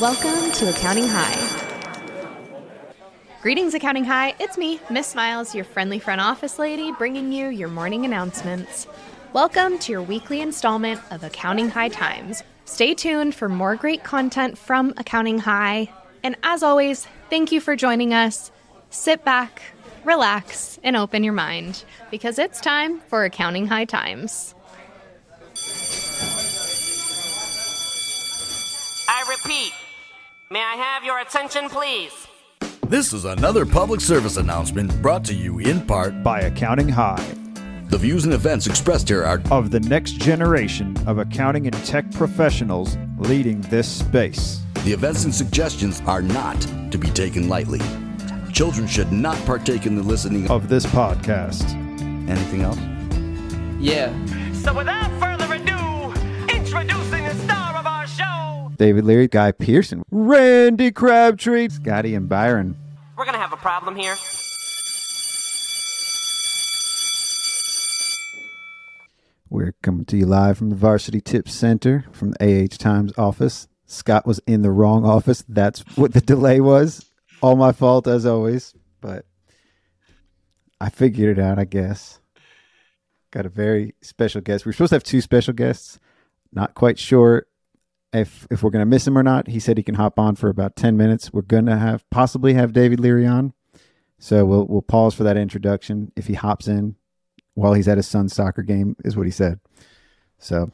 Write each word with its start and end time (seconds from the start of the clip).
Welcome 0.00 0.52
to 0.52 0.70
Accounting 0.70 1.08
High. 1.08 1.36
Greetings, 3.42 3.74
Accounting 3.74 4.04
High. 4.04 4.36
It's 4.38 4.56
me, 4.56 4.78
Miss 4.88 5.08
Smiles, 5.08 5.56
your 5.56 5.64
friendly 5.64 5.98
front 5.98 6.20
office 6.20 6.56
lady, 6.56 6.92
bringing 6.92 7.32
you 7.32 7.48
your 7.48 7.66
morning 7.66 8.04
announcements. 8.04 8.86
Welcome 9.32 9.76
to 9.80 9.90
your 9.90 10.02
weekly 10.02 10.40
installment 10.40 11.00
of 11.10 11.24
Accounting 11.24 11.70
High 11.70 11.88
Times. 11.88 12.44
Stay 12.64 12.94
tuned 12.94 13.34
for 13.34 13.48
more 13.48 13.74
great 13.74 14.04
content 14.04 14.56
from 14.56 14.94
Accounting 14.98 15.40
High. 15.40 15.92
And 16.22 16.36
as 16.44 16.62
always, 16.62 17.08
thank 17.28 17.50
you 17.50 17.60
for 17.60 17.74
joining 17.74 18.14
us. 18.14 18.52
Sit 18.90 19.24
back, 19.24 19.62
relax, 20.04 20.78
and 20.84 20.96
open 20.96 21.24
your 21.24 21.32
mind 21.32 21.82
because 22.08 22.38
it's 22.38 22.60
time 22.60 23.00
for 23.08 23.24
Accounting 23.24 23.66
High 23.66 23.86
Times. 23.86 24.54
I 29.10 29.24
repeat, 29.28 29.72
may 30.50 30.60
I 30.60 30.74
have 30.76 31.04
your 31.04 31.18
attention, 31.20 31.68
please? 31.68 32.26
This 32.88 33.12
is 33.12 33.24
another 33.24 33.66
public 33.66 34.00
service 34.00 34.36
announcement 34.36 35.00
brought 35.02 35.24
to 35.26 35.34
you 35.34 35.58
in 35.58 35.84
part 35.86 36.22
by 36.22 36.40
Accounting 36.40 36.88
High 36.88 37.34
The 37.90 37.98
views 37.98 38.24
and 38.24 38.32
events 38.32 38.66
expressed 38.66 39.08
here 39.08 39.24
are 39.24 39.42
of 39.50 39.70
the 39.70 39.80
next 39.80 40.12
generation 40.12 40.96
of 41.06 41.18
accounting 41.18 41.66
and 41.66 41.74
tech 41.84 42.10
professionals 42.12 42.96
leading 43.18 43.60
this 43.62 43.88
space. 43.88 44.60
the 44.84 44.92
events 44.92 45.24
and 45.24 45.34
suggestions 45.34 46.00
are 46.06 46.22
not 46.22 46.60
to 46.90 46.96
be 46.98 47.08
taken 47.10 47.48
lightly. 47.48 47.80
Children 48.52 48.86
should 48.86 49.12
not 49.12 49.36
partake 49.44 49.84
in 49.86 49.94
the 49.96 50.02
listening 50.02 50.44
of 50.50 50.62
Of 50.64 50.68
this 50.68 50.86
podcast. 50.86 51.64
anything 52.30 52.62
else. 52.62 52.78
Yeah. 53.80 54.10
So 54.54 54.72
without 54.74 55.10
further 55.20 55.52
ado, 55.54 56.12
introducing 56.54 57.24
the 57.24 57.34
star 57.44 57.67
of 57.67 57.67
our 57.67 57.67
show, 57.67 57.67
David 58.78 59.04
Leary, 59.04 59.26
Guy 59.26 59.50
Pearson, 59.50 60.04
Randy 60.12 60.92
Crabtree, 60.92 61.68
Scotty 61.68 62.14
and 62.14 62.28
Byron. 62.28 62.76
we're 63.16 63.24
gonna 63.24 63.36
have 63.36 63.52
a 63.52 63.56
problem 63.56 63.96
here. 63.96 64.14
We're 69.50 69.74
coming 69.82 70.04
to 70.04 70.16
you 70.16 70.26
live 70.26 70.58
from 70.58 70.70
the 70.70 70.76
Varsity 70.76 71.20
Tips 71.20 71.52
Center 71.54 72.04
from 72.12 72.30
the 72.32 72.44
AH 72.44 72.76
Times 72.76 73.12
office. 73.18 73.66
Scott 73.86 74.26
was 74.26 74.40
in 74.46 74.62
the 74.62 74.70
wrong 74.70 75.04
office. 75.04 75.42
That's 75.48 75.80
what 75.96 76.12
the 76.12 76.20
delay 76.20 76.60
was. 76.60 77.04
All 77.42 77.56
my 77.56 77.72
fault 77.72 78.06
as 78.06 78.26
always, 78.26 78.74
but 79.00 79.24
I 80.80 80.88
figured 80.90 81.36
it 81.36 81.42
out, 81.42 81.58
I 81.58 81.64
guess. 81.64 82.20
Got 83.32 83.46
a 83.46 83.48
very 83.48 83.96
special 84.02 84.40
guest. 84.40 84.64
We 84.64 84.70
are 84.70 84.72
supposed 84.72 84.90
to 84.90 84.96
have 84.96 85.02
two 85.02 85.20
special 85.20 85.54
guests. 85.54 85.98
Not 86.52 86.74
quite 86.74 86.98
sure 86.98 87.46
if 88.12 88.46
if 88.50 88.62
we're 88.62 88.70
going 88.70 88.80
to 88.82 88.86
miss 88.86 89.06
him 89.06 89.18
or 89.18 89.22
not. 89.22 89.48
He 89.48 89.60
said 89.60 89.76
he 89.76 89.82
can 89.82 89.96
hop 89.96 90.18
on 90.18 90.36
for 90.36 90.48
about 90.48 90.76
10 90.76 90.96
minutes. 90.96 91.32
We're 91.32 91.42
going 91.42 91.66
to 91.66 91.76
have 91.76 92.08
possibly 92.10 92.54
have 92.54 92.72
David 92.72 93.00
Leary 93.00 93.26
on. 93.26 93.52
So 94.18 94.44
we'll 94.44 94.66
we'll 94.66 94.82
pause 94.82 95.14
for 95.14 95.22
that 95.24 95.36
introduction. 95.36 96.12
If 96.16 96.26
he 96.26 96.34
hops 96.34 96.66
in, 96.68 96.96
while 97.54 97.72
he's 97.74 97.88
at 97.88 97.98
his 97.98 98.08
son's 98.08 98.32
soccer 98.34 98.62
game, 98.62 98.96
is 99.04 99.16
what 99.16 99.26
he 99.26 99.32
said. 99.32 99.60
So 100.38 100.72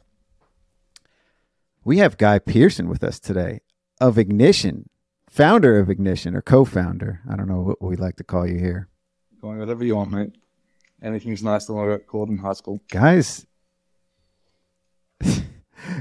we 1.85 1.99
have 1.99 2.17
Guy 2.19 2.39
Pearson 2.39 2.89
with 2.89 3.05
us 3.05 3.19
today 3.21 3.61
of 4.01 4.19
Ignition, 4.19 4.89
founder 5.29 5.79
of 5.79 5.91
Ignition 5.91 6.35
or 6.35 6.43
co-founder. 6.43 7.21
I 7.31 7.37
don't 7.37 7.49
know 7.49 7.61
what 7.61 7.83
we 7.83 7.97
like 7.97 8.17
to 8.17 8.25
call 8.25 8.47
you 8.47 8.59
here, 8.59 8.89
Going 9.41 9.59
whatever 9.59 9.85
you 9.85 9.97
want, 9.97 10.11
mate. 10.11 10.37
Anything's 11.03 11.43
nice 11.43 11.69
I 11.69 11.87
got 11.87 12.07
called 12.07 12.31
in 12.31 12.39
high 12.39 12.55
school. 12.55 12.81
guys. 12.91 13.47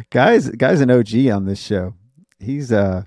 Guys, 0.09 0.49
guys, 0.49 0.81
an 0.81 0.91
OG 0.91 1.27
on 1.31 1.45
this 1.45 1.61
show. 1.61 1.93
He's 2.39 2.71
uh, 2.71 3.03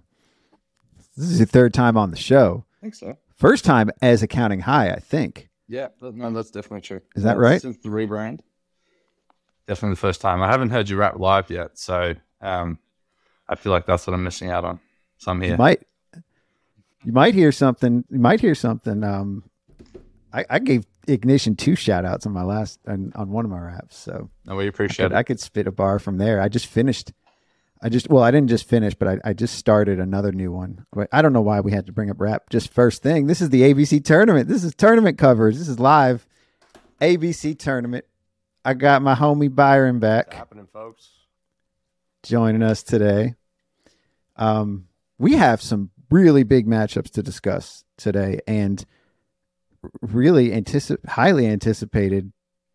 this 1.17 1.31
is 1.31 1.39
your 1.39 1.47
third 1.47 1.75
time 1.75 1.97
on 1.97 2.11
the 2.11 2.17
show. 2.17 2.65
I 2.79 2.81
think 2.83 2.95
so. 2.95 3.17
First 3.37 3.65
time 3.65 3.91
as 4.03 4.23
Accounting 4.23 4.61
High, 4.61 4.91
I 4.91 4.99
think. 4.99 5.49
Yeah, 5.69 5.89
no, 6.01 6.31
that's 6.31 6.51
definitely 6.51 6.83
true. 6.83 7.01
Is 7.17 7.23
that 7.25 7.39
right? 7.39 7.61
Since 7.61 7.79
the 7.79 7.89
rebrand. 7.89 8.41
Definitely 9.67 9.95
the 9.95 10.01
first 10.01 10.21
time. 10.21 10.43
I 10.43 10.47
haven't 10.51 10.71
heard 10.71 10.89
you 10.89 10.97
rap 10.97 11.19
live 11.19 11.51
yet, 11.51 11.77
so 11.77 12.15
um, 12.41 12.79
I 13.49 13.57
feel 13.57 13.73
like 13.73 13.85
that's 13.85 14.07
what 14.07 14.15
I'm 14.15 14.23
missing 14.23 14.49
out 14.49 14.65
on. 14.65 14.79
So 15.19 15.33
I'm 15.33 15.43
You 15.43 15.49
here. 15.49 15.57
might 15.57 15.83
you 17.05 17.13
might 17.13 17.35
hear 17.35 17.53
something 17.53 18.05
you 18.11 18.19
might 18.19 18.41
hear 18.41 18.55
something 18.55 19.03
um 19.05 19.45
I, 20.33 20.45
I 20.51 20.59
gave 20.59 20.85
ignition 21.07 21.57
two 21.57 21.75
shout 21.77 22.05
outs 22.05 22.27
on 22.27 22.33
my 22.33 22.43
last 22.43 22.81
on, 22.87 23.13
on 23.15 23.31
one 23.31 23.45
of 23.45 23.51
my 23.51 23.59
raps 23.61 23.97
so. 23.97 24.31
No, 24.45 24.57
we 24.57 24.65
I 24.65 24.67
appreciate 24.69 25.07
could, 25.07 25.13
it. 25.13 25.17
I 25.17 25.23
could 25.23 25.41
spit 25.41 25.67
a 25.67 25.73
bar 25.73 25.99
from 25.99 26.19
there. 26.19 26.41
I 26.41 26.49
just 26.49 26.67
finished 26.67 27.13
i 27.83 27.91
just 27.91 28.09
well 28.09 28.23
i 28.23 28.31
didn't 28.31 28.49
just 28.49 28.67
finish 28.67 28.95
but 28.95 29.07
I, 29.07 29.19
I 29.23 29.33
just 29.35 29.57
started 29.57 30.01
another 30.01 30.33
new 30.33 30.51
one. 30.51 30.87
But 30.93 31.09
i 31.13 31.21
don't 31.23 31.33
know 31.33 31.43
why 31.43 31.61
we 31.61 31.73
had 31.73 31.87
to 31.87 31.93
bring 31.93 32.11
up 32.11 32.21
rap 32.21 32.49
just 32.51 32.73
first 32.73 33.03
thing. 33.03 33.27
This 33.27 33.41
is 33.41 33.51
the 33.51 33.63
abc 33.63 34.03
tournament. 34.05 34.49
This 34.49 34.65
is 34.65 34.75
tournament 34.75 35.19
coverage 35.19 35.57
this 35.57 35.69
is 35.69 35.79
live 35.79 36.27
abc 37.01 37.59
tournament. 37.59 38.05
I 38.65 38.75
got 38.75 39.03
my 39.03 39.15
homie 39.15 39.55
byron 39.55 39.99
back. 40.01 40.27
What's 40.29 40.39
happening, 40.39 40.67
folks. 40.73 41.09
joining 42.25 42.63
us 42.63 42.83
today. 42.83 43.35
Um, 44.37 44.89
we 45.19 45.35
have 45.35 45.63
some 45.63 45.91
really 46.11 46.43
big 46.43 46.67
matchups 46.67 47.11
to 47.13 47.23
discuss 47.23 47.85
today, 47.97 48.41
and 48.47 48.81
r- 48.81 48.87
really 50.01 50.51
anticip- 50.51 51.07
highly 51.07 51.47
anticipated 51.47 52.33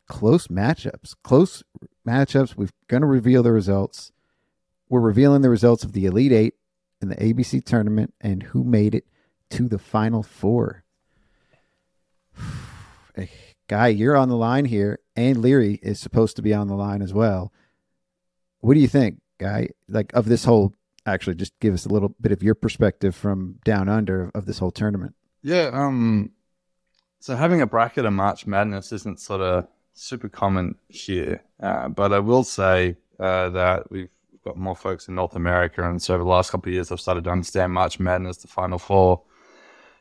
close 0.08 0.48
matchups. 0.48 1.16
Close 1.24 1.64
matchups. 2.08 2.56
We're 2.56 2.70
going 2.88 3.02
to 3.02 3.08
reveal 3.08 3.44
the 3.44 3.52
results. 3.52 4.12
We're 4.90 5.00
revealing 5.00 5.42
the 5.42 5.50
results 5.50 5.84
of 5.84 5.94
the 5.94 6.06
Elite 6.06 6.34
Eight 6.34 6.56
in 7.02 7.10
the 7.10 7.16
ABC 7.16 7.64
tournament 7.64 8.14
and 8.20 8.44
who 8.44 8.64
made 8.64 8.94
it 8.94 9.06
to 9.52 9.68
the 9.68 9.80
Final 9.80 10.24
Four. 10.24 10.84
Guy, 13.68 13.88
you're 13.88 14.18
on 14.18 14.28
the 14.28 14.36
line 14.36 14.66
here, 14.66 15.00
and 15.16 15.38
Leary 15.38 15.80
is 15.82 15.98
supposed 16.00 16.36
to 16.36 16.42
be 16.42 16.54
on 16.54 16.68
the 16.68 16.76
line 16.76 17.02
as 17.02 17.14
well. 17.14 17.54
What 18.60 18.74
do 18.74 18.82
you 18.82 18.88
think, 18.88 19.22
Guy? 19.38 19.70
Like 19.88 20.12
of 20.14 20.26
this 20.26 20.44
whole? 20.44 20.74
Actually, 21.06 21.36
just 21.36 21.58
give 21.60 21.74
us 21.74 21.86
a 21.86 21.90
little 21.90 22.10
bit 22.20 22.34
of 22.34 22.44
your 22.44 22.54
perspective 22.54 23.16
from 23.16 23.60
down 23.64 23.88
under 23.88 24.30
of 24.36 24.46
this 24.46 24.60
whole 24.60 24.72
tournament. 24.72 25.16
Yeah. 25.42 25.70
Um. 25.72 26.32
So 27.22 27.36
having 27.36 27.62
a 27.62 27.68
bracket 27.68 28.06
of 28.06 28.14
March 28.14 28.48
Madness 28.48 28.92
isn't 28.92 29.20
sort 29.20 29.42
of 29.42 29.68
super 29.94 30.28
common 30.28 30.74
here, 30.88 31.44
uh, 31.62 31.88
but 31.88 32.12
I 32.12 32.18
will 32.18 32.44
say 32.44 32.98
uh, 33.20 33.50
that 33.50 33.92
we've 33.92 34.09
got 34.44 34.58
more 34.58 34.76
folks 34.76 35.08
in 35.08 35.14
North 35.14 35.36
America, 35.36 35.88
and 35.88 36.02
so 36.02 36.16
over 36.16 36.24
the 36.24 36.30
last 36.30 36.50
couple 36.50 36.70
of 36.70 36.74
years, 36.74 36.92
I've 36.92 37.00
started 37.00 37.26
to 37.26 37.30
understand 37.30 37.74
March 37.74 38.00
Madness, 38.00 38.38
the 38.38 38.48
Final 38.48 38.80
Four, 38.80 39.22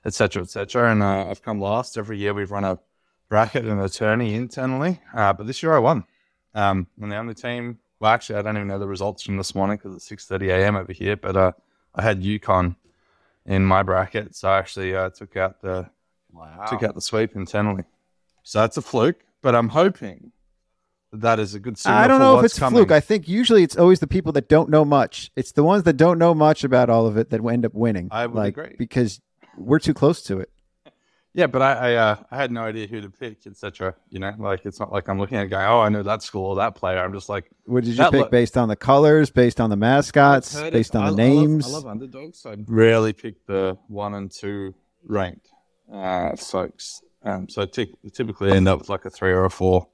etc., 0.07 0.45
etc. 0.45 0.91
And 0.91 1.03
uh, 1.03 1.27
I've 1.29 1.43
come 1.43 1.61
last 1.61 1.99
every 1.99 2.17
year. 2.17 2.33
We've 2.33 2.51
run 2.51 2.65
a 2.65 2.79
bracket 3.29 3.67
and 3.67 3.83
attorney 3.83 4.35
internally, 4.35 5.03
uh, 5.15 5.35
but 5.35 5.47
this 5.47 5.63
year 5.63 5.75
I 5.75 5.79
won. 5.79 6.05
Um, 6.55 6.87
and 7.03 7.13
the 7.13 7.17
only 7.17 7.35
team. 7.35 7.81
Well, 7.99 8.13
actually, 8.13 8.39
I 8.39 8.43
don't 8.43 8.57
even 8.57 8.69
know 8.69 8.79
the 8.79 8.89
results 8.89 9.23
from 9.25 9.37
this 9.37 9.55
morning 9.55 9.77
because 9.77 9.95
it's 9.95 10.09
six 10.09 10.25
thirty 10.25 10.49
a.m. 10.49 10.75
over 10.75 10.95
here. 10.95 11.19
But 11.19 11.37
uh, 11.37 11.53
I 11.95 12.01
had 12.01 12.23
UConn 12.23 12.77
in 13.45 13.67
my 13.67 13.83
bracket, 13.83 14.35
so 14.35 14.49
I 14.49 14.59
actually 14.59 14.97
uh, 14.97 15.11
took 15.11 15.37
out 15.37 15.61
the 15.61 15.91
took 16.69 16.83
out 16.83 16.95
the 16.95 17.01
sweep 17.01 17.35
internally. 17.37 17.85
So 18.43 18.61
that's 18.61 18.77
a 18.77 18.83
fluke, 18.83 19.21
but 19.43 19.55
I'm 19.55 19.69
hoping 19.69 20.33
that, 21.13 21.21
that 21.21 21.39
is 21.41 21.55
a 21.55 21.61
good 21.61 21.77
signal 21.79 21.99
I 21.99 22.07
don't 22.09 22.19
for 22.19 22.25
know 22.25 22.33
if 22.37 22.43
what's 22.43 22.55
it's 22.55 22.59
a 22.59 22.61
coming. 22.61 22.79
fluke. 22.79 22.91
I 22.93 23.01
think 23.01 23.29
usually 23.29 23.63
it's 23.63 23.77
always 23.77 24.01
the 24.01 24.07
people 24.07 24.33
that 24.33 24.49
don't 24.49 24.71
know 24.71 24.85
much. 24.85 25.31
It's 25.37 25.53
the 25.53 25.63
ones 25.65 25.83
that 25.85 25.97
don't 25.97 26.19
know 26.19 26.35
much 26.35 26.65
about 26.65 26.89
all 26.91 27.07
of 27.07 27.17
it 27.17 27.31
that 27.31 27.45
end 27.45 27.65
up 27.67 27.75
winning. 27.75 28.09
I 28.11 28.27
would 28.27 28.37
like, 28.37 28.57
agree. 28.57 28.77
because 28.79 29.21
we're 29.59 29.79
too 29.81 29.93
close 29.95 30.23
to 30.23 30.39
it. 30.41 30.51
yeah, 31.35 31.47
but 31.49 31.61
I 31.63 31.73
I, 31.73 31.95
uh, 31.95 32.17
I 32.31 32.37
had 32.37 32.51
no 32.51 32.63
idea 32.63 32.87
who 32.87 33.01
to 33.03 33.11
pick, 33.11 33.47
etc. 33.47 33.95
You 34.09 34.21
know, 34.21 34.33
like 34.39 34.65
it's 34.65 34.81
not 34.81 34.91
like 34.93 35.09
I'm 35.09 35.19
looking 35.19 35.37
at 35.39 35.45
a 35.45 35.49
guy. 35.49 35.67
Oh, 35.67 35.81
I 35.81 35.89
know 35.91 36.03
that 36.03 36.23
school 36.23 36.47
or 36.47 36.57
that 36.57 36.75
player. 36.77 36.99
I'm 36.99 37.13
just 37.13 37.29
like 37.29 37.51
What 37.67 37.85
did 37.85 37.91
you 37.91 37.97
That 37.97 38.13
pick 38.13 38.21
look- 38.23 38.31
based 38.31 38.57
on 38.57 38.69
the 38.69 38.77
colors, 38.77 39.31
based 39.31 39.61
on 39.61 39.69
the 39.71 39.77
mascots, 39.77 40.59
based 40.71 40.95
it. 40.95 40.99
on 40.99 41.03
I- 41.05 41.07
the 41.07 41.09
I 41.09 41.11
love- 41.11 41.17
names? 41.19 41.67
I 41.67 41.71
love, 41.71 41.87
underdogs. 41.87 42.39
So 42.39 42.53
I 42.53 42.57
rarely 42.67 43.13
pick 43.13 43.45
the 43.47 43.77
one 43.89 44.15
and 44.15 44.31
two 44.31 44.75
ranked 45.05 45.50
uh, 45.93 46.37
folks. 46.37 47.03
Um, 47.23 47.49
so 47.49 47.63
I 47.63 47.67
ty- 47.67 47.93
typically 48.13 48.53
end 48.53 48.69
up 48.69 48.79
with 48.79 48.89
like 48.89 49.05
a 49.05 49.11
three 49.11 49.33
or 49.33 49.45
a 49.45 49.51
four, 49.51 49.89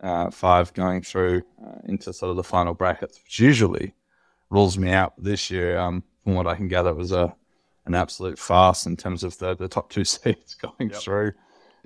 uh, 0.00 0.30
five 0.30 0.72
going 0.74 1.02
through 1.02 1.42
uh, 1.64 1.78
into 1.84 2.12
sort 2.12 2.30
of 2.30 2.36
the 2.36 2.44
final 2.44 2.74
brackets, 2.74 3.20
which 3.22 3.38
usually 3.40 3.94
rules 4.50 4.78
me 4.78 4.90
out. 4.90 5.12
This 5.18 5.50
year, 5.50 5.78
um, 5.78 6.02
from 6.22 6.34
what 6.34 6.46
I 6.46 6.54
can 6.54 6.68
gather, 6.68 6.90
it 6.90 6.96
was 6.96 7.12
a 7.12 7.34
an 7.86 7.94
absolute 7.94 8.38
farce 8.38 8.86
in 8.86 8.96
terms 8.96 9.22
of 9.22 9.36
the, 9.38 9.54
the 9.54 9.68
top 9.68 9.90
two 9.90 10.04
seeds 10.06 10.54
going 10.54 10.88
through 10.90 11.32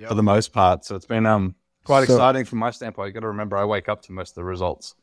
for 0.07 0.13
the 0.13 0.23
most 0.23 0.53
part. 0.53 0.85
So 0.85 0.95
it's 0.95 1.05
been 1.05 1.25
um 1.25 1.55
quite 1.83 2.07
So- 2.07 2.13
exciting 2.13 2.45
from 2.45 2.59
my 2.59 2.71
standpoint. 2.71 3.07
You 3.07 3.13
got 3.13 3.19
to 3.21 3.27
remember, 3.27 3.57
I 3.57 3.65
wake 3.65 3.89
up 3.89 4.01
to 4.03 4.13
most 4.13 4.31
of 4.31 4.35
the 4.35 4.43
results. 4.45 4.95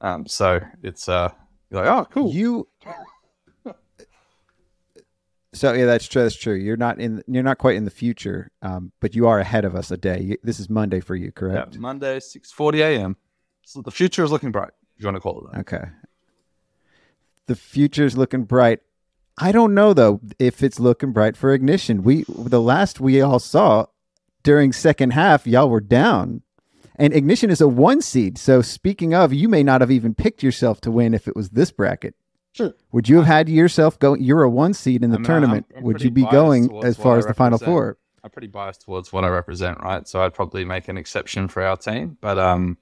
Um, 0.00 0.26
so 0.26 0.58
it's 0.82 1.08
uh, 1.08 1.30
you're 1.70 1.84
like, 1.84 1.90
oh, 1.90 2.08
cool. 2.10 2.32
You. 2.32 2.66
So 5.52 5.72
yeah, 5.72 5.86
that's 5.86 6.06
true. 6.06 6.22
That's 6.22 6.36
true. 6.36 6.54
You're 6.54 6.76
not 6.76 7.00
in. 7.00 7.22
You're 7.26 7.42
not 7.42 7.58
quite 7.58 7.74
in 7.76 7.84
the 7.84 7.90
future, 7.90 8.50
um, 8.62 8.92
but 9.00 9.14
you 9.16 9.26
are 9.26 9.40
ahead 9.40 9.64
of 9.64 9.74
us 9.74 9.90
a 9.90 9.96
day. 9.96 10.20
You- 10.20 10.38
This 10.44 10.60
is 10.60 10.70
Monday 10.70 11.00
for 11.00 11.16
you, 11.16 11.26
Yeah, 11.26 11.30
correct? 11.34 11.78
Monday, 11.78 12.20
six 12.20 12.52
forty 12.52 12.82
a.m. 12.82 13.16
So 13.62 13.82
the 13.82 13.90
future 13.90 14.22
is 14.22 14.30
looking 14.30 14.52
bright. 14.52 14.70
If 14.96 15.02
you 15.02 15.06
want 15.06 15.16
to 15.16 15.20
call 15.20 15.40
it 15.46 15.52
that. 15.52 15.60
Okay. 15.60 15.88
The 17.46 17.56
future 17.56 18.04
is 18.04 18.16
looking 18.16 18.44
bright. 18.44 18.80
I 19.38 19.50
don't 19.52 19.74
know 19.74 19.92
though 19.92 20.20
if 20.38 20.62
it's 20.62 20.78
looking 20.78 21.12
bright 21.12 21.36
for 21.36 21.52
ignition. 21.52 22.02
We 22.04 22.24
the 22.28 22.60
last 22.60 23.00
we 23.00 23.20
all 23.20 23.38
saw 23.40 23.86
during 24.42 24.72
second 24.72 25.12
half, 25.14 25.46
y'all 25.46 25.68
were 25.70 25.80
down. 25.80 26.42
And 26.96 27.12
ignition 27.14 27.50
is 27.50 27.60
a 27.62 27.66
one 27.68 28.02
seed. 28.02 28.36
So 28.38 28.60
speaking 28.62 29.14
of, 29.14 29.32
you 29.32 29.48
may 29.48 29.62
not 29.62 29.80
have 29.80 29.90
even 29.90 30.14
picked 30.14 30.42
yourself 30.42 30.80
to 30.82 30.90
win 30.90 31.14
if 31.14 31.26
it 31.26 31.34
was 31.34 31.50
this 31.50 31.70
bracket. 31.72 32.14
Sure. 32.52 32.74
Would 32.92 33.08
you 33.08 33.16
have 33.18 33.26
had 33.26 33.48
yourself 33.48 33.98
go? 33.98 34.14
You're 34.14 34.42
a 34.42 34.50
one 34.50 34.74
seed 34.74 35.04
in 35.04 35.10
the 35.10 35.16
I'm, 35.16 35.22
uh, 35.24 35.26
tournament. 35.26 35.66
I'm- 35.70 35.78
I'm 35.78 35.84
Would 35.84 36.02
you 36.02 36.10
be 36.10 36.24
going 36.26 36.84
as 36.84 36.96
far 36.96 37.18
as 37.18 37.26
the 37.26 37.34
final 37.34 37.58
four? 37.58 37.96
I'm 38.22 38.30
pretty 38.30 38.48
biased 38.48 38.82
towards 38.82 39.12
what 39.12 39.24
I 39.24 39.28
represent, 39.28 39.80
right? 39.80 40.06
So 40.06 40.22
I'd 40.22 40.34
probably 40.34 40.64
make 40.64 40.88
an 40.88 40.98
exception 40.98 41.48
for 41.48 41.62
our 41.62 41.76
team. 41.76 42.18
But 42.20 42.38
um, 42.38 42.76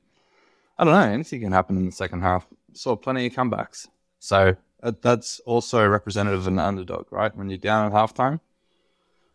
I 0.78 0.84
don't 0.84 0.94
know. 0.94 1.00
Anything 1.00 1.42
can 1.42 1.52
happen 1.52 1.76
in 1.76 1.86
the 1.86 1.92
second 1.92 2.22
half. 2.22 2.46
Saw 2.72 2.96
plenty 2.96 3.26
of 3.26 3.32
comebacks. 3.34 3.86
So 4.18 4.56
uh, 4.82 4.92
that's 5.00 5.38
also 5.40 5.86
representative 5.86 6.40
of 6.40 6.46
an 6.48 6.58
underdog, 6.58 7.06
right? 7.12 7.34
When 7.36 7.48
you're 7.50 7.58
down 7.58 7.86
at 7.86 7.92
halftime, 7.92 8.40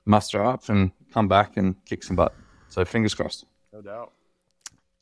muster 0.05 0.43
up 0.43 0.67
and 0.67 0.91
come 1.13 1.27
back 1.27 1.55
and 1.57 1.75
kick 1.85 2.03
some 2.03 2.15
butt. 2.15 2.33
So 2.69 2.83
fingers 2.83 3.13
crossed. 3.13 3.45
No 3.71 3.81
doubt. 3.81 4.11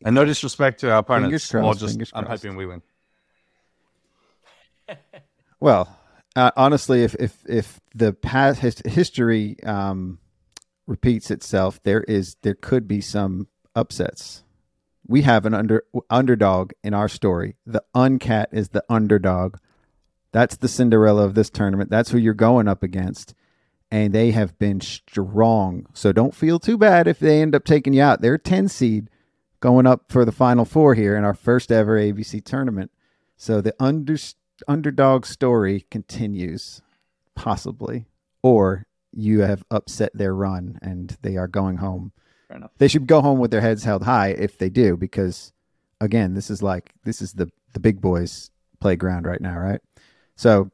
And 0.04 0.14
no 0.14 0.26
disrespect 0.26 0.80
to 0.82 0.92
our 0.92 1.00
opponents. 1.00 1.48
Fingers 1.48 1.52
crossed, 1.52 1.80
just 1.80 1.94
fingers 1.94 2.12
I'm 2.14 2.26
hoping 2.26 2.56
we 2.56 2.66
win. 2.66 2.82
Well, 5.62 5.96
uh, 6.36 6.52
honestly, 6.58 7.04
if 7.04 7.16
if 7.16 7.38
if 7.48 7.80
the 7.94 8.14
past 8.14 8.60
his, 8.62 8.82
history 8.86 9.58
um, 9.64 10.20
repeats 10.88 11.30
itself, 11.30 11.82
there 11.84 12.02
is 12.02 12.36
there 12.42 12.56
could 12.56 12.88
be 12.88 13.00
some 13.00 13.48
upsets. 13.76 14.44
We 15.08 15.22
have 15.22 15.46
an 15.46 15.54
under 15.54 15.84
underdog 16.10 16.72
in 16.84 16.94
our 16.94 17.08
story. 17.08 17.56
The 17.66 17.84
uncat 17.96 18.48
is 18.52 18.70
the 18.70 18.84
underdog. 18.90 19.58
That's 20.32 20.56
the 20.56 20.68
Cinderella 20.68 21.26
of 21.26 21.36
this 21.36 21.50
tournament. 21.50 21.90
That's 21.90 22.10
who 22.10 22.18
you're 22.18 22.34
going 22.34 22.68
up 22.68 22.82
against, 22.82 23.36
and 23.92 24.14
they 24.14 24.32
have 24.32 24.58
been 24.58 24.82
strong. 24.82 25.86
So 25.94 26.12
don't 26.12 26.34
feel 26.34 26.58
too 26.58 26.78
bad 26.78 27.08
if 27.08 27.20
they 27.20 27.42
end 27.42 27.54
up 27.54 27.66
taking 27.66 27.94
you 27.94 28.02
out. 28.02 28.22
They're 28.22 28.40
ten 28.40 28.68
seed 28.68 29.10
going 29.60 29.86
up 29.86 30.12
for 30.12 30.26
the 30.26 30.32
final 30.32 30.66
four 30.66 30.96
here 30.96 31.16
in 31.16 31.24
our 31.24 31.36
first 31.36 31.72
ever 31.72 32.00
ABC 32.00 32.44
tournament. 32.44 32.90
So 33.38 33.62
the 33.62 33.76
under, 33.80 34.18
underdog 34.68 35.26
story 35.26 35.86
continues, 35.92 36.82
possibly, 37.36 38.06
or 38.42 38.86
you 39.14 39.42
have 39.42 39.64
upset 39.70 40.12
their 40.14 40.34
run 40.34 40.80
and 40.82 41.18
they 41.22 41.38
are 41.38 41.48
going 41.48 41.78
home. 41.78 42.12
Fair 42.48 42.58
enough. 42.58 42.72
They 42.78 42.88
should 42.88 43.08
go 43.08 43.22
home 43.22 43.40
with 43.40 43.52
their 43.52 43.62
heads 43.62 43.84
held 43.84 44.04
high 44.04 44.30
if 44.30 44.58
they 44.58 44.70
do, 44.70 44.98
because 44.98 45.54
again, 46.00 46.34
this 46.34 46.50
is 46.50 46.62
like 46.62 46.92
this 47.04 47.22
is 47.22 47.34
the 47.34 47.50
the 47.74 47.80
big 47.80 48.02
boys 48.02 48.52
playground 48.80 49.26
right 49.26 49.42
now, 49.42 49.58
right? 49.58 49.82
So, 50.36 50.72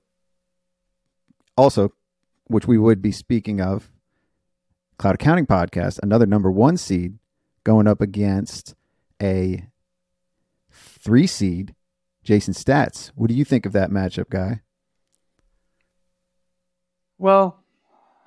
also, 1.55 1.93
which 2.45 2.65
we 2.65 2.77
would 2.77 3.01
be 3.01 3.11
speaking 3.11 3.61
of, 3.61 3.91
Cloud 4.97 5.15
Accounting 5.15 5.45
Podcast, 5.45 5.99
another 6.01 6.25
number 6.25 6.49
one 6.49 6.77
seed 6.77 7.19
going 7.63 7.87
up 7.87 8.01
against 8.01 8.73
a 9.21 9.67
three 10.71 11.27
seed, 11.27 11.75
Jason 12.27 12.53
Staats. 12.53 13.11
What 13.15 13.29
do 13.29 13.33
you 13.33 13.45
think 13.45 13.65
of 13.65 13.71
that 13.71 13.89
matchup, 13.89 14.29
guy? 14.29 14.59
Well, 17.17 17.63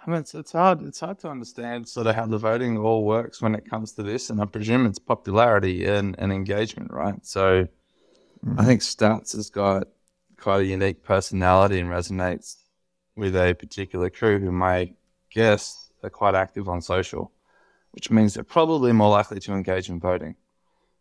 I 0.06 0.10
mean, 0.10 0.20
it's, 0.20 0.34
it's 0.34 0.52
hard. 0.52 0.80
It's 0.80 1.00
hard 1.00 1.18
to 1.18 1.28
understand 1.28 1.86
sort 1.86 2.06
of 2.06 2.14
how 2.14 2.24
the 2.24 2.38
voting 2.38 2.78
all 2.78 3.04
works 3.04 3.42
when 3.42 3.54
it 3.54 3.68
comes 3.68 3.92
to 3.92 4.02
this, 4.02 4.30
and 4.30 4.40
I 4.40 4.46
presume 4.46 4.86
it's 4.86 4.98
popularity 4.98 5.84
and, 5.84 6.16
and 6.18 6.32
engagement, 6.32 6.90
right? 6.90 7.14
So, 7.26 7.68
I 8.56 8.64
think 8.64 8.80
Staats 8.80 9.36
has 9.36 9.50
got 9.50 9.86
quite 10.38 10.62
a 10.62 10.64
unique 10.64 11.04
personality 11.04 11.78
and 11.78 11.90
resonates 11.90 12.56
with 13.16 13.36
a 13.36 13.52
particular 13.52 14.08
crew 14.08 14.38
who 14.38 14.50
may 14.50 14.94
guess 15.30 15.90
are 16.02 16.08
quite 16.08 16.34
active 16.34 16.70
on 16.70 16.80
social, 16.80 17.32
which 17.90 18.10
means 18.10 18.32
they're 18.32 18.44
probably 18.44 18.92
more 18.92 19.10
likely 19.10 19.40
to 19.40 19.52
engage 19.52 19.90
in 19.90 20.00
voting. 20.00 20.36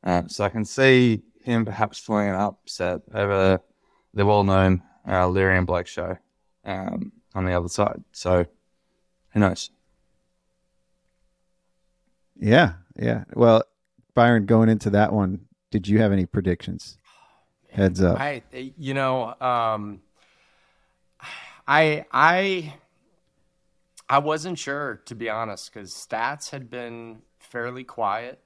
Uh, 0.03 0.23
so 0.27 0.43
I 0.43 0.49
can 0.49 0.65
see 0.65 1.23
him 1.49 1.65
perhaps 1.65 1.99
feeling 1.99 2.29
an 2.29 2.35
upset 2.35 3.01
over 3.13 3.61
the 4.13 4.25
well-known 4.25 4.83
uh, 5.07 5.27
Leary 5.27 5.57
and 5.57 5.67
Blake 5.67 5.87
show 5.87 6.17
um, 6.65 7.11
on 7.33 7.45
the 7.45 7.53
other 7.53 7.67
side. 7.67 8.03
So 8.11 8.45
who 9.31 9.39
knows? 9.39 9.71
Yeah, 12.39 12.73
yeah. 12.95 13.25
Well, 13.33 13.63
Byron, 14.13 14.45
going 14.45 14.69
into 14.69 14.89
that 14.91 15.11
one, 15.11 15.41
did 15.71 15.87
you 15.87 15.99
have 15.99 16.11
any 16.11 16.25
predictions? 16.25 16.97
Heads 17.71 18.01
up. 18.01 18.19
I, 18.19 18.41
you 18.51 18.93
know, 18.93 19.35
um, 19.39 20.01
I, 21.67 22.05
I, 22.11 22.73
I 24.09 24.17
wasn't 24.19 24.57
sure 24.57 25.01
to 25.05 25.15
be 25.15 25.29
honest 25.29 25.71
because 25.71 25.91
Staats 25.93 26.49
had 26.49 26.69
been 26.69 27.21
fairly 27.39 27.83
quiet, 27.83 28.39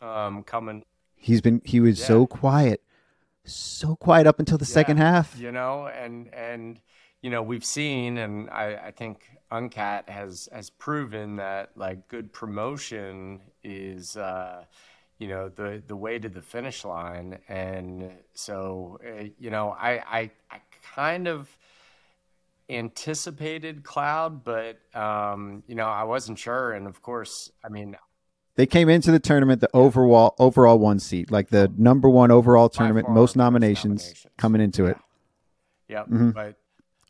um, 0.00 0.44
coming, 0.44 0.84
He's 1.24 1.40
been 1.40 1.62
he 1.64 1.80
was 1.80 1.98
Yeah. 1.98 2.06
so 2.06 2.26
quiet, 2.26 2.82
so 3.44 3.96
quiet 3.96 4.26
up 4.26 4.38
until 4.38 4.58
the 4.58 4.66
second 4.66 4.98
half. 4.98 5.38
you 5.38 5.50
know, 5.52 5.86
and 5.86 6.32
and 6.34 6.80
you 7.22 7.30
know 7.30 7.42
we've 7.42 7.64
seen, 7.64 8.18
and 8.18 8.50
I, 8.50 8.76
I 8.76 8.90
think 8.90 9.30
Uncat 9.50 10.10
has 10.10 10.50
has 10.52 10.68
proven 10.68 11.36
that 11.36 11.70
like 11.76 12.08
good 12.08 12.30
promotion 12.32 13.40
is. 13.62 14.16
Uh, 14.18 14.64
you 15.18 15.28
know 15.28 15.48
the 15.48 15.80
the 15.86 15.94
way 15.96 16.18
to 16.18 16.28
the 16.28 16.42
finish 16.42 16.84
line 16.84 17.38
and 17.48 18.10
so 18.34 18.98
uh, 19.06 19.26
you 19.38 19.48
know 19.48 19.70
I, 19.70 19.92
I 20.18 20.30
i 20.50 20.60
kind 20.82 21.28
of 21.28 21.56
anticipated 22.68 23.84
cloud 23.84 24.42
but 24.42 24.80
um 24.94 25.62
you 25.68 25.76
know 25.76 25.86
i 25.86 26.02
wasn't 26.02 26.38
sure 26.38 26.72
and 26.72 26.88
of 26.88 27.00
course 27.00 27.50
i 27.64 27.68
mean 27.68 27.96
They 28.56 28.66
came 28.66 28.88
into 28.88 29.10
the 29.10 29.18
tournament 29.18 29.60
the 29.60 29.68
overall 29.74 30.34
overall 30.38 30.78
one 30.78 30.98
seed, 31.00 31.30
like 31.30 31.48
the 31.50 31.72
number 31.76 32.08
one 32.08 32.30
overall 32.30 32.68
tournament, 32.68 33.08
most 33.10 33.36
nominations, 33.36 34.02
nominations. 34.04 34.26
coming 34.36 34.60
into 34.60 34.86
it. 34.86 34.96
yep 35.88 36.06
Mm-hmm. 36.06 36.30
but 36.30 36.56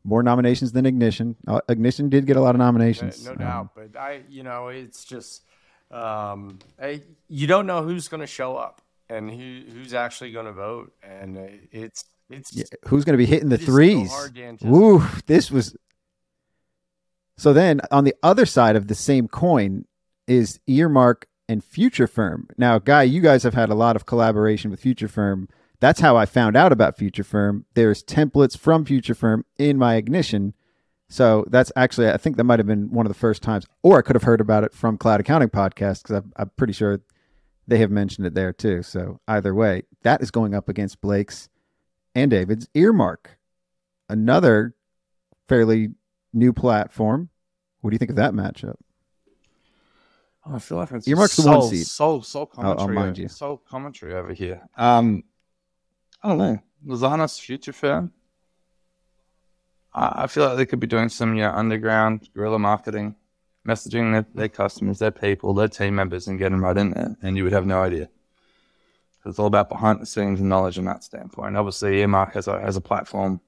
More 0.04 0.22
nominations 0.22 0.72
than 0.72 0.86
Ignition. 0.86 1.36
Uh, 1.46 1.60
Ignition 1.68 2.08
did 2.08 2.26
get 2.26 2.36
a 2.36 2.40
lot 2.40 2.54
of 2.54 2.58
no, 2.58 2.64
nominations. 2.66 3.24
no 3.24 3.32
Um, 3.32 3.36
doubt 3.38 3.68
but 3.74 3.96
i 3.98 4.22
you 4.28 4.42
know 4.42 4.68
it's 4.68 5.04
just 5.04 5.44
um 5.90 6.58
I, 6.80 7.02
you 7.28 7.46
don't 7.46 7.66
know 7.66 7.82
who's 7.82 8.08
going 8.08 8.22
to 8.22 8.26
show 8.26 8.56
up 8.56 8.80
and 9.10 9.30
who 9.30 9.60
who's 9.72 9.92
actually 9.92 10.32
going 10.32 10.46
to 10.46 10.52
vote 10.52 10.92
and 11.02 11.36
it's 11.70 12.04
it's 12.30 12.56
Yeah, 12.56 12.64
who's 12.86 13.04
going 13.04 13.12
to 13.12 13.18
be 13.18 13.26
hitting 13.26 13.50
the 13.50 13.58
so 13.58 13.66
threes? 13.66 14.10
anticipate. 14.12 14.64
Woo, 14.70 15.02
this 15.26 15.50
was. 15.50 15.76
So 17.36 17.52
then, 17.52 17.80
on 17.90 18.04
the 18.04 18.14
other 18.22 18.46
side 18.46 18.76
of 18.76 18.86
the 18.88 18.94
same 18.94 19.28
coin 19.28 19.84
is 20.26 20.58
Earmark 20.66 21.26
and 21.48 21.62
Future 21.62 22.06
Firm. 22.06 22.48
Now, 22.56 22.78
Guy, 22.78 23.02
you 23.02 23.20
guys 23.20 23.42
have 23.42 23.54
had 23.54 23.70
a 23.70 23.74
lot 23.74 23.96
of 23.96 24.06
collaboration 24.06 24.70
with 24.70 24.80
Future 24.80 25.08
Firm. 25.08 25.48
That's 25.80 26.00
how 26.00 26.16
I 26.16 26.26
found 26.26 26.56
out 26.56 26.72
about 26.72 26.96
Future 26.96 27.24
Firm. 27.24 27.66
There's 27.74 28.02
templates 28.02 28.56
from 28.56 28.84
Future 28.84 29.14
Firm 29.14 29.44
in 29.58 29.76
my 29.76 29.96
Ignition. 29.96 30.54
So 31.08 31.44
that's 31.48 31.70
actually, 31.76 32.08
I 32.08 32.16
think 32.16 32.36
that 32.36 32.44
might 32.44 32.58
have 32.58 32.66
been 32.66 32.90
one 32.90 33.06
of 33.06 33.10
the 33.12 33.18
first 33.18 33.42
times, 33.42 33.66
or 33.82 33.98
I 33.98 34.02
could 34.02 34.16
have 34.16 34.22
heard 34.22 34.40
about 34.40 34.64
it 34.64 34.72
from 34.72 34.96
Cloud 34.96 35.20
Accounting 35.20 35.50
Podcast 35.50 36.02
because 36.02 36.16
I'm, 36.16 36.32
I'm 36.36 36.50
pretty 36.56 36.72
sure 36.72 37.00
they 37.66 37.78
have 37.78 37.90
mentioned 37.90 38.26
it 38.26 38.34
there 38.34 38.52
too. 38.52 38.82
So 38.82 39.20
either 39.28 39.54
way, 39.54 39.82
that 40.02 40.22
is 40.22 40.30
going 40.30 40.54
up 40.54 40.68
against 40.68 41.00
Blake's 41.00 41.48
and 42.14 42.30
David's 42.30 42.68
Earmark, 42.74 43.38
another 44.08 44.74
fairly 45.48 45.90
new 46.32 46.52
platform. 46.52 47.28
What 47.80 47.90
do 47.90 47.94
you 47.94 47.98
think 47.98 48.10
of 48.10 48.16
that 48.16 48.32
matchup? 48.32 48.76
Oh, 50.46 50.54
I 50.56 50.58
feel 50.58 50.78
like 50.78 50.90
it's 50.92 51.08
Earmark's 51.08 51.36
the 51.36 51.42
soul, 51.42 51.58
one 51.60 51.68
seed. 51.70 51.86
Soul, 51.86 52.22
soul 52.22 52.50
I'll- 52.58 52.66
I'll 52.70 52.74
commentary. 52.76 52.94
mind 52.96 53.18
you. 53.18 53.28
Soul 53.28 53.56
commentary 53.68 54.14
over 54.14 54.32
here. 54.34 54.62
Um, 54.76 55.24
I 56.22 56.28
don't 56.28 56.38
know. 56.38 56.58
Lozano's 56.86 57.38
future 57.38 57.72
firm. 57.72 58.12
I 59.94 60.24
I 60.24 60.26
feel 60.26 60.46
like 60.46 60.56
they 60.56 60.66
could 60.66 60.80
be 60.80 60.86
doing 60.86 61.08
some, 61.08 61.34
you 61.34 61.42
know, 61.42 61.50
underground 61.52 62.28
guerrilla 62.34 62.58
marketing, 62.58 63.16
messaging 63.66 64.12
their, 64.12 64.26
their 64.34 64.48
customers, 64.48 64.98
their 64.98 65.10
people, 65.10 65.54
their 65.54 65.68
team 65.68 65.94
members, 65.94 66.26
and 66.28 66.38
getting 66.38 66.58
right 66.58 66.76
in 66.76 66.90
there, 66.90 67.16
and 67.22 67.36
you 67.36 67.44
would 67.44 67.52
have 67.52 67.66
no 67.66 67.82
idea. 67.82 68.08
It's 69.26 69.38
all 69.38 69.46
about 69.46 69.70
behind 69.70 70.02
the 70.02 70.06
scenes 70.06 70.40
and 70.40 70.50
knowledge 70.50 70.76
from 70.76 70.84
that 70.84 71.02
standpoint. 71.02 71.56
Obviously, 71.56 72.00
Earmark 72.00 72.34
has 72.34 72.46
a 72.48 72.60
has 72.60 72.76
a 72.76 72.82
platform 72.82 73.40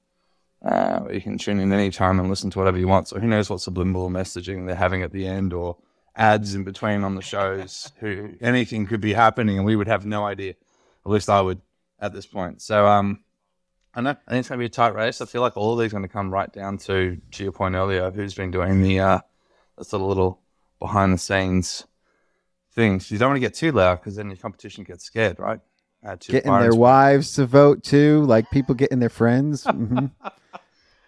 uh, 0.65 1.01
where 1.01 1.13
you 1.13 1.21
can 1.21 1.37
tune 1.37 1.59
in 1.59 1.71
anytime 1.71 2.19
and 2.19 2.27
listen 2.29 2.49
to 2.49 2.57
whatever 2.57 2.79
you 2.79 2.87
want. 2.87 3.07
So 3.07 3.19
who 3.19 3.27
knows 3.27 3.47
what 3.51 3.61
subliminal 3.61 4.09
messaging 4.09 4.65
they're 4.65 4.75
having 4.75 5.03
at 5.03 5.11
the 5.11 5.27
end 5.27 5.53
or 5.53 5.77
ads 6.17 6.55
in 6.55 6.63
between 6.63 7.03
on 7.03 7.15
the 7.15 7.21
shows. 7.21 7.91
who 7.99 8.33
anything 8.41 8.85
could 8.87 9.01
be 9.01 9.13
happening 9.13 9.57
and 9.57 9.65
we 9.65 9.75
would 9.75 9.87
have 9.87 10.05
no 10.05 10.25
idea. 10.25 10.55
At 11.05 11.11
least 11.11 11.29
I 11.29 11.39
would 11.41 11.61
at 11.99 12.13
this 12.13 12.25
point. 12.25 12.61
So 12.61 12.87
um 12.87 13.23
I 13.93 14.01
know 14.01 14.09
I 14.11 14.31
think 14.31 14.39
it's 14.39 14.49
gonna 14.49 14.59
be 14.59 14.65
a 14.65 14.69
tight 14.69 14.93
race. 14.95 15.21
I 15.21 15.25
feel 15.25 15.41
like 15.41 15.55
all 15.55 15.73
of 15.73 15.79
these 15.79 15.93
are 15.93 15.95
gonna 15.95 16.07
come 16.07 16.31
right 16.31 16.51
down 16.51 16.77
to 16.79 17.17
to 17.31 17.43
your 17.43 17.51
point 17.53 17.75
earlier, 17.75 18.11
who's 18.11 18.33
been 18.33 18.51
doing 18.51 18.81
the 18.81 18.99
uh 18.99 19.19
the 19.77 19.85
sort 19.85 20.01
of 20.01 20.07
little 20.09 20.41
behind 20.79 21.13
the 21.13 21.17
scenes 21.17 21.85
things. 22.77 23.09
You 23.09 23.17
don't 23.17 23.29
want 23.29 23.37
to 23.37 23.41
get 23.41 23.55
too 23.55 23.71
loud 23.71 23.95
because 23.95 24.15
then 24.15 24.27
your 24.27 24.37
competition 24.37 24.83
gets 24.83 25.03
scared, 25.03 25.39
right? 25.39 25.59
Uh, 26.05 26.15
Getting 26.15 26.51
Byron's 26.51 26.75
their 26.75 26.79
wives 26.79 27.33
to 27.33 27.45
vote 27.47 27.83
too, 27.83 28.23
like 28.25 28.51
people 28.51 28.75
getting 28.75 28.99
their 28.99 29.09
friends. 29.09 29.65
hmm 29.65 30.05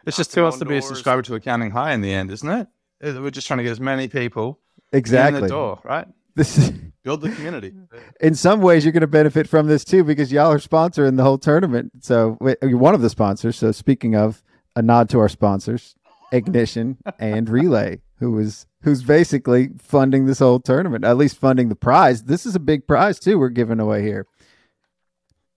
It's 0.06 0.18
just 0.18 0.32
knocking 0.32 0.42
who 0.42 0.44
wants 0.46 0.60
to 0.60 0.66
be 0.66 0.78
a 0.78 0.82
subscriber 0.82 1.22
to 1.24 1.36
Accounting 1.36 1.72
High 1.72 1.94
in 1.94 2.02
the 2.02 2.12
end, 2.12 2.32
isn't 2.32 2.50
it? 2.50 2.68
We're 3.02 3.30
just 3.30 3.46
trying 3.46 3.58
to 3.60 3.64
get 3.64 3.72
as 3.72 3.80
many 3.80 4.08
people 4.08 4.60
in 4.69 4.69
Exactly. 4.92 5.42
the 5.42 5.48
door, 5.48 5.80
right? 5.84 6.08
This 6.36 6.58
is, 6.58 6.72
Build 7.04 7.22
the 7.22 7.32
community. 7.32 7.74
in 8.22 8.36
some 8.36 8.62
ways, 8.62 8.86
you're 8.86 8.92
going 8.92 9.02
to 9.02 9.08
benefit 9.08 9.48
from 9.48 9.68
this 9.68 9.84
too 9.84 10.04
because 10.04 10.32
y'all 10.32 10.52
are 10.52 10.60
sponsoring 10.60 11.18
the 11.18 11.24
whole 11.24 11.38
tournament. 11.38 11.92
So 12.02 12.38
you're 12.62 12.78
one 12.78 12.94
of 12.94 13.02
the 13.02 13.10
sponsors. 13.10 13.58
So 13.58 13.72
speaking 13.72 14.16
of, 14.16 14.44
a 14.76 14.82
nod 14.82 15.10
to 15.10 15.20
our 15.20 15.30
sponsors, 15.30 15.96
Ignition 16.32 16.98
and 17.20 17.50
Relay, 17.50 18.02
who 18.20 18.38
is 18.40 18.66
who's 18.84 19.04
basically 19.04 19.70
funding 19.78 20.26
this 20.26 20.40
whole 20.40 20.60
tournament, 20.60 21.04
at 21.04 21.18
least 21.18 21.38
funding 21.38 21.70
the 21.70 21.76
prize. 21.76 22.24
This 22.24 22.46
is 22.46 22.56
a 22.56 22.60
big 22.60 22.88
prize 22.88 23.20
too. 23.20 23.38
We're 23.38 23.50
giving 23.50 23.80
away 23.80 24.04
here. 24.04 24.26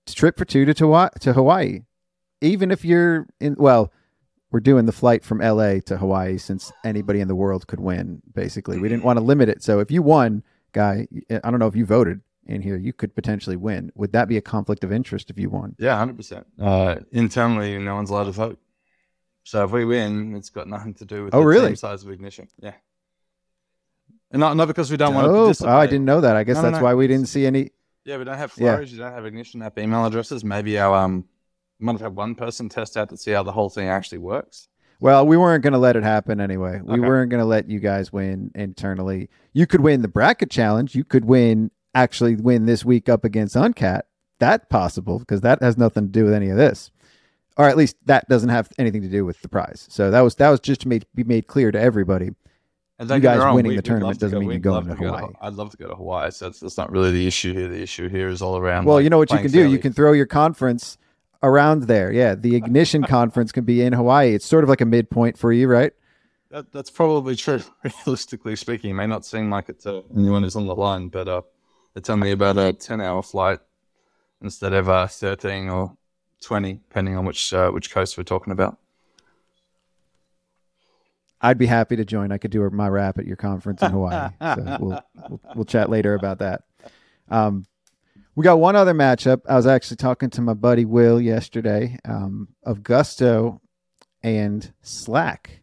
Trip 0.07 0.37
for 0.37 0.45
two 0.45 0.65
to 0.65 0.75
Hawaii, 0.75 1.11
to 1.21 1.33
Hawaii. 1.33 1.81
Even 2.41 2.73
if 2.73 2.85
you're 2.85 3.27
in, 3.41 3.55
well, 3.57 3.93
we're 4.53 4.61
doing 4.61 4.85
the 4.85 4.93
flight 4.93 5.25
from 5.25 5.39
LA 5.39 5.81
to 5.87 5.97
Hawaii 5.97 6.39
since 6.39 6.71
anybody 6.85 7.21
in 7.21 7.27
the 7.29 7.35
world 7.35 7.67
could 7.67 7.81
win. 7.81 8.23
Basically, 8.35 8.79
we 8.79 8.89
didn't 8.89 9.03
want 9.03 9.19
to 9.19 9.25
limit 9.25 9.49
it. 9.49 9.63
So 9.63 9.81
if 9.81 9.91
you 9.91 10.03
won, 10.03 10.45
guy, 10.73 11.09
I 11.31 11.51
don't 11.51 11.59
know 11.59 11.67
if 11.67 11.75
you 11.75 11.87
voted 11.87 12.21
in 12.47 12.61
here, 12.61 12.77
you 12.77 12.93
could 12.93 13.15
potentially 13.15 13.57
win. 13.57 13.91
Would 13.95 14.13
that 14.13 14.29
be 14.29 14.37
a 14.37 14.43
conflict 14.43 14.85
of 14.85 14.93
interest 14.93 15.31
if 15.31 15.39
you 15.39 15.49
won? 15.49 15.75
Yeah, 15.79 15.97
hundred 15.97 16.17
percent. 16.19 16.47
Uh, 16.61 16.97
internally, 17.11 17.79
no 17.79 17.95
one's 17.95 18.11
allowed 18.11 18.25
to 18.25 18.33
vote. 18.33 18.59
So 19.45 19.65
if 19.65 19.71
we 19.73 19.85
win, 19.85 20.37
it's 20.37 20.51
got 20.51 20.69
nothing 20.69 20.95
to 20.95 21.05
do 21.05 21.25
with 21.25 21.35
Oh, 21.35 21.41
the 21.41 21.47
really? 21.47 21.75
size 21.75 22.05
of 22.05 22.11
ignition. 22.11 22.49
Yeah, 22.59 22.75
and 24.31 24.41
not 24.41 24.57
not 24.57 24.69
because 24.69 24.91
we 24.91 24.97
don't 24.97 25.15
want 25.15 25.25
to 25.27 25.31
Oh, 25.31 25.45
participate. 25.45 25.73
oh, 25.73 25.77
I 25.77 25.87
didn't 25.87 26.05
know 26.05 26.21
that. 26.21 26.37
I 26.37 26.45
guess 26.45 26.57
No, 26.57 26.63
no, 26.63 26.71
that's 26.71 26.81
no. 26.81 26.85
why 26.85 26.95
we 26.95 27.07
didn't 27.07 27.27
see 27.29 27.47
any. 27.47 27.71
Yeah, 28.05 28.19
we 28.19 28.25
don't 28.25 28.37
have 28.37 28.53
Yeah. 28.57 28.75
flurries. 28.77 28.93
You 28.93 28.99
don't 28.99 29.13
have 29.13 29.25
ignition 29.25 29.63
app 29.63 29.79
email 29.79 30.05
addresses. 30.05 30.45
Maybe 30.45 30.79
our 30.79 30.95
um, 30.97 31.25
might 31.83 31.93
have 31.93 32.01
had 32.01 32.17
one 32.17 32.35
person 32.35 32.69
test 32.69 32.97
out 32.97 33.09
to 33.11 33.17
see 33.17 33.31
how 33.33 33.43
the 33.43 33.53
whole 33.53 33.69
thing 33.71 33.89
actually 33.89 34.19
works. 34.19 34.69
Well, 35.01 35.27
we 35.27 35.37
weren't 35.37 35.62
going 35.65 35.73
to 35.73 35.79
let 35.81 35.97
it 35.97 36.05
happen 36.05 36.41
anyway. 36.41 36.81
We 36.85 36.93
Okay. 36.95 37.01
weren't 37.01 37.31
going 37.31 37.41
to 37.41 37.45
let 37.47 37.69
you 37.69 37.81
guys 37.81 38.12
win 38.12 38.53
internally. 38.55 39.29
You 39.53 39.67
could 39.67 39.81
win 39.81 40.03
the 40.03 40.09
bracket 40.09 40.49
challenge. 40.51 40.95
You 40.95 41.03
could 41.05 41.25
win 41.25 41.71
actually 41.95 42.37
win 42.37 42.67
this 42.67 42.85
week 42.85 43.09
up 43.09 43.25
against 43.25 43.55
Uncat. 43.57 44.03
That 44.39 44.71
possible 44.71 45.19
because 45.19 45.41
that 45.43 45.61
has 45.62 45.77
nothing 45.77 46.05
to 46.07 46.11
do 46.11 46.25
with 46.25 46.35
any 46.35 46.49
of 46.51 46.57
this, 46.57 46.91
or 47.57 47.69
at 47.69 47.77
least 47.77 47.97
that 48.07 48.29
doesn't 48.29 48.49
have 48.49 48.69
anything 48.79 49.03
to 49.03 49.09
do 49.09 49.25
with 49.25 49.41
the 49.43 49.49
prize. 49.49 49.87
So 49.91 50.11
that 50.11 50.21
was 50.21 50.37
that 50.37 50.51
was 50.51 50.61
just 50.61 50.81
to 50.83 50.89
make, 50.89 51.05
be 51.15 51.23
made 51.25 51.47
clear 51.49 51.71
to 51.73 51.81
everybody. 51.81 52.29
And 52.29 52.37
You 53.01 53.07
don't 53.09 53.21
get 53.21 53.31
me 53.31 53.35
guys 53.37 53.45
wrong, 53.45 53.55
winning 53.57 53.71
we- 53.71 53.77
the 53.77 53.83
tournament 53.83 54.19
to 54.21 54.27
doesn't 54.27 54.37
go- 54.37 54.41
mean 54.41 54.51
you're 54.51 54.59
going 54.61 54.87
to 54.87 54.95
go 54.95 55.07
Hawaii. 55.09 55.33
I'd 55.41 55.55
love 55.55 55.71
to 55.73 55.77
go 55.77 55.89
to 55.89 55.95
Hawaii. 55.97 56.31
So 56.31 56.45
that's, 56.47 56.61
that's 56.61 56.77
not 56.79 56.91
really 56.93 57.11
the 57.11 57.27
issue 57.27 57.53
here. 57.53 57.69
The 57.69 57.83
issue 57.83 58.09
here 58.09 58.29
is 58.29 58.41
all 58.43 58.57
around. 58.57 58.85
Well, 58.85 58.97
like, 58.97 59.05
you 59.05 59.11
know 59.11 59.19
what 59.19 59.31
you 59.33 59.39
can 59.39 59.51
do. 59.51 59.69
You 59.69 59.79
can 59.79 59.93
throw 59.93 60.12
your 60.12 60.27
conference 60.27 60.97
around 61.43 61.85
there. 61.85 62.13
Yeah, 62.13 62.35
the 62.35 62.57
Ignition 62.57 63.03
conference 63.05 63.53
can 63.53 63.65
be 63.65 63.83
in 63.83 63.93
Hawaii. 63.93 64.35
It's 64.35 64.47
sort 64.47 64.65
of 64.65 64.71
like 64.71 64.81
a 64.81 64.87
midpoint 64.87 65.39
for 65.39 65.53
you, 65.53 65.69
right? 65.69 65.93
That, 66.51 66.71
that's 66.71 66.91
probably 66.91 67.35
true. 67.37 67.63
Realistically 68.07 68.57
speaking, 68.57 68.91
it 68.91 68.95
may 68.95 69.07
not 69.07 69.25
seem 69.25 69.51
like 69.51 69.69
it 69.69 69.81
to 69.81 70.05
anyone 70.17 70.43
who's 70.43 70.57
on 70.57 70.67
the 70.67 70.75
line, 70.75 71.09
but 71.09 71.29
uh, 71.29 71.43
it's 71.95 72.11
only 72.11 72.33
about 72.33 72.59
a 72.59 72.73
ten-hour 72.73 73.23
flight 73.23 73.61
instead 74.43 74.73
of 74.73 74.89
uh, 74.89 75.07
thirteen 75.07 75.69
or 75.69 75.97
twenty, 76.41 76.75
depending 76.89 77.17
on 77.17 77.25
which 77.25 77.53
uh, 77.55 77.71
which 77.71 77.91
coast 77.91 78.19
we're 78.19 78.25
talking 78.25 78.53
about. 78.53 78.79
I'd 81.41 81.59
be 81.59 81.67
happy 81.67 81.97
to 81.97 82.05
join. 82.05 82.31
I 82.31 82.39
could 82.39 82.53
do 82.53 82.69
my 82.71 82.89
rap 82.89 83.19
at 83.19 83.27
your 83.27 83.37
conference 83.37 83.83
in 83.83 83.91
Hawaii. 83.91 84.31
so 84.41 84.77
we'll, 84.79 85.03
we'll 85.29 85.41
we'll 85.57 85.65
chat 85.65 85.91
later 85.91 86.15
about 86.15 86.39
that. 86.39 86.63
Um, 87.31 87.65
we 88.35 88.45
got 88.45 88.59
one 88.59 88.77
other 88.77 88.95
matchup. 88.95 89.43
I 89.49 89.57
was 89.57 89.67
actually 89.67 89.99
talking 89.99 90.31
to 90.31 90.41
my 90.41 90.55
buddy 90.55 90.85
Will 90.85 91.21
yesterday 91.21 91.99
um, 92.05 92.49
of 92.62 92.83
Gusto 92.83 93.61
and 94.23 94.73
Slack. 94.83 95.61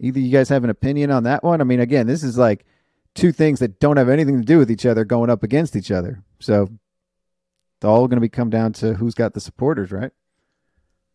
Either 0.00 0.20
you 0.20 0.30
guys 0.30 0.48
have 0.48 0.64
an 0.64 0.70
opinion 0.70 1.10
on 1.10 1.24
that 1.24 1.42
one. 1.42 1.60
I 1.60 1.64
mean, 1.64 1.80
again, 1.80 2.06
this 2.06 2.22
is 2.22 2.38
like 2.38 2.64
two 3.14 3.32
things 3.32 3.58
that 3.58 3.80
don't 3.80 3.96
have 3.96 4.08
anything 4.08 4.38
to 4.38 4.44
do 4.44 4.58
with 4.58 4.70
each 4.70 4.86
other 4.86 5.04
going 5.04 5.30
up 5.30 5.42
against 5.42 5.74
each 5.74 5.90
other. 5.90 6.22
So 6.38 6.68
it's 7.76 7.84
all 7.84 8.06
going 8.06 8.18
to 8.18 8.20
be 8.20 8.28
come 8.28 8.50
down 8.50 8.72
to 8.74 8.94
who's 8.94 9.14
got 9.14 9.34
the 9.34 9.40
supporters, 9.40 9.90
right? 9.90 10.12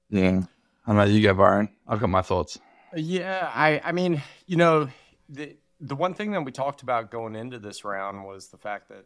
Yeah. 0.10 0.42
I 0.86 0.94
know 0.94 1.04
you 1.04 1.24
go, 1.24 1.34
Byron. 1.34 1.70
I've 1.88 2.02
got 2.02 2.10
my 2.10 2.22
thoughts. 2.22 2.60
Yeah, 2.96 3.50
I 3.54 3.82
I 3.84 3.92
mean, 3.92 4.22
you 4.46 4.58
know, 4.58 4.90
the 5.30 5.56
the 5.80 5.96
one 5.96 6.14
thing 6.14 6.32
that 6.32 6.42
we 6.42 6.52
talked 6.52 6.84
about 6.84 7.10
going 7.10 7.36
into 7.36 7.58
this 7.58 7.84
round 7.84 8.24
was 8.26 8.50
the 8.50 8.58
fact 8.58 8.90
that 8.90 9.06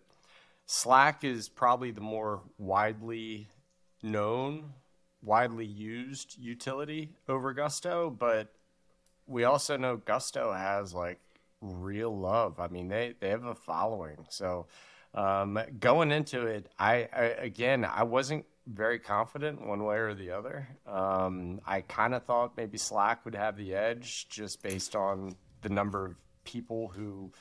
Slack 0.67 1.23
is 1.23 1.47
probably 1.47 1.91
the 1.91 2.01
more 2.01 2.41
widely 2.57 3.47
known, 4.03 4.73
widely 5.21 5.65
used 5.65 6.37
utility 6.37 7.15
over 7.27 7.53
Gusto, 7.53 8.09
but 8.09 8.53
we 9.25 9.45
also 9.45 9.77
know 9.77 9.95
Gusto 9.95 10.53
has 10.53 10.93
like 10.93 11.19
real 11.61 12.15
love. 12.17 12.59
I 12.59 12.67
mean, 12.67 12.89
they 12.89 13.15
they 13.19 13.29
have 13.29 13.45
a 13.45 13.55
following. 13.55 14.25
So 14.29 14.67
um, 15.13 15.57
going 15.79 16.11
into 16.11 16.45
it, 16.45 16.69
I, 16.77 17.07
I 17.13 17.23
again, 17.39 17.85
I 17.85 18.03
wasn't 18.03 18.45
very 18.67 18.99
confident 18.99 19.65
one 19.65 19.85
way 19.85 19.97
or 19.97 20.13
the 20.13 20.31
other. 20.31 20.67
Um, 20.85 21.61
I 21.65 21.79
kind 21.81 22.13
of 22.13 22.23
thought 22.25 22.57
maybe 22.57 22.77
Slack 22.77 23.23
would 23.23 23.35
have 23.35 23.55
the 23.55 23.73
edge 23.73 24.27
just 24.29 24.61
based 24.61 24.95
on 24.97 25.37
the 25.61 25.69
number 25.69 26.05
of 26.05 26.15
people 26.43 26.89
who 26.89 27.31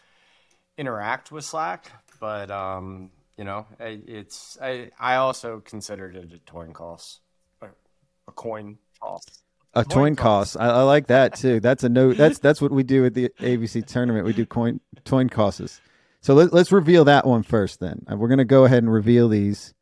interact 0.79 1.33
with 1.33 1.45
Slack, 1.45 1.91
but 2.21 2.51
um, 2.51 3.11
you 3.37 3.45
know, 3.45 3.67
I- 3.81 4.01
it's 4.07 4.59
I, 4.63 4.91
I 4.99 5.17
also 5.17 5.61
considered 5.61 6.17
it 6.17 6.33
a 6.33 6.51
coin 6.51 6.73
toss, 6.75 7.21
a, 7.63 7.67
a 8.29 8.33
coin 8.33 8.79
toss. 9.01 9.25
A 9.75 9.85
Coin 9.85 9.93
coin 9.95 10.17
toss. 10.17 10.57
I, 10.57 10.69
I 10.69 10.83
like 10.85 11.09
that 11.09 11.35
too. 11.37 11.61
That's 11.61 11.85
a 11.85 11.91
no. 11.91 12.15
That's 12.15 12.39
that's 12.39 12.63
what 12.63 12.73
we 12.73 12.83
do 12.83 13.05
at 13.05 13.13
the 13.13 13.29
ABC 13.41 13.85
tournament. 13.87 14.25
We 14.25 14.33
do 14.33 14.47
coin 14.47 14.81
coin 15.05 15.29
tosses. 15.29 15.83
So 16.23 16.33
let, 16.33 16.51
let's 16.55 16.73
reveal 16.73 17.05
that 17.05 17.27
one 17.27 17.43
first. 17.43 17.79
Then 17.79 18.07
Uh, 18.11 18.17
we're 18.17 18.29
gonna 18.29 18.47
go 18.47 18.65
ahead 18.65 18.83
and 18.83 18.91
reveal 18.91 19.29
these. 19.29 19.75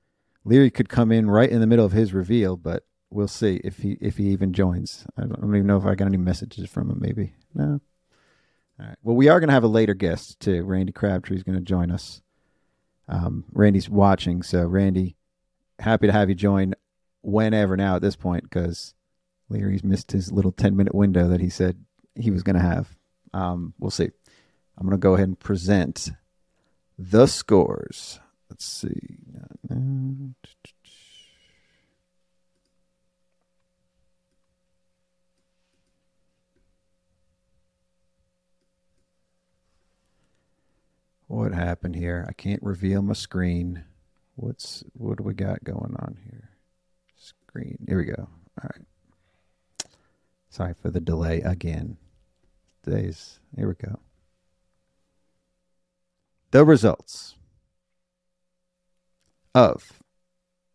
Leary 0.45 0.71
could 0.71 0.89
come 0.89 1.13
in 1.13 1.31
right 1.31 1.49
in 1.49 1.61
the 1.61 1.67
middle 1.69 1.87
of 1.87 1.93
his 1.93 2.13
reveal, 2.13 2.57
but 2.57 2.83
we'll 3.09 3.29
see 3.29 3.61
if 3.63 3.79
he 3.79 3.97
if 4.01 4.17
he 4.17 4.31
even 4.31 4.53
joins. 4.53 5.07
I 5.17 5.23
don't, 5.23 5.39
I 5.39 5.41
don't 5.43 5.55
even 5.55 5.69
know 5.69 5.77
if 5.79 5.87
I 5.87 5.95
got 5.95 6.07
any 6.07 6.17
messages 6.17 6.69
from 6.69 6.91
him. 6.91 6.99
Maybe 7.01 7.33
no. 7.55 7.81
All 8.81 8.87
right. 8.87 8.97
Well, 9.05 9.15
we 9.15 9.29
are 9.29 9.39
gonna 9.39 9.53
have 9.53 9.63
a 9.63 9.69
later 9.69 9.95
guest 9.95 10.41
too. 10.41 10.65
Randy 10.65 10.91
Crabtree 10.93 11.37
is 11.37 11.45
gonna 11.45 11.61
join 11.61 11.93
us. 11.93 12.21
Um, 13.09 13.45
Randy's 13.53 13.89
watching, 13.89 14.43
so 14.43 14.65
Randy, 14.65 15.17
happy 15.79 16.07
to 16.07 16.13
have 16.13 16.29
you 16.29 16.35
join 16.35 16.75
whenever 17.23 17.77
now 17.77 17.97
at 17.97 18.03
this 18.03 18.17
point 18.17 18.45
because 18.45 18.95
Leary's 19.49 19.85
missed 19.85 20.13
his 20.13 20.33
little 20.33 20.53
10 20.53 20.77
minute 20.77 20.95
window 20.95 21.29
that 21.29 21.41
he 21.41 21.51
said 21.51 21.85
he 22.15 22.31
was 22.31 22.43
going 22.43 22.57
to 22.57 22.63
have. 22.63 22.97
Um, 23.33 23.75
we'll 23.79 23.91
see. 23.91 24.11
I'm 24.77 24.87
going 24.87 24.93
to 24.93 24.99
go 24.99 25.15
ahead 25.15 25.29
and 25.29 25.39
present 25.39 26.11
the 26.99 27.27
scores. 27.27 28.21
Let's 28.51 28.65
see. 28.65 29.19
What 41.27 41.53
happened 41.53 41.97
here? 41.97 42.27
I 42.29 42.33
can't 42.33 42.63
reveal 42.63 43.03
my 43.03 43.15
screen. 43.15 43.85
What's 44.37 44.85
what 44.93 45.19
do 45.19 45.25
we 45.25 45.35
got 45.35 45.65
going 45.65 45.97
on 45.99 46.19
here? 46.25 46.51
Screen. 47.17 47.79
Here 47.89 47.99
we 47.99 48.05
go. 48.05 48.29
All 48.63 48.71
right. 48.75 49.89
Sorry 50.51 50.75
for 50.75 50.91
the 50.91 51.01
delay 51.01 51.41
again. 51.41 51.97
Today's 52.83 53.41
here 53.57 53.69
we 53.69 53.75
go. 53.75 53.99
The 56.51 56.65
results 56.65 57.37
of 59.55 60.01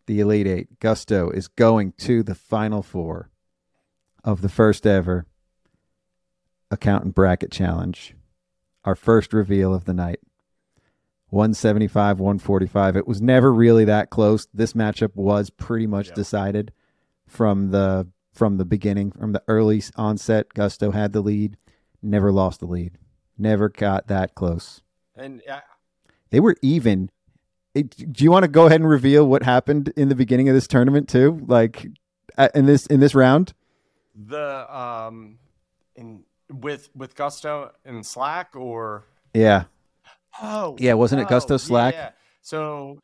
the 0.07 0.19
Elite 0.19 0.47
Eight. 0.47 0.79
Gusto 0.79 1.29
is 1.29 1.47
going 1.47 1.93
to 1.99 2.23
the 2.23 2.35
final 2.35 2.81
four 2.81 3.29
of 4.23 4.41
the 4.41 4.49
first 4.49 4.87
ever 4.87 5.25
accountant 6.71 7.13
bracket 7.13 7.51
challenge. 7.51 8.15
Our 8.83 8.95
first 8.95 9.33
reveal 9.33 9.73
of 9.73 9.85
the 9.85 9.93
night. 9.93 10.19
175, 11.29 12.19
145. 12.19 12.95
It 12.95 13.07
was 13.07 13.21
never 13.21 13.53
really 13.53 13.85
that 13.85 14.09
close. 14.09 14.47
This 14.53 14.73
matchup 14.73 15.15
was 15.15 15.49
pretty 15.49 15.87
much 15.87 16.11
decided 16.13 16.71
from 17.27 17.71
the 17.71 18.07
from 18.33 18.57
the 18.57 18.65
beginning, 18.65 19.11
from 19.11 19.33
the 19.33 19.43
early 19.47 19.83
onset. 19.95 20.53
Gusto 20.53 20.91
had 20.91 21.13
the 21.13 21.21
lead, 21.21 21.57
never 22.01 22.31
lost 22.31 22.61
the 22.61 22.65
lead, 22.65 22.97
never 23.37 23.69
got 23.69 24.07
that 24.07 24.35
close. 24.35 24.81
And 25.15 25.41
uh, 25.49 25.59
They 26.29 26.39
were 26.39 26.55
even. 26.61 27.11
It, 27.75 28.11
do 28.13 28.23
you 28.23 28.31
want 28.31 28.43
to 28.43 28.49
go 28.49 28.65
ahead 28.65 28.81
and 28.81 28.89
reveal 28.89 29.27
what 29.27 29.43
happened 29.43 29.93
in 29.95 30.09
the 30.09 30.15
beginning 30.15 30.49
of 30.49 30.55
this 30.55 30.67
tournament 30.67 31.07
too? 31.07 31.45
Like 31.47 31.85
in 32.55 32.65
this 32.65 32.87
in 32.87 32.99
this 32.99 33.13
round? 33.13 33.53
the 34.27 34.75
um, 34.75 35.37
in 35.95 36.23
with 36.49 36.89
with 36.95 37.15
Gusto 37.15 37.71
and 37.85 38.05
Slack 38.05 38.55
or 38.55 39.05
Yeah, 39.33 39.65
oh 40.41 40.75
Yeah, 40.79 40.93
wasn't 40.93 41.21
it 41.21 41.27
Gusto 41.27 41.55
oh, 41.55 41.57
Slack? 41.57 41.93
Yeah. 41.93 42.11
So 42.41 42.99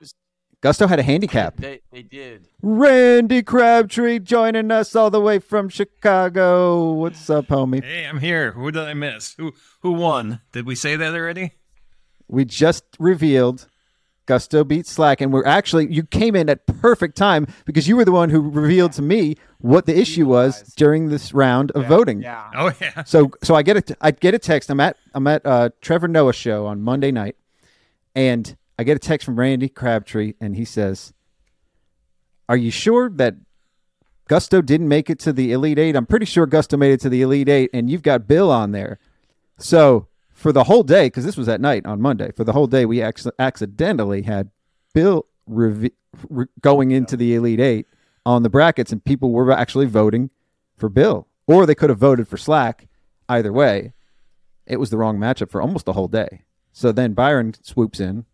Gusto 0.61 0.87
had 0.87 0.99
a 0.99 1.03
handicap. 1.03 1.57
They 1.57 1.81
they 1.91 2.01
did. 2.01 2.47
Randy 2.61 3.43
Crabtree 3.43 4.19
joining 4.19 4.71
us 4.71 4.95
all 4.95 5.11
the 5.11 5.21
way 5.21 5.39
from 5.39 5.69
Chicago. 5.69 6.93
What's 6.93 7.29
up, 7.29 7.47
homie? 7.47 7.83
Hey, 7.83 8.05
I'm 8.05 8.19
here. 8.19 8.51
Who 8.53 8.71
did 8.71 8.83
I 8.83 8.93
miss? 8.93 9.35
Who 9.37 9.53
who 9.81 9.91
won? 9.91 10.41
Did 10.53 10.65
we 10.65 10.75
say 10.75 10.95
that 10.95 11.13
already? 11.13 11.53
We 12.27 12.45
just 12.45 12.83
revealed 12.97 13.67
Gusto 14.25 14.63
beat 14.63 14.87
Slack, 14.87 15.21
and 15.21 15.31
we're 15.31 15.45
actually 15.45 15.91
you 15.91 16.03
came 16.03 16.35
in 16.35 16.49
at 16.49 16.65
perfect 16.65 17.15
time 17.15 17.47
because 17.65 17.87
you 17.87 17.95
were 17.95 18.05
the 18.05 18.11
one 18.11 18.29
who 18.29 18.41
revealed 18.41 18.93
to 18.93 19.01
me 19.01 19.35
what 19.59 19.85
the 19.85 19.97
issue 19.97 20.25
was 20.25 20.61
during 20.75 21.09
this 21.09 21.33
round 21.33 21.71
of 21.71 21.85
voting. 21.85 22.21
Yeah. 22.21 22.49
Oh 22.55 22.71
yeah. 22.81 23.03
So 23.03 23.31
so 23.43 23.55
I 23.55 23.61
get 23.61 23.89
a 23.91 23.97
I 24.01 24.11
get 24.11 24.33
a 24.33 24.39
text. 24.39 24.69
I'm 24.69 24.79
at 24.79 24.97
I'm 25.13 25.27
at 25.27 25.45
uh, 25.45 25.69
Trevor 25.81 26.07
Noah 26.07 26.33
show 26.33 26.65
on 26.65 26.81
Monday 26.81 27.11
night, 27.11 27.35
and 28.15 28.55
I 28.77 28.83
get 28.83 28.95
a 28.95 28.99
text 28.99 29.25
from 29.25 29.39
Randy 29.39 29.69
Crabtree, 29.69 30.33
and 30.41 30.55
he 30.55 30.65
says, 30.65 31.13
"Are 32.49 32.57
you 32.57 32.71
sure 32.71 33.09
that 33.11 33.35
Gusto 34.27 34.61
didn't 34.61 34.87
make 34.87 35.09
it 35.09 35.19
to 35.19 35.33
the 35.33 35.51
Elite 35.51 35.79
Eight? 35.79 35.95
I'm 35.95 36.05
pretty 36.05 36.25
sure 36.25 36.45
Gusto 36.45 36.77
made 36.77 36.91
it 36.91 36.99
to 37.01 37.09
the 37.09 37.21
Elite 37.21 37.49
Eight, 37.49 37.69
and 37.73 37.89
you've 37.89 38.03
got 38.03 38.27
Bill 38.27 38.51
on 38.51 38.71
there." 38.71 38.99
So 39.57 40.07
for 40.35 40.51
the 40.51 40.65
whole 40.65 40.83
day, 40.83 41.07
because 41.07 41.25
this 41.25 41.37
was 41.37 41.49
at 41.49 41.61
night 41.61 41.85
on 41.85 42.01
Monday, 42.01 42.31
for 42.35 42.43
the 42.43 42.51
whole 42.51 42.67
day 42.67 42.85
we 42.85 43.01
acc- 43.01 43.25
accidentally 43.39 44.21
had 44.21 44.51
Bill 44.93 45.25
reve- 45.47 45.91
re- 46.29 46.45
going 46.61 46.91
into 46.91 47.17
the 47.17 47.33
Elite 47.33 47.61
Eight 47.61 47.87
on 48.25 48.43
the 48.43 48.49
brackets, 48.49 48.91
and 48.91 49.03
people 49.03 49.31
were 49.31 49.51
actually 49.51 49.85
voting 49.85 50.29
for 50.77 50.89
Bill, 50.89 51.27
or 51.47 51.65
they 51.65 51.73
could 51.73 51.89
have 51.89 51.99
voted 51.99 52.27
for 52.27 52.37
Slack. 52.37 52.87
Either 53.29 53.53
way, 53.53 53.93
it 54.67 54.77
was 54.77 54.89
the 54.89 54.97
wrong 54.97 55.17
matchup 55.17 55.49
for 55.49 55.61
almost 55.61 55.85
the 55.85 55.93
whole 55.93 56.09
day. 56.09 56.41
So 56.73 56.91
then 56.91 57.13
Byron 57.13 57.53
swoops 57.63 57.99
in. 57.99 58.25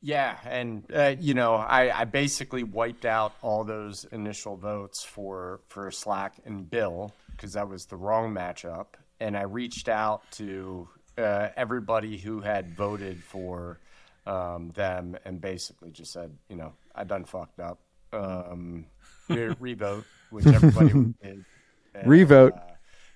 Yeah, 0.00 0.36
and 0.44 0.84
uh, 0.94 1.14
you 1.20 1.34
know, 1.34 1.54
I, 1.54 2.00
I 2.00 2.04
basically 2.04 2.64
wiped 2.64 3.04
out 3.04 3.32
all 3.42 3.64
those 3.64 4.04
initial 4.10 4.56
votes 4.56 5.04
for 5.04 5.60
for 5.68 5.90
Slack 5.90 6.34
and 6.44 6.68
Bill 6.68 7.12
because 7.30 7.52
that 7.52 7.68
was 7.68 7.86
the 7.86 7.96
wrong 7.96 8.34
matchup, 8.34 8.86
and 9.20 9.36
I 9.36 9.42
reached 9.42 9.88
out 9.88 10.22
to 10.32 10.88
uh, 11.18 11.48
everybody 11.56 12.16
who 12.16 12.40
had 12.40 12.74
voted 12.76 13.22
for 13.22 13.78
um, 14.26 14.70
them 14.74 15.16
and 15.24 15.40
basically 15.40 15.90
just 15.90 16.12
said, 16.12 16.30
you 16.48 16.56
know, 16.56 16.72
I 16.94 17.04
done 17.04 17.24
fucked 17.24 17.60
up. 17.60 17.78
Um, 18.12 18.86
re- 19.28 19.54
revote, 19.60 20.04
which 20.30 20.46
everybody 20.46 20.88
did. 21.22 21.44
And, 21.94 22.06
Revote. 22.06 22.54
uh, 22.54 22.60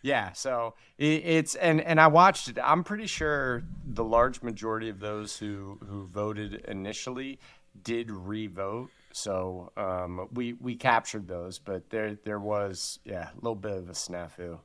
yeah, 0.03 0.33
so 0.33 0.75
it, 0.99 1.23
it's 1.25 1.55
and 1.55 1.81
and 1.81 2.01
I 2.01 2.09
watched 2.09 2.49
it. 2.49 2.59
I'm 2.63 2.83
pretty 2.83 3.07
sure 3.07 3.63
the 3.87 4.03
large 4.05 4.43
majority 4.43 4.89
of 4.89 4.99
those 5.01 5.37
who 5.39 5.79
who 5.89 6.05
voted 6.07 6.65
initially 6.67 7.39
did 7.85 8.11
re-vote. 8.11 8.91
So 9.13 9.71
um, 9.77 10.29
we 10.33 10.55
we 10.55 10.75
captured 10.75 11.29
those, 11.29 11.59
but 11.59 11.89
there 11.91 12.17
there 12.25 12.41
was 12.41 12.99
yeah 13.05 13.29
a 13.31 13.35
little 13.37 13.55
bit 13.55 13.73
of 13.79 13.89
a 13.89 13.93
snafu. 13.93 14.59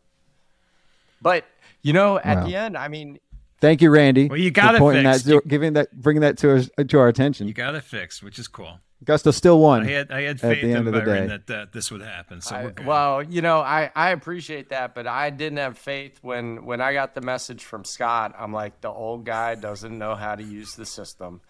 But 1.22 1.46
you 1.82 1.94
know, 1.94 2.17
at 2.20 2.38
Wow. 2.39 2.46
the 2.48 2.56
end, 2.56 2.77
I 2.77 2.88
mean, 2.88 3.20
Thank 3.60 3.82
you, 3.82 3.90
Randy. 3.90 4.28
Well, 4.28 4.38
you 4.38 4.52
got 4.52 4.76
it 4.76 4.80
pointing 4.80 5.06
fixed. 5.06 5.26
that, 5.26 5.32
You- 5.34 5.42
giving 5.48 5.74
that, 5.74 5.92
bringing 6.00 6.22
that 6.22 6.38
to 6.40 6.56
us 6.58 6.70
to 6.88 7.00
our 7.00 7.08
attention. 7.08 7.48
You 7.48 7.54
got 7.54 7.76
it 7.76 7.84
fixed, 7.84 8.22
which 8.24 8.38
is 8.40 8.48
cool. 8.48 8.80
Gusto 9.04 9.30
still 9.32 9.60
won. 9.60 9.84
I 9.84 9.90
had 9.92 10.12
I 10.12 10.22
had 10.22 10.36
at 10.38 10.42
faith 10.42 10.62
the 10.64 10.70
end 10.72 10.80
in 10.82 10.88
of 10.88 10.94
the 10.94 11.02
Byron 11.02 11.28
day. 11.30 11.38
that 11.46 11.56
uh, 11.62 11.66
this 11.72 11.92
would 11.92 12.02
happen. 12.02 12.42
So 12.42 12.56
I- 12.56 12.64
we're 12.66 12.72
good. 12.72 12.86
well, 12.86 13.22
you 13.24 13.42
know, 13.44 13.60
I, 13.60 13.92
I 13.96 14.10
appreciate 14.10 14.70
that, 14.70 14.96
but 14.96 15.06
I 15.06 15.30
didn't 15.30 15.60
have 15.60 15.78
faith 15.78 16.18
when 16.24 16.66
when 16.66 16.82
I 16.82 16.94
got 16.94 17.14
the 17.14 17.22
message 17.22 17.64
from 17.64 17.84
Scott. 17.86 18.34
I'm 18.38 18.52
like, 18.54 18.82
the 18.82 18.90
old 18.90 19.24
guy 19.26 19.54
doesn't 19.56 19.96
know 19.98 20.16
how 20.16 20.34
to 20.36 20.44
use 20.44 20.74
the 20.76 20.86
system, 20.86 21.42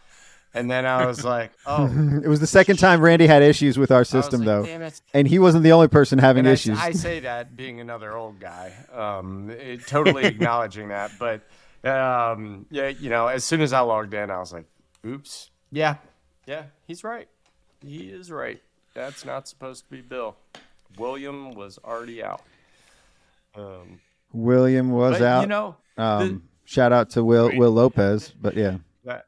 and 0.53 0.69
then 0.69 0.85
I 0.85 1.05
was 1.05 1.23
like, 1.35 1.51
oh. 1.65 1.85
It 2.21 2.27
was 2.27 2.41
the 2.41 2.47
second 2.47 2.77
time 2.79 2.99
Randy 2.99 3.27
had 3.27 3.43
issues 3.43 3.77
with 3.77 3.91
our 3.91 4.03
system, 4.03 4.41
like, 4.41 4.45
though, 4.65 4.89
and 5.13 5.25
he 5.25 5.39
wasn't 5.39 5.63
the 5.63 5.71
only 5.71 5.87
person 5.87 6.19
having 6.19 6.41
And 6.41 6.49
I, 6.49 6.51
issues. 6.51 6.77
I 6.77 6.91
say 6.91 7.21
that 7.21 7.55
being 7.55 7.79
another 7.79 8.13
old 8.15 8.41
guy, 8.41 8.73
um, 8.93 9.49
it- 9.51 9.87
totally 9.87 10.25
acknowledging 10.33 10.89
that. 10.89 11.11
But 11.17 11.43
um, 11.83 12.65
yeah, 12.69 12.87
you 12.87 13.09
know, 13.09 13.27
as 13.27 13.43
soon 13.43 13.61
as 13.61 13.73
I 13.73 13.79
logged 13.81 14.13
in, 14.13 14.29
I 14.29 14.39
was 14.39 14.53
like, 14.53 14.65
"Oops, 15.05 15.49
yeah, 15.71 15.95
yeah, 16.45 16.63
he's 16.85 17.03
right. 17.03 17.27
He 17.85 18.09
is 18.09 18.31
right. 18.31 18.61
That's 18.93 19.25
not 19.25 19.47
supposed 19.47 19.85
to 19.85 19.89
be 19.91 20.01
Bill. 20.01 20.35
William 20.97 21.53
was 21.53 21.79
already 21.83 22.23
out." 22.23 22.41
Um, 23.55 23.99
William 24.33 24.91
was 24.91 25.19
but 25.19 25.25
out. 25.25 25.41
you 25.41 25.47
know, 25.47 25.75
um, 25.97 26.43
shout 26.65 26.91
out 26.91 27.11
to 27.11 27.23
Will 27.23 27.55
Will 27.55 27.71
Lopez, 27.71 28.29
but 28.29 28.55
yeah, 28.55 28.77
that, 29.03 29.25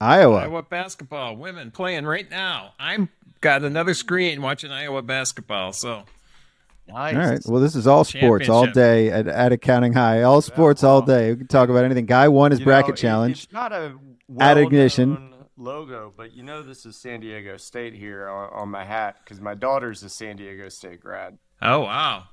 Iowa. 0.00 0.36
Iowa 0.36 0.62
basketball, 0.62 1.36
women 1.36 1.70
playing 1.70 2.04
right 2.04 2.30
now. 2.30 2.74
I'm 2.78 3.08
got 3.40 3.62
another 3.62 3.94
screen 3.94 4.42
watching 4.42 4.70
Iowa 4.70 5.02
basketball. 5.02 5.72
So 5.72 6.04
nice. 6.88 7.14
All 7.14 7.20
right. 7.20 7.40
Well, 7.46 7.60
this 7.60 7.74
is 7.76 7.86
all 7.86 8.04
sports 8.04 8.48
all 8.48 8.66
day 8.66 9.10
at, 9.10 9.26
at 9.28 9.52
Accounting 9.52 9.92
High. 9.92 10.22
All 10.22 10.40
sports 10.42 10.82
all 10.84 11.02
day. 11.02 11.30
We 11.32 11.36
can 11.38 11.46
talk 11.46 11.68
about 11.68 11.84
anything. 11.84 12.06
Guy 12.06 12.28
won 12.28 12.50
his 12.50 12.60
You 12.60 12.66
bracket 12.66 12.90
know, 12.90 12.96
challenge. 12.96 13.44
It's 13.44 13.52
not 13.52 13.72
a 13.72 13.94
At 14.40 14.58
Ignition. 14.58 15.10
well-known 15.14 15.34
logo, 15.56 16.12
but 16.16 16.32
you 16.34 16.42
know 16.42 16.62
this 16.62 16.86
is 16.86 16.96
San 16.96 17.20
Diego 17.20 17.56
State 17.56 17.94
here 17.94 18.28
on, 18.28 18.50
on 18.52 18.68
my 18.68 18.84
hat 18.84 19.16
because 19.24 19.40
my 19.40 19.54
daughter's 19.54 20.02
a 20.02 20.08
San 20.08 20.36
Diego 20.36 20.68
State 20.68 21.00
grad. 21.00 21.38
oh 21.62 21.80
wow, 21.80 22.24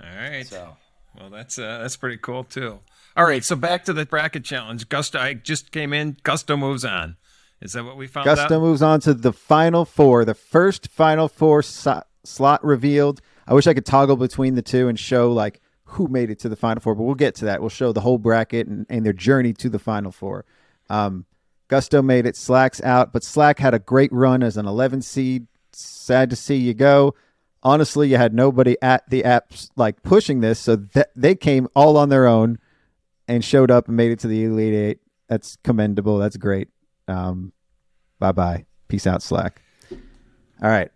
all 0.00 0.16
right. 0.16 0.46
So 0.46 0.76
Well, 1.18 1.30
that's 1.30 1.58
uh, 1.58 1.78
that's 1.82 1.96
pretty 1.96 2.18
cool 2.18 2.44
too. 2.44 2.78
All 3.16 3.24
right, 3.26 3.44
so 3.44 3.56
back 3.56 3.84
to 3.86 3.92
the 3.92 4.06
bracket 4.06 4.44
challenge. 4.44 4.88
Gusto, 4.88 5.18
I 5.18 5.34
just 5.34 5.70
came 5.72 5.92
in. 5.92 6.16
Gusto 6.22 6.56
moves 6.56 6.84
on. 6.84 7.16
Is 7.60 7.72
that 7.74 7.84
what 7.84 7.96
we 7.96 8.06
found 8.06 8.24
Gusto 8.24 8.54
out? 8.56 8.60
moves 8.62 8.80
on 8.82 9.00
to 9.00 9.12
the 9.14 9.32
final 9.32 9.84
four, 9.84 10.24
the 10.24 10.34
first 10.34 10.88
final 10.88 11.28
four 11.28 11.62
so- 11.62 12.02
slot 12.24 12.64
revealed. 12.64 13.20
I 13.46 13.54
wish 13.54 13.66
I 13.66 13.74
could 13.74 13.86
toggle 13.86 14.16
between 14.16 14.54
the 14.54 14.62
two 14.62 14.88
and 14.88 14.98
show 14.98 15.32
like 15.32 15.60
who 15.84 16.08
made 16.08 16.30
it 16.30 16.38
to 16.40 16.48
the 16.48 16.56
final 16.56 16.80
four, 16.80 16.94
but 16.94 17.02
we'll 17.02 17.14
get 17.14 17.34
to 17.36 17.44
that. 17.46 17.60
We'll 17.60 17.68
show 17.70 17.92
the 17.92 18.00
whole 18.00 18.18
bracket 18.18 18.66
and, 18.66 18.86
and 18.88 19.04
their 19.04 19.12
journey 19.12 19.52
to 19.54 19.68
the 19.68 19.78
final 19.78 20.10
four. 20.10 20.44
Um, 20.88 21.26
Gusto 21.68 22.02
made 22.02 22.26
it. 22.26 22.36
Slack's 22.36 22.82
out, 22.82 23.12
but 23.12 23.24
Slack 23.24 23.58
had 23.58 23.74
a 23.74 23.78
great 23.78 24.12
run 24.12 24.42
as 24.42 24.56
an 24.56 24.66
11 24.66 25.02
seed. 25.02 25.46
Sad 25.72 26.30
to 26.30 26.36
see 26.36 26.56
you 26.56 26.74
go. 26.74 27.14
Honestly, 27.62 28.08
you 28.08 28.16
had 28.16 28.34
nobody 28.34 28.76
at 28.82 29.08
the 29.08 29.22
apps 29.22 29.70
like 29.76 30.02
pushing 30.02 30.40
this, 30.40 30.58
so 30.58 30.84
they 31.14 31.34
came 31.34 31.68
all 31.76 31.96
on 31.96 32.08
their 32.08 32.26
own 32.26 32.58
and 33.28 33.44
showed 33.44 33.70
up 33.70 33.86
and 33.88 33.96
made 33.96 34.10
it 34.10 34.18
to 34.20 34.26
the 34.28 34.44
Elite 34.44 34.74
Eight. 34.74 34.98
That's 35.28 35.56
commendable. 35.62 36.18
That's 36.18 36.36
great. 36.36 36.68
Um, 37.08 37.52
bye 38.18 38.32
bye. 38.32 38.66
Peace 38.88 39.06
out, 39.06 39.22
Slack. 39.22 39.62
All 39.90 40.68
right. 40.68 40.90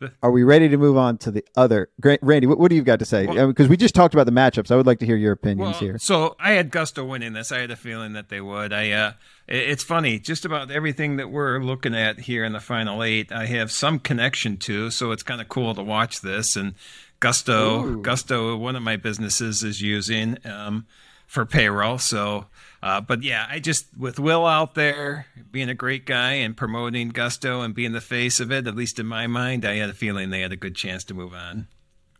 Are 0.22 0.30
we 0.30 0.42
ready 0.42 0.68
to 0.68 0.76
move 0.76 0.96
on 0.96 1.18
to 1.18 1.30
the 1.30 1.44
other? 1.56 1.88
Randy, 2.22 2.46
what, 2.46 2.58
what 2.58 2.70
do 2.70 2.76
you 2.76 2.82
got 2.82 2.98
to 2.98 3.04
say? 3.04 3.26
Because 3.26 3.68
we 3.68 3.76
just 3.76 3.94
talked 3.94 4.14
about 4.14 4.26
the 4.26 4.32
matchups. 4.32 4.70
I 4.70 4.76
would 4.76 4.86
like 4.86 4.98
to 5.00 5.06
hear 5.06 5.16
your 5.16 5.32
opinions 5.32 5.72
Well, 5.72 5.80
here. 5.80 5.98
So 5.98 6.36
I 6.38 6.52
had 6.52 6.70
Gusto 6.70 7.04
winning 7.04 7.32
this. 7.32 7.52
I 7.52 7.58
had 7.58 7.70
a 7.70 7.76
feeling 7.76 8.12
that 8.12 8.28
they 8.28 8.40
would. 8.40 8.72
I 8.72 8.90
uh, 8.90 9.12
it's 9.48 9.84
funny. 9.84 10.18
Just 10.18 10.44
about 10.44 10.70
everything 10.70 11.16
that 11.16 11.30
we're 11.30 11.60
looking 11.60 11.94
at 11.94 12.20
here 12.20 12.44
in 12.44 12.52
the 12.52 12.60
final 12.60 13.02
eight, 13.02 13.32
I 13.32 13.46
have 13.46 13.70
some 13.70 13.98
connection 13.98 14.56
to. 14.58 14.90
So 14.90 15.12
it's 15.12 15.22
kind 15.22 15.40
of 15.40 15.48
cool 15.48 15.74
to 15.74 15.82
watch 15.82 16.20
this. 16.20 16.56
And 16.56 16.74
Gusto, 17.20 17.96
Gusto, 17.96 18.56
one 18.56 18.76
of 18.76 18.82
my 18.82 18.96
businesses 18.96 19.62
is 19.62 19.80
using 19.80 20.36
um, 20.44 20.86
for 21.26 21.46
payroll. 21.46 21.98
So, 21.98 22.46
uh, 22.86 23.00
but 23.00 23.22
yeah, 23.22 23.46
I 23.50 23.58
just 23.58 23.86
with 23.98 24.18
Will 24.18 24.46
out 24.46 24.74
there 24.74 25.26
being 25.50 25.68
a 25.68 25.74
great 25.74 26.06
guy 26.06 26.34
and 26.34 26.56
promoting 26.56 27.08
Gusto 27.08 27.62
and 27.62 27.74
being 27.74 27.92
the 27.92 28.00
face 28.00 28.38
of 28.38 28.52
it, 28.52 28.66
at 28.66 28.76
least 28.76 28.98
in 28.98 29.06
my 29.06 29.26
mind, 29.26 29.64
I 29.64 29.76
had 29.76 29.90
a 29.90 29.94
feeling 29.94 30.30
they 30.30 30.42
had 30.42 30.52
a 30.52 30.56
good 30.56 30.76
chance 30.76 31.02
to 31.04 31.14
move 31.14 31.34
on 31.34 31.68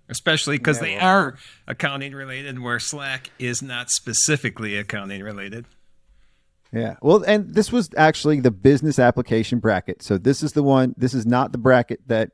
especially 0.09 0.57
because 0.57 0.79
they 0.79 0.97
are 0.97 1.37
accounting 1.67 2.13
related, 2.13 2.61
where 2.61 2.79
Slack 2.79 3.31
is 3.39 3.63
not 3.63 3.91
specifically 3.91 4.77
accounting 4.77 5.23
related. 5.23 5.67
Yeah. 6.73 6.97
Well, 7.01 7.25
and 7.27 7.55
this 7.55 7.73
was 7.73 7.91
actually 7.97 8.41
the 8.41 8.51
business 8.51 8.99
application 8.99 9.59
bracket. 9.59 10.03
So 10.03 10.19
this 10.19 10.43
is 10.43 10.53
the 10.53 10.63
one. 10.63 10.95
This 10.97 11.15
is 11.15 11.27
not 11.27 11.53
the 11.53 11.59
bracket 11.59 12.01
that 12.07 12.33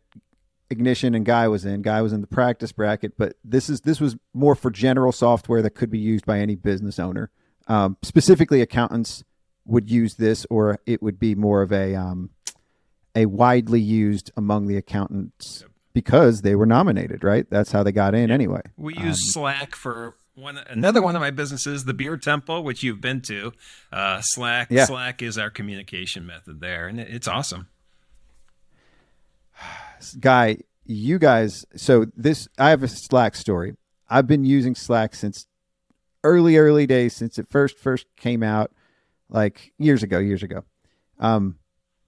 Ignition 0.70 1.14
and 1.14 1.24
Guy 1.24 1.48
was 1.48 1.64
in. 1.64 1.82
Guy 1.82 2.02
was 2.02 2.12
in 2.12 2.22
the 2.22 2.26
practice 2.26 2.72
bracket, 2.72 3.16
but 3.16 3.36
this 3.44 3.68
is 3.68 3.82
this 3.82 4.00
was 4.00 4.16
more 4.34 4.54
for 4.54 4.70
general 4.70 5.12
software 5.12 5.62
that 5.62 5.74
could 5.74 5.90
be 5.90 5.98
used 5.98 6.26
by 6.26 6.38
any 6.38 6.56
business 6.56 6.98
owner. 6.98 7.30
Um, 7.68 7.96
specifically, 8.03 8.61
accountants 8.61 9.25
would 9.64 9.90
use 9.90 10.14
this, 10.14 10.46
or 10.51 10.81
it 10.87 11.03
would 11.03 11.18
be 11.18 11.35
more 11.35 11.62
of 11.62 11.72
a 11.72 11.94
um, 11.94 12.31
a 13.14 13.27
widely 13.27 13.81
used 13.81 14.31
among 14.37 14.66
the 14.66 14.77
accountants 14.77 15.64
because 15.92 16.42
they 16.42 16.55
were 16.55 16.66
nominated. 16.66 17.22
Right. 17.22 17.48
That's 17.51 17.72
how 17.72 17.83
they 17.83 17.92
got 17.92 18.14
in 18.14 18.31
anyway. 18.31 18.62
We 18.77 18.94
use 18.96 19.33
Slack 19.33 19.75
for 19.75 20.16
one 20.35 20.59
another 20.59 21.03
one 21.03 21.14
of 21.14 21.20
my 21.20 21.31
businesses, 21.31 21.85
the 21.85 21.94
Beer 21.94 22.16
Temple, 22.16 22.64
which 22.64 22.83
you've 22.83 23.01
been 23.01 23.20
to. 23.22 23.53
Uh, 23.92 24.20
Slack 24.22 24.68
Yeah. 24.70 24.87
Slack 24.87 25.22
is 25.22 25.37
our 25.38 25.51
communication 25.51 26.27
method 26.27 26.61
there, 26.61 26.88
and 26.88 26.98
it's 26.98 27.29
awesome. 27.29 27.68
guy 30.20 30.57
you 30.85 31.18
guys 31.18 31.64
so 31.77 32.05
this 32.16 32.48
i 32.59 32.70
have 32.70 32.83
a 32.83 32.88
slack 32.88 33.37
story 33.37 33.77
i've 34.11 34.27
been 34.27 34.44
using 34.44 34.75
slack 34.75 35.14
since 35.14 35.46
early 36.24 36.56
early 36.56 36.87
days 36.87 37.14
since 37.14 37.38
it 37.38 37.48
first 37.48 37.78
first 37.78 38.06
came 38.16 38.42
out 38.42 38.72
like 39.28 39.72
years 39.78 40.02
ago 40.02 40.18
years 40.18 40.42
ago 40.42 40.64
um 41.18 41.56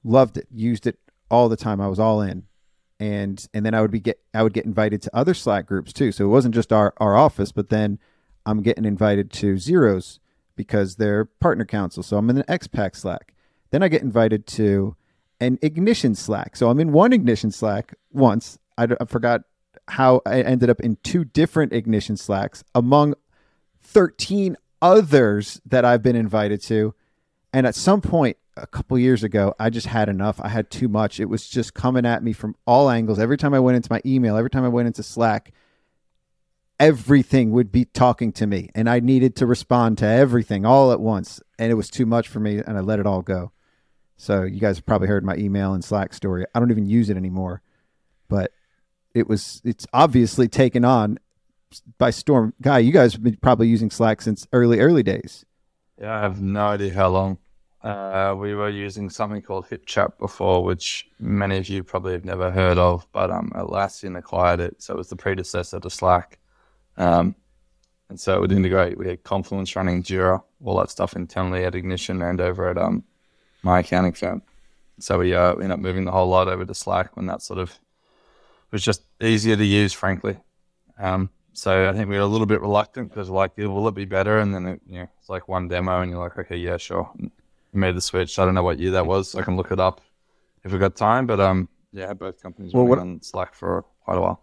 loved 0.05 0.37
it 0.37 0.46
used 0.50 0.87
it 0.87 0.98
all 1.31 1.48
the 1.48 1.57
time. 1.57 1.81
I 1.81 1.88
was 1.88 1.98
all 1.98 2.20
in, 2.20 2.44
and 3.00 3.44
and 3.53 3.64
then 3.66 3.74
I 3.74 3.81
would 3.81 3.90
be 3.90 4.00
get 4.00 4.20
I 4.33 4.42
would 4.42 4.53
get 4.53 4.64
invited 4.64 5.03
to 5.03 5.16
other 5.16 5.35
Slack 5.35 5.66
groups 5.66 5.92
too. 5.92 6.12
So 6.12 6.24
it 6.24 6.29
wasn't 6.29 6.55
just 6.55 6.72
our 6.72 6.94
our 6.98 7.16
office, 7.16 7.53
but 7.53 7.70
then 7.70 7.98
I'm 8.46 8.62
getting 8.62 8.85
invited 8.85 9.33
to 9.33 9.55
Xero's 9.55 10.20
because 10.57 10.96
they're 10.96 11.24
partner 11.24 11.64
council. 11.64 12.03
So 12.03 12.16
I'm 12.16 12.31
in 12.31 12.38
an 12.38 12.44
XPAC 12.44 12.94
Slack. 12.94 13.35
Then 13.70 13.83
I 13.83 13.88
get 13.88 14.03
invited 14.03 14.46
to 14.48 14.94
an 15.40 15.59
Ignition 15.62 16.14
Slack. 16.14 16.55
So 16.55 16.70
I'm 16.70 16.79
in 16.79 16.92
one 16.92 17.12
Ignition 17.12 17.50
Slack 17.50 17.94
once. 18.12 18.59
I 18.79 18.87
forgot 19.07 19.42
how 19.88 20.22
I 20.24 20.42
ended 20.42 20.70
up 20.70 20.81
in 20.81 20.96
two 21.03 21.24
different 21.24 21.72
Ignition 21.72 22.16
Slacks 22.16 22.62
among 22.74 23.14
13 23.94 24.57
others 24.83 25.61
that 25.64 25.85
I've 25.85 26.02
been 26.02 26.16
invited 26.16 26.61
to. 26.62 26.94
And 27.52 27.66
at 27.66 27.74
some 27.74 28.00
point 28.00 28.37
a 28.57 28.66
couple 28.66 28.98
years 28.98 29.22
ago, 29.24 29.54
I 29.59 29.70
just 29.70 29.87
had 29.87 30.09
enough. 30.09 30.40
I 30.40 30.48
had 30.48 30.70
too 30.70 30.88
much. 30.88 31.18
It 31.18 31.26
was 31.26 31.48
just 31.48 31.72
coming 31.72 32.04
at 32.04 32.22
me 32.22 32.33
from 32.33 32.57
all 32.66 32.90
angles. 32.90 33.18
Every 33.18 33.38
time 33.38 33.54
I 33.54 33.61
went 33.61 33.76
into 33.76 33.90
my 33.90 34.02
email, 34.04 34.37
every 34.37 34.50
time 34.50 34.64
I 34.64 34.68
went 34.68 34.88
into 34.88 35.02
Slack, 35.02 35.52
everything 36.78 37.52
would 37.52 37.72
be 37.72 37.85
talking 37.85 38.33
to 38.33 38.46
me 38.46 38.68
and 38.74 38.90
I 38.90 39.00
needed 39.00 39.37
to 39.37 39.46
respond 39.46 39.96
to 39.98 40.07
everything 40.07 40.66
all 40.66 40.92
at 40.92 41.00
once. 41.00 41.40
And 41.59 41.70
it 41.70 41.76
was 41.76 41.88
too 41.88 42.04
much 42.04 42.28
for 42.28 42.40
me 42.40 42.59
and 42.59 42.76
I 42.76 42.80
let 42.80 42.98
it 42.98 43.07
all 43.07 43.22
go. 43.22 43.52
So 44.16 44.42
you 44.42 44.61
guys 44.61 44.76
have 44.76 44.87
probably 44.87 45.09
heard 45.09 45.24
my 45.24 45.37
email 45.37 45.72
and 45.72 45.85
Slack 45.85 46.12
story. 46.12 46.44
I 46.54 46.59
don't 46.59 46.70
even 46.70 46.87
use 46.87 47.11
it 47.11 47.16
anymore. 47.16 47.62
But 48.28 48.52
it 49.14 49.28
was 49.28 49.62
it's 49.64 49.87
obviously 49.92 50.48
taken 50.48 50.85
on 50.85 51.18
by 51.98 52.11
storm. 52.11 52.55
Guy, 52.61 52.79
you 52.79 52.92
guys 52.92 53.12
have 53.12 53.22
been 53.22 53.37
probably 53.37 53.68
using 53.68 53.90
Slack 53.90 54.22
since 54.22 54.46
early, 54.53 54.81
early 54.81 55.03
days. 55.03 55.44
Yeah, 56.00 56.16
I 56.16 56.20
have 56.20 56.40
no 56.40 56.66
idea 56.66 56.92
how 56.92 57.09
long. 57.09 57.38
Uh, 57.83 58.35
we 58.38 58.55
were 58.55 58.70
using 58.70 59.11
something 59.11 59.42
called 59.42 59.66
HipChat 59.68 60.18
before, 60.18 60.64
which 60.64 61.07
many 61.20 61.59
of 61.59 61.68
you 61.68 61.85
probably 61.85 62.12
have 62.12 62.24
never 62.24 62.50
heard 62.50 62.79
of, 62.79 63.07
but 63.12 63.31
um, 63.31 63.53
Atlassian 63.55 64.16
acquired 64.16 64.59
it, 64.59 64.83
so 64.83 64.94
it 64.94 64.96
was 64.96 65.11
the 65.11 65.16
predecessor 65.16 65.79
to 65.79 65.90
Slack. 65.90 66.38
Um, 66.96 67.35
and 68.09 68.18
so 68.18 68.35
it 68.37 68.40
would 68.40 68.53
integrate. 68.53 68.96
We 68.96 69.09
had 69.09 69.22
Confluence 69.22 69.77
running, 69.77 70.03
Jira, 70.03 70.42
all 70.64 70.79
that 70.79 70.90
stuff 70.90 71.14
internally 71.14 71.64
at 71.64 71.74
Ignition 71.74 72.22
and 72.22 72.40
over 72.40 72.70
at 72.70 72.79
um, 72.79 73.05
my 73.62 73.81
accounting 73.81 74.12
firm. 74.12 74.42
So 74.98 75.18
we 75.18 75.35
uh, 75.35 75.53
ended 75.55 75.72
up 75.72 75.81
moving 75.81 76.05
the 76.05 76.12
whole 76.12 76.29
lot 76.29 76.48
over 76.48 76.64
to 76.64 76.74
Slack 76.74 77.16
when 77.16 77.27
that 77.27 77.42
sort 77.42 77.59
of 77.59 77.79
was 78.70 78.83
just 78.83 79.03
easier 79.20 79.57
to 79.57 79.64
use, 79.64 79.92
frankly. 79.92 80.38
Um, 80.98 81.29
so 81.55 81.88
I 81.88 81.93
think 81.93 82.09
we 82.09 82.17
were 82.17 82.23
a 82.23 82.27
little 82.27 82.47
bit 82.47 82.61
reluctant 82.61 83.09
because 83.09 83.31
like, 83.31 83.57
will 83.57 83.88
it 83.88 83.95
be 83.95 84.05
better? 84.05 84.38
And 84.38 84.55
then 84.55 84.67
it, 84.67 84.81
you 84.87 84.99
know, 85.01 85.09
it's 85.19 85.29
like 85.31 85.49
one 85.49 85.69
demo, 85.69 86.01
and 86.01 86.11
you're 86.11 86.21
like, 86.21 86.37
okay, 86.38 86.57
yeah, 86.57 86.77
sure. 86.77 87.11
And 87.19 87.31
made 87.73 87.97
the 87.97 88.01
switch. 88.01 88.38
I 88.38 88.45
don't 88.45 88.55
know 88.55 88.62
what 88.62 88.79
year 88.79 88.93
that 88.93 89.07
was. 89.07 89.31
So 89.31 89.38
I 89.38 89.43
can 89.43 89.57
look 89.57 89.73
it 89.73 89.81
up 89.81 90.01
if 90.64 90.73
we 90.73 90.79
got 90.79 90.95
time. 90.97 91.27
But 91.27 91.40
um, 91.40 91.69
yeah, 91.93 92.12
both 92.12 92.43
companies 92.43 92.73
Well, 92.75 92.85
were 92.85 93.01
on 93.01 93.23
Slack 93.23 93.55
for 93.55 93.85
quite 94.05 94.19
a 94.19 94.21
while. 94.21 94.40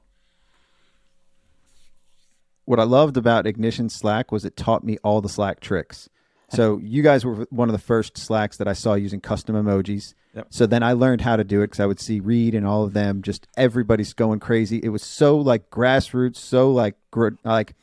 what 2.66 2.80
I 2.80 2.84
loved 2.84 3.18
about 3.18 3.46
Ignition 3.46 3.90
Slack 3.90 4.32
was 4.32 4.46
it 4.46 4.56
taught 4.56 4.84
me 4.84 4.98
all 5.04 5.22
the 5.22 5.30
Slack 5.30 5.60
tricks. 5.60 6.10
So 6.56 6.80
you 6.84 7.02
guys 7.02 7.24
were 7.24 7.48
one 7.50 7.70
of 7.70 7.74
the 7.74 7.80
first 7.80 8.18
Slacks 8.18 8.58
that 8.58 8.68
I 8.68 8.74
saw 8.74 8.94
using 8.96 9.22
custom 9.22 9.56
emojis. 9.56 10.14
Yep. 10.36 10.48
So 10.50 10.66
then 10.66 10.84
I 10.84 10.94
learned 10.94 11.22
how 11.22 11.36
to 11.36 11.44
do 11.44 11.62
it 11.62 11.68
because 11.68 11.80
I 11.80 11.86
would 11.86 12.00
see 12.00 12.20
Reed 12.20 12.56
and 12.56 12.66
all 12.66 12.84
of 12.84 12.94
them. 12.94 13.22
Just 13.22 13.48
everybody's 13.58 14.14
going 14.14 14.40
crazy. 14.40 14.80
It 14.84 14.90
was 14.90 15.04
so 15.04 15.38
like 15.38 15.70
grassroots, 15.70 16.38
so 16.38 16.72
like 16.72 16.96
gr- 17.10 17.30
like 17.44 17.76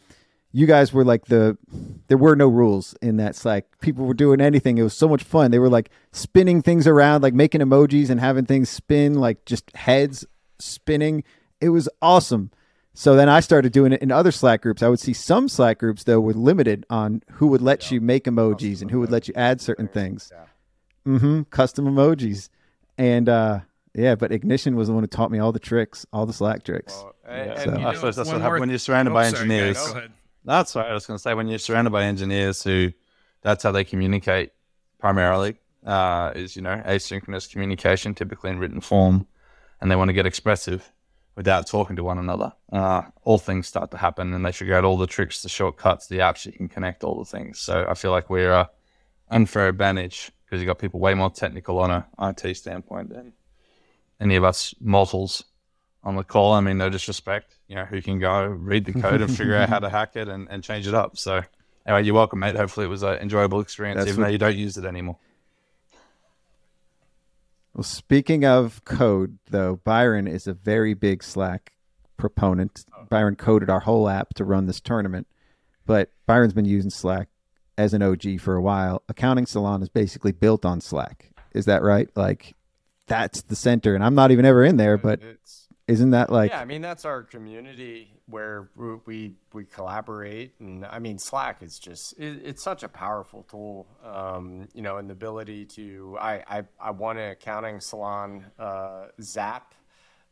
you 0.52 0.66
guys 0.66 0.92
were 0.92 1.04
like 1.04 1.26
the 1.26 1.59
there 2.09 2.18
were 2.18 2.37
no 2.37 2.48
rules 2.48 2.94
in 3.02 3.18
that 3.18 3.37
Slack. 3.37 3.64
People 3.81 4.07
were 4.07 4.14
doing 4.14 4.40
anything. 4.40 4.78
It 4.78 4.83
was 4.83 4.96
so 4.96 5.09
much 5.09 5.22
fun. 5.22 5.50
They 5.50 5.59
were 5.59 5.68
like 5.68 5.90
spinning 6.12 6.62
things 6.62 6.87
around, 6.87 7.22
like 7.22 7.35
making 7.35 7.61
emojis 7.61 8.11
and 8.11 8.20
having 8.20 8.46
things 8.46 8.68
spin, 8.68 9.14
like 9.14 9.44
just 9.44 9.74
heads 9.74 10.24
spinning. 10.59 11.24
It 11.61 11.68
was 11.70 11.88
awesome. 12.00 12.50
So 12.98 13.14
then 13.14 13.28
I 13.28 13.38
started 13.38 13.70
doing 13.70 13.92
it 13.92 14.02
in 14.02 14.11
other 14.11 14.32
Slack 14.32 14.61
groups. 14.62 14.82
I 14.82 14.88
would 14.88 14.98
see 14.98 15.12
some 15.12 15.48
Slack 15.48 15.78
groups 15.78 16.02
though 16.02 16.18
were 16.18 16.32
limited 16.32 16.84
on 16.90 17.22
who 17.30 17.46
would 17.46 17.62
let 17.62 17.92
you 17.92 18.00
make 18.00 18.24
emojis 18.24 18.82
and 18.82 18.90
who 18.90 18.98
would 18.98 19.12
let 19.12 19.28
you 19.28 19.34
add 19.37 19.61
certain 19.61 19.87
things. 19.87 20.32
Mm-hmm. 21.06 21.42
Custom 21.42 21.84
emojis, 21.84 22.48
and 22.98 23.28
uh, 23.28 23.61
yeah, 23.94 24.16
but 24.16 24.32
Ignition 24.32 24.74
was 24.74 24.88
the 24.88 24.94
one 24.94 25.04
who 25.04 25.06
taught 25.06 25.30
me 25.30 25.38
all 25.38 25.52
the 25.52 25.61
tricks, 25.61 26.06
all 26.12 26.26
the 26.26 26.32
Slack 26.32 26.64
tricks. 26.64 26.92
Well, 26.92 27.14
Yeah. 27.24 27.32
and 27.52 27.61
So- 27.61 27.72
you 27.78 27.84
know, 27.84 27.92
suppose 27.94 28.16
that's 28.16 28.28
what 28.30 28.40
happens 28.40 28.50
more- 28.50 28.58
when 28.61 28.68
you're 28.68 28.78
surrounded 28.80 29.12
Oh, 29.12 29.14
by 29.14 29.28
sorry, 29.30 29.42
engineers. 29.42 29.76
guys. 29.92 30.08
That's 30.44 30.74
right. 30.74 30.87
I 30.90 30.92
was 30.92 31.06
going 31.06 31.18
to 31.18 31.22
say 31.22 31.34
when 31.34 31.46
you're 31.46 31.61
surrounded 31.61 31.90
by 31.92 32.02
engineers 32.02 32.64
who, 32.64 32.90
that's 33.42 33.62
how 33.62 33.70
they 33.70 33.84
communicate 33.84 34.50
primarily. 34.98 35.54
Uh, 35.87 36.32
is 36.34 36.56
you 36.56 36.62
know 36.62 36.82
asynchronous 36.84 37.48
communication, 37.48 38.12
typically 38.12 38.50
in 38.50 38.58
written 38.58 38.80
form, 38.80 39.28
and 39.80 39.88
they 39.88 39.94
want 39.94 40.08
to 40.08 40.12
get 40.12 40.26
expressive 40.26 40.90
without 41.38 41.68
talking 41.68 41.94
to 41.94 42.03
one 42.03 42.18
another. 42.18 42.53
Uh, 42.72 43.01
all 43.22 43.38
things 43.38 43.68
start 43.68 43.92
to 43.92 43.96
happen, 43.96 44.35
and 44.35 44.44
they 44.44 44.51
figure 44.51 44.74
out 44.74 44.85
all 44.85 44.98
the 44.98 45.07
tricks, 45.07 45.40
the 45.40 45.48
shortcuts, 45.48 46.09
the 46.09 46.18
apps 46.18 46.44
you 46.44 46.51
can 46.51 46.66
connect 46.68 47.05
all 47.05 47.16
the 47.16 47.24
things. 47.24 47.61
So 47.61 47.87
I 47.88 47.94
feel 47.94 48.11
like 48.11 48.29
we're 48.29 48.51
a 48.53 48.68
unfair 49.31 49.68
advantage 49.68 50.33
because 50.44 50.61
you've 50.61 50.66
got 50.66 50.81
people 50.81 50.98
way 50.98 51.14
more 51.14 51.31
technical 51.31 51.79
on 51.79 51.92
a 51.92 52.07
IT 52.20 52.57
standpoint 52.57 53.11
than 53.11 53.35
any 54.20 54.35
of 54.35 54.42
us 54.42 54.74
mortals 54.81 55.44
on 56.03 56.16
the 56.16 56.24
call. 56.24 56.55
I 56.55 56.61
mean, 56.61 56.77
no 56.77 56.88
disrespect, 56.88 57.55
you 57.68 57.77
know, 57.77 57.85
who 57.85 58.03
can 58.03 58.18
go 58.18 58.44
read 58.44 58.85
the 58.85 58.94
code 59.01 59.20
and 59.20 59.35
figure 59.35 59.55
out 59.55 59.68
how 59.68 59.79
to 59.79 59.88
hack 59.88 60.16
it 60.16 60.27
and, 60.27 60.48
and 60.51 60.64
change 60.64 60.88
it 60.88 60.94
up. 60.94 61.16
So, 61.18 61.40
anyway, 61.87 62.03
you're 62.03 62.16
welcome, 62.16 62.40
mate. 62.40 62.57
Hopefully, 62.57 62.87
it 62.87 62.90
was 62.90 63.05
an 63.05 63.18
enjoyable 63.18 63.61
experience, 63.61 63.98
That's 63.98 64.09
even 64.09 64.22
what- 64.22 64.27
though 64.27 64.33
you 64.33 64.38
don't 64.38 64.57
use 64.57 64.77
it 64.77 64.85
anymore. 64.85 65.18
Well, 67.79 67.85
speaking 67.85 68.45
of 68.45 68.85
code, 68.85 69.38
though, 69.51 69.77
Byron 69.85 70.27
is 70.27 70.49
a 70.49 70.53
very 70.53 70.95
big 70.95 71.23
Slack 71.23 71.75
proponent. 72.17 72.85
Oh. 72.93 73.05
Byron 73.09 73.37
coded 73.37 73.71
our 73.71 73.79
whole 73.79 74.09
app 74.09 74.35
to 74.35 74.45
run 74.45 74.67
this 74.67 74.81
tournament, 74.81 75.29
but 75.87 76.11
Byron's 76.27 76.55
been 76.55 76.64
using 76.64 76.91
Slack 76.91 77.29
as 77.77 77.95
an 77.95 78.03
OG 78.03 78.41
for 78.41 78.57
a 78.57 78.61
while. 78.61 79.05
Accounting 79.09 79.47
Salon 79.47 79.81
is 79.81 79.88
basically 79.88 80.33
built 80.33 80.64
on 80.64 80.81
Slack. 80.81 81.31
Is 81.55 81.67
that 81.67 81.85
right? 81.85 82.11
Like, 82.17 82.57
that's 83.07 83.43
the 83.43 83.55
center, 83.55 83.95
and 83.95 84.03
I'm 84.03 84.17
not 84.17 84.33
even 84.33 84.45
ever 84.45 84.64
in 84.64 84.77
there, 84.77 84.99
but 84.99 85.23
it's 85.23 85.67
isn't 85.88 86.11
that 86.11 86.31
like? 86.31 86.51
yeah, 86.51 86.61
I 86.61 86.66
mean 86.66 86.83
that's 86.83 87.05
our 87.05 87.22
community 87.22 88.12
where 88.27 88.68
we 89.07 89.35
we, 89.53 89.64
collaborate, 89.64 90.53
and 90.61 90.85
I 90.85 90.98
mean 90.98 91.18
Slack 91.18 91.62
is 91.62 91.79
just 91.79 92.12
it, 92.18 92.42
it's 92.44 92.62
such 92.62 92.83
a 92.83 92.88
powerful 92.88 93.42
tool, 93.44 93.88
um, 94.05 94.68
you 94.74 94.83
know, 94.83 94.98
and 94.98 95.09
the 95.09 95.14
ability 95.14 95.64
to 95.64 96.16
I 96.20 96.44
I, 96.46 96.62
I 96.79 96.90
won 96.90 97.16
an 97.16 97.31
accounting 97.31 97.81
salon 97.81 98.44
uh, 98.59 99.07
Zap 99.22 99.74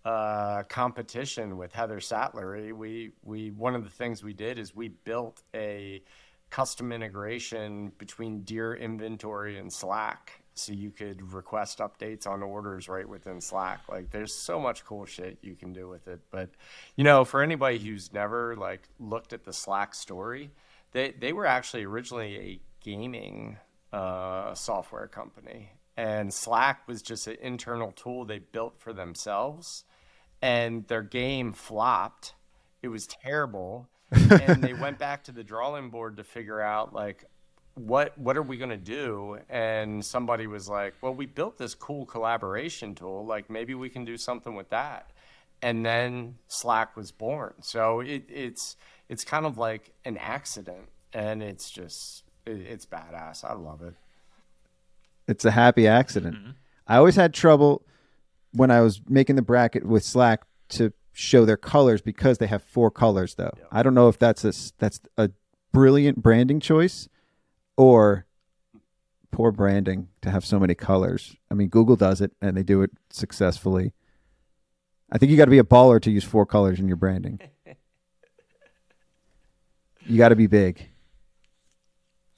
uh, 0.05 0.63
competition 0.65 1.57
with 1.57 1.73
Heather 1.73 2.01
Sattler. 2.01 2.75
We 2.75 3.13
we 3.23 3.51
one 3.51 3.75
of 3.75 3.83
the 3.83 3.91
things 3.91 4.23
we 4.23 4.35
did 4.35 4.59
is 4.59 4.77
we 4.77 4.89
built 4.89 5.43
a 5.55 6.03
custom 6.51 6.93
integration 6.93 7.93
between 7.99 8.43
DEAR 8.43 8.75
Inventory 8.75 9.59
and 9.59 9.73
Slack. 9.73 10.43
So 10.59 10.73
you 10.73 10.91
could 10.91 11.35
request 11.35 11.81
updates 11.81 12.27
on 12.27 12.43
orders 12.43 12.89
right 12.89 13.07
within 13.07 13.43
Slack. 13.43 13.81
Like 13.91 14.11
there's 14.11 14.35
so 14.35 14.59
much 14.59 14.87
cool 14.87 15.05
shit 15.05 15.37
you 15.43 15.55
can 15.55 15.75
do 15.75 15.87
with 15.87 16.09
it. 16.09 16.21
But 16.31 16.49
you 16.97 17.05
know, 17.05 17.27
for 17.27 17.43
anybody 17.43 17.79
who's 17.79 18.11
never 18.13 18.57
like 18.57 18.89
looked 18.99 19.35
at 19.35 19.45
the 19.45 19.53
Slack 19.53 19.95
story, 19.95 20.51
they 20.93 21.13
they 21.19 21.35
were 21.35 21.45
actually 21.45 21.85
originally 21.85 22.37
a 22.37 22.61
gaming 22.83 23.59
uh, 23.93 24.55
software 24.55 25.09
company, 25.09 25.73
and 25.97 26.33
Slack 26.33 26.89
was 26.89 27.03
just 27.03 27.27
an 27.27 27.37
internal 27.43 27.93
tool 27.93 28.25
they 28.25 28.39
built 28.39 28.81
for 28.81 28.95
themselves, 28.95 29.85
and 30.41 30.87
their 30.89 31.03
game 31.03 31.53
flopped. 31.53 32.35
It 32.83 32.89
was 32.89 33.07
terrible, 33.07 33.89
and 34.11 34.63
they 34.63 34.73
went 34.73 34.99
back 34.99 35.25
to 35.25 35.33
the 35.33 35.45
drawing 35.45 35.91
board 35.91 36.17
to 36.17 36.25
figure 36.25 36.63
out 36.63 36.95
like 36.95 37.25
what 37.77 38.17
what 38.19 38.37
are 38.37 38.43
we 38.43 38.57
going 38.57 38.71
to 38.71 38.77
do? 38.77 39.39
And 39.49 40.05
somebody 40.05 40.47
was 40.47 40.69
like 40.69 40.95
well 41.03 41.15
we 41.15 41.27
built 41.27 41.59
this 41.59 41.75
cool 41.75 42.07
collaboration 42.07 42.95
tool. 42.95 43.25
Like 43.25 43.49
maybe 43.51 43.75
we 43.75 43.89
can 43.89 44.05
do 44.05 44.17
something 44.17 44.55
with 44.55 44.71
that. 44.71 45.11
And 45.63 45.85
then 45.87 46.37
slack 46.49 46.97
was 46.97 47.13
born. 47.13 47.55
So 47.61 48.01
it, 48.01 48.25
it's 48.29 48.77
it's 49.09 49.25
kind 49.25 49.47
of 49.47 49.59
like 49.59 49.93
an 50.05 50.17
accident 50.17 50.89
and 51.13 51.43
it's 51.43 51.71
just 51.71 52.25
it, 52.47 52.59
it's 52.61 52.87
badass. 52.87 53.45
I 53.45 53.53
love 53.53 53.83
it. 53.83 53.95
It's 55.29 55.45
a 55.45 55.51
happy 55.51 55.87
accident. 55.87 56.37
Mm-hmm. 56.37 56.51
I 56.87 56.97
always 56.97 57.17
had 57.17 57.35
trouble 57.35 57.85
when 58.53 58.71
I 58.71 58.81
was 58.81 59.01
making 59.09 59.37
the 59.37 59.43
bracket 59.43 59.85
with 59.85 60.05
Slack 60.05 60.43
to 60.71 60.93
show 61.13 61.45
their 61.45 61.57
colors 61.57 62.01
because 62.01 62.39
they 62.39 62.47
have 62.47 62.63
four 62.63 62.91
colors 62.91 63.35
though. 63.35 63.53
I 63.71 63.83
don't 63.83 63.95
know 63.95 64.09
if 64.09 64.19
that's 64.19 64.45
a 64.45 64.49
s- 64.49 64.73
that's 64.79 65.01
a 65.19 65.31
brilliant 65.73 66.23
branding 66.23 66.61
choice 66.61 67.09
or 67.77 68.27
poor 69.31 69.53
branding 69.53 70.09
to 70.23 70.31
have 70.31 70.45
so 70.45 70.59
many 70.59 70.75
colors. 70.75 71.37
I 71.51 71.55
mean, 71.55 71.69
Google 71.69 71.97
does 71.97 72.21
it 72.21 72.33
and 72.41 72.57
they 72.57 72.63
do 72.63 72.83
it 72.83 72.91
successfully. 73.11 73.93
I 75.11 75.19
think 75.19 75.31
you 75.31 75.37
got 75.37 75.45
to 75.45 75.51
be 75.51 75.59
a 75.59 75.65
baller 75.65 76.01
to 76.01 76.11
use 76.11 76.25
four 76.25 76.47
colors 76.47 76.81
in 76.81 76.89
your 76.89 76.97
branding. 76.97 77.39
you 80.07 80.19
got 80.19 80.31
to 80.31 80.37
be 80.37 80.47
big. 80.47 80.89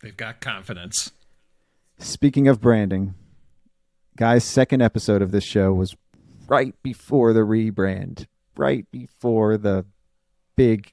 They've 0.02 0.16
got 0.16 0.40
confidence. 0.40 1.12
Speaking 1.98 2.46
of 2.46 2.60
branding, 2.60 3.14
guys, 4.16 4.44
second 4.44 4.82
episode 4.82 5.22
of 5.22 5.30
this 5.30 5.44
show 5.44 5.72
was 5.72 5.96
right 6.48 6.74
before 6.82 7.32
the 7.32 7.40
rebrand, 7.40 8.26
right 8.56 8.86
before 8.90 9.56
the 9.56 9.84
big 10.56 10.92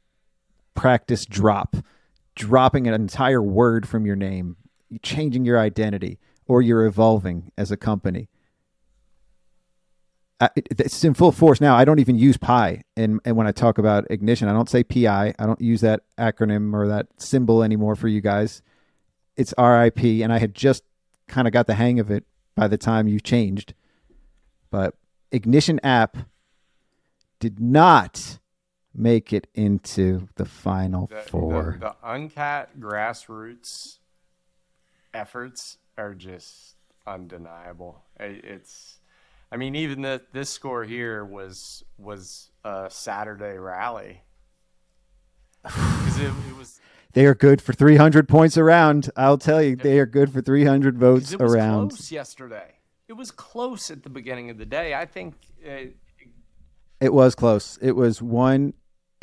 practice 0.75 1.25
drop, 1.25 1.75
dropping 2.35 2.87
an 2.87 2.93
entire 2.93 3.41
word 3.41 3.87
from 3.87 4.05
your 4.05 4.15
name, 4.15 4.57
changing 5.01 5.45
your 5.45 5.59
identity, 5.59 6.19
or 6.47 6.61
you're 6.61 6.85
evolving 6.85 7.51
as 7.57 7.71
a 7.71 7.77
company. 7.77 8.29
I, 10.39 10.49
it, 10.55 10.67
it's 10.79 11.03
in 11.03 11.13
full 11.13 11.31
force 11.31 11.61
now. 11.61 11.75
I 11.75 11.85
don't 11.85 11.99
even 11.99 12.17
use 12.17 12.37
PI, 12.37 12.83
and 12.97 13.21
and 13.23 13.37
when 13.37 13.47
I 13.47 13.51
talk 13.51 13.77
about 13.77 14.05
ignition, 14.09 14.49
I 14.49 14.53
don't 14.53 14.69
say 14.69 14.83
PI. 14.83 15.33
I 15.39 15.45
don't 15.45 15.61
use 15.61 15.81
that 15.81 16.01
acronym 16.17 16.73
or 16.73 16.87
that 16.89 17.07
symbol 17.17 17.63
anymore 17.63 17.95
for 17.95 18.09
you 18.09 18.19
guys. 18.19 18.61
It's 19.37 19.53
RIP, 19.57 20.03
and 20.03 20.33
I 20.33 20.39
had 20.39 20.53
just 20.53 20.83
kind 21.27 21.47
of 21.47 21.53
got 21.53 21.67
the 21.67 21.75
hang 21.75 21.99
of 21.99 22.11
it 22.11 22.25
by 22.55 22.67
the 22.67 22.77
time 22.77 23.07
you 23.07 23.19
changed. 23.19 23.73
But 24.69 24.95
ignition 25.31 25.79
app 25.83 26.17
did 27.39 27.59
not 27.59 28.39
make 28.97 29.33
it 29.33 29.47
into 29.53 30.27
the 30.35 30.45
final 30.45 31.07
The, 31.07 31.21
four. 31.21 31.77
the, 31.79 31.87
the 31.87 31.95
uncat 32.07 32.67
grassroots 32.79 33.97
efforts 35.13 35.77
are 35.97 36.13
just 36.13 36.75
undeniable. 37.07 38.03
It's, 38.19 38.99
I 39.51 39.57
mean, 39.57 39.75
even 39.75 40.01
the, 40.01 40.21
this 40.33 40.49
score 40.49 40.83
here 40.83 41.23
was 41.23 41.83
was 41.97 42.49
a 42.63 42.87
Saturday 42.89 43.57
rally. 43.57 44.21
it, 45.65 46.33
it 46.49 46.57
was 46.57 46.79
They 47.13 47.25
are 47.25 47.35
good 47.35 47.61
for 47.61 47.73
300 47.73 48.27
points 48.27 48.57
around. 48.57 49.09
I'll 49.15 49.37
tell 49.37 49.61
you, 49.61 49.75
they 49.75 49.99
are 49.99 50.05
good 50.05 50.31
for 50.31 50.41
300 50.41 50.97
votes 50.97 51.31
it 51.33 51.39
was 51.39 51.53
around. 51.53 51.89
close 51.89 52.11
yesterday. 52.11 52.71
It 53.07 53.13
was 53.13 53.31
close 53.31 53.91
at 53.91 54.03
the 54.03 54.09
beginning 54.09 54.49
of 54.49 54.57
the 54.57 54.65
day. 54.65 54.93
I 54.95 55.05
think 55.05 55.35
uh, 55.65 55.91
It 56.99 57.13
was 57.13 57.35
close. 57.35 57.77
It 57.81 57.91
was 57.95 58.21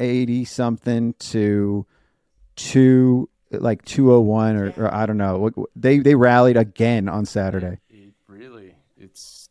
180 0.07 0.45
something 0.45 1.15
to 1.19 1.87
two, 2.57 3.29
like 3.51 3.85
201 3.85 4.57
or, 4.57 4.73
or 4.77 4.95
I 4.95 5.07
don't 5.07 5.17
know. 5.19 5.51
They 5.77 5.99
they 5.99 6.15
rallied 6.15 6.57
again 6.57 7.09
on 7.09 7.25
Saturday. 7.25 7.79
it 7.91 8.13
really 8.27 8.75
it's 8.97 9.49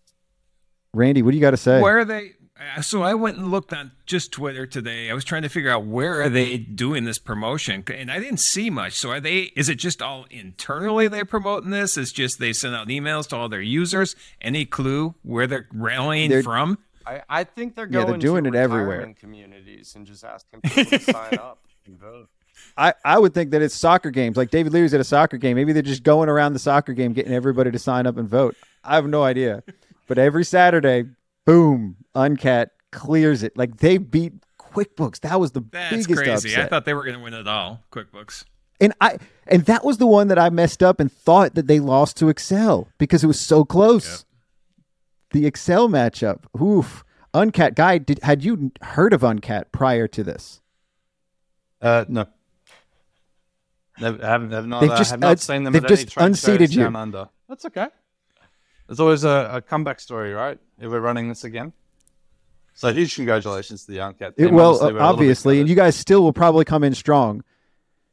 Randy, 0.94 1.22
what 1.22 1.32
do 1.32 1.38
you 1.38 1.42
got 1.42 1.52
to 1.52 1.58
say? 1.58 1.80
Where 1.82 2.00
are 2.00 2.06
they? 2.06 2.34
uh, 2.78 2.82
So 2.82 3.02
I 3.02 3.14
went 3.14 3.38
and 3.38 3.50
looked 3.50 3.72
on 3.72 3.92
just 4.06 4.34
Twitter 4.34 4.66
today. 4.66 5.10
I 5.10 5.14
was 5.14 5.24
trying 5.24 5.44
to 5.44 5.50
figure 5.50 5.72
out 5.72 5.86
where 5.86 6.22
are 6.22 6.28
they 6.30 6.58
doing 6.58 7.06
this 7.06 7.18
promotion, 7.18 7.82
and 7.96 8.12
I 8.12 8.20
didn't 8.20 8.42
see 8.42 8.70
much. 8.70 8.94
So 9.00 9.10
are 9.12 9.22
they? 9.22 9.52
Is 9.56 9.70
it 9.70 9.76
just 9.76 10.02
all 10.02 10.26
internally 10.30 11.08
they're 11.08 11.24
promoting 11.24 11.70
this? 11.70 11.98
It's 11.98 12.12
just 12.12 12.40
they 12.40 12.52
send 12.52 12.76
out 12.76 12.90
emails 12.90 13.30
to 13.30 13.38
all 13.38 13.48
their 13.48 13.62
users. 13.62 14.18
Any 14.42 14.66
clue 14.66 15.16
where 15.24 15.48
they're 15.48 15.68
rallying 15.74 16.30
They're- 16.30 16.44
from? 16.44 16.78
I, 17.06 17.22
I 17.30 17.44
think 17.44 17.76
they're 17.76 17.88
going. 17.88 18.06
Yeah, 18.06 18.12
they're 18.12 18.20
doing 18.20 18.44
to 18.46 18.50
it 18.50 18.56
everywhere. 18.56 18.88
retirement 18.88 19.18
communities 19.20 19.94
and 19.96 20.06
just 20.06 20.24
asking 20.24 20.62
people 20.62 20.86
to 20.86 21.00
sign 21.00 21.38
up 21.38 21.60
and 21.86 22.00
vote. 22.00 22.30
I, 22.78 22.94
I 23.04 23.18
would 23.18 23.34
think 23.34 23.52
that 23.52 23.62
it's 23.62 23.74
soccer 23.76 24.12
games. 24.12 24.38
Like 24.38 24.52
David 24.52 24.72
Leary's 24.74 24.94
at 24.94 25.00
a 25.00 25.06
soccer 25.06 25.38
game. 25.38 25.56
Maybe 25.56 25.74
they're 25.74 25.82
just 25.82 26.04
going 26.04 26.30
around 26.30 26.54
the 26.54 26.60
soccer 26.60 26.94
game, 26.94 27.14
getting 27.14 27.34
everybody 27.34 27.72
to 27.72 27.80
sign 27.80 28.06
up 28.06 28.18
and 28.18 28.30
vote. 28.30 28.56
I 28.84 28.96
have 28.96 29.08
no 29.08 29.24
idea. 29.24 29.64
But 30.08 30.18
every 30.18 30.44
Saturday, 30.44 31.06
boom, 31.46 31.96
Uncat 32.16 32.68
clears 32.92 33.42
it. 33.44 33.58
Like 33.58 33.78
they 33.78 33.98
beat 33.98 34.34
QuickBooks. 34.60 35.22
That 35.22 35.40
was 35.40 35.52
the 35.52 35.62
That's 35.72 35.92
biggest 36.08 36.24
crazy. 36.24 36.50
upset. 36.50 36.66
I 36.66 36.68
thought 36.68 36.86
they 36.86 36.94
were 36.94 37.04
going 37.04 37.18
to 37.18 37.24
win 37.24 37.34
it 37.34 37.48
all. 37.48 37.82
QuickBooks. 37.92 38.44
and 38.80 38.94
I 39.02 39.18
and 39.48 39.66
that 39.66 39.84
was 39.84 39.98
the 39.98 40.08
one 40.08 40.28
that 40.28 40.38
I 40.40 40.50
messed 40.50 40.84
up 40.84 41.00
and 41.00 41.12
thought 41.12 41.56
that 41.56 41.68
they 41.68 41.80
lost 41.80 42.18
to 42.18 42.30
Excel 42.30 42.88
because 42.98 43.24
it 43.24 43.28
was 43.28 43.40
so 43.40 43.64
close. 43.66 44.26
The 45.32 45.46
Excel 45.46 45.88
matchup. 45.90 46.40
Oof. 46.62 47.04
Uncat 47.34 47.76
guy, 47.76 47.98
did 47.98 48.20
had 48.24 48.44
you 48.44 48.72
heard 48.82 49.14
of 49.14 49.22
Uncat 49.22 49.66
prior 49.72 50.08
to 50.10 50.24
this? 50.24 50.62
Uh, 51.82 52.04
no. 52.10 52.26
Never, 54.00 54.26
have, 54.26 54.52
have 54.52 54.68
not, 54.68 54.82
They've 54.82 54.92
uh, 54.92 54.98
just- 54.98 55.12
have 55.12 55.20
not 55.20 55.34
uh, 55.34 55.36
seen 55.38 55.64
them 55.64 55.74
they've 55.74 55.84
at 55.84 55.90
just 55.90 56.10
trade 56.10 56.26
unseated 56.26 56.74
you. 56.74 56.84
down 56.84 56.96
under. 56.96 57.30
That's 57.48 57.66
okay. 57.66 57.88
There's 58.88 59.00
always 59.00 59.24
a, 59.24 59.50
a 59.54 59.62
comeback 59.62 60.00
story, 60.00 60.34
right? 60.34 60.60
If 60.80 60.90
we're 60.92 61.00
running 61.00 61.30
this 61.30 61.44
again. 61.46 61.72
So 62.74 62.92
huge 62.92 63.16
congratulations 63.16 63.86
to 63.86 63.92
the 63.92 63.98
Uncat 64.00 64.34
It, 64.38 64.46
team. 64.46 64.54
well, 64.56 64.72
Obviously, 64.72 64.86
we're 64.86 64.90
a 64.90 64.92
little 64.94 64.98
bit 64.98 65.02
obviously, 65.04 65.60
and 65.60 65.70
you 65.70 65.76
guys 65.76 65.96
still 65.96 66.24
will 66.24 66.34
probably 66.34 66.66
come 66.66 66.84
in 66.84 66.94
strong. 66.96 67.44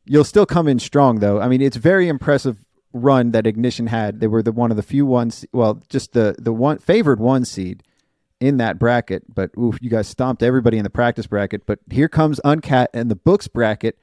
You'll 0.04 0.24
still 0.24 0.46
come 0.46 0.68
in 0.68 0.78
strong, 0.78 1.18
though. 1.20 1.40
I 1.40 1.48
mean, 1.48 1.61
it's 1.62 1.76
very 1.76 2.09
impressive 2.09 2.64
run 2.92 3.33
that 3.33 3.46
Ignition 3.46 3.88
had. 3.88 4.20
They 4.20 4.27
were 4.27 4.42
the 4.42 4.53
one 4.53 4.70
of 4.70 4.77
the 4.77 4.83
few 4.83 5.07
ones, 5.07 5.44
well, 5.53 5.83
just 5.88 6.12
the 6.12 6.35
the 6.38 6.53
one 6.53 6.79
favored 6.79 7.20
one 7.20 7.44
seed 7.44 7.83
in 8.40 8.57
that 8.59 8.79
bracket. 8.79 9.35
But 9.35 9.51
oof, 9.59 9.79
you 9.81 9.90
guys 9.90 10.09
stomped 10.09 10.42
everybody 10.42 10.79
in 10.79 10.85
the 10.85 10.90
practice 10.90 11.27
bracket. 11.27 11.66
But 11.66 11.81
here 11.90 12.09
comes 12.09 12.40
Uncat 12.44 12.88
and 12.94 13.11
the 13.11 13.16
books 13.16 13.48
bracket. 13.48 13.98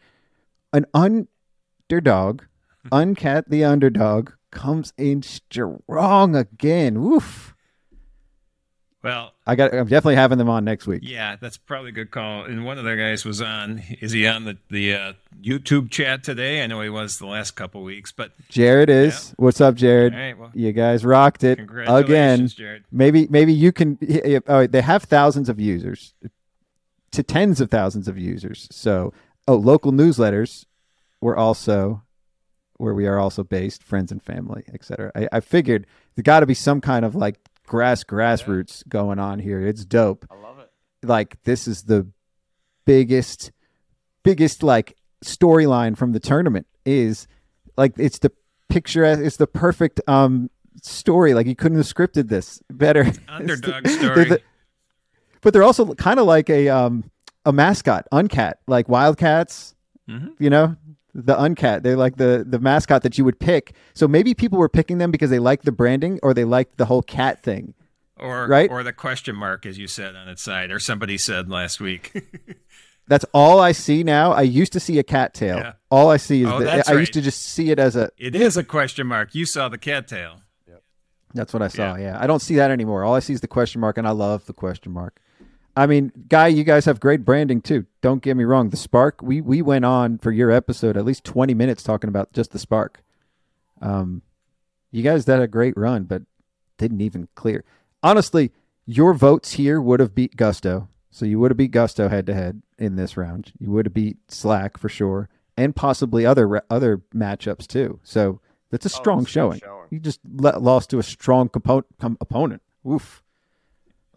An 0.73 0.85
underdog, 0.93 2.43
Uncat 2.91 3.45
the 3.47 3.63
underdog, 3.63 4.31
comes 4.51 4.93
in 4.97 5.21
strong 5.21 6.35
again. 6.35 7.01
Woof. 7.01 7.54
Well, 9.05 9.33
I 9.45 9.53
got. 9.53 9.71
I'm 9.71 9.87
definitely 9.87 10.15
having 10.15 10.39
them 10.39 10.49
on 10.49 10.65
next 10.65 10.87
week. 10.87 11.01
yeah, 11.03 11.35
that's 11.39 11.57
probably 11.57 11.89
a 11.89 11.91
good 11.91 12.09
call. 12.09 12.45
And 12.45 12.65
one 12.65 12.79
of 12.79 12.85
their 12.85 12.97
guys 12.97 13.23
was 13.23 13.39
on. 13.39 13.83
Is 14.01 14.13
he 14.13 14.25
on 14.25 14.45
the 14.45 14.57
the 14.71 14.95
uh, 14.95 15.13
YouTube 15.39 15.91
chat 15.91 16.23
today? 16.23 16.63
I 16.63 16.65
know 16.65 16.81
he 16.81 16.89
was 16.89 17.19
the 17.19 17.27
last 17.27 17.51
couple 17.51 17.83
weeks, 17.83 18.11
but 18.11 18.31
Jared 18.49 18.89
is. 18.89 19.35
What's 19.37 19.61
up, 19.61 19.75
Jared? 19.75 20.15
All 20.15 20.19
right, 20.19 20.35
well, 20.35 20.49
you 20.55 20.71
guys 20.71 21.05
rocked 21.05 21.43
it 21.43 21.59
again. 21.59 22.47
Jared. 22.47 22.85
Maybe 22.91 23.27
maybe 23.29 23.53
you 23.53 23.71
can. 23.71 23.99
Oh, 24.47 24.65
they 24.65 24.81
have 24.81 25.03
thousands 25.03 25.49
of 25.49 25.59
users, 25.59 26.15
to 27.11 27.21
tens 27.21 27.61
of 27.61 27.69
thousands 27.69 28.07
of 28.07 28.17
users. 28.17 28.67
So, 28.71 29.13
oh, 29.47 29.53
local 29.53 29.91
newsletters 29.91 30.65
were 31.21 31.37
also 31.37 32.01
where 32.77 32.95
we 32.95 33.05
are 33.05 33.19
also 33.19 33.43
based, 33.43 33.83
friends 33.83 34.11
and 34.11 34.23
family, 34.23 34.63
etc. 34.73 35.11
I, 35.15 35.27
I 35.31 35.39
figured 35.41 35.85
there 36.15 36.23
got 36.23 36.39
to 36.39 36.47
be 36.47 36.55
some 36.55 36.81
kind 36.81 37.05
of 37.05 37.13
like 37.13 37.39
grass 37.65 38.03
grassroots 38.03 38.87
going 38.87 39.19
on 39.19 39.39
here. 39.39 39.61
It's 39.65 39.85
dope. 39.85 40.25
I 40.31 40.35
love 40.35 40.59
it. 40.59 40.69
Like 41.03 41.41
this 41.43 41.67
is 41.67 41.83
the 41.83 42.07
biggest 42.85 43.51
biggest 44.23 44.63
like 44.63 44.95
storyline 45.23 45.97
from 45.97 46.11
the 46.11 46.19
tournament 46.19 46.67
is 46.85 47.27
like 47.77 47.93
it's 47.97 48.19
the 48.19 48.31
picture 48.69 49.03
it's 49.03 49.37
the 49.37 49.47
perfect 49.47 50.01
um 50.07 50.49
story 50.81 51.33
like 51.33 51.47
you 51.47 51.55
couldn't 51.55 51.77
have 51.77 51.87
scripted 51.87 52.27
this 52.27 52.61
better 52.71 53.01
It's 53.07 53.17
the- 53.17 53.33
Underdog 53.33 53.83
they're 53.85 53.93
story. 53.99 54.25
the- 54.25 54.41
but 55.41 55.53
they're 55.53 55.63
also 55.63 55.93
kind 55.95 56.19
of 56.19 56.25
like 56.27 56.49
a 56.49 56.69
um 56.69 57.09
a 57.45 57.51
mascot 57.53 58.07
uncat 58.11 58.53
like 58.67 58.87
wildcats 58.89 59.73
Mhm. 60.09 60.33
you 60.39 60.49
know 60.51 60.75
the 61.17 61.33
uncat 61.35 61.81
they're 61.81 61.95
like 61.95 62.17
the 62.17 62.43
the 62.45 62.59
mascot 62.59 63.01
that 63.01 63.17
you 63.17 63.23
would 63.23 63.39
pick 63.39 63.73
so 63.93 64.05
maybe 64.05 64.33
people 64.33 64.59
were 64.59 64.67
picking 64.67 64.97
them 64.97 65.11
because 65.11 65.29
they 65.29 65.39
liked 65.39 65.63
the 65.63 65.71
branding 65.71 66.19
or 66.21 66.33
they 66.33 66.43
liked 66.43 66.77
the 66.77 66.85
whole 66.85 67.01
cat 67.01 67.41
thing 67.41 67.73
Or 68.19 68.47
Right? 68.47 68.69
or 68.69 68.83
the 68.83 68.91
question 68.93 69.33
mark, 69.35 69.65
as 69.65 69.77
you 69.77 69.87
said 69.87 70.15
on 70.15 70.27
its 70.27 70.41
side, 70.43 70.71
or 70.71 70.79
somebody 70.79 71.17
said 71.17 71.49
last 71.49 71.79
week. 71.79 72.11
That's 73.07 73.25
all 73.33 73.59
I 73.59 73.71
see 73.71 74.03
now. 74.03 74.31
I 74.31 74.41
used 74.41 74.73
to 74.73 74.79
see 74.79 74.97
a 74.99 75.03
cattail. 75.03 75.57
Yeah. 75.57 75.73
All 75.91 76.09
I 76.09 76.17
see 76.17 76.41
is 76.43 76.49
Oh, 76.49 76.57
the, 76.59 76.65
that's 76.65 76.89
I 76.89 76.93
right. 76.93 76.99
used 77.01 77.13
to 77.13 77.21
just 77.21 77.39
see 77.43 77.69
it 77.71 77.77
as 77.77 77.95
a. 77.95 78.09
it 78.17 78.35
is 78.35 78.57
a 78.57 78.63
question 78.63 79.05
mark. 79.05 79.35
You 79.35 79.45
saw 79.45 79.69
the 79.69 79.77
cattail. 79.77 80.41
That's 81.35 81.53
what 81.53 81.61
I 81.61 81.67
saw. 81.67 81.95
Yeah. 81.97 82.17
I 82.19 82.27
don't 82.27 82.41
see 82.41 82.55
that 82.55 82.71
anymore. 82.71 83.03
All 83.03 83.13
I 83.13 83.19
see 83.19 83.33
is 83.33 83.41
the 83.41 83.47
question 83.47 83.79
mark, 83.81 83.97
and 83.97 84.07
I 84.07 84.11
love 84.11 84.45
the 84.45 84.53
question 84.53 84.91
mark. 84.91 85.19
I 85.75 85.87
mean, 85.87 86.11
guy, 86.29 86.47
you 86.47 86.63
guys 86.63 86.85
have 86.85 86.99
great 86.99 87.25
branding 87.25 87.61
too. 87.61 87.85
Don't 88.01 88.21
get 88.21 88.37
me 88.37 88.43
wrong. 88.45 88.69
The 88.69 88.77
spark. 88.77 89.21
We 89.21 89.41
we 89.41 89.61
went 89.61 89.85
on 89.85 90.17
for 90.17 90.31
your 90.31 90.51
episode 90.51 90.95
at 90.95 91.05
least 91.05 91.23
twenty 91.23 91.53
minutes 91.53 91.83
talking 91.83 92.07
about 92.07 92.31
just 92.33 92.51
the 92.51 92.59
spark. 92.59 93.03
Um, 93.81 94.21
you 94.91 95.03
guys 95.03 95.25
did 95.25 95.39
a 95.41 95.47
great 95.47 95.75
run, 95.75 96.03
but 96.03 96.21
didn't 96.77 97.01
even 97.01 97.27
clear. 97.35 97.63
Honestly, 98.01 98.51
your 98.85 99.13
votes 99.13 99.53
here 99.53 99.81
would 99.81 99.99
have 99.99 100.15
beat 100.15 100.37
Gusto. 100.37 100.87
So 101.11 101.25
you 101.25 101.39
would 101.39 101.51
have 101.51 101.57
beat 101.57 101.71
Gusto 101.71 102.07
head 102.09 102.25
to 102.27 102.33
head 102.33 102.61
in 102.77 102.95
this 102.95 103.17
round. 103.17 103.51
You 103.59 103.71
would 103.71 103.85
have 103.85 103.93
beat 103.93 104.17
Slack 104.29 104.77
for 104.77 104.89
sure, 104.89 105.29
and 105.57 105.75
possibly 105.75 106.25
other 106.25 106.61
other 106.69 107.01
matchups 107.13 107.67
too. 107.67 107.99
So 108.03 108.39
that's 108.71 108.85
a 108.85 108.89
strong 108.89 109.21
it's 109.21 109.29
a 109.29 109.31
showing. 109.31 109.59
showing. 109.59 109.87
You 109.89 109.99
just 109.99 110.19
le- 110.25 110.59
lost 110.59 110.89
to 110.91 110.99
a 110.99 111.03
strong 111.03 111.49
compo- 111.49 111.85
com- 111.99 112.17
opponent. 112.21 112.61
Oof. 112.89 113.21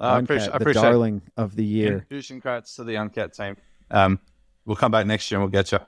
I 0.00 0.20
Uncat, 0.20 0.24
appreciate, 0.24 0.48
I 0.48 0.50
the 0.50 0.56
appreciate 0.56 0.82
darling 0.82 1.22
of 1.36 1.56
the 1.56 1.64
year. 1.64 2.06
Huge 2.08 2.28
congrats 2.28 2.76
to 2.76 2.84
the 2.84 2.92
Uncat 2.94 3.36
team. 3.36 3.56
Um, 3.90 4.18
we'll 4.64 4.76
come 4.76 4.90
back 4.92 5.06
next 5.06 5.30
year 5.30 5.40
and 5.40 5.50
we'll 5.50 5.62
get 5.62 5.72
you. 5.72 5.78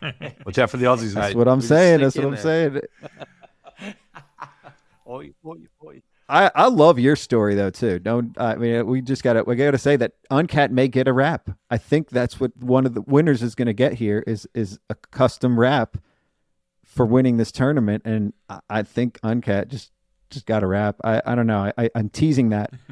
Watch 0.46 0.58
out 0.58 0.70
for 0.70 0.76
the 0.76 0.86
Aussies, 0.86 1.14
That's 1.14 1.34
mate. 1.34 1.36
what 1.36 1.48
I'm 1.48 1.58
We 1.58 1.64
saying. 1.66 2.00
That's 2.00 2.16
what 2.16 2.24
I'm 2.26 2.30
there. 2.36 2.40
saying. 2.40 2.80
Oi, 5.08 5.32
oi, 5.46 5.56
oi. 5.84 6.02
I, 6.28 6.50
I 6.54 6.66
love 6.68 6.98
your 6.98 7.16
story 7.16 7.54
though 7.54 7.70
too. 7.70 7.98
Don't 7.98 8.38
I 8.38 8.56
mean 8.56 8.86
we 8.86 9.00
just 9.00 9.22
gotta 9.22 9.42
we 9.44 9.56
gotta 9.56 9.78
say 9.78 9.96
that 9.96 10.12
Uncat 10.30 10.70
may 10.70 10.86
get 10.86 11.08
a 11.08 11.12
wrap. 11.14 11.48
I 11.70 11.78
think 11.78 12.10
that's 12.10 12.38
what 12.38 12.54
one 12.58 12.84
of 12.84 12.92
the 12.92 13.00
winners 13.00 13.42
is 13.42 13.54
gonna 13.54 13.72
get 13.72 13.94
here 13.94 14.22
is 14.26 14.46
is 14.52 14.78
a 14.90 14.94
custom 14.94 15.58
wrap 15.58 15.96
for 16.84 17.06
winning 17.06 17.38
this 17.38 17.50
tournament, 17.50 18.02
and 18.04 18.34
I, 18.50 18.60
I 18.68 18.82
think 18.82 19.18
Uncat 19.22 19.68
just 19.68 19.90
just 20.30 20.46
got 20.46 20.62
a 20.62 20.66
wrap. 20.66 20.96
I, 21.04 21.22
I 21.24 21.34
don't 21.34 21.46
know. 21.46 21.64
I, 21.64 21.72
I 21.84 21.90
I'm 21.94 22.08
teasing 22.08 22.50
that. 22.50 22.72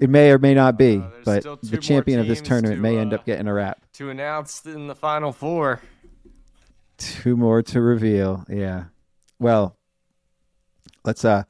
It 0.00 0.08
may 0.08 0.30
or 0.30 0.38
may 0.38 0.54
not 0.54 0.78
be, 0.78 0.98
Uh, 0.98 1.10
but 1.24 1.60
the 1.60 1.76
champion 1.76 2.20
of 2.20 2.28
this 2.28 2.40
tournament 2.40 2.76
to, 2.76 2.80
may 2.80 2.96
end 2.98 3.12
uh, 3.12 3.16
up 3.16 3.26
getting 3.26 3.48
a 3.48 3.52
wrap. 3.52 3.80
To 3.94 4.10
announce 4.10 4.64
in 4.64 4.86
the 4.86 4.94
final 4.94 5.32
four. 5.32 5.82
Two 6.98 7.36
more 7.36 7.62
to 7.62 7.80
reveal. 7.80 8.44
Yeah. 8.48 8.84
Well, 9.40 9.76
let's 11.04 11.24
uh 11.24 11.42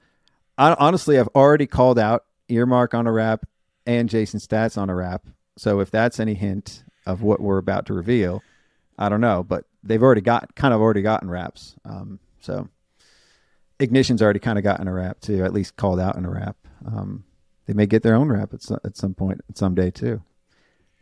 hon- 0.58 0.76
honestly 0.78 1.18
I've 1.18 1.28
already 1.34 1.66
called 1.66 1.98
out 1.98 2.24
earmark 2.48 2.94
on 2.94 3.06
a 3.06 3.12
wrap 3.12 3.44
and 3.86 4.08
Jason 4.08 4.40
Staats 4.40 4.78
on 4.78 4.88
a 4.88 4.94
wrap. 4.94 5.26
So 5.58 5.80
if 5.80 5.90
that's 5.90 6.18
any 6.20 6.34
hint 6.34 6.84
of 7.04 7.22
what 7.22 7.40
we're 7.40 7.58
about 7.58 7.86
to 7.86 7.92
reveal, 7.94 8.42
I 8.98 9.08
don't 9.10 9.20
know, 9.20 9.42
but 9.42 9.64
they've 9.82 10.02
already 10.02 10.20
got 10.22 10.54
kind 10.54 10.72
of 10.72 10.80
already 10.80 11.02
gotten 11.02 11.28
wraps. 11.28 11.76
Um 11.84 12.18
so 12.40 12.68
Ignition's 13.80 14.22
already 14.22 14.40
kind 14.40 14.58
of 14.58 14.64
gotten 14.64 14.88
a 14.88 14.92
rap 14.92 15.20
too, 15.20 15.44
at 15.44 15.52
least 15.52 15.76
called 15.76 16.00
out 16.00 16.16
in 16.16 16.24
a 16.24 16.30
rap. 16.30 16.56
Um 16.86 17.24
they 17.66 17.74
may 17.74 17.86
get 17.86 18.02
their 18.02 18.14
own 18.14 18.30
rap 18.30 18.54
at 18.54 18.62
some, 18.62 18.78
at 18.84 18.96
some 18.96 19.14
point 19.14 19.40
someday 19.54 19.90
too. 19.90 20.22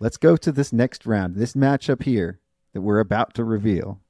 Let's 0.00 0.16
go 0.16 0.36
to 0.36 0.52
this 0.52 0.72
next 0.72 1.06
round. 1.06 1.36
This 1.36 1.54
matchup 1.54 2.02
here 2.02 2.40
that 2.72 2.82
we're 2.82 2.98
about 2.98 3.34
to 3.34 3.44
reveal 3.44 4.00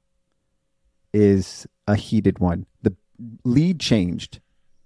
is 1.13 1.67
a 1.87 1.95
heated 1.95 2.39
one. 2.39 2.65
The 2.81 2.95
lead 3.43 3.79
changed 3.79 4.39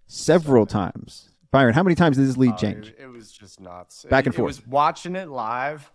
several 0.08 0.66
times. 0.66 1.30
Byron, 1.50 1.74
how 1.74 1.84
many 1.84 1.96
times 1.96 2.18
did 2.18 2.28
this 2.28 2.38
lead 2.38 2.54
Uh, 2.54 2.58
change? 2.58 2.88
It, 2.90 2.98
it 3.02 3.08
was 3.08 3.32
just 3.32 3.60
nuts. 3.60 4.06
Back 4.10 4.26
and 4.26 4.34
it, 4.34 4.38
forth. 4.38 4.58
It 4.58 4.62
was 4.62 4.68
watching 4.68 5.16
it 5.16 5.30
live 5.30 5.90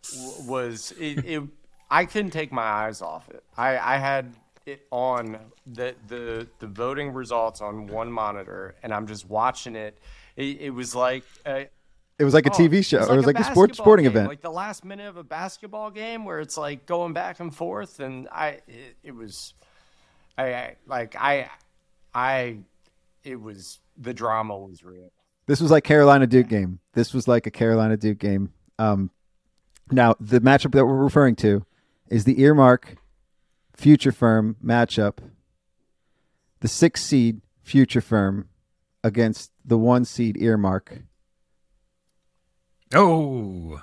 was 0.47 0.93
it, 0.99 1.25
it. 1.25 1.43
I 1.91 2.05
couldn't 2.05 2.33
take 2.33 2.53
my 2.53 2.63
eyes 2.63 3.01
off 3.01 3.29
it. 3.31 3.45
I, 3.57 3.79
I 3.79 3.97
had 3.99 4.35
it 4.67 4.87
on 4.91 5.39
the 5.67 5.95
the 6.09 6.49
the 6.59 6.67
voting 6.67 7.13
results 7.13 7.61
on 7.61 7.87
one 7.87 8.11
monitor, 8.11 8.75
and 8.83 8.93
I'm 8.93 9.07
just 9.07 9.29
watching 9.29 9.77
it. 9.77 9.99
It, 10.37 10.61
it 10.61 10.71
was 10.71 10.95
like. 10.95 11.25
A, 11.47 11.69
It 12.19 12.25
was 12.25 12.35
like 12.35 12.47
a 12.47 12.51
oh, 12.51 12.57
TV 12.57 12.85
show, 12.85 12.99
or 12.99 13.15
it 13.15 13.17
was 13.17 13.27
like 13.27 13.39
a 13.39 13.45
sport 13.45 13.71
basketball 13.71 13.85
sporting 13.85 14.05
game, 14.05 14.13
event. 14.13 14.29
like 14.29 14.41
the 14.41 14.51
last 14.51 14.85
minute 14.85 15.07
of 15.07 15.17
a 15.17 15.25
basketball 15.25 15.91
game 15.91 16.25
where 16.25 16.41
it's 16.41 16.57
like 16.57 16.87
going 16.87 17.13
back 17.13 17.41
and 17.41 17.55
forth, 17.55 18.01
and 18.01 18.29
I 18.33 18.61
it, 18.67 18.97
it 19.03 19.15
was, 19.15 19.55
I, 20.39 20.55
I 20.55 20.77
like 20.87 21.15
I, 21.15 21.51
I, 22.15 22.59
it 23.23 23.41
was 23.41 23.81
the 23.99 24.15
drama 24.15 24.57
was 24.57 24.83
real. 24.83 25.13
This 25.47 25.61
was 25.61 25.71
like 25.71 25.85
Carolina 25.85 26.27
Duke 26.27 26.49
game. 26.49 26.81
This 26.95 27.15
was 27.15 27.29
like 27.29 27.47
a 27.47 27.51
Carolina 27.51 27.97
Duke 27.97 28.19
game. 28.19 28.53
Um, 28.79 29.11
now 29.91 30.17
the 30.19 30.41
matchup 30.41 30.73
that 30.73 30.85
we're 30.87 30.97
referring 30.97 31.37
to 31.37 31.65
is 32.09 32.25
the 32.25 32.41
earmark 32.41 32.97
future 33.77 34.13
firm 34.13 34.57
matchup. 34.65 35.19
The 36.61 36.69
six 36.69 37.03
seed 37.03 37.41
future 37.63 38.01
firm 38.01 38.49
against 39.05 39.53
the 39.65 39.79
one 39.79 40.05
seed 40.05 40.37
earmark. 40.41 41.03
Oh, 42.95 43.83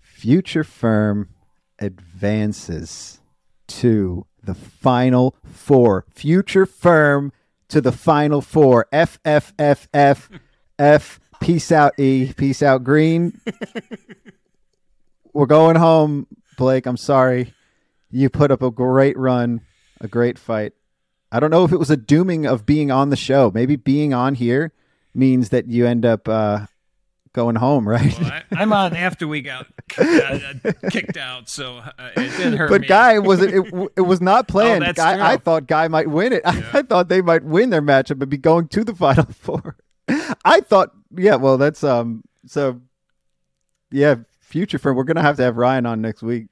Future 0.00 0.62
firm 0.62 1.30
advances 1.80 3.20
to 3.66 4.24
the 4.40 4.54
final 4.54 5.34
four. 5.44 6.04
Future 6.10 6.64
firm 6.64 7.32
to 7.66 7.80
the 7.80 7.90
final 7.90 8.40
four. 8.40 8.86
F 8.92 9.18
F 9.24 9.52
F 9.58 9.88
F 9.92 10.30
F. 10.78 11.18
Peace 11.40 11.72
out, 11.72 11.98
E. 11.98 12.32
Peace 12.36 12.62
out, 12.62 12.84
Green. 12.84 13.40
We're 15.32 15.46
going 15.46 15.74
home, 15.74 16.28
Blake. 16.56 16.86
I'm 16.86 16.96
sorry. 16.96 17.54
You 18.10 18.28
put 18.28 18.50
up 18.50 18.62
a 18.62 18.70
great 18.70 19.16
run, 19.16 19.62
a 20.00 20.08
great 20.08 20.38
fight. 20.38 20.72
I 21.30 21.40
don't 21.40 21.50
know 21.50 21.64
if 21.64 21.72
it 21.72 21.78
was 21.78 21.90
a 21.90 21.96
dooming 21.96 22.46
of 22.46 22.66
being 22.66 22.90
on 22.90 23.08
the 23.08 23.16
show. 23.16 23.50
Maybe 23.52 23.76
being 23.76 24.12
on 24.12 24.34
here 24.34 24.72
means 25.14 25.48
that 25.48 25.66
you 25.66 25.86
end 25.86 26.04
up 26.04 26.28
uh, 26.28 26.66
going 27.32 27.56
home, 27.56 27.88
right? 27.88 28.18
well, 28.20 28.30
I, 28.30 28.42
I'm 28.52 28.72
on 28.72 28.94
after 28.94 29.26
we 29.26 29.40
got 29.40 29.66
uh, 29.98 30.52
kicked 30.90 31.16
out, 31.16 31.48
so 31.48 31.78
uh, 31.78 32.10
it 32.16 32.36
didn't 32.36 32.58
hurt 32.58 32.68
but 32.68 32.82
me. 32.82 32.86
Guy 32.86 33.18
was 33.18 33.40
it, 33.40 33.54
it? 33.54 33.90
It 33.96 34.02
was 34.02 34.20
not 34.20 34.48
planned. 34.48 34.82
that's 34.82 34.96
Guy, 34.96 35.32
I 35.32 35.36
thought 35.36 35.66
Guy 35.66 35.88
might 35.88 36.08
win 36.08 36.32
it. 36.32 36.42
I 36.44 36.82
thought 36.82 37.08
they 37.08 37.22
might 37.22 37.44
win 37.44 37.70
their 37.70 37.82
matchup 37.82 38.20
and 38.20 38.28
be 38.28 38.36
going 38.36 38.68
to 38.68 38.84
the 38.84 38.94
final 38.94 39.24
four. 39.24 39.76
I 40.44 40.60
thought, 40.60 40.90
yeah. 41.16 41.36
Well, 41.36 41.58
that's 41.58 41.82
um. 41.84 42.24
So, 42.46 42.80
yeah. 43.90 44.16
Future 44.52 44.78
firm. 44.78 44.96
We're 44.96 45.04
gonna 45.04 45.22
have 45.22 45.36
to 45.38 45.42
have 45.42 45.56
Ryan 45.56 45.86
on 45.86 46.02
next 46.02 46.22
week. 46.22 46.46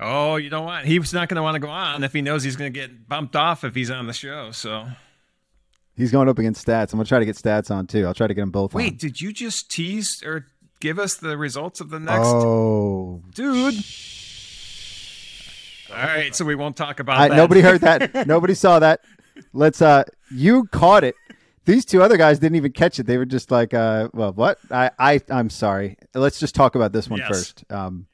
Oh, 0.00 0.36
you 0.36 0.48
don't 0.50 0.64
want. 0.64 0.86
He's 0.86 1.12
not 1.12 1.28
going 1.28 1.36
to 1.36 1.42
want 1.42 1.54
to 1.54 1.60
go 1.60 1.68
on 1.68 2.02
if 2.02 2.12
he 2.12 2.22
knows 2.22 2.42
he's 2.42 2.56
going 2.56 2.72
to 2.72 2.76
get 2.76 3.08
bumped 3.08 3.36
off 3.36 3.62
if 3.62 3.72
he's 3.72 3.88
on 3.88 4.08
the 4.08 4.12
show. 4.12 4.50
So 4.50 4.88
He's 5.94 6.10
going 6.10 6.28
up 6.28 6.38
against 6.40 6.66
Staats. 6.66 6.92
I'm 6.92 6.98
gonna 6.98 7.04
try 7.04 7.18
to 7.20 7.24
get 7.24 7.36
Staats 7.36 7.70
on 7.70 7.86
too. 7.86 8.04
I'll 8.06 8.14
try 8.14 8.26
to 8.26 8.34
get 8.34 8.40
them 8.40 8.50
both. 8.50 8.74
wait, 8.74 8.92
on. 8.92 8.96
did 8.96 9.20
you 9.20 9.32
just 9.32 9.70
tease 9.70 10.22
or 10.24 10.46
give 10.80 10.98
us 10.98 11.14
the 11.16 11.36
results 11.36 11.80
of 11.80 11.90
the 11.90 12.00
next 12.00 12.26
Oh, 12.26 13.22
dude? 13.34 13.74
All 15.90 15.96
right, 16.06 16.34
so 16.34 16.44
we 16.46 16.54
won't 16.54 16.76
talk 16.76 16.98
about 16.98 17.18
I, 17.20 17.28
that. 17.28 17.36
nobody 17.36 17.60
heard 17.60 17.82
that. 17.82 18.26
nobody 18.26 18.54
saw 18.54 18.78
that. 18.78 19.00
Let's. 19.52 19.82
Uh, 19.82 20.04
you 20.34 20.64
caught 20.72 21.04
it. 21.04 21.14
These 21.64 21.84
two 21.84 22.02
other 22.02 22.16
guys 22.16 22.38
didn't 22.40 22.56
even 22.56 22.72
catch 22.72 22.98
it. 22.98 23.06
They 23.06 23.18
were 23.18 23.24
just 23.24 23.50
like, 23.50 23.72
uh, 23.72 24.08
well, 24.12 24.32
what? 24.32 24.58
I, 24.70 24.90
I, 24.98 25.20
I'm 25.30 25.48
sorry. 25.48 25.96
Let's 26.14 26.40
just 26.40 26.54
talk 26.54 26.74
about 26.74 26.92
this 26.92 27.08
one 27.08 27.20
Yes. 27.20 27.28
first. 27.28 27.64
Um, 27.70 28.06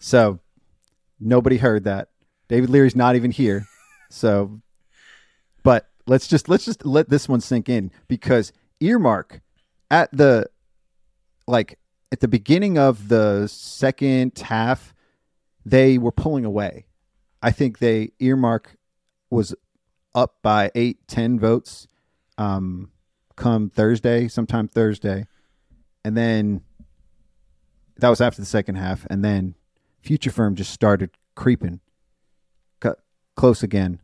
so 0.00 0.38
nobody 1.18 1.56
heard 1.56 1.84
that. 1.84 2.08
David 2.48 2.68
Leary's 2.68 2.96
not 2.96 3.16
even 3.16 3.30
here. 3.30 3.66
So, 4.10 4.60
but 5.62 5.88
let's 6.06 6.28
just 6.28 6.48
let's 6.50 6.66
just 6.66 6.84
let 6.84 7.08
this 7.08 7.28
one 7.28 7.40
sink 7.40 7.68
in 7.70 7.90
because 8.08 8.52
earmark 8.80 9.40
at 9.90 10.10
the 10.12 10.50
like 11.46 11.78
at 12.10 12.20
the 12.20 12.28
beginning 12.28 12.76
of 12.76 13.08
the 13.08 13.46
second 13.46 14.38
half, 14.38 14.92
they 15.64 15.96
were 15.96 16.12
pulling 16.12 16.44
away. 16.44 16.84
I 17.40 17.52
think 17.52 17.78
they 17.78 18.10
earmark 18.18 18.76
was 19.30 19.54
up 20.14 20.34
by 20.42 20.70
eight, 20.74 21.08
ten 21.08 21.38
votes 21.38 21.86
um, 22.42 22.90
come 23.36 23.70
Thursday, 23.70 24.28
sometime 24.28 24.68
Thursday. 24.68 25.26
And 26.04 26.16
then 26.16 26.62
that 27.98 28.08
was 28.08 28.20
after 28.20 28.42
the 28.42 28.46
second 28.46 28.76
half. 28.76 29.06
And 29.08 29.24
then 29.24 29.54
Future 30.00 30.30
Firm 30.30 30.54
just 30.56 30.72
started 30.72 31.10
creeping, 31.34 31.80
got 32.80 32.98
close 33.36 33.62
again, 33.62 34.00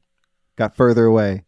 got 0.57 0.77
further 0.77 1.05
away, 1.07 1.45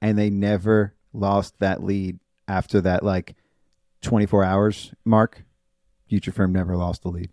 and 0.00 0.16
they 0.16 0.30
never 0.30 0.94
lost 1.12 1.58
that 1.58 1.82
lead 1.82 2.20
after 2.46 2.80
that, 2.80 3.02
like 3.02 3.34
24 4.02 4.44
hours 4.44 4.94
mark. 5.04 5.44
Future 6.08 6.32
Firm 6.32 6.52
never 6.52 6.76
lost 6.76 7.02
the 7.02 7.08
lead. 7.08 7.30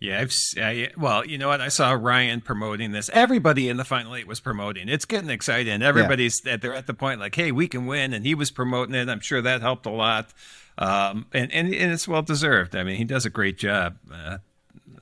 Yeah, 0.00 0.20
I've 0.22 0.34
I, 0.56 0.90
well, 0.96 1.26
you 1.26 1.36
know 1.36 1.48
what? 1.48 1.60
I 1.60 1.68
saw 1.68 1.92
Ryan 1.92 2.40
promoting 2.40 2.92
this. 2.92 3.10
Everybody 3.12 3.68
in 3.68 3.76
the 3.76 3.84
final 3.84 4.16
eight 4.16 4.26
was 4.26 4.40
promoting. 4.40 4.88
It's 4.88 5.04
getting 5.04 5.28
exciting. 5.28 5.82
Everybody's 5.82 6.40
that 6.40 6.62
they're 6.62 6.74
at 6.74 6.86
the 6.86 6.94
point 6.94 7.20
like, 7.20 7.34
hey, 7.34 7.52
we 7.52 7.68
can 7.68 7.84
win, 7.84 8.14
and 8.14 8.24
he 8.24 8.34
was 8.34 8.50
promoting 8.50 8.94
it. 8.94 9.10
I'm 9.10 9.20
sure 9.20 9.42
that 9.42 9.60
helped 9.60 9.84
a 9.84 9.90
lot, 9.90 10.32
um, 10.78 11.26
and, 11.34 11.52
and 11.52 11.74
and 11.74 11.92
it's 11.92 12.08
well 12.08 12.22
deserved. 12.22 12.74
I 12.74 12.82
mean, 12.82 12.96
he 12.96 13.04
does 13.04 13.26
a 13.26 13.30
great 13.30 13.58
job. 13.58 13.98
Uh, 14.10 14.38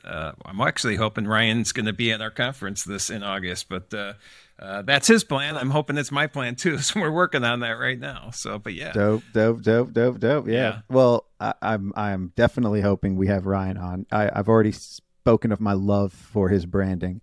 uh, 0.05 0.33
I'm 0.45 0.61
actually 0.61 0.97
hoping 0.97 1.29
Ryan's 1.29 1.71
going 1.71 1.87
to 1.87 1.93
be 1.93 2.11
at 2.11 2.21
our 2.21 2.31
conference 2.31 2.83
this 2.83 3.09
in 3.09 3.23
August, 3.23 3.69
but 3.69 3.95
uh, 3.95 4.15
uh, 4.59 4.83
that's 4.83 5.07
his 5.07 5.25
plan. 5.25 5.57
I'm 5.57 5.71
hoping 5.71 5.97
it's 5.97 6.11
my 6.13 6.27
plan 6.27 6.55
too. 6.57 6.79
So 6.83 7.01
we're 7.01 7.11
working 7.13 7.45
on 7.45 7.61
that 7.61 7.73
right 7.73 7.99
now. 7.99 8.31
So, 8.33 8.59
but 8.59 8.75
yeah, 8.75 8.93
Dope, 8.93 9.23
dope, 9.33 9.63
dope, 9.63 9.93
dope, 9.93 10.19
dope. 10.19 10.49
Yeah. 10.49 10.55
Yeah. 10.55 10.79
Well, 10.89 11.27
I, 11.41 11.55
I'm 11.63 11.93
I'm 11.97 12.33
definitely 12.37 12.81
hoping 12.81 13.17
we 13.17 13.29
have 13.29 13.47
Ryan 13.47 13.77
on. 13.77 14.07
I, 14.11 14.31
I've 14.35 14.49
already 14.49 14.73
spoken 14.73 15.53
of 15.53 15.61
my 15.61 15.73
love 15.75 16.13
for 16.13 16.49
his 16.49 16.67
branding. 16.67 17.21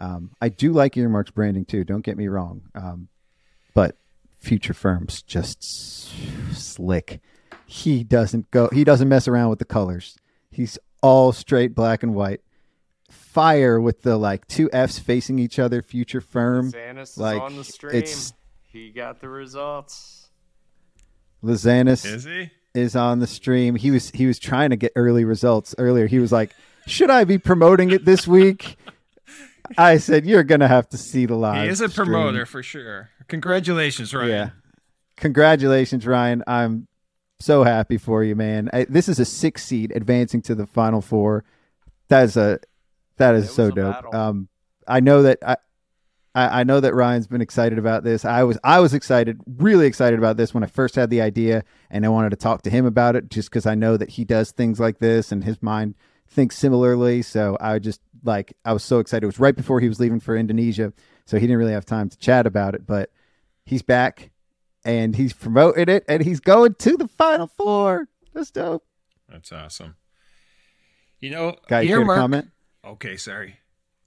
Um, 0.00 0.30
I 0.40 0.48
do 0.48 0.72
like 0.72 0.96
Earmark's 0.96 1.30
branding 1.30 1.64
too. 1.64 1.84
Don't 1.84 2.04
get 2.04 2.16
me 2.16 2.26
wrong. 2.28 2.62
Um, 2.74 3.08
but 3.74 3.96
Future 4.38 4.74
Firms 4.74 5.22
just 5.22 5.58
s- 5.62 6.12
slick. 6.58 7.20
He 7.66 8.02
doesn't 8.02 8.50
go. 8.50 8.68
He 8.72 8.82
doesn't 8.84 9.08
mess 9.08 9.28
around 9.28 9.50
with 9.50 9.58
the 9.60 9.64
colors. 9.64 10.16
He's 10.50 10.78
all 11.02 11.32
straight 11.32 11.74
black 11.74 12.02
and 12.02 12.14
white. 12.14 12.40
Fire 13.32 13.80
with 13.80 14.02
the 14.02 14.18
like 14.18 14.46
two 14.46 14.68
F's 14.72 14.98
facing 14.98 15.38
each 15.38 15.58
other. 15.58 15.80
Future 15.80 16.20
Firm. 16.20 16.70
Zannis 16.70 17.16
like, 17.16 17.36
is 17.36 17.40
on 17.40 17.56
the 17.56 17.64
stream. 17.64 17.96
it's- 17.96 18.34
He 18.70 18.90
got 18.90 19.20
the 19.20 19.28
results. 19.28 20.28
Lazanis 21.42 22.04
is 22.04 22.24
he? 22.24 22.50
is 22.74 22.94
on 22.94 23.20
the 23.20 23.26
stream. 23.26 23.74
He 23.74 23.90
was 23.90 24.10
he 24.10 24.26
was 24.26 24.38
trying 24.38 24.70
to 24.70 24.76
get 24.76 24.92
early 24.96 25.24
results 25.24 25.74
earlier. 25.78 26.06
He 26.06 26.18
was 26.18 26.30
like, 26.30 26.54
"Should 26.86 27.10
I 27.10 27.24
be 27.24 27.38
promoting 27.38 27.90
it 27.90 28.04
this 28.04 28.26
week?" 28.26 28.76
I 29.78 29.96
said, 29.96 30.26
"You're 30.26 30.44
gonna 30.44 30.68
have 30.68 30.88
to 30.90 30.98
see 30.98 31.26
the 31.26 31.34
live." 31.34 31.64
He 31.64 31.70
is 31.70 31.80
a 31.80 31.88
stream." 31.88 32.06
promoter 32.06 32.46
for 32.46 32.62
sure. 32.62 33.08
Congratulations, 33.28 34.14
Ryan. 34.14 34.28
Yeah. 34.30 34.50
Congratulations, 35.16 36.06
Ryan. 36.06 36.44
I'm 36.46 36.86
so 37.40 37.64
happy 37.64 37.96
for 37.96 38.22
you, 38.24 38.36
man. 38.36 38.68
I, 38.72 38.84
this 38.88 39.08
is 39.08 39.18
a 39.18 39.24
six 39.24 39.64
seed 39.64 39.92
advancing 39.94 40.42
to 40.42 40.54
the 40.54 40.66
final 40.66 41.00
four. 41.00 41.44
That 42.08 42.24
is 42.24 42.36
a 42.36 42.60
that 43.22 43.34
is 43.34 43.52
so 43.52 43.70
dope. 43.70 43.94
battle. 43.94 44.14
Um, 44.14 44.48
I 44.86 45.00
know 45.00 45.22
that 45.22 45.38
I 45.46 45.56
I, 46.34 46.60
I 46.60 46.64
know 46.64 46.80
that 46.80 46.94
Ryan's 46.94 47.26
been 47.26 47.40
excited 47.40 47.78
about 47.78 48.04
this. 48.04 48.24
I 48.24 48.42
was 48.44 48.58
I 48.64 48.80
was 48.80 48.94
excited, 48.94 49.40
really 49.46 49.86
excited 49.86 50.18
about 50.18 50.36
this 50.36 50.54
when 50.54 50.64
I 50.64 50.66
first 50.66 50.94
had 50.94 51.10
the 51.10 51.20
idea, 51.20 51.64
and 51.90 52.04
I 52.04 52.08
wanted 52.08 52.30
to 52.30 52.36
talk 52.36 52.62
to 52.62 52.70
him 52.70 52.86
about 52.86 53.16
it 53.16 53.30
just 53.30 53.50
because 53.50 53.66
I 53.66 53.74
know 53.74 53.96
that 53.96 54.10
he 54.10 54.24
does 54.24 54.50
things 54.50 54.80
like 54.80 54.98
this 54.98 55.32
and 55.32 55.44
his 55.44 55.62
mind 55.62 55.94
thinks 56.28 56.56
similarly. 56.56 57.22
So 57.22 57.56
I 57.60 57.78
just 57.78 58.00
like 58.24 58.54
I 58.64 58.72
was 58.72 58.82
so 58.82 58.98
excited. 58.98 59.24
It 59.24 59.26
was 59.26 59.40
right 59.40 59.56
before 59.56 59.80
he 59.80 59.88
was 59.88 60.00
leaving 60.00 60.20
for 60.20 60.36
Indonesia, 60.36 60.92
so 61.26 61.36
he 61.36 61.46
didn't 61.46 61.58
really 61.58 61.72
have 61.72 61.86
time 61.86 62.08
to 62.08 62.16
chat 62.16 62.46
about 62.46 62.74
it. 62.74 62.86
But 62.86 63.10
he's 63.64 63.82
back, 63.82 64.30
and 64.84 65.14
he's 65.14 65.32
promoting 65.32 65.88
it, 65.88 66.04
and 66.08 66.22
he's 66.22 66.40
going 66.40 66.74
to 66.74 66.96
the 66.96 67.08
Final 67.08 67.46
Four. 67.46 68.08
That's 68.32 68.50
dope. 68.50 68.84
That's 69.28 69.52
awesome. 69.52 69.96
You 71.20 71.30
know, 71.30 71.56
Guy, 71.68 71.82
you 71.82 71.88
care 71.88 71.96
to 71.98 72.02
earmark. 72.02 72.18
comment? 72.18 72.48
Okay, 72.84 73.16
sorry. 73.16 73.56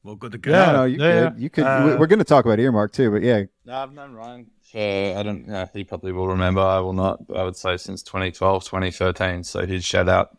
We'll 0.03 0.15
go 0.15 0.29
to 0.29 0.37
Yeah. 0.49 0.65
no, 0.67 0.71
no, 0.73 0.83
you 0.85 0.99
yeah, 1.01 1.29
could. 1.29 1.39
You 1.41 1.49
could. 1.49 1.63
uh, 1.63 1.83
we- 1.85 1.95
we're 1.95 2.07
going 2.07 2.19
to 2.19 2.25
talk 2.25 2.45
about 2.45 2.59
earmark 2.59 2.91
too, 2.93 3.09
but 3.09 3.23
yeah, 3.23 3.43
No, 3.65 3.75
I've 3.81 3.93
known 3.93 4.13
Ryan 4.13 4.51
for, 4.61 4.77
I 5.17 5.23
don't 5.23 5.47
know, 5.47 5.67
he 5.73 5.83
probably 5.83 6.11
will 6.11 6.27
remember. 6.27 6.61
I 6.61 6.79
will 6.79 6.93
not. 6.93 7.25
But 7.25 7.37
I 7.37 7.43
would 7.43 7.55
say 7.55 7.77
since 7.77 8.03
2012, 8.03 8.63
2013. 8.65 9.43
So 9.43 9.65
he'd 9.65 9.83
shout 9.83 10.07
out 10.09 10.37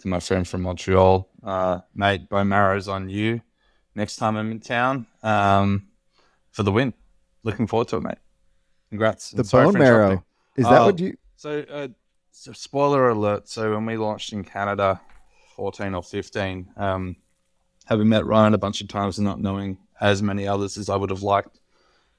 to 0.00 0.08
my 0.08 0.20
friend 0.20 0.46
from 0.46 0.62
Montreal, 0.62 1.28
uh, 1.42 1.80
mate, 1.94 2.28
bone 2.28 2.48
marrow's 2.48 2.88
on 2.88 3.08
you 3.08 3.40
next 3.94 4.16
time 4.16 4.36
I'm 4.36 4.50
in 4.50 4.60
town 4.60 5.06
um, 5.22 5.86
for 6.50 6.62
the 6.64 6.72
win. 6.72 6.92
Looking 7.44 7.66
forward 7.66 7.88
to 7.88 7.96
it, 7.96 8.02
mate. 8.02 8.18
Congrats. 8.90 9.30
the 9.30 9.44
sorry 9.44 9.66
bone 9.66 9.78
marrow. 9.78 10.04
interrupting. 10.06 10.24
Is 10.56 10.64
that 10.68 10.80
Oh. 10.82 10.86
what 10.86 10.98
you? 11.00 11.16
So, 11.36 11.60
uh, 11.70 11.88
so, 12.32 12.52
spoiler 12.52 13.08
alert. 13.08 13.48
So, 13.48 13.72
when 13.74 13.86
we 13.86 13.96
launched 13.96 14.32
in 14.34 14.44
Canada, 14.44 15.00
14 15.54 15.94
or 15.94 16.02
15, 16.02 16.68
um, 16.76 17.16
having 17.86 18.08
met 18.08 18.26
Ryan 18.26 18.54
a 18.54 18.58
bunch 18.58 18.80
of 18.80 18.88
times 18.88 19.18
and 19.18 19.24
not 19.24 19.40
knowing 19.40 19.78
as 20.00 20.22
many 20.22 20.46
others 20.46 20.76
as 20.76 20.88
I 20.88 20.96
would 20.96 21.10
have 21.10 21.22
liked, 21.22 21.58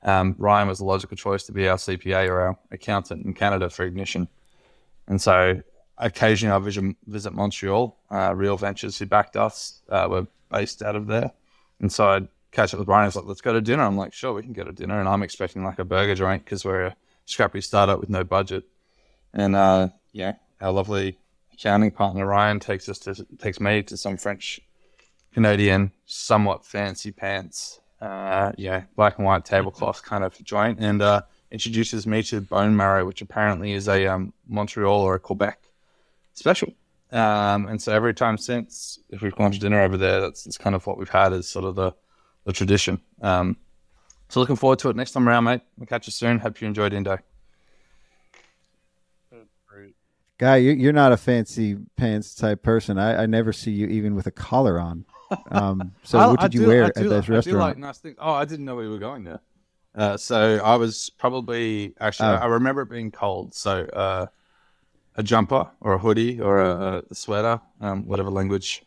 um, 0.03 0.36
Ryan 0.38 0.68
was 0.68 0.80
the 0.80 0.86
logical 0.86 1.15
choice 1.15 1.43
to 1.43 1.51
be 1.51 1.68
our 1.68 1.78
CPA 1.78 2.28
or 2.30 2.39
our 2.41 2.57
accountant 2.72 3.26
in 3.26 3.34
Canada 3.34 3.70
for 3.70 3.84
Ignition. 3.84 4.28
And 5.07 5.22
so, 5.22 5.61
occasionally 5.97 6.55
I 6.55 6.59
visit, 6.59 6.95
visit 7.05 7.34
Montreal. 7.34 7.97
Uh, 8.09 8.34
Real 8.36 8.57
Ventures, 8.57 8.97
who 8.97 9.05
backed 9.05 9.36
us, 9.36 9.82
uh, 9.89 10.07
were 10.09 10.28
based 10.51 10.82
out 10.82 10.95
of 10.95 11.07
there. 11.07 11.32
And 11.80 11.91
so 11.91 12.09
I'd 12.09 12.28
catch 12.51 12.74
up 12.74 12.80
with 12.80 12.88
Ryan. 12.88 13.05
He's 13.05 13.15
like, 13.15 13.26
let's 13.26 13.41
go 13.41 13.53
to 13.53 13.61
dinner. 13.61 13.84
I'm 13.84 13.97
like, 13.97 14.13
sure, 14.13 14.34
we 14.34 14.43
can 14.43 14.53
go 14.53 14.63
to 14.63 14.72
dinner. 14.72 14.99
And 14.99 15.07
I'm 15.07 15.24
expecting 15.24 15.63
like 15.63 15.80
a 15.80 15.86
burger 15.86 16.15
joint 16.15 16.43
because 16.43 16.65
we're 16.65 16.86
a 16.86 16.95
scrappy 17.26 17.61
startup 17.61 17.99
with 17.99 18.09
no 18.09 18.24
budget. 18.24 18.65
And 19.34 19.55
uh, 19.55 19.89
yeah, 20.11 20.34
our 20.61 20.72
lovely 20.72 21.18
accounting 21.53 21.91
partner 21.91 22.26
Ryan 22.26 22.59
takes 22.59 22.88
us 22.89 22.99
to 22.99 23.26
takes 23.38 23.59
me 23.59 23.84
to 23.84 23.97
some 23.97 24.18
French 24.18 24.59
Canadian, 25.41 25.91
somewhat 26.07 26.65
fancy 26.65 27.11
pants, 27.11 27.79
uh, 28.01 28.51
yeah, 28.57 28.85
black 28.95 29.19
and 29.19 29.25
white 29.27 29.45
tablecloth 29.45 30.01
kind 30.01 30.23
of 30.23 30.33
joint, 30.43 30.79
and 30.79 30.99
uh, 30.99 31.21
introduces 31.51 32.07
me 32.07 32.23
to 32.23 32.41
bone 32.41 32.75
marrow, 32.75 33.05
which 33.05 33.21
apparently 33.21 33.73
is 33.73 33.88
a 33.88 34.07
um, 34.07 34.33
Montreal 34.47 34.99
or 34.99 35.13
a 35.13 35.19
Quebec 35.19 35.59
special. 36.33 36.73
Um, 37.11 37.67
and 37.67 37.79
so 37.79 37.93
every 37.93 38.15
time 38.15 38.39
since, 38.39 38.97
if 39.11 39.21
we've 39.21 39.35
gone 39.35 39.51
to 39.51 39.59
dinner 39.59 39.79
over 39.79 39.95
there, 39.95 40.21
that's, 40.21 40.43
that's 40.45 40.57
kind 40.57 40.75
of 40.75 40.88
what 40.88 40.97
we've 40.97 41.07
had 41.07 41.33
as 41.33 41.47
sort 41.47 41.65
of 41.65 41.75
the, 41.75 41.91
the 42.45 42.51
tradition. 42.51 42.99
Um, 43.21 43.57
so 44.29 44.39
looking 44.39 44.55
forward 44.55 44.79
to 44.79 44.89
it 44.89 44.95
next 44.95 45.11
time 45.11 45.29
around, 45.29 45.43
mate. 45.43 45.61
We'll 45.77 45.85
catch 45.85 46.07
you 46.07 46.11
soon. 46.13 46.39
Hope 46.39 46.59
you 46.61 46.67
enjoyed 46.67 46.93
Indo. 46.93 47.19
Guy, 50.39 50.55
you- 50.57 50.71
you're 50.73 50.93
not 50.93 51.11
a 51.11 51.17
fancy 51.17 51.77
pants 51.95 52.33
type 52.33 52.63
person. 52.63 52.97
I, 52.97 53.21
I 53.21 53.25
never 53.27 53.53
see 53.53 53.69
you 53.71 53.85
even 53.85 54.15
with 54.15 54.25
a 54.25 54.31
collar 54.31 54.79
on. 54.79 55.05
Um, 55.51 55.91
so 56.03 56.19
I- 56.19 56.28
what 56.28 56.39
did 56.41 56.53
you 56.53 56.67
wear 56.67 56.84
at 56.86 56.95
this 56.95 57.03
I 57.11 57.19
do 57.25 57.32
restaurant? 57.34 57.57
like 57.59 57.78
nice 57.78 57.97
things. 57.99 58.15
Oh, 58.19 58.34
I 58.34 58.45
didn't 58.45 58.65
know 58.65 58.75
we 58.75 58.88
were 58.88 58.99
going 58.99 59.23
there. 59.23 59.39
Uh, 59.95 60.15
so 60.17 60.59
I 60.63 60.75
was 60.75 61.09
probably 61.17 61.93
actually. 61.99 62.30
Oh. 62.30 62.36
I 62.36 62.45
remember 62.45 62.82
it 62.84 62.89
being 62.89 63.11
cold. 63.11 63.53
So 63.55 63.82
uh, 63.86 64.28
a 65.15 65.23
jumper 65.23 65.67
or 65.82 65.93
a 65.93 65.97
hoodie 65.97 66.39
or 66.39 66.59
a, 66.61 67.03
a 67.09 67.15
sweater, 67.15 67.59
um, 67.82 68.05
whatever 68.05 68.30
language 68.30 68.84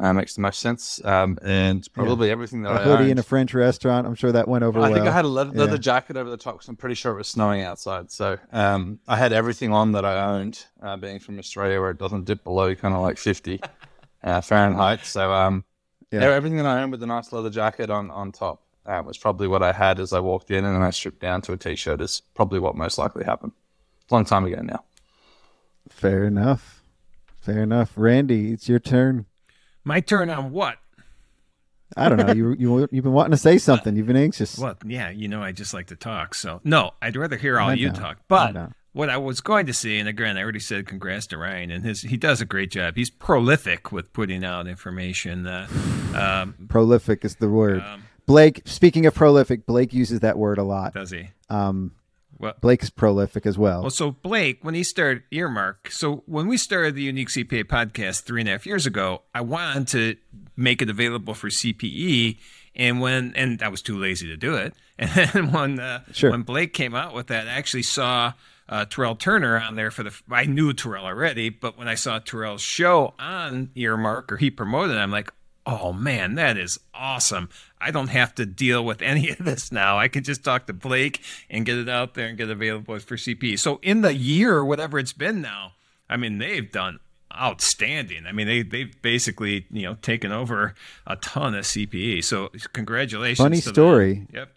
uh, 0.00 0.12
makes 0.12 0.34
the 0.34 0.40
most 0.40 0.58
sense, 0.60 1.00
um, 1.04 1.38
and 1.42 1.86
probably 1.92 2.30
everything 2.30 2.62
that 2.62 2.70
a 2.72 2.80
I 2.80 2.82
hoodie 2.82 3.10
in 3.10 3.18
a 3.18 3.22
French 3.22 3.54
restaurant. 3.54 4.06
I'm 4.06 4.14
sure 4.16 4.30
that 4.32 4.46
went 4.48 4.64
over 4.64 4.78
I 4.78 4.82
well. 4.82 4.92
think 4.94 5.06
I 5.06 5.12
had 5.12 5.24
a 5.24 5.28
leather, 5.28 5.52
leather 5.52 5.72
Yeah. 5.72 5.78
jacket 5.78 6.16
over 6.16 6.28
the 6.30 6.36
top 6.36 6.54
because 6.54 6.68
I'm 6.68 6.76
pretty 6.76 6.94
sure 6.96 7.12
it 7.12 7.16
was 7.18 7.28
snowing 7.28 7.62
outside. 7.62 8.10
So 8.10 8.36
um, 8.52 8.98
I 9.08 9.16
had 9.16 9.32
everything 9.32 9.72
on 9.72 9.92
that 9.92 10.04
I 10.04 10.24
owned, 10.36 10.64
uh, 10.82 10.96
being 10.96 11.18
from 11.20 11.38
Australia 11.38 11.80
where 11.80 11.90
it 11.90 11.98
doesn't 11.98 12.24
dip 12.26 12.42
below 12.44 12.74
kind 12.76 12.94
of 12.94 13.00
like 13.00 13.18
50 13.18 13.60
uh, 14.24 14.40
Fahrenheit. 14.40 15.04
So 15.04 15.32
um, 15.32 15.64
Yeah. 16.10 16.20
yeah. 16.20 16.30
everything 16.34 16.56
that 16.58 16.66
I 16.66 16.82
own 16.82 16.90
with 16.90 17.02
a 17.02 17.06
nice 17.06 17.32
leather 17.32 17.50
jacket 17.50 17.90
on, 17.90 18.10
on 18.10 18.32
top 18.32 18.62
uh, 18.86 19.02
was 19.04 19.18
probably 19.18 19.46
what 19.48 19.62
I 19.62 19.72
had 19.72 20.00
as 20.00 20.12
I 20.12 20.20
walked 20.20 20.50
in, 20.50 20.64
and 20.64 20.74
then 20.74 20.82
I 20.82 20.90
stripped 20.90 21.20
down 21.20 21.42
to 21.42 21.52
a 21.52 21.56
t-shirt 21.56 22.00
is 22.00 22.22
probably 22.34 22.58
what 22.58 22.74
most 22.76 22.96
likely 22.98 23.24
happened. 23.24 23.52
It's 24.02 24.10
a 24.10 24.14
long 24.14 24.24
time 24.24 24.44
ago 24.44 24.60
now. 24.62 24.84
Fair 25.90 26.24
enough. 26.24 26.82
Fair 27.40 27.62
enough. 27.62 27.92
Randy, 27.96 28.52
it's 28.52 28.68
your 28.68 28.78
turn. 28.78 29.26
My 29.84 30.00
turn 30.00 30.28
on 30.30 30.50
what? 30.50 30.76
I 31.96 32.08
don't 32.08 32.18
know. 32.18 32.32
You 32.34 32.54
you 32.58 32.88
you've 32.90 33.04
been 33.04 33.12
wanting 33.14 33.30
to 33.30 33.36
say 33.38 33.56
something. 33.58 33.96
You've 33.96 34.06
been 34.06 34.16
anxious. 34.16 34.58
Well, 34.58 34.76
yeah, 34.84 35.08
you 35.10 35.28
know, 35.28 35.42
I 35.42 35.52
just 35.52 35.72
like 35.72 35.86
to 35.86 35.96
talk. 35.96 36.34
So, 36.34 36.60
no, 36.62 36.90
I'd 37.00 37.16
rather 37.16 37.36
hear 37.36 37.58
all 37.58 37.70
I 37.70 37.74
you 37.74 37.88
know. 37.88 37.94
talk. 37.94 38.18
I 38.18 38.22
But 38.28 38.52
know. 38.52 38.72
What 38.98 39.08
I 39.08 39.16
was 39.16 39.40
going 39.40 39.66
to 39.66 39.72
say, 39.72 40.00
and 40.00 40.08
again, 40.08 40.36
I 40.36 40.42
already 40.42 40.58
said 40.58 40.86
congrats 40.88 41.28
to 41.28 41.38
Ryan, 41.38 41.70
and 41.70 41.84
his 41.84 42.02
he 42.02 42.16
does 42.16 42.40
a 42.40 42.44
great 42.44 42.72
job. 42.72 42.96
He's 42.96 43.10
prolific 43.10 43.92
with 43.92 44.12
putting 44.12 44.44
out 44.44 44.66
information. 44.66 45.46
Uh, 45.46 45.68
um, 46.16 46.66
Prolific 46.68 47.24
is 47.24 47.36
the 47.36 47.48
word. 47.48 47.80
um, 47.80 48.02
Blake, 48.26 48.62
speaking 48.64 49.06
of 49.06 49.14
prolific, 49.14 49.66
Blake 49.66 49.94
uses 49.94 50.18
that 50.20 50.36
word 50.36 50.58
a 50.58 50.64
lot. 50.64 50.94
does 50.94 51.10
he? 51.12 51.30
Um, 51.48 51.92
Well, 52.40 52.54
Blake 52.60 52.82
is 52.82 52.90
prolific 52.90 53.46
as 53.46 53.56
well. 53.56 53.82
Well, 53.82 53.90
so 53.90 54.10
Blake, 54.10 54.58
when 54.62 54.74
he 54.74 54.82
started 54.82 55.22
Earmark, 55.30 55.92
so 55.92 56.24
when 56.26 56.48
we 56.48 56.56
started 56.56 56.96
the 56.96 57.02
Unique 57.04 57.28
CPA 57.28 57.64
podcast 57.64 58.22
three 58.24 58.40
and 58.40 58.48
a 58.48 58.52
half 58.52 58.66
years 58.66 58.84
ago, 58.84 59.22
I 59.32 59.42
wanted 59.42 59.86
to 59.88 60.16
make 60.56 60.82
it 60.82 60.90
available 60.90 61.34
for 61.34 61.50
CPE, 61.50 62.36
and 62.74 63.00
when 63.00 63.32
and 63.36 63.62
I 63.62 63.68
was 63.68 63.80
too 63.80 63.96
lazy 63.96 64.26
to 64.26 64.36
do 64.36 64.56
it. 64.56 64.74
And 65.00 65.10
then 65.10 65.52
when 65.52 65.78
uh, 65.78 66.02
Sure. 66.12 66.32
when 66.32 66.42
Blake 66.42 66.72
came 66.72 66.96
out 66.96 67.14
with 67.14 67.28
that, 67.28 67.46
I 67.46 67.52
actually 67.52 67.84
saw 67.84 68.32
uh, 68.68 68.84
Terrell 68.84 69.16
Turner 69.16 69.60
on 69.60 69.76
there 69.76 69.90
for 69.90 70.02
the. 70.02 70.14
I 70.30 70.44
knew 70.44 70.72
Terrell 70.72 71.06
already, 71.06 71.48
but 71.48 71.78
when 71.78 71.88
I 71.88 71.94
saw 71.94 72.18
Terrell's 72.18 72.62
show 72.62 73.14
on 73.18 73.70
Earmark 73.74 74.32
or 74.32 74.36
he 74.36 74.50
promoted, 74.50 74.96
it, 74.96 75.00
I'm 75.00 75.10
like. 75.10 75.32
Oh 75.70 75.92
man, 75.92 76.36
that 76.36 76.56
is 76.56 76.80
awesome. 76.94 77.50
I 77.78 77.90
don't 77.90 78.08
have 78.08 78.34
to 78.36 78.46
deal 78.46 78.82
with 78.82 79.02
any 79.02 79.28
of 79.28 79.36
this 79.36 79.70
now. 79.70 79.98
I 79.98 80.08
can 80.08 80.24
just 80.24 80.42
talk 80.42 80.66
to 80.66 80.72
Blake 80.72 81.20
and 81.50 81.66
get 81.66 81.76
it 81.76 81.90
out 81.90 82.14
there 82.14 82.26
and 82.26 82.38
get 82.38 82.48
it 82.48 82.52
available 82.52 82.98
for 83.00 83.16
CP. 83.16 83.58
So 83.58 83.78
in 83.82 84.00
the 84.00 84.14
year, 84.14 84.54
or 84.54 84.64
whatever 84.64 84.98
it's 84.98 85.12
been 85.12 85.42
now, 85.42 85.72
I 86.08 86.16
mean, 86.16 86.38
they've 86.38 86.72
done 86.72 87.00
outstanding. 87.38 88.26
I 88.26 88.32
mean, 88.32 88.46
they 88.46 88.62
they've 88.62 89.02
basically, 89.02 89.66
you 89.70 89.82
know, 89.82 89.94
taken 90.00 90.32
over 90.32 90.74
a 91.06 91.16
ton 91.16 91.54
of 91.54 91.64
CPE. 91.64 92.24
So 92.24 92.50
congratulations. 92.72 93.44
Funny 93.44 93.58
to 93.60 93.64
them. 93.66 93.74
story. 93.74 94.26
Yep. 94.32 94.50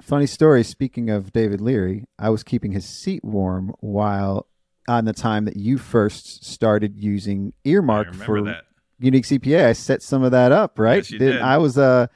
Funny 0.00 0.26
story. 0.26 0.62
Speaking 0.64 1.10
of 1.10 1.32
David 1.32 1.60
Leary, 1.60 2.04
I 2.18 2.30
was 2.30 2.42
keeping 2.42 2.72
his 2.72 2.84
seat 2.84 3.24
warm 3.24 3.74
while 3.80 4.46
on 4.88 5.04
the 5.04 5.12
time 5.12 5.44
that 5.44 5.56
you 5.56 5.76
first 5.78 6.44
started 6.44 6.96
using 6.96 7.52
earmark 7.64 8.14
for 8.14 8.42
that. 8.42 8.64
unique 8.98 9.24
CPA. 9.24 9.66
I 9.66 9.72
set 9.74 10.02
some 10.02 10.22
of 10.22 10.30
that 10.32 10.50
up, 10.50 10.78
right? 10.78 10.96
Yes, 10.96 11.10
you 11.10 11.18
did. 11.18 11.40
I 11.40 11.58
was 11.58 11.76
uh 11.76 12.06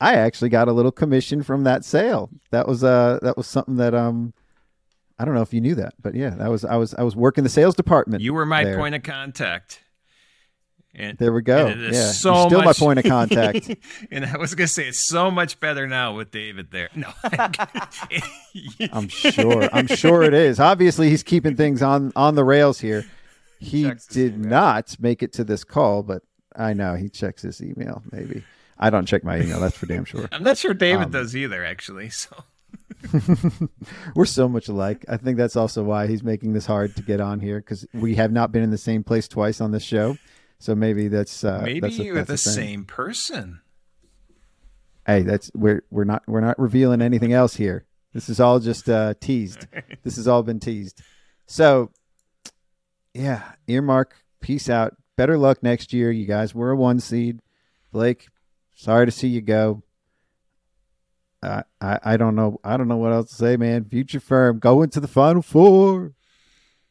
I 0.00 0.14
actually 0.14 0.48
got 0.50 0.68
a 0.68 0.72
little 0.72 0.92
commission 0.92 1.42
from 1.42 1.64
that 1.64 1.84
sale. 1.84 2.30
That 2.50 2.68
was 2.68 2.84
uh 2.84 3.18
that 3.22 3.36
was 3.36 3.46
something 3.46 3.76
that 3.76 3.94
um 3.94 4.34
I 5.18 5.24
don't 5.24 5.34
know 5.34 5.42
if 5.42 5.52
you 5.52 5.60
knew 5.60 5.74
that, 5.76 5.94
but 6.00 6.14
yeah, 6.14 6.30
that 6.30 6.48
was 6.50 6.64
I 6.64 6.76
was 6.76 6.94
I 6.94 7.02
was 7.02 7.16
working 7.16 7.44
the 7.44 7.50
sales 7.50 7.74
department. 7.74 8.22
You 8.22 8.34
were 8.34 8.46
my 8.46 8.64
there. 8.64 8.78
point 8.78 8.94
of 8.94 9.02
contact. 9.02 9.82
And 10.94 11.16
There 11.16 11.32
we 11.32 11.40
go. 11.42 11.66
and 11.68 11.82
it 11.82 11.90
is 11.90 11.96
Yeah, 11.96 12.02
you're 12.04 12.12
so 12.12 12.46
still 12.48 12.62
my 12.62 12.72
point 12.74 12.98
of 12.98 13.04
contact. 13.06 13.70
and 14.10 14.26
I 14.26 14.36
was 14.36 14.54
gonna 14.54 14.68
say 14.68 14.88
it's 14.88 14.98
so 15.06 15.30
much 15.30 15.58
better 15.58 15.86
now 15.86 16.14
with 16.14 16.30
David 16.30 16.70
there. 16.70 16.90
No, 16.94 17.10
I'm 18.92 19.08
sure. 19.08 19.68
I'm 19.72 19.86
sure 19.86 20.22
it 20.22 20.34
is. 20.34 20.60
Obviously, 20.60 21.08
he's 21.10 21.22
keeping 21.22 21.56
things 21.56 21.82
on 21.82 22.12
on 22.16 22.34
the 22.34 22.44
rails 22.44 22.80
here. 22.80 23.04
He 23.58 23.84
Checks 23.84 24.06
did 24.06 24.34
email. 24.34 24.50
not 24.50 24.96
make 25.00 25.22
it 25.22 25.32
to 25.34 25.44
this 25.44 25.64
call, 25.64 26.02
but 26.02 26.22
I 26.54 26.72
know 26.74 26.94
he 26.94 27.08
checks 27.08 27.42
his 27.42 27.62
email. 27.62 28.02
Maybe 28.10 28.42
I 28.78 28.90
don't 28.90 29.06
check 29.06 29.24
my 29.24 29.40
email. 29.40 29.60
That's 29.60 29.76
for 29.76 29.86
damn 29.86 30.04
sure. 30.04 30.28
I'm 30.32 30.42
not 30.42 30.58
sure 30.58 30.74
David 30.74 31.04
Um, 31.06 31.10
does 31.12 31.34
either, 31.36 31.64
actually. 31.64 32.10
So 32.10 32.36
We're 34.14 34.24
so 34.26 34.48
much 34.48 34.68
alike. 34.68 35.04
I 35.08 35.16
think 35.16 35.36
that's 35.36 35.56
also 35.56 35.82
why 35.82 36.06
he's 36.06 36.22
making 36.22 36.52
this 36.52 36.66
hard 36.66 36.94
to 36.96 37.02
get 37.02 37.20
on 37.20 37.40
here 37.40 37.58
because 37.60 37.86
we 37.94 38.14
have 38.16 38.32
not 38.32 38.52
been 38.52 38.62
in 38.62 38.70
the 38.70 38.78
same 38.78 39.02
place 39.04 39.26
twice 39.28 39.60
on 39.60 39.70
this 39.72 39.82
show. 39.84 40.16
So 40.62 40.76
maybe 40.76 41.08
that's 41.08 41.42
uh, 41.42 41.60
maybe 41.64 41.80
that's 41.80 41.98
a, 41.98 42.04
you're 42.04 42.14
the 42.20 42.22
that's 42.22 42.44
thing. 42.44 42.54
same 42.54 42.84
person. 42.84 43.62
Hey, 45.04 45.22
that's 45.22 45.50
we're 45.54 45.82
we're 45.90 46.04
not 46.04 46.22
we're 46.28 46.40
not 46.40 46.56
revealing 46.56 47.02
anything 47.02 47.32
else 47.32 47.56
here. 47.56 47.84
This 48.12 48.28
is 48.28 48.38
all 48.38 48.60
just 48.60 48.88
uh, 48.88 49.14
teased. 49.18 49.66
this 50.04 50.14
has 50.14 50.28
all 50.28 50.44
been 50.44 50.60
teased. 50.60 51.02
So, 51.46 51.90
yeah, 53.12 53.42
earmark. 53.66 54.14
Peace 54.40 54.70
out. 54.70 54.94
Better 55.16 55.36
luck 55.36 55.64
next 55.64 55.92
year, 55.92 56.12
you 56.12 56.26
guys. 56.26 56.54
We're 56.54 56.70
a 56.70 56.76
one 56.76 57.00
seed. 57.00 57.40
Blake, 57.90 58.28
sorry 58.72 59.06
to 59.06 59.10
see 59.10 59.26
you 59.26 59.40
go. 59.40 59.82
I, 61.42 61.64
I 61.80 61.98
I 62.04 62.16
don't 62.16 62.36
know. 62.36 62.60
I 62.62 62.76
don't 62.76 62.86
know 62.86 62.98
what 62.98 63.10
else 63.10 63.30
to 63.30 63.34
say, 63.34 63.56
man. 63.56 63.84
Future 63.86 64.20
firm 64.20 64.60
going 64.60 64.90
to 64.90 65.00
the 65.00 65.08
final 65.08 65.42
four. 65.42 66.12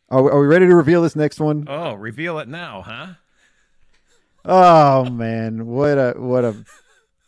Are 0.10 0.24
we, 0.24 0.30
are 0.30 0.42
we 0.42 0.48
ready 0.48 0.66
to 0.66 0.76
reveal 0.76 1.04
this 1.04 1.16
next 1.16 1.40
one? 1.40 1.64
Oh, 1.70 1.94
reveal 1.94 2.38
it 2.40 2.50
now, 2.50 2.82
huh? 2.82 3.14
Oh 4.44 5.10
man, 5.10 5.68
what 5.68 5.98
a 5.98 6.14
what 6.18 6.44
a 6.44 6.56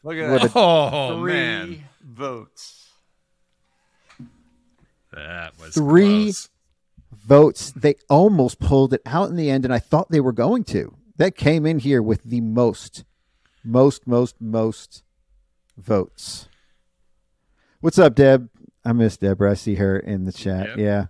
Look 0.04 0.18
at 0.18 0.32
What 0.32 0.42
that. 0.42 0.56
a- 0.56 0.60
Oh 0.60 1.20
Three 1.20 1.34
man, 1.34 1.84
votes. 2.04 2.90
that 5.12 5.54
was 5.60 5.76
Three- 5.76 6.24
close. 6.26 6.50
votes. 7.12 7.72
They 7.72 7.96
almost 8.10 8.60
pulled 8.60 8.94
it 8.94 9.02
out 9.06 9.30
in 9.30 9.36
the 9.36 9.50
end, 9.50 9.64
and 9.66 9.74
I 9.74 9.80
thought 9.80 10.10
they 10.10 10.20
were 10.20 10.32
going 10.32 10.64
to. 10.66 10.96
That 11.18 11.36
came 11.36 11.66
in 11.66 11.80
here 11.80 12.02
with 12.02 12.24
the 12.24 12.42
most, 12.42 13.04
most, 13.64 14.08
most, 14.08 14.42
most 14.42 15.04
votes. 15.78 16.48
What's 17.82 18.00
up, 18.00 18.16
Deb? 18.16 18.50
I 18.84 18.94
miss 18.94 19.18
Deborah. 19.18 19.52
I 19.52 19.54
see 19.54 19.76
her 19.76 19.98
in 20.00 20.26
the 20.26 20.32
chat. 20.34 20.70
Yep. 20.70 20.78
Yeah. 20.78 21.06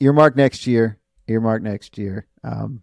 Earmark 0.00 0.36
next 0.36 0.66
year. 0.66 0.98
Earmark 1.26 1.62
next 1.62 1.98
year. 1.98 2.26
Um, 2.44 2.82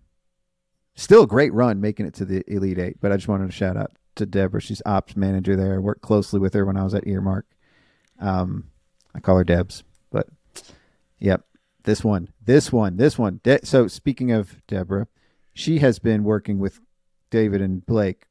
still 0.96 1.24
a 1.24 1.28
great 1.28 1.54
run 1.54 1.82
making 1.82 2.06
it 2.06 2.14
to 2.16 2.26
the 2.26 2.44
Elite 2.48 2.80
Eight, 2.80 2.98
but 3.02 3.12
I 3.12 3.16
just 3.16 3.28
wanted 3.28 3.48
to 3.48 3.52
shout 3.52 3.78
out 3.78 3.92
to 4.16 4.26
Deborah. 4.26 4.62
She's 4.62 4.82
ops 4.86 5.16
manager 5.16 5.56
there. 5.56 5.76
I 5.76 5.80
worked 5.80 6.02
closely 6.02 6.40
with 6.40 6.54
her 6.54 6.66
when 6.66 6.78
I 6.78 6.84
was 6.84 6.94
at 6.94 7.08
Earmark. 7.08 7.46
Um, 8.20 8.70
I 9.14 9.20
call 9.20 9.38
her 9.38 9.44
Debs, 9.44 9.84
but 10.12 10.28
yep. 11.20 11.46
This 11.84 12.04
one, 12.04 12.30
this 12.44 12.72
one, 12.72 12.98
this 12.98 13.20
one. 13.20 13.42
De- 13.44 13.64
so 13.64 13.88
speaking 13.88 14.32
of 14.32 14.66
Deborah, 14.66 15.08
she 15.54 15.80
has 15.80 16.00
been 16.00 16.24
working 16.24 16.58
with 16.58 16.80
David 17.30 17.62
and 17.62 17.86
Blake 17.86 18.26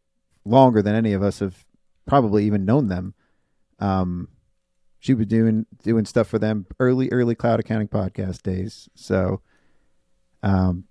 longer 0.44 0.82
than 0.82 0.96
any 0.96 1.12
of 1.12 1.22
us 1.22 1.38
have 1.38 1.64
probably 2.06 2.44
even 2.44 2.64
known 2.64 2.88
them. 2.88 3.14
Um, 3.78 4.28
she 4.98 5.14
was 5.14 5.26
doing 5.26 5.66
doing 5.82 6.04
stuff 6.04 6.26
for 6.26 6.38
them 6.38 6.66
early, 6.80 7.10
early 7.12 7.34
cloud 7.34 7.60
accounting 7.60 7.88
podcast 7.88 8.42
days. 8.42 8.88
So, 8.94 9.40
um, 10.42 10.84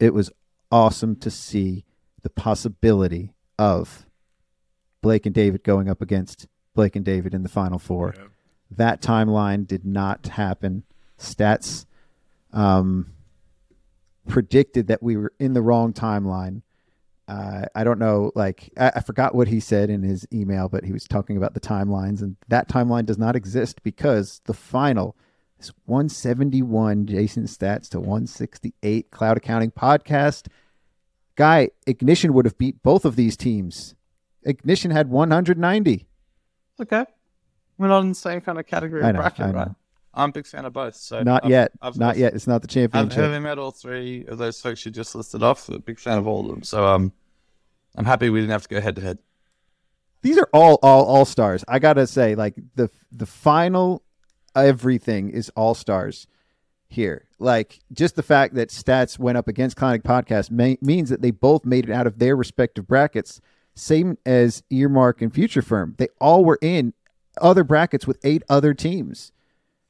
it 0.00 0.12
was 0.12 0.32
awesome 0.70 1.16
to 1.16 1.30
see 1.30 1.84
the 2.22 2.30
possibility 2.30 3.32
of 3.58 4.06
Blake 5.02 5.26
and 5.26 5.34
David 5.34 5.64
going 5.64 5.88
up 5.88 6.02
against 6.02 6.46
Blake 6.74 6.96
and 6.96 7.04
David 7.04 7.34
in 7.34 7.42
the 7.42 7.48
final 7.48 7.78
four. 7.78 8.14
That 8.70 9.02
timeline 9.02 9.66
did 9.66 9.84
not 9.84 10.26
happen. 10.28 10.84
Staats 11.18 11.86
um, 12.52 13.12
predicted 14.28 14.86
that 14.88 15.02
we 15.02 15.16
were 15.16 15.32
in 15.38 15.54
the 15.54 15.62
wrong 15.62 15.92
timeline. 15.92 16.62
Uh, 17.26 17.66
I 17.74 17.84
don't 17.84 17.98
know, 17.98 18.32
like 18.34 18.70
I, 18.76 18.92
I 18.96 19.00
forgot 19.00 19.34
what 19.34 19.48
he 19.48 19.60
said 19.60 19.88
in 19.88 20.02
his 20.02 20.26
email, 20.32 20.68
but 20.68 20.84
he 20.84 20.92
was 20.92 21.04
talking 21.04 21.36
about 21.36 21.54
the 21.54 21.60
timelines, 21.60 22.22
and 22.22 22.36
that 22.48 22.68
timeline 22.68 23.06
does 23.06 23.18
not 23.18 23.36
exist 23.36 23.82
because 23.82 24.40
the 24.46 24.54
final 24.54 25.16
is 25.60 25.72
171 25.86 27.06
Jason 27.06 27.44
Staats 27.44 27.88
to 27.90 28.00
168 28.00 29.10
Cloud 29.10 29.36
Accounting 29.36 29.70
Podcast. 29.70 30.48
Guy, 31.36 31.70
Ignition 31.86 32.32
would 32.34 32.44
have 32.44 32.58
beat 32.58 32.82
both 32.82 33.04
of 33.04 33.16
these 33.16 33.36
teams. 33.36 33.94
Ignition 34.42 34.90
had 34.90 35.08
190. 35.08 36.06
Okay. 36.80 37.04
We're 37.78 37.88
not 37.88 38.00
in 38.00 38.10
the 38.10 38.14
same 38.14 38.40
kind 38.40 38.58
of 38.58 38.66
category 38.66 39.02
I 39.02 39.08
of 39.10 39.14
know, 39.14 39.20
bracket, 39.20 39.46
I 39.46 39.50
know. 39.50 39.58
right? 39.58 39.68
I'm 40.12 40.30
a 40.30 40.32
big 40.32 40.46
fan 40.46 40.64
of 40.64 40.72
both. 40.72 40.96
So 40.96 41.22
Not 41.22 41.44
I've- 41.44 41.52
yet. 41.52 41.72
I've 41.80 41.96
not 41.96 42.08
listened- 42.08 42.20
yet. 42.22 42.34
It's 42.34 42.46
not 42.46 42.62
the 42.62 42.68
championship. 42.68 43.10
I've 43.10 43.14
championship. 43.14 43.42
met 43.42 43.58
all 43.58 43.70
three 43.70 44.26
of 44.26 44.38
those 44.38 44.60
folks 44.60 44.84
you 44.84 44.90
just 44.90 45.14
listed 45.14 45.42
off. 45.42 45.68
A 45.68 45.78
big 45.78 45.98
fan 45.98 46.18
of 46.18 46.26
all 46.26 46.40
of 46.46 46.48
them. 46.48 46.62
So 46.62 46.86
um, 46.86 47.12
I'm 47.96 48.04
happy 48.04 48.28
we 48.28 48.40
didn't 48.40 48.52
have 48.52 48.62
to 48.62 48.68
go 48.68 48.80
head 48.80 48.96
to 48.96 49.02
head. 49.02 49.18
these 50.22 50.36
are 50.36 50.48
all 50.52 50.78
all 50.82 51.04
all 51.04 51.24
stars. 51.24 51.64
I 51.68 51.78
gotta 51.78 52.06
say, 52.06 52.34
like 52.34 52.54
the 52.74 52.90
the 53.12 53.24
final 53.26 54.02
everything 54.54 55.30
is 55.30 55.50
all 55.50 55.74
stars 55.74 56.26
here. 56.88 57.26
Like 57.38 57.80
just 57.92 58.16
the 58.16 58.22
fact 58.22 58.54
that 58.54 58.68
Staats 58.70 59.18
went 59.18 59.38
up 59.38 59.48
against 59.48 59.76
Clonic 59.76 60.02
Podcast 60.02 60.50
may, 60.50 60.76
means 60.80 61.08
that 61.10 61.22
they 61.22 61.30
both 61.30 61.64
made 61.64 61.88
it 61.88 61.92
out 61.92 62.06
of 62.06 62.18
their 62.18 62.36
respective 62.36 62.86
brackets. 62.86 63.40
Same 63.74 64.18
as 64.26 64.62
Earmark 64.70 65.22
and 65.22 65.32
Future 65.32 65.62
Firm, 65.62 65.94
they 65.98 66.08
all 66.20 66.44
were 66.44 66.58
in 66.60 66.92
other 67.40 67.64
brackets 67.64 68.06
with 68.06 68.18
eight 68.24 68.42
other 68.48 68.74
teams. 68.74 69.32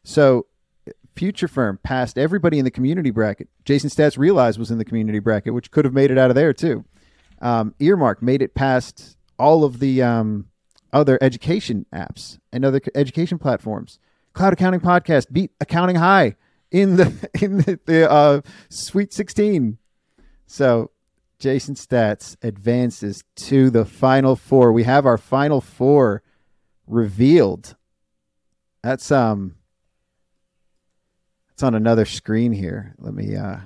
So 0.04 0.46
Future 1.16 1.48
Firm 1.48 1.78
passed 1.82 2.16
everybody 2.16 2.58
in 2.58 2.64
the 2.64 2.70
community 2.70 3.10
bracket. 3.10 3.48
Jason 3.64 3.90
Staats 3.90 4.16
realized 4.16 4.58
was 4.58 4.70
in 4.70 4.78
the 4.78 4.84
community 4.84 5.18
bracket, 5.18 5.54
which 5.54 5.70
could 5.70 5.84
have 5.84 5.94
made 5.94 6.10
it 6.10 6.18
out 6.18 6.30
of 6.30 6.36
there 6.36 6.52
too. 6.52 6.84
Um, 7.40 7.74
Earmark 7.80 8.22
made 8.22 8.42
it 8.42 8.54
past 8.54 9.16
all 9.38 9.64
of 9.64 9.80
the 9.80 10.02
um, 10.02 10.48
other 10.92 11.18
education 11.20 11.86
apps 11.92 12.38
and 12.52 12.64
other 12.64 12.80
education 12.94 13.38
platforms. 13.38 13.98
Cloud 14.32 14.52
Accounting 14.52 14.80
Podcast 14.80 15.32
beat 15.32 15.50
Accounting 15.60 15.96
High 15.96 16.36
in 16.70 16.96
the 16.96 17.30
in 17.42 17.58
the, 17.58 17.78
the 17.86 18.10
uh, 18.10 18.40
Sweet 18.68 19.12
16. 19.12 19.78
So 20.46 20.90
Jason 21.38 21.74
Staats 21.74 22.36
advances 22.42 23.24
to 23.36 23.70
the 23.70 23.84
final 23.84 24.36
four. 24.36 24.72
We 24.72 24.84
have 24.84 25.06
our 25.06 25.18
final 25.18 25.60
four 25.60 26.22
revealed. 26.86 27.76
That's 28.82 29.10
um 29.10 29.56
it's 31.52 31.62
on 31.62 31.74
another 31.74 32.04
screen 32.04 32.52
here. 32.52 32.94
Let 32.98 33.14
me 33.14 33.36
uh 33.36 33.58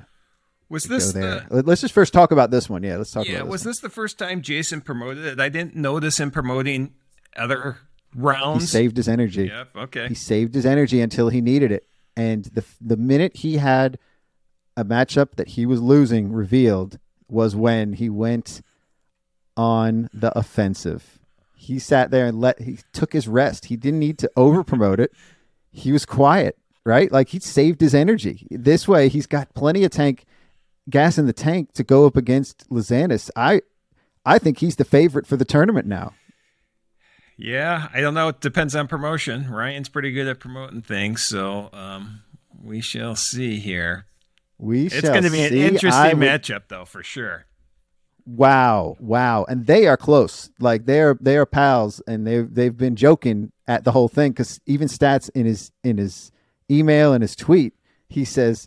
Was 0.69 0.85
this 0.85 1.13
the? 1.13 1.47
Let- 1.51 1.67
Let's 1.67 1.81
just 1.81 1.95
first 1.95 2.13
talk 2.13 2.33
about 2.33 2.51
this 2.51 2.69
one. 2.69 2.83
Yeah, 2.83 2.97
let's 2.97 3.11
talk 3.11 3.27
about. 3.27 3.33
Yeah, 3.33 3.43
was 3.43 3.63
this. 3.63 3.77
this 3.77 3.81
the 3.81 3.91
first 3.91 4.19
time 4.19 4.43
Jason 4.43 4.81
promoted 4.81 5.25
it? 5.25 5.41
I 5.41 5.49
didn't 5.49 5.77
notice 5.77 6.19
him 6.19 6.31
promoting 6.31 6.95
other 7.37 7.79
one. 8.15 8.61
He 8.61 8.67
saved 8.67 8.97
his 8.97 9.09
energy. 9.09 9.47
Yep. 9.47 9.77
Okay. 9.77 10.09
He 10.09 10.15
saved 10.15 10.55
his 10.55 10.67
energy 10.67 11.01
until 11.01 11.29
he 11.29 11.41
needed 11.41 11.73
it. 11.73 11.87
And 12.17 12.45
the 12.45 12.65
the 12.81 12.97
minute 12.97 13.37
he 13.39 13.57
had 13.57 13.99
a 14.77 14.85
matchup 14.85 15.37
that 15.37 15.49
he 15.49 15.67
was 15.67 15.81
losing 15.81 16.33
revealed 16.33 16.99
was 17.29 17.57
when 17.57 17.95
he 17.95 18.09
went 18.09 18.61
on 19.57 20.09
the 20.13 20.37
offensive. 20.39 21.19
He 21.55 21.79
sat 21.79 22.11
there 22.11 22.27
and 22.27 22.41
let 22.41 22.61
he 22.63 22.79
took 22.93 23.13
his 23.13 23.27
rest. 23.27 23.67
He 23.67 23.77
didn't 23.77 24.01
need 24.01 24.19
to 24.19 24.31
over 24.37 24.63
promote 24.63 25.01
it. 25.01 25.13
He 25.71 25.93
was 25.93 26.05
quiet, 26.05 26.59
right? 26.85 27.11
Like 27.11 27.31
he 27.31 27.41
saved 27.41 27.81
his 27.81 27.95
energy. 27.95 28.47
This 28.51 28.87
way 28.87 29.09
he's 29.09 29.27
got 29.27 29.55
plenty 29.55 29.85
of 29.85 29.91
tank 29.91 30.25
gas 30.91 31.19
in 31.19 31.27
the 31.27 31.33
tank 31.33 31.73
to 31.73 31.83
go 31.83 32.07
up 32.07 32.17
against 32.17 32.69
Lazanis. 32.71 33.31
I 33.35 33.63
I 34.27 34.39
think 34.39 34.59
he's 34.59 34.77
the 34.77 34.85
favorite 34.85 35.27
for 35.27 35.37
the 35.37 35.45
tournament 35.45 35.87
now. 35.87 36.13
Yeah, 37.37 37.89
I 37.93 38.01
don't 38.01 38.15
know. 38.15 38.29
It 38.29 38.41
depends 38.41 38.75
on 38.77 38.87
promotion. 38.89 39.51
Ryan's 39.51 39.89
pretty 39.89 40.13
good 40.13 40.29
at 40.29 40.39
promoting 40.41 40.83
things, 40.83 41.25
so 41.25 41.69
um, 41.73 42.23
we 42.63 42.81
shall 42.81 43.17
see 43.17 43.59
here. 43.59 44.07
We 44.59 44.87
It's 44.87 45.01
going 45.01 45.25
to 45.25 45.31
be 45.31 45.43
an 45.43 45.51
see. 45.51 45.67
Interesting 45.67 46.19
would- 46.21 46.29
matchup, 46.29 46.63
though, 46.69 46.85
for 46.85 47.03
sure. 47.03 47.47
Wow, 48.27 48.97
wow, 49.01 49.45
and 49.51 49.67
they 49.67 49.87
are 49.87 49.99
close. 49.99 50.49
Like 50.59 50.87
they're 50.87 51.19
they 51.21 51.37
are 51.37 51.45
pals, 51.45 52.01
and 52.07 52.27
they 52.27 52.41
they've 52.41 52.75
been 52.75 52.97
joking 52.97 53.53
at 53.69 53.85
the 53.85 53.93
whole 53.93 54.09
thing 54.09 54.33
because 54.33 54.61
even 54.65 54.89
Staats 54.89 55.29
in 55.35 55.45
his 55.45 55.73
in 55.83 55.99
his 55.99 56.33
email 56.71 57.13
and 57.13 57.21
his 57.21 57.37
tweet, 57.37 57.75
he 58.09 58.25
says 58.25 58.67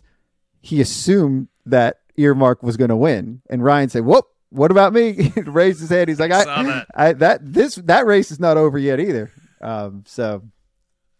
he 0.60 0.80
assumed 0.80 1.48
that 1.66 1.98
Earmark 2.16 2.62
was 2.62 2.76
going 2.76 2.90
to 2.90 2.96
win, 2.96 3.42
and 3.50 3.64
Ryan 3.64 3.88
said, 3.88 4.04
"Whoop, 4.04 4.26
what 4.50 4.70
about 4.70 4.92
me?" 4.92 5.12
He 5.34 5.40
raised 5.42 5.80
his 5.80 5.90
hand. 5.90 6.08
He's 6.08 6.20
like, 6.20 6.32
I 6.32 6.40
"I, 6.42 6.62
that. 6.64 6.86
I 6.94 7.12
that 7.14 7.52
this 7.52 7.74
that 7.76 8.06
race 8.06 8.30
is 8.30 8.40
not 8.40 8.56
over 8.56 8.78
yet 8.78 9.00
either." 9.00 9.30
Um, 9.60 10.04
so 10.06 10.42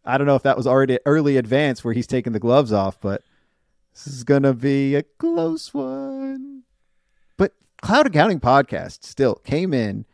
I 0.05 0.17
don't 0.19 0.27
know 0.27 0.37
if 0.37 0.43
that 0.45 0.57
was 0.57 0.67
already 0.67 0.99
early 1.07 1.37
advance 1.37 1.83
where 1.85 1.93
he's 1.95 2.07
taking 2.07 2.33
the 2.33 2.39
gloves 2.39 2.73
off, 2.73 3.01
but 3.01 3.23
this 3.93 4.07
is 4.07 4.25
gonna 4.25 4.55
be 4.55 4.95
a 4.95 5.03
close 5.03 5.75
one. 5.75 6.63
But 7.37 7.53
Cloud 7.83 8.07
Accounting 8.07 8.41
Podcast 8.41 9.05
still 9.05 9.37
came 9.37 9.75
in 9.75 10.07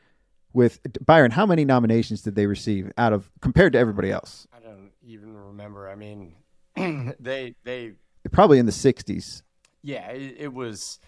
with 0.52 0.80
Byron. 1.04 1.32
How 1.32 1.44
many 1.46 1.64
nominations 1.64 2.22
did 2.22 2.34
they 2.34 2.46
receive 2.46 2.92
out 2.96 3.12
of 3.12 3.30
compared 3.40 3.72
to 3.74 3.78
everybody 3.78 4.10
else? 4.10 4.46
I 4.56 4.60
don't 4.60 4.90
even 5.04 5.36
remember. 5.36 5.88
I 5.88 5.94
mean, 5.96 6.34
they 7.20 7.54
they 7.64 7.92
Probably 8.32 8.58
in 8.58 8.64
the 8.66 8.72
sixties. 8.72 9.42
yeah, 9.82 10.08
it, 10.10 10.36
it 10.38 10.52
was 10.54 10.98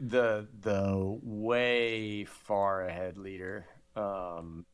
the 0.00 0.46
the 0.60 1.18
way 1.22 2.24
far 2.24 2.84
ahead 2.86 3.16
leader. 3.18 3.66
Um, 3.96 4.64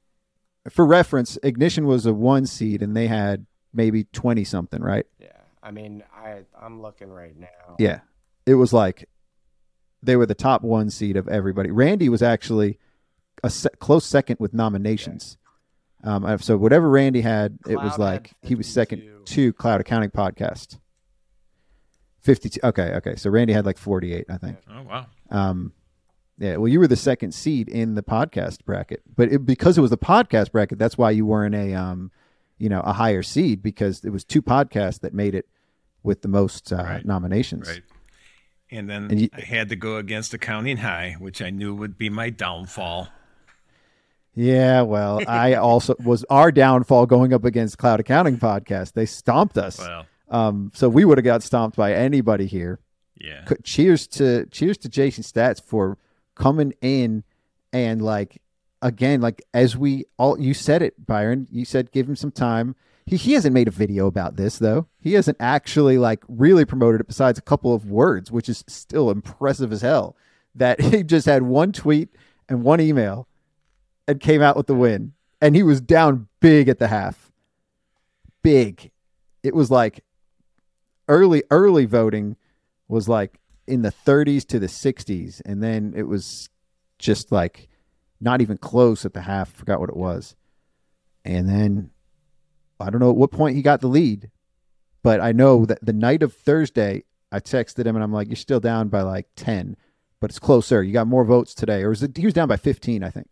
For 0.69 0.87
reference, 0.87 1.39
Ignition 1.43 1.87
was 1.87 2.07
a 2.07 2.13
one 2.13 2.47
seed, 2.47 2.83
and 2.83 2.97
they 2.97 3.07
had 3.07 3.47
maybe 3.73 4.05
twenty 4.05 4.45
something, 4.45 4.83
right? 4.83 5.07
yeah, 5.19 5.29
I 5.63 5.71
mean, 5.71 6.03
I 6.15 6.41
I'm 6.61 6.83
looking 6.83 7.11
right 7.11 7.39
now. 7.39 7.77
Yeah, 7.79 8.01
it 8.47 8.55
was 8.55 8.73
like 8.73 9.09
they 10.03 10.17
were 10.17 10.27
the 10.27 10.35
top 10.35 10.63
one 10.63 10.91
seed 10.91 11.17
of 11.17 11.29
everybody. 11.29 11.71
Randy 11.71 12.09
was 12.09 12.23
actually 12.23 12.79
a 13.43 13.51
se- 13.51 13.71
close 13.79 14.05
second 14.05 14.37
with 14.39 14.53
nominations. 14.53 15.39
Um, 16.03 16.37
so 16.39 16.59
whatever 16.59 16.91
Randy 16.91 17.23
had, 17.23 17.59
it 17.67 17.77
was 17.77 17.99
like 17.99 18.33
he 18.43 18.55
was 18.55 18.67
second 18.67 19.03
to 19.25 19.55
Cloud 19.55 19.81
Accounting 19.81 20.11
Podcast. 20.11 20.79
Fifty-two. 22.25 22.61
Okay, 22.65 22.95
okay. 22.95 23.15
So 23.17 23.31
Randy 23.31 23.53
had 23.53 23.65
like 23.65 23.79
forty-eight, 23.79 24.27
I 24.29 24.37
think. 24.39 24.59
Oh, 24.69 24.83
wow. 24.83 25.07
Um, 25.31 25.73
yeah. 26.39 26.57
Well, 26.57 26.69
you 26.69 26.81
were 26.81 26.89
the 26.89 26.97
second 26.97 27.33
seed 27.33 27.69
in 27.69 27.95
the 27.95 28.03
podcast 28.03 28.65
bracket, 28.65 29.03
but 29.15 29.31
it, 29.33 29.47
because 29.47 29.79
it 29.79 29.81
was 29.83 29.91
the 29.91 29.99
podcast 29.99 30.51
bracket, 30.53 30.79
that's 30.79 30.99
why 30.99 31.11
you 31.13 31.27
weren't 31.27 31.55
a 31.55 31.75
um, 31.75 32.11
you 32.59 32.69
know, 32.69 32.81
a 32.81 32.93
higher 32.93 33.23
seed 33.23 33.63
because 33.63 34.05
it 34.05 34.11
was 34.11 34.25
two 34.25 34.41
podcasts 34.43 35.01
that 35.01 35.13
made 35.15 35.35
it 35.35 35.47
with 36.03 36.23
the 36.23 36.29
most 36.29 36.73
uh, 36.73 36.77
Right. 36.77 37.05
nominations. 37.05 37.69
Right. 37.69 37.83
And 38.71 38.89
then 38.89 39.11
And 39.11 39.21
you- 39.21 39.29
I 39.33 39.41
had 39.43 39.69
to 39.69 39.77
go 39.77 39.97
against 39.99 40.33
Accounting 40.35 40.79
High, 40.79 41.17
which 41.19 41.41
I 41.43 41.51
knew 41.51 41.75
would 41.75 41.97
be 41.99 42.09
my 42.11 42.31
downfall. 42.31 43.09
Yeah, 44.35 44.83
well, 44.83 45.21
I 45.29 45.55
also 45.55 45.95
was 46.03 46.25
our 46.29 46.51
downfall 46.51 47.07
going 47.07 47.33
up 47.33 47.45
against 47.45 47.79
Cloud 47.79 48.01
Accounting 48.01 48.39
Podcast. 48.39 48.95
They 48.95 49.07
stomped 49.07 49.57
us. 49.57 49.79
Well, 49.79 50.07
Um, 50.31 50.73
so 50.75 50.89
we 50.89 51.05
would 51.05 51.19
have 51.19 51.25
got 51.25 51.43
stomped 51.43 51.77
by 51.77 51.93
anybody 51.93 52.47
here. 52.47 52.81
yeah. 53.17 53.45
Cheers 53.63 54.07
to 54.09 54.47
cheers 54.47 54.79
to 54.79 54.89
Jason 54.89 55.23
Staats 55.23 55.63
for 55.63 55.99
coming 56.35 56.73
in 56.81 57.25
and 57.73 58.03
like 58.03 58.41
again, 58.83 59.21
like 59.21 59.43
as 59.53 59.77
we 59.77 60.05
all 60.19 60.39
you 60.41 60.55
said 60.55 60.83
it, 60.83 61.07
Byron. 61.07 61.49
You 61.51 61.65
said 61.65 61.93
give 61.93 62.09
him 62.09 62.17
some 62.17 62.31
time. 62.31 62.75
He 63.07 63.17
he 63.17 63.33
hasn't 63.35 63.55
made 63.55 63.69
a 63.69 63.73
video 63.73 64.07
about 64.07 64.37
this 64.37 64.59
though. 64.59 64.87
He 65.01 65.13
hasn't 65.13 65.37
actually 65.41 65.99
like 65.99 66.23
really 66.29 66.65
promoted 66.65 67.01
it 67.01 67.07
besides 67.07 67.39
a 67.39 67.43
couple 67.43 67.75
of 67.75 67.87
words, 67.87 68.31
which 68.31 68.49
is 68.49 68.65
still 68.67 69.11
impressive 69.11 69.73
as 69.73 69.83
hell. 69.83 70.17
That 70.55 70.81
he 70.93 71.03
just 71.03 71.27
had 71.27 71.43
one 71.43 71.73
tweet 71.73 72.09
and 72.49 72.63
one 72.63 72.81
email 72.81 73.29
and 74.07 74.21
came 74.21 74.43
out 74.43 74.57
with 74.57 74.67
the 74.67 74.75
win. 74.75 75.13
And 75.41 75.55
he 75.55 75.63
was 75.63 75.81
down 75.81 76.29
big 76.41 76.69
at 76.69 76.79
the 76.79 76.89
half. 76.89 77.31
Big. 78.43 78.91
It 79.43 79.55
was 79.55 79.71
like 79.71 80.03
early 81.09 81.43
early 81.51 81.85
voting 81.87 82.37
was 82.89 83.09
like 83.09 83.41
in 83.67 83.83
the 83.83 83.93
30s 83.93 84.47
to 84.47 84.59
the 84.59 84.67
60s 84.67 85.41
and 85.47 85.63
then 85.63 85.95
it 85.97 86.05
was 86.05 86.49
just 86.99 87.33
like 87.33 87.69
not 88.21 88.41
even 88.41 88.57
close 88.59 89.05
at 89.05 89.15
the 89.15 89.23
half 89.23 89.51
forgot 89.51 89.81
what 89.81 89.89
it 89.89 89.97
was. 89.97 90.37
And 91.25 91.49
then 91.49 91.91
i 92.81 92.91
don't 92.91 93.01
know 93.01 93.11
at 93.11 93.17
what 93.17 93.31
point 93.31 93.57
he 93.57 93.63
got 93.63 93.81
the 93.81 93.87
lead 93.87 94.31
but 95.03 95.21
i 95.21 95.31
know 95.31 95.65
that 95.65 95.79
the 95.81 95.93
night 95.93 96.25
of 96.25 96.35
thursday 96.35 97.03
i 97.31 97.39
texted 97.39 97.87
him 97.87 97.95
and 97.95 98.03
i'm 98.03 98.13
like 98.13 98.27
you're 98.27 98.37
still 98.37 98.59
down 98.59 98.89
by 98.89 99.01
like 99.01 99.27
10 99.37 99.77
but 100.25 100.31
it's 100.31 100.39
closer. 100.39 100.83
You 100.83 100.95
got 100.95 101.07
more 101.07 101.23
votes 101.23 101.53
today. 101.53 101.83
Or 101.83 101.91
was 101.91 102.03
it, 102.03 102.17
he 102.17 102.25
was 102.25 102.33
down 102.33 102.49
by 102.49 102.57
15 102.57 103.05
i 103.05 103.11
think 103.11 103.29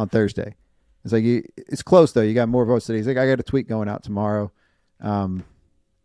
on 0.00 0.08
thursday. 0.08 0.56
It's 1.04 1.12
like 1.12 1.22
it's 1.24 1.82
close 1.82 2.10
though. 2.10 2.22
You 2.22 2.34
got 2.34 2.48
more 2.48 2.64
votes 2.64 2.86
today. 2.86 2.96
He's 2.96 3.06
like 3.06 3.18
i 3.18 3.24
got 3.28 3.38
a 3.38 3.44
tweet 3.44 3.68
going 3.68 3.88
out 3.88 4.02
tomorrow. 4.02 4.50
Um, 5.00 5.44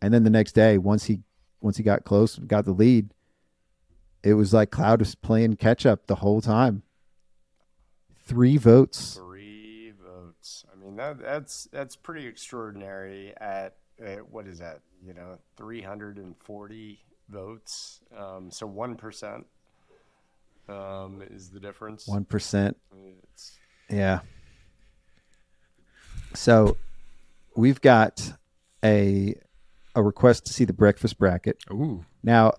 and 0.02 0.14
then 0.14 0.24
the 0.24 0.30
next 0.30 0.54
day, 0.54 0.78
once 0.78 1.06
he 1.06 1.22
once 1.62 1.78
he 1.78 1.84
got 1.84 2.06
close, 2.06 2.38
got 2.38 2.66
the 2.66 2.72
lead, 2.72 3.14
it 4.24 4.34
was 4.34 4.54
like 4.54 4.72
Cloud 4.72 5.00
was 5.00 5.16
playing 5.16 5.56
catch 5.58 5.86
up 5.86 6.08
the 6.08 6.16
whole 6.16 6.42
time. 6.42 6.84
Three 8.26 8.58
votes. 8.58 9.16
Three 9.16 9.94
votes. 10.02 10.66
I 10.72 10.80
mean 10.80 10.96
that 10.98 11.20
that's 11.20 11.68
that's 11.72 11.96
pretty 11.96 12.28
extraordinary. 12.28 13.34
At 13.38 13.76
uh, 14.02 14.18
what 14.30 14.48
is 14.48 14.60
that? 14.60 14.82
You 15.06 15.14
know, 15.14 15.38
three 15.58 15.82
hundred 15.82 16.18
and 16.18 16.36
forty 16.38 17.00
votes. 17.28 18.02
Um, 18.16 18.52
so 18.52 18.68
one 18.68 18.96
percent 18.96 19.46
um, 20.68 21.24
is 21.30 21.50
the 21.50 21.60
difference. 21.60 22.08
One 22.08 22.26
percent. 22.26 22.78
Yeah. 23.90 24.20
So 26.36 26.78
we've 27.56 27.82
got 27.82 28.34
a 28.84 29.36
a 29.96 30.04
request 30.04 30.46
to 30.46 30.54
see 30.54 30.66
the 30.66 30.74
breakfast 30.74 31.18
bracket. 31.18 31.58
Ooh. 31.72 32.06
Now, 32.24 32.54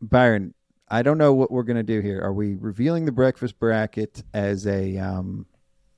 Byron, 0.00 0.54
I 0.88 1.02
don't 1.02 1.18
know 1.18 1.32
what 1.32 1.50
we're 1.50 1.62
gonna 1.62 1.82
do 1.82 2.00
here. 2.00 2.20
Are 2.20 2.32
we 2.32 2.56
revealing 2.56 3.04
the 3.04 3.12
breakfast 3.12 3.58
bracket 3.58 4.22
as 4.34 4.66
a 4.66 4.96
um 4.98 5.46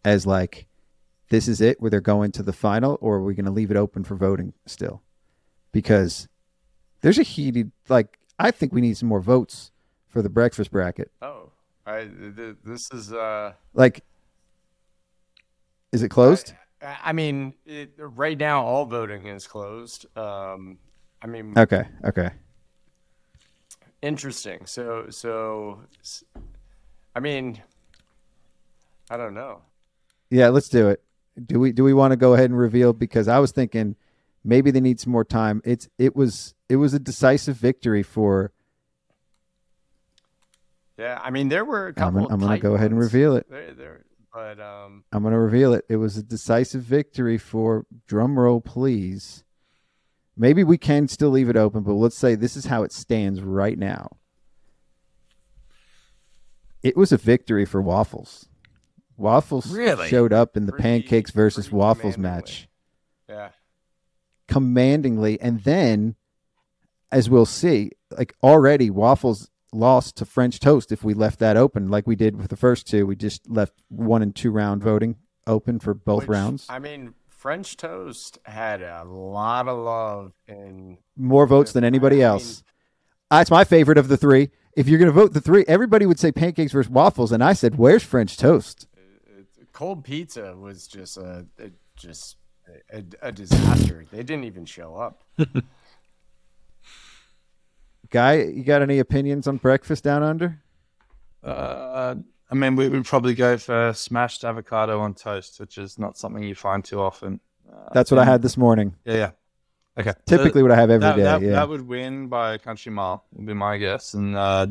as 0.04 0.26
like 0.26 0.66
this 1.30 1.48
is 1.48 1.60
it 1.60 1.80
where 1.80 1.90
they're 1.90 2.00
going 2.00 2.32
to 2.32 2.42
the 2.42 2.52
final, 2.52 2.98
or 3.00 3.16
are 3.16 3.22
we 3.22 3.34
gonna 3.34 3.50
leave 3.50 3.70
it 3.70 3.76
open 3.76 4.04
for 4.04 4.16
voting 4.16 4.52
still? 4.66 5.02
Because 5.72 6.28
there's 7.00 7.18
a 7.18 7.22
heated 7.22 7.72
like 7.88 8.18
I 8.38 8.50
think 8.50 8.72
we 8.72 8.80
need 8.80 8.96
some 8.96 9.08
more 9.08 9.20
votes 9.20 9.70
for 10.08 10.20
the 10.20 10.28
breakfast 10.28 10.70
bracket. 10.70 11.10
oh, 11.22 11.52
I 11.86 12.08
th- 12.36 12.56
this 12.64 12.90
is 12.92 13.12
uh. 13.12 13.54
Like 13.72 14.04
is 15.92 16.02
it 16.02 16.08
closed? 16.08 16.54
I- 16.82 16.98
I 17.04 17.12
mean, 17.12 17.54
it, 17.64 17.92
right 17.98 18.36
now 18.38 18.64
all 18.64 18.84
voting 18.86 19.26
is 19.26 19.46
closed. 19.46 20.06
Um, 20.16 20.78
I 21.22 21.26
mean, 21.26 21.56
Okay, 21.56 21.84
okay. 22.04 22.30
interesting. 24.02 24.66
So, 24.66 25.06
so, 25.10 25.80
I 27.14 27.20
mean, 27.20 27.62
I 29.10 29.16
don't 29.16 29.34
know. 29.34 29.62
Yeah, 30.30 30.48
let's 30.48 30.68
do 30.68 30.88
it. 30.88 31.02
Do 31.46 31.58
we 31.60 31.72
do 31.72 31.84
we 31.84 31.94
want 31.94 32.12
to 32.12 32.16
go 32.16 32.34
ahead 32.34 32.50
and 32.50 32.58
reveal 32.58 32.92
because 32.92 33.28
I 33.28 33.38
was 33.38 33.52
thinking 33.52 33.96
maybe 34.44 34.70
they 34.70 34.80
need 34.80 34.98
some 35.00 35.12
more 35.12 35.24
time. 35.24 35.62
It's 35.64 35.88
it 35.98 36.14
was 36.16 36.54
it 36.68 36.76
was 36.76 36.92
a 36.94 36.98
decisive 36.98 37.56
victory 37.56 38.02
for 38.02 38.52
Yeah, 40.98 41.18
I 41.22 41.30
mean, 41.30 41.48
there 41.48 41.64
were 41.64 41.86
a 41.86 41.88
I'm 41.88 41.94
couple. 41.94 42.12
gonna, 42.12 42.26
of 42.26 42.32
I'm 42.32 42.40
gonna 42.40 42.58
go 42.58 42.74
ahead 42.74 42.90
and 42.90 43.00
reveal 43.00 43.36
it. 43.36 43.46
There, 43.48 43.72
there, 43.72 44.04
but 44.32 44.58
um, 44.60 45.04
I'm 45.12 45.22
going 45.22 45.32
to 45.32 45.38
reveal 45.38 45.74
it. 45.74 45.84
It 45.88 45.96
was 45.96 46.16
a 46.16 46.22
decisive 46.22 46.82
victory 46.82 47.38
for 47.38 47.86
drum 48.06 48.38
roll 48.38 48.60
please. 48.60 49.44
Maybe 50.36 50.64
we 50.64 50.78
can 50.78 51.08
still 51.08 51.28
leave 51.30 51.50
it 51.50 51.56
open, 51.56 51.82
but 51.82 51.92
let's 51.92 52.16
say 52.16 52.34
this 52.34 52.56
is 52.56 52.66
how 52.66 52.82
it 52.84 52.92
stands 52.92 53.42
right 53.42 53.78
now. 53.78 54.16
It 56.82 56.96
was 56.96 57.12
a 57.12 57.16
victory 57.18 57.64
for 57.64 57.80
Waffles. 57.80 58.48
Waffles 59.16 59.66
Really? 59.70 60.08
showed 60.08 60.32
up 60.32 60.56
in 60.56 60.66
the 60.66 60.72
Pretty- 60.72 60.82
pancakes 60.82 61.30
versus 61.30 61.70
waffles 61.70 62.16
match. 62.18 62.66
yeah, 63.28 63.50
commandingly 64.48 65.40
and 65.40 65.60
then 65.60 66.16
as 67.12 67.30
we'll 67.30 67.46
see 67.46 67.92
like 68.10 68.34
already 68.42 68.90
waffles 68.90 69.48
lost 69.72 70.16
to 70.16 70.24
french 70.24 70.60
toast 70.60 70.92
if 70.92 71.02
we 71.02 71.14
left 71.14 71.38
that 71.38 71.56
open 71.56 71.88
like 71.88 72.06
we 72.06 72.14
did 72.16 72.36
with 72.36 72.48
the 72.50 72.56
first 72.56 72.86
two. 72.86 73.06
We 73.06 73.16
just 73.16 73.48
left 73.48 73.72
one 73.88 74.22
and 74.22 74.34
two 74.34 74.50
round 74.50 74.82
voting 74.82 75.16
open 75.46 75.78
for 75.78 75.94
both 75.94 76.22
Which, 76.22 76.28
rounds. 76.28 76.66
I 76.68 76.78
mean, 76.78 77.14
French 77.28 77.76
toast 77.76 78.38
had 78.44 78.82
a 78.82 79.02
lot 79.04 79.66
of 79.68 79.78
love 79.78 80.32
and 80.46 80.98
more 81.16 81.46
votes 81.46 81.72
than 81.72 81.82
anybody 81.84 82.22
I 82.22 82.28
else. 82.28 82.62
that's 83.30 83.50
my 83.50 83.64
favorite 83.64 83.98
of 83.98 84.08
the 84.08 84.16
three. 84.16 84.50
If 84.76 84.88
you're 84.88 84.98
going 84.98 85.10
to 85.10 85.12
vote 85.12 85.32
the 85.32 85.40
three 85.40 85.64
everybody 85.66 86.06
would 86.06 86.18
say 86.20 86.32
pancakes 86.32 86.72
versus 86.72 86.90
waffles 86.90 87.32
and 87.32 87.42
i 87.42 87.52
said 87.52 87.76
where's 87.76 88.02
french 88.02 88.36
toast? 88.36 88.86
Cold 89.72 90.04
pizza 90.04 90.54
was 90.56 90.86
just 90.86 91.16
a, 91.16 91.46
a 91.58 91.70
just 91.96 92.36
a, 92.92 93.02
a 93.22 93.32
disaster. 93.32 94.04
they 94.12 94.22
didn't 94.22 94.44
even 94.44 94.64
show 94.64 94.94
up. 94.96 95.24
guy 98.12 98.34
you 98.34 98.62
got 98.62 98.80
any 98.82 98.98
opinions 99.00 99.46
on 99.48 99.56
breakfast 99.56 100.04
down 100.04 100.22
under 100.22 100.60
Uh, 101.42 102.14
I 102.50 102.54
mean, 102.54 102.76
we 102.76 102.88
would 102.88 103.04
probably 103.06 103.34
go 103.34 103.56
for 103.56 103.92
smashed 103.94 104.44
avocado 104.44 105.00
on 105.00 105.14
toast, 105.14 105.58
which 105.58 105.78
is 105.78 105.98
not 105.98 106.16
something 106.18 106.42
you 106.42 106.54
find 106.54 106.84
too 106.84 107.00
often. 107.00 107.40
that's 107.92 108.10
what 108.10 108.20
i 108.20 108.24
had 108.24 108.42
this 108.42 108.56
morning 108.56 108.94
Yeah, 109.04 109.14
yeah. 109.16 109.30
Okay. 109.98 110.12
typically 110.26 110.62
what 110.62 110.70
i 110.70 110.76
have 110.76 110.90
every 110.90 111.00
that, 111.00 111.16
day. 111.16 111.22
that, 111.22 111.42
yeah 111.42 111.52
that 111.52 111.68
would 111.68 111.86
win 111.88 112.28
by 112.28 112.54
a 112.54 112.58
country 112.58 112.92
mile, 112.92 113.24
would 113.32 113.46
be 113.46 113.54
my 113.54 113.76
guess. 113.78 114.14
And 114.14 114.36
uh, 114.36 114.66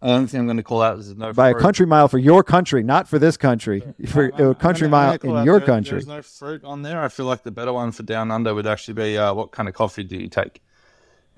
the 0.00 0.06
only 0.14 0.28
thing 0.28 0.38
I'm 0.40 0.46
going 0.46 0.56
to 0.58 0.62
call 0.62 0.80
out 0.82 0.98
is 1.00 1.14
no 1.16 1.32
by 1.32 1.50
a 1.50 1.54
country 1.54 1.84
mile 1.86 2.06
for 2.08 2.18
your 2.18 2.44
country, 2.44 2.82
not 2.84 3.08
for 3.08 3.18
this 3.18 3.36
country. 3.36 3.82
For 4.06 4.24
I'm- 4.26 4.32
I'm 4.38 4.50
a 4.50 4.54
country 4.54 4.84
I'm 4.86 4.90
mile 4.92 5.14
in 5.14 5.44
your 5.44 5.58
there- 5.58 5.66
country. 5.66 5.96
There's 5.98 6.06
no 6.06 6.22
fruit 6.22 6.62
on 6.64 6.82
there. 6.82 7.02
I 7.02 7.08
feel 7.08 7.26
like 7.26 7.42
the 7.42 7.50
better 7.50 7.72
one 7.72 7.90
for 7.90 8.04
down 8.04 8.30
under 8.30 8.54
would 8.54 8.66
actually 8.68 8.94
be 8.94 9.18
uh, 9.18 9.34
what 9.34 9.50
kind 9.50 9.68
of 9.68 9.74
coffee 9.74 10.04
do 10.04 10.16
you 10.16 10.28
take? 10.28 10.62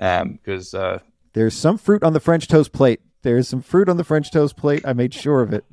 Um, 0.01 0.33
because 0.43 0.73
uh, 0.75 0.99
There's 1.35 1.55
some 1.55 1.77
fruit 1.79 2.03
on 2.03 2.13
the 2.15 2.21
French 2.21 2.49
toast 2.49 2.73
plate. 2.73 3.01
There's 3.23 3.47
some 3.49 3.61
fruit 3.61 3.89
on 3.89 3.99
the 3.99 4.05
French 4.05 4.31
toast 4.33 4.57
plate. 4.57 4.83
I 4.87 4.95
made 4.95 5.13
sure 5.13 5.43
of 5.43 5.53
it, 5.53 5.65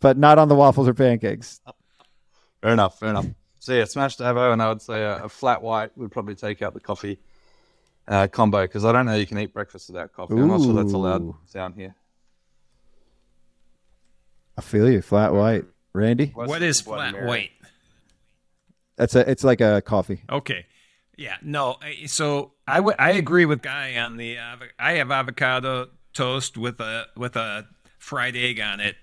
but 0.00 0.18
not 0.18 0.36
on 0.38 0.48
the 0.48 0.54
waffles 0.56 0.88
or 0.88 0.94
pancakes. 0.94 1.60
fair 2.60 2.72
enough, 2.72 2.98
fair 2.98 3.10
enough. 3.10 3.26
So 3.60 3.72
yeah, 3.72 3.84
smashed 3.84 4.18
avo, 4.18 4.52
and 4.52 4.60
I 4.60 4.68
would 4.68 4.82
say 4.82 5.00
a, 5.02 5.24
a 5.24 5.28
flat 5.28 5.62
white 5.62 5.96
would 5.96 6.10
probably 6.10 6.34
take 6.34 6.60
out 6.62 6.74
the 6.74 6.80
coffee 6.80 7.20
uh, 8.08 8.26
combo 8.26 8.62
because 8.62 8.84
I 8.84 8.90
don't 8.90 9.06
know 9.06 9.14
you 9.14 9.26
can 9.26 9.38
eat 9.38 9.54
breakfast 9.54 9.88
without 9.88 10.12
coffee. 10.12 10.34
I'm 10.34 10.48
not 10.48 10.60
sure 10.60 10.72
that's 10.72 10.92
allowed 10.92 11.32
down 11.52 11.72
here. 11.74 11.94
I 14.58 14.60
feel 14.60 14.90
you. 14.90 15.00
Flat 15.02 15.32
white, 15.32 15.64
Randy. 15.92 16.32
What's- 16.34 16.48
what 16.48 16.62
is 16.62 16.84
what 16.84 16.96
flat 17.12 17.24
white? 17.24 17.50
That's 18.96 19.14
a. 19.14 19.30
It's 19.30 19.44
like 19.44 19.60
a 19.60 19.80
coffee. 19.80 20.22
Okay. 20.28 20.66
Yeah, 21.22 21.36
no. 21.40 21.76
So 22.06 22.50
I 22.66 22.80
would 22.80 22.96
I 22.98 23.12
agree 23.12 23.44
with 23.44 23.62
Guy 23.62 23.96
on 23.96 24.16
the 24.16 24.34
avo- 24.34 24.70
I 24.76 24.94
have 24.94 25.12
avocado 25.12 25.90
toast 26.12 26.58
with 26.58 26.80
a 26.80 27.06
with 27.16 27.36
a 27.36 27.68
fried 27.96 28.34
egg 28.34 28.58
on 28.58 28.80
it 28.80 28.96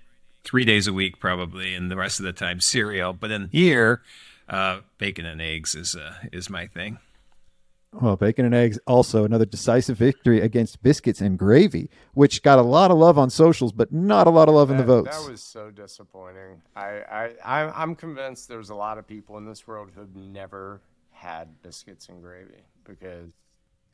3 0.44 0.66
days 0.66 0.86
a 0.86 0.92
week 0.92 1.18
probably 1.18 1.74
and 1.74 1.90
the 1.90 1.96
rest 1.96 2.20
of 2.20 2.26
the 2.26 2.34
time 2.34 2.60
cereal, 2.60 3.14
but 3.14 3.30
in 3.30 3.48
here 3.50 4.02
uh, 4.50 4.80
bacon 4.98 5.24
and 5.24 5.40
eggs 5.40 5.74
is 5.74 5.96
uh, 5.96 6.12
is 6.30 6.50
my 6.50 6.66
thing. 6.66 6.98
Well, 7.94 8.16
bacon 8.16 8.44
and 8.44 8.54
eggs 8.54 8.78
also 8.86 9.24
another 9.24 9.46
decisive 9.46 9.96
victory 9.96 10.42
against 10.42 10.82
biscuits 10.82 11.22
and 11.22 11.38
gravy, 11.38 11.88
which 12.12 12.42
got 12.42 12.58
a 12.58 12.62
lot 12.62 12.90
of 12.90 12.98
love 12.98 13.16
on 13.16 13.30
socials, 13.30 13.72
but 13.72 13.92
not 13.92 14.26
a 14.26 14.30
lot 14.30 14.48
of 14.48 14.54
love 14.54 14.70
in 14.70 14.76
the 14.76 14.84
votes. 14.84 15.24
That 15.24 15.28
was 15.28 15.42
so 15.42 15.70
disappointing. 15.70 16.60
I, 16.76 17.00
I, 17.10 17.30
I, 17.44 17.82
I'm 17.82 17.96
convinced 17.96 18.46
there's 18.48 18.70
a 18.70 18.76
lot 18.76 18.98
of 18.98 19.08
people 19.08 19.38
in 19.38 19.44
this 19.44 19.66
world 19.66 19.90
who 19.92 20.02
have 20.02 20.14
never 20.14 20.80
had 21.20 21.60
biscuits 21.62 22.08
and 22.08 22.22
gravy 22.22 22.64
because 22.84 23.32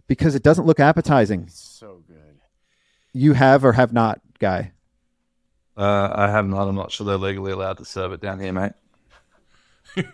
because 0.07 0.35
it 0.37 0.43
doesn't 0.45 0.65
look 0.67 0.79
appetizing. 0.81 1.49
so 1.49 2.03
good. 2.07 2.39
You 3.13 3.33
have 3.33 3.65
or 3.65 3.73
have 3.73 3.93
not, 3.93 4.21
guy. 4.39 4.73
Uh, 5.77 6.11
I 6.15 6.31
have 6.31 6.47
not. 6.47 6.69
I'm 6.69 6.77
not 6.77 6.93
sure 6.93 7.05
they're 7.07 7.17
legally 7.17 7.51
allowed 7.53 7.79
to 7.79 7.85
serve 7.85 8.13
it 8.13 8.21
down 8.21 8.39
here, 8.41 8.53
mate. 8.53 8.73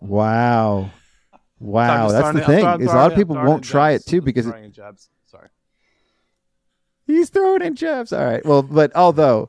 Wow. 0.00 0.90
Wow, 1.60 2.06
I'm 2.08 2.12
that's 2.12 2.32
the 2.34 2.42
it- 2.42 2.46
thing. 2.46 2.80
Is 2.80 2.92
a 2.92 2.96
lot 2.96 3.12
of 3.12 3.16
people 3.16 3.36
won't 3.36 3.64
in 3.64 3.70
try 3.70 3.92
it 3.92 4.04
too 4.04 4.18
I'm 4.18 4.24
because 4.24 4.46
throwing 4.46 4.64
in 4.64 4.72
jabs. 4.72 5.10
Sorry. 5.26 5.46
he's 7.06 7.30
throwing 7.30 7.62
in 7.62 7.76
jabs. 7.76 8.12
All 8.12 8.24
right. 8.24 8.44
Well, 8.44 8.64
but 8.64 8.90
although, 8.96 9.48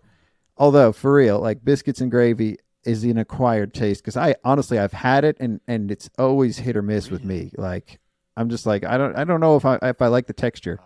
although 0.56 0.92
for 0.92 1.12
real, 1.12 1.40
like 1.40 1.66
biscuits 1.66 2.02
and 2.02 2.12
gravy 2.12 2.58
is 2.86 3.04
an 3.04 3.18
acquired 3.18 3.74
taste 3.74 4.04
because 4.04 4.18
I 4.18 4.36
honestly 4.44 4.80
I've 4.80 4.94
had 4.94 5.24
it 5.24 5.38
and 5.40 5.62
and 5.68 5.92
it's 5.92 6.10
always 6.18 6.58
hit 6.58 6.76
or 6.76 6.82
miss 6.82 7.10
with 7.10 7.24
me. 7.24 7.52
Like 7.58 8.00
I'm 8.36 8.50
just 8.50 8.66
like 8.66 8.84
I 8.84 8.98
don't 8.98 9.16
I 9.18 9.24
don't 9.24 9.40
know 9.40 9.56
if 9.56 9.66
I 9.66 9.80
if 9.82 10.02
I 10.02 10.08
like 10.08 10.28
the 10.28 10.34
texture. 10.34 10.80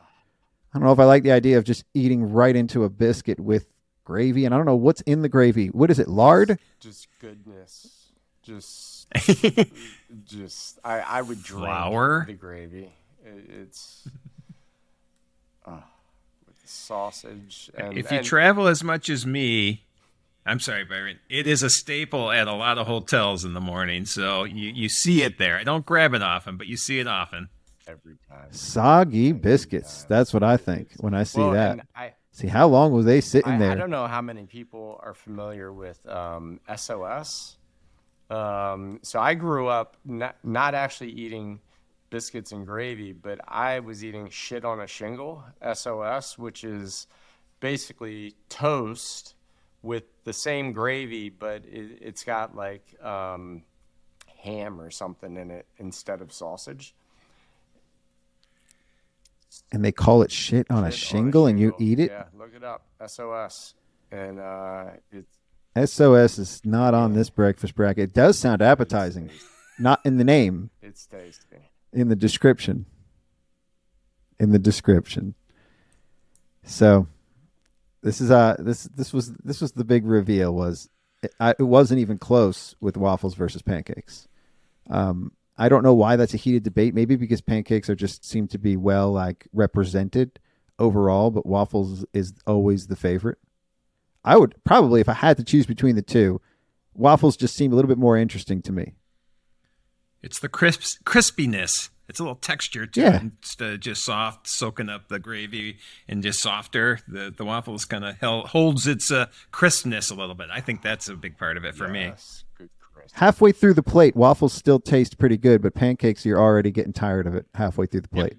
I 0.74 0.80
don't 0.80 0.86
know 0.86 0.94
if 0.94 1.00
I 1.00 1.06
like 1.06 1.24
the 1.24 1.32
idea 1.32 1.58
of 1.58 1.64
just 1.64 1.86
eating 1.94 2.32
right 2.32 2.56
into 2.56 2.84
a 2.84 2.90
biscuit 2.90 3.40
with 3.40 3.68
gravy, 4.04 4.46
and 4.46 4.54
I 4.54 4.58
don't 4.58 4.66
know 4.66 4.76
what's 4.76 5.02
in 5.02 5.22
the 5.22 5.30
gravy. 5.30 5.68
What 5.68 5.90
is 5.90 6.00
it? 6.00 6.08
Lard? 6.08 6.60
Just 6.80 7.08
goodness. 7.20 8.10
Just, 8.44 9.08
just. 10.26 10.80
I, 10.84 11.00
I 11.00 11.22
would 11.22 11.44
drink 11.44 11.66
Flour? 11.66 12.26
the 12.26 12.34
gravy. 12.34 12.94
It, 13.26 13.50
it's. 13.62 14.08
Uh, 15.66 15.82
with 16.46 16.62
the 16.62 16.68
sausage. 16.68 17.70
And, 17.76 17.98
if 17.98 18.12
you 18.12 18.20
and- 18.20 18.26
travel 18.26 18.68
as 18.68 18.84
much 18.84 19.10
as 19.10 19.26
me, 19.26 19.84
I'm 20.48 20.60
sorry, 20.60 20.86
Byron. 20.86 21.20
It 21.30 21.46
is 21.46 21.62
a 21.62 21.70
staple 21.70 22.32
at 22.32 22.48
a 22.48 22.54
lot 22.54 22.78
of 22.78 22.88
hotels 22.88 23.44
in 23.44 23.54
the 23.54 23.62
morning, 23.62 24.06
so 24.06 24.46
you, 24.46 24.72
you 24.74 24.90
see 24.90 25.24
it 25.24 25.38
there. 25.38 25.58
I 25.58 25.64
don't 25.64 25.86
grab 25.86 26.14
it 26.14 26.22
often, 26.22 26.58
but 26.58 26.68
you 26.68 26.78
see 26.78 27.00
it 27.00 27.08
often. 27.08 27.50
every 27.88 28.18
time. 28.30 28.52
Soggy 28.52 29.34
biscuits. 29.34 30.06
That's 30.06 30.34
what 30.34 30.44
I 30.44 30.58
think 30.58 30.92
when 30.98 31.14
I 31.14 31.24
see 31.24 31.42
Well, 31.42 31.52
that. 31.52 31.86
I, 31.96 32.14
See 32.32 32.48
how 32.48 32.68
long 32.68 32.92
was 32.92 33.06
they 33.06 33.20
sitting 33.20 33.54
I, 33.54 33.58
there? 33.58 33.72
I 33.72 33.76
don't 33.76 33.90
know 33.90 34.06
how 34.06 34.22
many 34.22 34.46
people 34.46 35.00
are 35.04 35.16
familiar 35.16 35.74
with 35.74 36.08
um, 36.08 36.60
SOS. 36.76 37.58
Um, 38.30 39.00
so 39.02 39.20
I 39.20 39.34
grew 39.34 39.68
up 39.68 39.98
not, 40.06 40.36
not 40.44 40.76
actually 40.76 41.10
eating 41.14 41.62
biscuits 42.12 42.52
and 42.52 42.66
gravy, 42.66 43.12
but 43.12 43.40
I 43.48 43.80
was 43.80 44.04
eating 44.06 44.30
shit 44.30 44.66
on 44.66 44.80
a 44.80 44.86
shingle, 44.86 45.44
SOS, 45.74 46.38
which 46.38 46.64
is 46.64 47.08
basically 47.60 48.36
toast 48.50 49.34
with 49.88 50.04
the 50.26 50.34
same 50.34 50.74
gravy, 50.74 51.30
but 51.30 51.64
it, 51.66 52.00
it's 52.02 52.26
got 52.26 52.56
like 52.56 52.84
um, 53.02 53.64
ham 54.44 54.82
or 54.82 54.92
something 54.92 55.38
in 55.38 55.50
it 55.50 55.66
instead 55.78 56.22
of 56.22 56.34
sausage. 56.34 56.94
and 59.72 59.84
they 59.84 59.94
call 59.94 60.22
it 60.22 60.32
shit 60.32 60.70
on 60.70 60.84
a 60.84 60.92
Shit 60.92 61.10
shingle, 61.10 61.48
and 61.48 61.58
you 61.60 61.74
eat 61.80 62.00
it. 62.00 62.12
Yeah, 62.12 62.26
look 62.38 62.54
it 62.54 62.64
up, 62.64 62.84
SOS, 63.06 63.74
and 64.12 64.40
uh, 64.40 64.92
it's 65.12 65.40
SOS 65.94 66.38
is 66.38 66.62
not 66.66 66.94
on 66.94 67.14
this 67.14 67.30
breakfast 67.30 67.74
bracket. 67.74 68.10
It 68.10 68.14
does 68.14 68.38
sound 68.38 68.62
appetizing, 68.62 69.30
not 69.80 70.02
in 70.06 70.18
the 70.18 70.24
name, 70.24 70.70
it's 70.82 71.06
tasty. 71.06 71.58
in 71.94 72.10
the 72.10 72.16
description. 72.16 72.86
In 74.40 74.52
the 74.52 74.60
description. 74.60 75.34
So, 76.64 77.08
this 78.02 78.22
is 78.22 78.32
uh 78.32 78.56
this 78.60 78.84
this 78.84 79.14
was 79.14 79.34
this 79.44 79.62
was 79.62 79.72
the 79.74 79.84
big 79.84 80.06
reveal. 80.06 80.54
Was 80.54 80.90
it, 81.24 81.34
I, 81.40 81.52
it 81.52 81.64
wasn't 81.64 82.00
even 82.00 82.18
close 82.18 82.76
with 82.80 82.98
waffles 82.98 83.36
versus 83.36 83.62
pancakes. 83.62 84.28
Um, 84.90 85.32
I 85.58 85.70
don't 85.70 85.84
know 85.84 85.94
why 85.94 86.16
that's 86.16 86.34
a 86.34 86.38
heated 86.38 86.64
debate. 86.64 86.94
Maybe 86.94 87.16
because 87.16 87.42
pancakes 87.42 87.90
are 87.90 87.96
just 87.96 88.24
seem 88.24 88.48
to 88.50 88.58
be 88.58 88.78
well 88.78 89.12
like 89.12 89.48
represented 89.54 90.40
overall, 90.80 91.32
but 91.32 91.46
waffles 91.46 92.06
is 92.14 92.34
always 92.46 92.88
the 92.88 92.96
favorite. 92.96 93.40
I 94.24 94.38
would 94.38 94.56
probably, 94.64 95.02
if 95.02 95.10
I 95.10 95.14
had 95.14 95.38
to 95.38 95.44
choose 95.44 95.66
between 95.66 95.96
the 95.96 96.02
two, 96.02 96.42
waffles 96.94 97.38
just 97.38 97.56
seem 97.56 97.72
a 97.72 97.76
little 97.76 97.90
bit 97.90 97.98
more 97.98 98.18
interesting 98.18 98.62
to 98.64 98.72
me. 98.72 98.96
It's 100.22 100.40
the 100.40 100.50
crisp 100.50 101.04
crispiness. 101.06 101.90
It's 102.10 102.20
a 102.20 102.24
little 102.24 102.36
texture 102.38 102.86
to 102.86 103.02
Yeah. 103.02 103.16
it 103.18 103.22
instead 103.24 103.74
of 103.74 103.80
just 103.82 104.04
soft, 104.06 104.48
soaking 104.48 104.88
up 104.90 105.10
the 105.10 105.20
gravy 105.20 105.78
and 106.08 106.24
just 106.24 106.42
softer. 106.42 107.00
The 107.08 107.34
the 107.36 107.44
waffles 107.44 107.84
kind 107.86 108.06
of 108.06 108.18
holds 108.50 108.88
its 108.88 109.12
uh, 109.12 109.26
crispness 109.52 110.10
a 110.10 110.16
little 110.16 110.36
bit. 110.36 110.48
I 110.52 110.62
think 110.62 110.82
that's 110.82 111.10
a 111.10 111.16
big 111.16 111.38
part 111.38 111.58
of 111.58 111.66
it 111.66 111.76
for 111.76 111.88
me. 111.90 112.06
Yes, 112.06 112.46
good 112.58 112.70
crisp. 112.80 113.16
Halfway 113.16 113.52
through 113.52 113.74
the 113.74 113.84
plate, 113.84 114.16
waffles 114.16 114.54
still 114.54 114.80
taste 114.80 115.18
pretty 115.18 115.38
good, 115.38 115.62
but 115.62 115.74
pancakes, 115.74 116.26
you're 116.26 116.40
already 116.40 116.72
getting 116.72 116.94
tired 116.94 117.28
of 117.28 117.36
it 117.36 117.46
halfway 117.56 117.86
through 117.88 118.02
the 118.02 118.08
plate. 118.10 118.38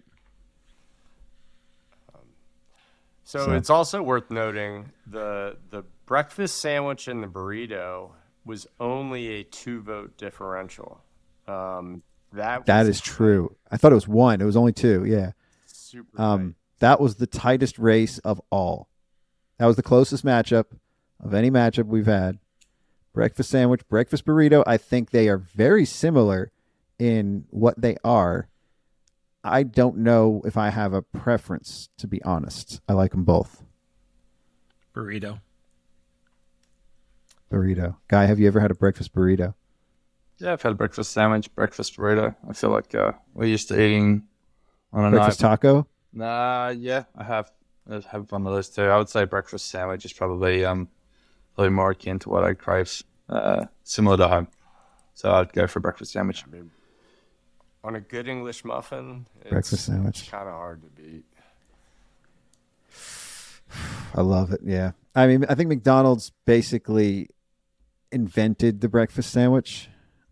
So, 3.25 3.45
So- 3.47 3.53
it's 3.53 3.71
also 3.71 4.03
worth 4.03 4.31
noting 4.31 4.93
the 5.07 5.59
the 5.71 5.85
breakfast 6.07 6.57
sandwich 6.59 7.07
and 7.09 7.23
the 7.23 7.27
burrito 7.27 8.13
was 8.47 8.67
only 8.81 9.29
a 9.29 9.43
two 9.45 9.83
vote 9.83 10.17
differential. 10.17 11.03
Um, 11.47 12.03
that 12.33 12.67
That 12.67 12.81
was 12.87 12.97
is 12.97 13.01
true. 13.01 13.57
I 13.71 13.77
thought 13.77 13.93
it 13.93 13.97
was 13.97 14.09
one. 14.09 14.41
It 14.41 14.45
was 14.45 14.57
only 14.57 14.73
two. 14.73 15.05
Yeah. 15.05 15.33
super. 15.67 16.21
Um, 16.21 16.55
that 16.81 17.01
was 17.01 17.17
the 17.17 17.27
tightest 17.27 17.79
race 17.79 18.19
of 18.19 18.41
all. 18.51 18.89
That 19.59 19.67
was 19.67 19.77
the 19.77 19.83
closest 19.83 20.25
matchup 20.25 20.67
of 21.21 21.35
any 21.35 21.51
matchup 21.51 21.87
we've 21.87 22.07
had. 22.07 22.39
Breakfast 23.13 23.51
sandwich, 23.51 23.87
breakfast 23.89 24.25
burrito. 24.25 24.63
I 24.67 24.77
think 24.77 25.11
they 25.11 25.29
are 25.29 25.39
very 25.39 25.85
similar 25.85 26.53
in 26.99 27.47
what 27.51 27.81
they 27.81 27.97
are. 28.05 28.49
I 29.43 29.63
don't 29.65 29.99
know 29.99 30.43
if 30.45 30.57
I 30.57 30.69
have 30.71 30.93
a 30.93 31.03
preference, 31.03 31.89
to 31.99 32.07
be 32.07 32.23
honest. 32.23 32.81
I 32.89 32.93
like 32.93 33.11
them 33.13 33.25
both. 33.25 33.65
Burrito. 34.95 35.41
Burrito. 37.51 37.97
Guy, 38.09 38.27
have 38.27 38.39
you 38.39 38.47
ever 38.47 38.61
had 38.61 38.71
a 38.71 38.75
breakfast 38.75 39.15
burrito? 39.15 39.55
Yeah, 40.39 40.53
I've 40.53 40.63
had 40.63 40.73
a 40.73 40.75
breakfast 40.77 41.13
sandwich, 41.13 41.53
breakfast 41.55 41.97
burrito. 41.97 42.35
I 42.49 42.53
feel 42.53 42.71
like 42.71 42.95
uh, 42.95 43.13
we're 43.35 43.47
used 43.47 43.69
to 43.69 43.81
eating 43.81 44.25
on 44.93 45.05
a 45.07 45.11
Breakfast 45.11 45.43
night. 45.43 45.49
taco? 45.61 45.87
Nah, 46.13 46.69
yeah, 46.69 47.05
I 47.17 47.25
have. 47.25 47.51
I 47.91 48.01
have 48.13 48.31
one 48.31 48.47
of 48.47 48.53
those 48.53 48.69
too. 48.69 48.83
I 48.83 48.99
would 48.99 49.09
say 49.09 49.25
breakfast 49.25 49.69
sandwich 49.69 50.05
is 50.05 50.13
probably 50.13 50.65
um, 50.65 50.89
probably 51.55 51.71
more 51.71 51.91
akin 51.91 52.19
to 52.21 52.29
what 52.29 52.45
I 52.45 52.55
crave, 52.55 53.03
uh, 53.29 53.65
similar 53.83 54.17
to 54.19 54.29
home. 54.29 54.49
So 55.15 55.33
I'd 55.33 55.53
go 55.53 55.67
for 55.67 55.81
breakfast 55.81 56.13
sandwich. 56.13 56.45
on 57.83 57.95
a 57.97 58.01
good 58.01 58.29
English 58.29 58.65
muffin, 58.65 59.27
it's, 59.41 59.51
Breakfast 59.51 59.87
sandwich. 59.87 60.31
kind 60.31 60.47
of 60.49 60.55
hard 60.55 60.83
to 60.83 60.89
beat. 61.03 61.25
I 64.15 64.21
love 64.21 64.53
it. 64.53 64.61
Yeah. 64.63 64.93
I 65.15 65.27
mean, 65.27 65.45
I 65.49 65.55
think 65.55 65.69
McDonald's 65.69 66.31
basically 66.45 67.29
invented 68.13 68.81
the 68.81 68.89
breakfast 68.89 69.31
sandwich. 69.31 69.89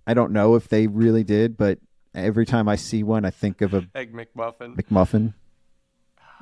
I 0.07 0.15
don't 0.15 0.33
know 0.33 0.55
if 0.55 0.69
they 0.69 0.87
really 0.87 1.25
did, 1.25 1.57
but 1.57 1.79
every 2.15 2.47
time 2.47 2.69
I 2.69 2.77
see 2.77 3.03
one, 3.03 3.25
I 3.25 3.31
think 3.31 3.61
of 3.61 3.75
a 3.75 3.87
Egg 3.95 4.13
McMuffin, 4.13 4.77
McMuffin. 4.77 5.35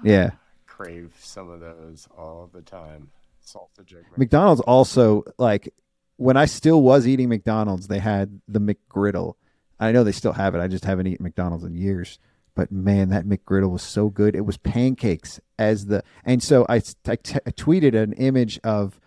Yeah. 0.03 0.31
crave 0.67 1.15
some 1.21 1.51
of 1.51 1.61
those 1.61 2.09
all 2.17 2.51
the 2.53 2.62
time. 2.62 3.11
Sausage 3.41 3.95
egg. 3.95 4.05
Mc- 4.11 4.19
McDonald's 4.19 4.61
also 4.62 5.23
like 5.39 5.73
when 6.17 6.37
I 6.37 6.45
still 6.47 6.83
was 6.83 7.07
eating 7.07 7.29
McDonald's, 7.29 7.89
they 7.89 7.99
had 7.99 8.41
the 8.49 8.61
McGriddle. 8.61 9.35
I 9.81 9.93
know 9.93 10.05
they 10.05 10.12
still 10.12 10.33
have 10.33 10.55
it. 10.55 10.61
I 10.61 10.69
just 10.69 10.85
haven't 10.85 11.07
eaten 11.07 11.25
McDonald's 11.25 11.65
in 11.65 11.75
years. 11.75 12.19
But 12.55 12.71
man, 12.71 13.09
that 13.09 13.27
McGriddle 13.27 13.71
was 13.71 13.83
so 13.83 14.09
good. 14.09 14.37
It 14.37 14.47
was 14.47 14.57
pancakes 14.57 15.41
as 15.59 15.87
the 15.87 16.05
and 16.25 16.41
so 16.43 16.65
I, 16.69 16.77
I, 17.07 17.17
t- 17.17 17.39
I 17.45 17.51
tweeted 17.51 18.01
an 18.01 18.12
image 18.12 18.61
of 18.62 19.01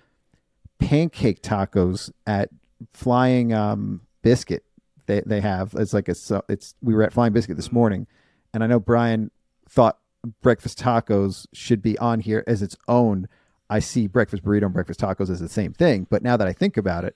pancake 0.80 1.42
tacos 1.42 2.12
at 2.26 2.50
Flying 2.94 3.54
um, 3.54 4.02
Biscuit. 4.28 4.66
They 5.06 5.22
they 5.26 5.40
have 5.40 5.74
it's 5.78 5.94
like 5.94 6.10
a 6.10 6.16
it's 6.50 6.76
we 6.82 6.94
were 6.94 7.04
at 7.04 7.14
Flying 7.14 7.32
Biscuit 7.32 7.56
this 7.56 7.72
morning, 7.72 8.08
and 8.54 8.62
I 8.62 8.68
know 8.68 8.78
Brian 8.78 9.32
thought 9.70 10.00
breakfast 10.42 10.78
tacos 10.80 11.48
should 11.54 11.82
be 11.82 11.98
on 12.00 12.20
here 12.20 12.44
as 12.46 12.62
its 12.62 12.76
own. 12.90 13.30
I 13.70 13.80
see 13.80 14.08
breakfast 14.08 14.44
burrito 14.44 14.66
and 14.66 14.74
breakfast 14.74 15.00
tacos 15.00 15.30
as 15.30 15.40
the 15.40 15.48
same 15.48 15.72
thing, 15.72 16.08
but 16.10 16.24
now 16.24 16.36
that 16.36 16.46
I 16.46 16.52
think 16.52 16.76
about 16.76 17.06
it, 17.06 17.16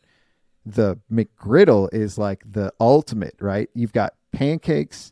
the 0.66 1.00
McGriddle 1.12 1.94
is 1.94 2.18
like 2.18 2.44
the 2.50 2.72
ultimate, 2.80 3.36
right? 3.42 3.70
You've 3.74 3.92
got 3.92 4.14
pancakes 4.32 5.12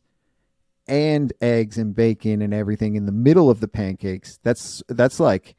and 0.88 1.34
eggs 1.42 1.78
and 1.78 1.94
bacon 1.94 2.42
and 2.42 2.54
everything 2.54 2.96
in 2.96 3.06
the 3.08 3.12
middle 3.12 3.50
of 3.50 3.60
the 3.60 3.68
pancakes. 3.68 4.40
That's 4.42 4.82
that's 4.88 5.20
like 5.20 5.58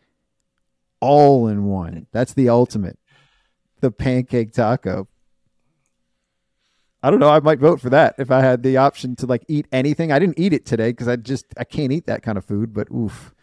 all 1.01 1.49
in 1.49 1.67
one. 1.67 2.07
That's 2.13 2.33
the 2.33 2.49
ultimate. 2.49 2.99
The 3.81 3.91
pancake 3.91 4.53
taco. 4.53 5.07
I 7.03 7.11
don't 7.11 7.21
know. 7.21 7.31
I 7.31 7.41
might 7.41 7.59
vote 7.59 7.81
for 7.81 7.91
that 7.91 8.15
if 8.19 8.31
I 8.31 8.41
had 8.41 8.63
the 8.63 8.77
option 8.77 9.17
to 9.17 9.27
like 9.27 9.45
eat 9.49 9.67
anything. 9.73 10.13
I 10.13 10.19
didn't 10.19 10.39
eat 10.39 10.53
it 10.53 10.67
today 10.67 10.91
because 10.91 11.09
I 11.09 11.17
just 11.17 11.47
I 11.57 11.65
can't 11.65 11.93
eat 11.93 12.07
that 12.07 12.23
kind 12.23 12.37
of 12.37 12.45
food. 12.45 12.75
But 12.75 12.91
oof, 12.91 13.35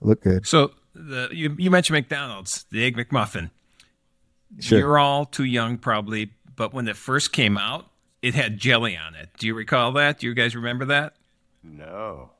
look 0.00 0.22
good. 0.22 0.46
So 0.46 0.72
the 0.94 1.28
you, 1.32 1.54
you 1.58 1.70
mentioned 1.70 1.94
McDonald's, 1.94 2.66
the 2.70 2.84
egg 2.84 2.96
McMuffin. 2.96 3.50
Sure. 4.60 4.78
You're 4.78 4.98
all 4.98 5.24
too 5.24 5.44
young, 5.44 5.78
probably, 5.78 6.30
but 6.54 6.72
when 6.72 6.86
it 6.86 6.96
first 6.96 7.32
came 7.32 7.58
out, 7.58 7.86
it 8.22 8.34
had 8.34 8.58
jelly 8.58 8.96
on 8.96 9.14
it. 9.14 9.30
Do 9.38 9.46
you 9.46 9.54
recall 9.54 9.92
that? 9.92 10.20
Do 10.20 10.26
you 10.26 10.34
guys 10.34 10.54
remember 10.54 10.84
that? 10.86 11.14
No. 11.62 12.30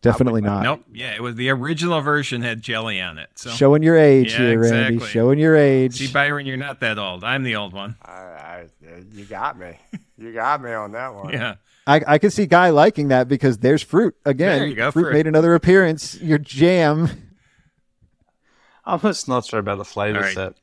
Definitely 0.00 0.42
not. 0.42 0.62
Nope. 0.62 0.84
Yeah, 0.92 1.14
it 1.14 1.22
was 1.22 1.34
the 1.34 1.50
original 1.50 2.00
version 2.00 2.42
had 2.42 2.62
jelly 2.62 3.00
on 3.00 3.18
it. 3.18 3.30
So 3.34 3.50
Showing 3.50 3.82
your 3.82 3.96
age 3.96 4.32
Yeah, 4.32 4.38
here, 4.38 4.60
Randy. 4.60 5.04
Showing 5.04 5.38
your 5.40 5.56
age. 5.56 5.96
see, 5.98 6.12
Byron, 6.12 6.46
you're 6.46 6.56
not 6.56 6.80
that 6.80 6.98
old. 6.98 7.24
I'm 7.24 7.42
the 7.42 7.56
old 7.56 7.72
one. 7.72 7.96
I, 8.02 8.10
I, 8.12 8.66
you 9.12 9.24
got 9.24 9.58
me. 9.58 9.76
You 10.16 10.32
got 10.32 10.62
me 10.62 10.72
on 10.72 10.92
that 10.92 11.14
one. 11.14 11.32
Yeah. 11.32 11.54
I, 11.86 12.02
I 12.06 12.18
can 12.18 12.30
see 12.30 12.46
Guy 12.46 12.70
liking 12.70 13.08
that 13.08 13.28
because 13.28 13.58
there's 13.58 13.82
fruit 13.82 14.14
again. 14.24 14.58
There 14.58 14.66
you 14.68 14.74
go, 14.74 14.90
fruit, 14.90 15.04
fruit. 15.04 15.12
made 15.14 15.26
another 15.26 15.54
appearance. 15.54 16.20
Your 16.20 16.38
jam. 16.38 17.08
I'm 18.84 19.00
just 19.00 19.28
not 19.28 19.44
sure 19.46 19.60
about 19.60 19.78
the 19.78 19.84
flavor 19.84 20.18
All 20.18 20.24
right. 20.24 20.34
set. 20.34 20.54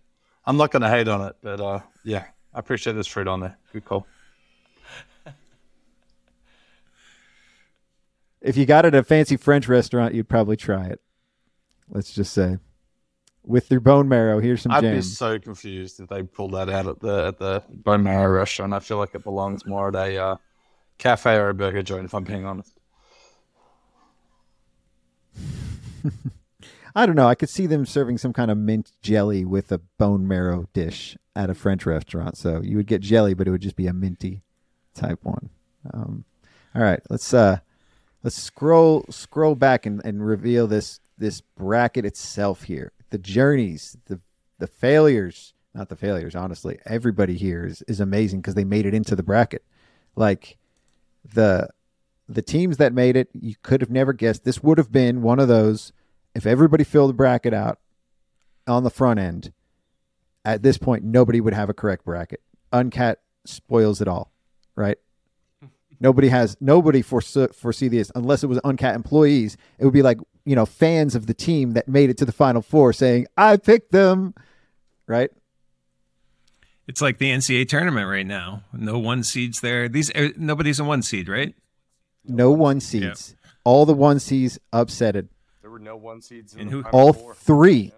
I'm 0.46 0.58
not 0.58 0.72
going 0.72 0.82
to 0.82 0.90
hate 0.90 1.08
on 1.08 1.22
it, 1.28 1.36
but 1.42 1.60
uh, 1.60 1.80
yeah, 2.04 2.26
I 2.54 2.60
appreciate 2.60 2.94
this 2.94 3.08
fruit 3.08 3.28
on 3.28 3.40
there. 3.40 3.58
Good 3.74 3.86
call. 3.86 4.06
If 8.46 8.56
you 8.58 8.68
got 8.68 8.86
it 8.86 8.94
at 8.94 9.00
a 9.00 9.04
fancy 9.04 9.38
French 9.38 9.68
restaurant, 9.68 10.14
you'd 10.14 10.30
probably 10.30 10.56
try 10.56 10.86
it. 10.86 11.02
Let's 11.90 12.14
just 12.14 12.32
say, 12.32 12.60
with 13.44 13.72
your 13.72 13.80
bone 13.80 14.08
marrow, 14.08 14.40
here's 14.40 14.62
some 14.62 14.72
I'd 14.72 14.82
jam. 14.82 14.96
be 14.96 15.02
so 15.02 15.40
confused 15.40 16.00
if 16.00 16.10
they 16.10 16.22
pulled 16.22 16.54
that 16.54 16.70
out 16.70 16.86
at 16.86 17.00
the 17.00 17.26
at 17.28 17.40
the 17.40 17.64
bone 17.70 18.04
marrow 18.04 18.32
restaurant. 18.32 18.72
I 18.74 18.80
feel 18.80 18.98
like 18.98 19.16
it 19.16 19.24
belongs 19.24 19.66
more 19.66 19.88
at 19.88 19.96
a 19.96 20.18
uh, 20.18 20.36
cafe 21.00 21.36
or 21.38 21.50
a 21.50 21.54
burger 21.56 21.82
joint. 21.82 22.06
If 22.06 22.14
I'm 22.14 22.24
being 22.24 22.46
honest. 22.46 22.78
I 26.96 27.08
don't 27.08 27.16
know. 27.16 27.28
I 27.28 27.34
could 27.34 27.50
see 27.50 27.66
them 27.66 27.88
serving 27.88 28.20
some 28.20 28.32
kind 28.32 28.52
of 28.52 28.60
mint 28.60 28.92
jelly 29.02 29.44
with 29.44 29.72
a 29.72 29.80
bone 29.98 30.28
marrow 30.28 30.70
dish 30.72 31.18
at 31.36 31.50
a 31.50 31.56
French 31.56 31.84
restaurant. 31.88 32.38
So 32.38 32.62
you 32.62 32.78
would 32.78 32.86
get 32.88 33.02
jelly, 33.02 33.34
but 33.34 33.48
it 33.48 33.52
would 33.52 33.62
just 33.62 33.76
be 33.76 33.88
a 33.88 33.94
minty 33.94 34.44
type 34.94 35.20
one. 35.24 35.50
Um, 35.92 36.26
all 36.76 36.84
right, 36.84 37.02
let's 37.10 37.34
uh, 37.34 37.60
let's 38.26 38.42
scroll 38.42 39.06
scroll 39.10 39.54
back 39.54 39.86
and, 39.86 40.02
and 40.04 40.26
reveal 40.26 40.66
this 40.68 41.00
this 41.18 41.42
bracket 41.42 42.06
itself 42.06 42.64
here. 42.64 42.92
The 43.12 43.20
journeys, 43.20 43.96
the 44.08 44.20
the 44.58 44.68
failures, 44.68 45.54
not 45.76 45.90
the 45.90 45.96
failures. 45.96 46.36
Honestly, 46.36 46.80
everybody 46.86 47.38
here 47.38 47.66
is 47.66 47.84
is 47.84 48.02
amazing 48.02 48.42
because 48.42 48.56
they 48.56 48.66
made 48.66 48.86
it 48.88 48.96
into 48.96 49.16
the 49.16 49.24
bracket. 49.24 49.64
Like 50.16 50.58
the 51.24 51.70
the 52.28 52.42
teams 52.42 52.78
that 52.78 52.94
made 52.94 53.16
it, 53.16 53.30
you 53.34 53.56
could 53.62 53.82
have 53.82 53.92
never 53.92 54.12
guessed. 54.12 54.44
This 54.44 54.64
would 54.64 54.80
have 54.80 54.92
been 54.92 55.22
one 55.22 55.40
of 55.40 55.48
those 55.48 55.94
if 56.34 56.48
everybody 56.48 56.84
filled 56.84 57.12
the 57.12 57.14
bracket 57.14 57.54
out 57.54 57.78
on 58.68 58.84
the 58.84 58.90
front 58.90 59.20
end. 59.20 59.54
At 60.44 60.64
this 60.64 60.80
point, 60.80 61.04
nobody 61.04 61.40
would 61.40 61.54
have 61.54 61.70
a 61.70 61.74
correct 61.76 62.06
bracket. 62.06 62.42
Uncat 62.74 63.18
spoils 63.46 64.02
it 64.02 64.08
all, 64.08 64.32
right? 64.76 64.98
Nobody 66.00 66.28
has 66.30 66.58
nobody 66.60 67.02
foresee, 67.02 67.48
foresee 67.54 67.88
this 67.88 68.12
unless 68.16 68.44
it 68.44 68.48
was 68.48 68.60
uncat 68.60 68.96
employees. 68.96 69.56
It 69.80 69.86
would 69.86 69.94
be 69.94 70.02
like 70.02 70.18
you 70.46 70.56
know 70.56 70.66
fans 70.66 71.16
of 71.16 71.26
the 71.28 71.34
team 71.34 71.72
that 71.74 71.88
made 71.88 72.10
it 72.10 72.18
to 72.18 72.26
the 72.26 72.32
final 72.32 72.62
four 72.62 72.92
saying, 72.94 73.28
"I 73.38 73.58
picked 73.58 73.92
them," 73.92 74.34
right? 75.08 75.30
It's 76.88 77.02
like 77.02 77.18
the 77.18 77.32
NCAA 77.32 77.68
tournament 77.68 78.08
right 78.10 78.28
now. 78.28 78.64
No 78.74 79.00
one 79.00 79.24
seeds 79.24 79.62
there. 79.62 79.88
These 79.90 80.12
uh, 80.16 80.30
nobody's 80.38 80.80
a 80.80 80.84
one 80.84 81.02
seed, 81.02 81.28
right? 81.30 81.56
No 82.26 82.52
one 82.52 82.80
seeds. 82.80 83.36
All 83.64 83.86
the 83.86 83.94
one 83.94 84.20
seeds 84.20 84.60
upsetted. 84.74 85.30
There 85.62 85.72
were 85.72 85.80
no 85.80 85.96
one 85.96 86.22
seeds 86.22 86.54
in 86.54 86.60
And 86.62 86.70
the 86.70 86.74
who- 86.74 86.84
Final 86.84 87.00
all 87.00 87.14
Four. 87.14 87.34
three 87.36 87.92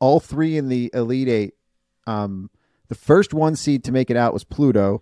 all 0.00 0.20
three 0.20 0.56
in 0.56 0.68
the 0.68 0.90
elite 0.92 1.28
eight 1.28 1.54
um 2.06 2.50
the 2.88 2.94
first 2.94 3.32
one 3.32 3.56
seed 3.56 3.84
to 3.84 3.92
make 3.92 4.10
it 4.10 4.16
out 4.16 4.32
was 4.32 4.44
Plooto 4.44 5.00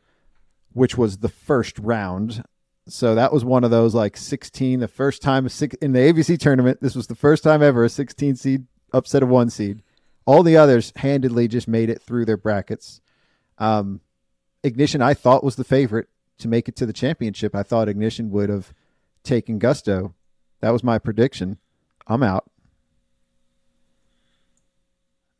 which 0.73 0.97
was 0.97 1.19
the 1.19 1.29
first 1.29 1.79
round. 1.79 2.45
So 2.89 3.15
that 3.15 3.33
was 3.33 3.45
one 3.45 3.65
of 3.65 3.71
those 3.71 3.95
like 3.95 4.17
16 4.17 4.81
the 4.81 4.89
first 4.89 5.23
time 5.23 5.47
in 5.81 5.93
the 5.93 6.01
abc 6.01 6.39
tournament 6.39 6.81
this 6.81 6.97
was 6.97 7.07
the 7.07 7.15
first 7.15 7.45
time 7.45 7.63
ever 7.63 7.85
a 7.85 7.89
16 7.89 8.35
seed 8.35 8.67
upset 8.93 9.23
a 9.23 9.27
one 9.27 9.51
seed. 9.51 9.83
All 10.25 10.43
the 10.43 10.57
others 10.57 10.93
handedly 10.97 11.47
just 11.47 11.69
made 11.69 11.91
it 11.91 12.03
through 12.03 12.25
their 12.25 12.37
brackets. 12.37 13.01
Um 13.59 14.01
ignition 14.65 15.01
i 15.03 15.15
thought 15.15 15.45
was 15.45 15.57
the 15.57 15.65
favorite 15.65 16.09
to 16.39 16.49
make 16.49 16.69
it 16.69 16.77
to 16.77 16.87
the 16.87 16.93
championship. 16.93 17.55
I 17.55 17.63
thought 17.63 17.89
ignition 17.89 18.31
would 18.31 18.49
have 18.49 18.75
taken 19.23 19.59
gusto. 19.59 20.15
That 20.61 20.71
was 20.71 20.85
my 20.85 20.99
prediction. 20.99 21.59
I'm 22.07 22.23
out. 22.23 22.51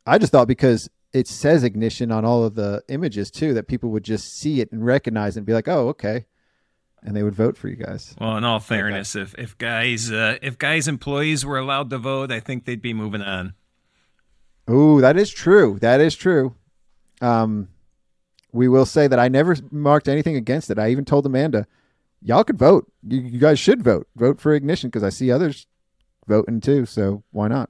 I 0.05 0.17
just 0.17 0.31
thought 0.31 0.47
because 0.47 0.89
it 1.13 1.27
says 1.27 1.63
ignition 1.63 2.11
on 2.11 2.25
all 2.25 2.43
of 2.43 2.55
the 2.55 2.83
images 2.89 3.29
too, 3.29 3.53
that 3.53 3.67
people 3.67 3.91
would 3.91 4.03
just 4.03 4.35
see 4.37 4.59
it 4.61 4.71
and 4.71 4.83
recognize 4.85 5.37
it 5.37 5.41
and 5.41 5.45
be 5.45 5.53
like, 5.53 5.67
"Oh, 5.67 5.89
okay," 5.89 6.25
and 7.03 7.15
they 7.15 7.23
would 7.23 7.35
vote 7.35 7.55
for 7.55 7.67
you 7.67 7.75
guys. 7.75 8.15
Well, 8.19 8.35
in 8.37 8.43
all 8.43 8.59
fairness, 8.59 9.15
if 9.15 9.35
if 9.37 9.57
guys 9.57 10.11
uh, 10.11 10.37
if 10.41 10.57
guys 10.57 10.87
employees 10.87 11.45
were 11.45 11.57
allowed 11.57 11.91
to 11.91 11.99
vote, 11.99 12.31
I 12.31 12.39
think 12.39 12.65
they'd 12.65 12.81
be 12.81 12.93
moving 12.93 13.21
on. 13.21 13.53
Ooh, 14.69 15.01
that 15.01 15.17
is 15.17 15.29
true. 15.29 15.77
That 15.81 16.01
is 16.01 16.15
true. 16.15 16.55
Um, 17.21 17.69
we 18.51 18.67
will 18.67 18.85
say 18.85 19.07
that 19.07 19.19
I 19.19 19.27
never 19.27 19.55
marked 19.71 20.07
anything 20.07 20.35
against 20.35 20.69
it. 20.71 20.79
I 20.79 20.89
even 20.89 21.05
told 21.05 21.25
Amanda, 21.25 21.67
"Y'all 22.21 22.43
could 22.43 22.57
vote. 22.57 22.91
You, 23.07 23.21
you 23.21 23.39
guys 23.39 23.59
should 23.59 23.83
vote. 23.83 24.07
Vote 24.15 24.41
for 24.41 24.53
ignition 24.53 24.89
because 24.89 25.03
I 25.03 25.09
see 25.09 25.31
others 25.31 25.67
voting 26.27 26.59
too. 26.59 26.85
So 26.87 27.23
why 27.31 27.49
not?" 27.49 27.69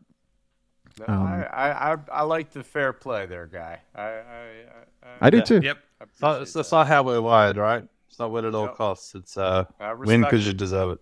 No, 1.08 1.14
Um, 1.14 1.24
I, 1.24 1.46
I, 1.48 1.94
I, 1.94 1.98
I 2.12 2.22
like 2.24 2.52
the 2.52 2.64
fair 2.64 2.94
play 2.94 3.26
there, 3.26 3.48
guy. 3.48 3.80
I, 3.96 4.02
I, 4.02 4.12
I, 5.04 5.08
I 5.22 5.30
do 5.30 5.42
too. 5.42 5.60
Yep. 5.64 5.78
So 6.20 6.42
it's, 6.42 6.54
that's 6.54 6.70
that. 6.70 6.76
not 6.76 6.88
how 6.88 7.04
we're 7.04 7.22
wired, 7.22 7.58
right? 7.58 7.84
It's 8.10 8.20
not 8.20 8.32
win 8.32 8.46
at 8.46 8.54
all 8.56 8.66
Yep. 8.66 8.76
costs. 8.76 9.16
It's 9.16 9.38
uh, 9.38 9.66
win 9.98 10.22
because 10.22 10.46
you 10.46 10.54
deserve 10.54 10.92
it. 10.92 11.00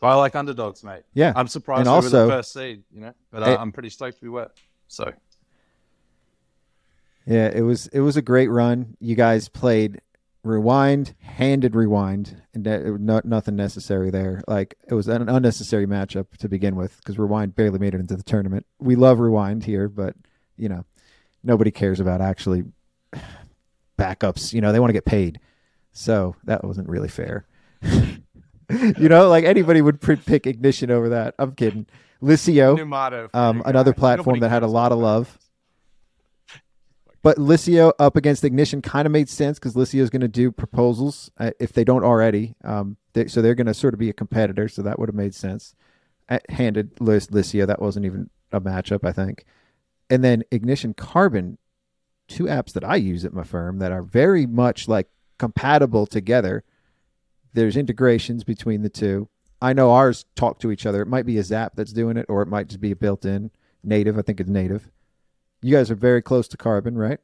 So 0.00 0.06
I 0.06 0.14
like 0.14 0.34
underdogs, 0.34 0.82
mate. 0.82 1.02
Yeah, 1.14 1.32
I'm 1.36 1.46
surprised 1.48 1.80
and 1.80 1.88
we 1.88 1.90
were 1.90 1.96
also- 1.96 2.26
the 2.26 2.32
first 2.32 2.52
seed, 2.52 2.82
you 2.92 3.00
know, 3.02 3.14
but 3.30 3.42
Hey- 3.44 3.54
uh, 3.54 3.58
I'm 3.60 3.72
pretty 3.72 3.90
stoked 3.90 4.16
to 4.18 4.22
be 4.22 4.28
were. 4.28 4.58
So 4.88 5.12
Yeah, 7.26 7.48
it 7.54 7.60
was 7.62 7.86
it 7.88 8.00
was 8.00 8.16
a 8.16 8.22
great 8.22 8.48
run. 8.48 8.96
You 9.00 9.14
guys 9.14 9.48
played 9.48 10.00
rewind, 10.44 11.14
handed 11.20 11.74
rewind, 11.74 12.42
and 12.54 12.64
that, 12.64 12.82
it 12.82 12.90
was 12.90 13.00
nothing 13.24 13.56
necessary 13.56 14.10
there. 14.10 14.42
Like 14.48 14.76
it 14.88 14.94
was 14.94 15.08
an 15.08 15.28
unnecessary 15.28 15.86
matchup 15.86 16.36
to 16.38 16.48
begin 16.48 16.76
with 16.76 16.96
because 16.98 17.18
rewind 17.18 17.54
barely 17.54 17.78
made 17.78 17.94
it 17.94 18.00
into 18.00 18.16
the 18.16 18.22
tournament. 18.22 18.66
We 18.78 18.96
love 18.96 19.20
rewind 19.20 19.64
here, 19.64 19.88
but 19.88 20.14
you 20.56 20.68
know 20.68 20.84
nobody 21.42 21.70
cares 21.70 22.00
about 22.00 22.20
actually 22.20 22.64
backups. 23.98 24.52
You 24.52 24.60
know 24.60 24.72
they 24.72 24.80
want 24.80 24.90
to 24.90 24.94
get 24.94 25.04
paid, 25.04 25.40
so 25.92 26.36
that 26.44 26.64
wasn't 26.64 26.88
really 26.88 27.08
fair. 27.08 27.46
you 27.82 29.08
know, 29.08 29.28
like 29.28 29.44
anybody 29.44 29.80
would 29.82 30.00
pick 30.00 30.46
ignition 30.46 30.90
over 30.90 31.10
that. 31.10 31.34
I'm 31.38 31.52
kidding. 31.52 31.86
Liscio, 32.22 32.76
um, 33.34 33.62
another 33.66 33.92
platform 33.92 34.38
that 34.40 34.50
had 34.50 34.62
a 34.62 34.68
lot 34.68 34.92
of 34.92 34.98
love. 34.98 35.38
But 37.22 37.36
Liscio 37.36 37.92
up 38.00 38.16
against 38.16 38.42
Ignition 38.42 38.82
kind 38.82 39.06
of 39.06 39.12
made 39.12 39.28
sense 39.28 39.58
because 39.58 39.74
Liscio 39.74 40.00
is 40.00 40.10
going 40.10 40.22
to 40.22 40.28
do 40.28 40.50
proposals 40.50 41.30
uh, 41.38 41.52
if 41.60 41.72
they 41.72 41.84
don't 41.84 42.04
already. 42.04 42.56
Um, 42.64 42.96
they, 43.12 43.28
so 43.28 43.40
they're 43.40 43.54
going 43.54 43.68
to 43.68 43.74
sort 43.74 43.94
of 43.94 44.00
be 44.00 44.10
a 44.10 44.14
competitor. 44.14 44.68
So 44.68 44.82
that 44.82 44.98
would 44.98 45.08
have 45.08 45.14
made 45.14 45.34
sense. 45.34 45.74
Uh, 46.28 46.38
handed 46.48 47.00
Lis- 47.00 47.28
Liscio, 47.28 47.66
that 47.66 47.80
wasn't 47.80 48.06
even 48.06 48.30
a 48.50 48.60
matchup, 48.60 49.04
I 49.04 49.12
think. 49.12 49.44
And 50.10 50.24
then 50.24 50.42
Ignition 50.50 50.94
Karbon, 50.94 51.58
two 52.26 52.44
apps 52.44 52.72
that 52.72 52.84
I 52.84 52.96
use 52.96 53.24
at 53.24 53.32
my 53.32 53.44
firm 53.44 53.78
that 53.78 53.92
are 53.92 54.02
very 54.02 54.46
much 54.46 54.88
like 54.88 55.08
compatible 55.38 56.06
together. 56.06 56.64
There's 57.52 57.76
integrations 57.76 58.44
between 58.44 58.82
the 58.82 58.88
two. 58.88 59.28
I 59.60 59.72
know 59.72 59.92
ours 59.92 60.24
talk 60.34 60.58
to 60.60 60.72
each 60.72 60.86
other. 60.86 61.02
It 61.02 61.08
might 61.08 61.26
be 61.26 61.38
a 61.38 61.44
Zap 61.44 61.74
that's 61.76 61.92
doing 61.92 62.16
it, 62.16 62.26
or 62.28 62.42
it 62.42 62.48
might 62.48 62.68
just 62.68 62.80
be 62.80 62.90
a 62.90 62.96
built-in 62.96 63.52
native. 63.84 64.18
I 64.18 64.22
think 64.22 64.40
it's 64.40 64.50
native. 64.50 64.90
You 65.62 65.76
guys 65.76 65.90
are 65.90 65.96
very 65.96 66.20
close 66.20 66.48
to 66.48 66.56
Karbon, 66.56 66.96
right? 66.96 67.20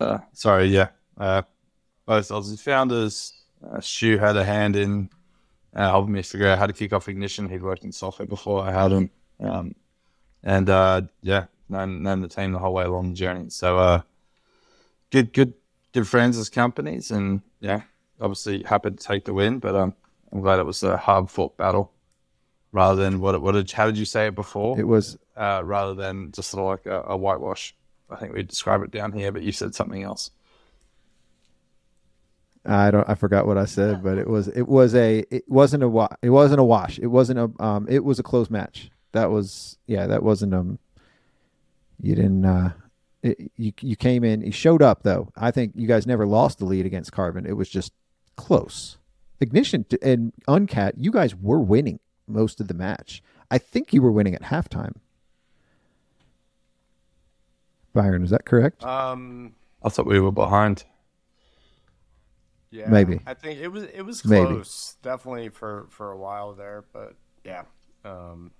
uh, 0.00 0.18
sorry, 0.32 0.66
yeah. 0.66 0.88
Uh, 1.16 1.42
both 2.06 2.28
Aussie 2.28 2.60
founders. 2.60 3.32
Uh, 3.66 3.80
Stu 3.80 4.18
had 4.18 4.36
a 4.36 4.44
hand 4.44 4.76
in 4.76 5.10
uh, 5.74 5.88
helping 5.88 6.12
me 6.12 6.22
figure 6.22 6.48
out 6.48 6.58
how 6.58 6.66
to 6.66 6.72
kick 6.72 6.92
off 6.92 7.08
Ignition. 7.08 7.48
He'd 7.48 7.62
worked 7.62 7.84
in 7.84 7.92
software 7.92 8.26
before 8.26 8.62
I 8.62 8.72
had 8.72 8.90
him. 8.90 9.10
Um, 9.38 9.74
and 10.42 10.68
uh, 10.68 11.02
yeah, 11.22 11.46
known, 11.68 12.02
known 12.02 12.20
the 12.20 12.28
team 12.28 12.52
the 12.52 12.58
whole 12.58 12.72
way 12.72 12.84
along 12.84 13.10
the 13.10 13.16
journey. 13.16 13.50
So 13.50 13.78
uh, 13.78 14.02
good, 15.10 15.32
good, 15.32 15.54
good 15.92 16.08
friends 16.08 16.38
as 16.38 16.48
companies, 16.48 17.10
and 17.10 17.42
yeah, 17.60 17.82
obviously 18.20 18.62
happy 18.62 18.90
to 18.90 18.96
take 18.96 19.24
the 19.24 19.34
win. 19.34 19.58
But 19.58 19.74
um, 19.74 19.94
I'm 20.32 20.40
glad 20.40 20.58
it 20.58 20.66
was 20.66 20.82
a 20.82 20.96
hard 20.96 21.30
fought 21.30 21.56
battle 21.56 21.92
rather 22.72 23.02
than 23.02 23.20
what 23.20 23.34
it, 23.34 23.42
what 23.42 23.52
did, 23.52 23.70
how 23.70 23.86
did 23.86 23.98
you 23.98 24.04
say 24.04 24.28
it 24.28 24.34
before? 24.34 24.78
It 24.78 24.86
was 24.86 25.18
uh, 25.40 25.62
rather 25.64 25.94
than 25.94 26.30
just 26.32 26.50
sort 26.50 26.60
of 26.80 26.86
like 26.86 26.92
a, 26.94 27.12
a 27.12 27.16
whitewash. 27.16 27.74
I 28.10 28.16
think 28.16 28.34
we 28.34 28.42
describe 28.42 28.82
it 28.82 28.90
down 28.90 29.12
here, 29.12 29.32
but 29.32 29.42
you 29.42 29.52
said 29.52 29.74
something 29.74 30.02
else. 30.02 30.30
I 32.66 32.90
don't. 32.90 33.08
I 33.08 33.14
forgot 33.14 33.46
what 33.46 33.56
I 33.56 33.64
said, 33.64 34.02
but 34.02 34.18
it 34.18 34.28
was. 34.28 34.48
It 34.48 34.68
was 34.68 34.94
a. 34.94 35.24
It 35.34 35.44
wasn't 35.48 35.82
a. 35.82 35.88
wa- 35.88 36.14
It 36.22 36.30
wasn't 36.30 36.60
a 36.60 36.64
wash. 36.64 36.98
It 36.98 37.06
wasn't 37.06 37.38
a. 37.38 37.50
Um. 37.64 37.86
It 37.88 38.04
was 38.04 38.18
a 38.18 38.22
close 38.22 38.50
match. 38.50 38.90
That 39.12 39.30
was. 39.30 39.78
Yeah. 39.86 40.06
That 40.06 40.22
wasn't. 40.22 40.52
Um. 40.54 40.78
You 42.02 42.14
didn't. 42.14 42.44
Uh. 42.44 42.72
It, 43.22 43.50
you 43.56 43.72
you 43.80 43.96
came 43.96 44.24
in. 44.24 44.42
You 44.42 44.52
showed 44.52 44.82
up 44.82 45.02
though. 45.04 45.32
I 45.36 45.50
think 45.50 45.72
you 45.74 45.88
guys 45.88 46.06
never 46.06 46.26
lost 46.26 46.58
the 46.58 46.66
lead 46.66 46.84
against 46.84 47.12
Karbon. 47.12 47.46
It 47.48 47.54
was 47.54 47.68
just 47.70 47.92
close. 48.36 48.98
Ignition 49.40 49.86
and 50.02 50.32
Uncat. 50.46 50.92
You 50.98 51.10
guys 51.10 51.34
were 51.34 51.60
winning 51.60 51.98
most 52.28 52.60
of 52.60 52.68
the 52.68 52.74
match. 52.74 53.22
I 53.50 53.56
think 53.58 53.94
you 53.94 54.02
were 54.02 54.12
winning 54.12 54.34
at 54.34 54.42
halftime. 54.42 54.96
Byron, 57.92 58.22
is 58.24 58.30
that 58.30 58.44
correct? 58.44 58.84
Um, 58.84 59.54
I 59.82 59.88
thought 59.88 60.06
we 60.06 60.20
were 60.20 60.30
behind. 60.32 60.84
yeah, 62.70 62.88
Maybe. 62.88 63.20
I 63.26 63.34
think 63.34 63.60
it 63.60 63.68
was 63.68 63.84
it 63.84 64.02
was 64.02 64.24
Maybe. 64.24 64.46
close, 64.46 64.96
definitely 65.02 65.48
for 65.48 65.86
for 65.90 66.12
a 66.12 66.18
while 66.18 66.52
there, 66.54 66.84
but 66.92 67.14
yeah. 67.44 67.62
Um, 68.04 68.52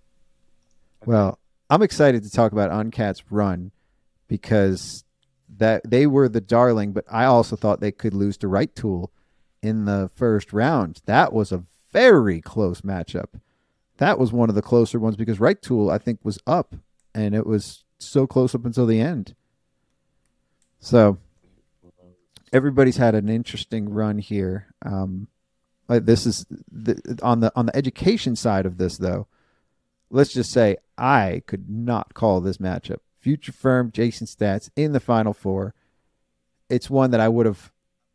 Well, 1.07 1.39
I'm 1.69 1.83
excited 1.83 2.23
to 2.25 2.31
talk 2.31 2.53
about 2.53 2.71
Uncat's 2.71 3.23
run 3.31 3.71
because 4.29 5.05
that 5.59 5.83
they 5.89 6.07
were 6.07 6.29
the 6.29 6.41
darling, 6.41 6.93
but 6.93 7.05
I 7.11 7.25
also 7.25 7.57
thought 7.57 7.81
they 7.81 7.93
could 7.93 8.15
lose 8.15 8.37
to 8.39 8.49
Right 8.49 8.75
Tool 8.75 9.13
in 9.63 9.85
the 9.85 10.11
first 10.15 10.53
round. 10.53 11.01
That 11.07 11.33
was 11.33 11.53
a 11.53 11.65
very 11.93 12.41
close 12.41 12.81
matchup. 12.83 13.41
That 13.99 14.19
was 14.19 14.33
one 14.33 14.49
of 14.49 14.55
the 14.55 14.63
closer 14.63 14.99
ones 14.99 15.17
because 15.17 15.41
Right 15.41 15.61
Tool 15.61 15.91
I 15.91 15.99
think 15.99 16.21
was 16.23 16.39
up 16.47 16.75
and 17.15 17.35
it 17.35 17.47
was 17.47 17.85
so 18.01 18.27
close 18.27 18.55
up 18.55 18.65
until 18.65 18.87
the 18.87 19.01
end. 19.01 19.35
So 20.79 21.19
everybody's 22.53 22.97
had 22.97 23.15
an 23.15 23.29
interesting 23.29 23.91
run 23.91 24.19
here. 24.19 24.67
Um, 24.83 25.29
like 25.89 26.05
this 26.05 26.27
is 26.27 26.47
the, 26.71 27.19
on 27.23 27.41
the 27.41 27.53
on 27.55 27.67
the 27.67 27.77
education 27.77 28.37
side 28.37 28.65
of 28.65 28.79
this 28.79 28.97
though 28.97 29.27
let's 30.11 30.33
just 30.33 30.51
say 30.51 30.77
I 30.99 31.43
could 31.47 31.71
not 31.71 32.15
call 32.15 32.41
this 32.41 32.59
matchup. 32.59 32.99
Future 33.21 33.53
firm 33.53 33.91
Jason 33.93 34.27
Staats 34.27 34.71
in 34.77 34.93
the 34.93 35.01
final 35.01 35.33
four. 35.33 35.75
It's 36.69 36.91
one 36.91 37.11
that 37.13 37.21
I 37.21 37.29
would 37.29 37.47
have 37.47 37.73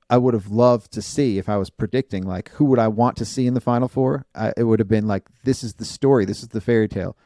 I 0.10 0.18
would 0.18 0.36
have 0.36 0.52
loved 0.52 0.92
to 0.94 1.02
see 1.02 1.40
if 1.40 1.50
I 1.50 1.58
was 1.58 1.70
predicting 1.72 2.24
like 2.24 2.50
who 2.52 2.66
would 2.66 2.80
I 2.80 2.88
want 2.90 3.18
to 3.18 3.26
see 3.26 3.48
in 3.48 3.54
the 3.54 3.62
final 3.62 3.88
four. 3.88 4.26
I, 4.36 4.54
it 4.56 4.64
would 4.64 4.80
have 4.80 4.88
been 4.88 5.08
like 5.08 5.28
this 5.44 5.64
is 5.64 5.76
the 5.76 5.86
story, 5.86 6.26
this 6.26 6.42
is 6.42 6.50
the 6.50 6.62
fairy 6.62 6.88
tale. 6.88 7.18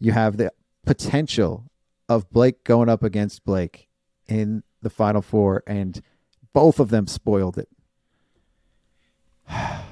You 0.00 0.12
have 0.12 0.36
the 0.36 0.52
potential 0.84 1.70
of 2.08 2.30
Blake 2.30 2.64
going 2.64 2.88
up 2.88 3.02
against 3.02 3.44
Blake 3.44 3.88
in 4.28 4.62
the 4.82 4.90
final 4.90 5.22
four 5.22 5.62
and 5.66 6.00
both 6.52 6.78
of 6.80 6.90
them 6.90 7.06
spoiled 7.06 7.58
it. 7.58 7.68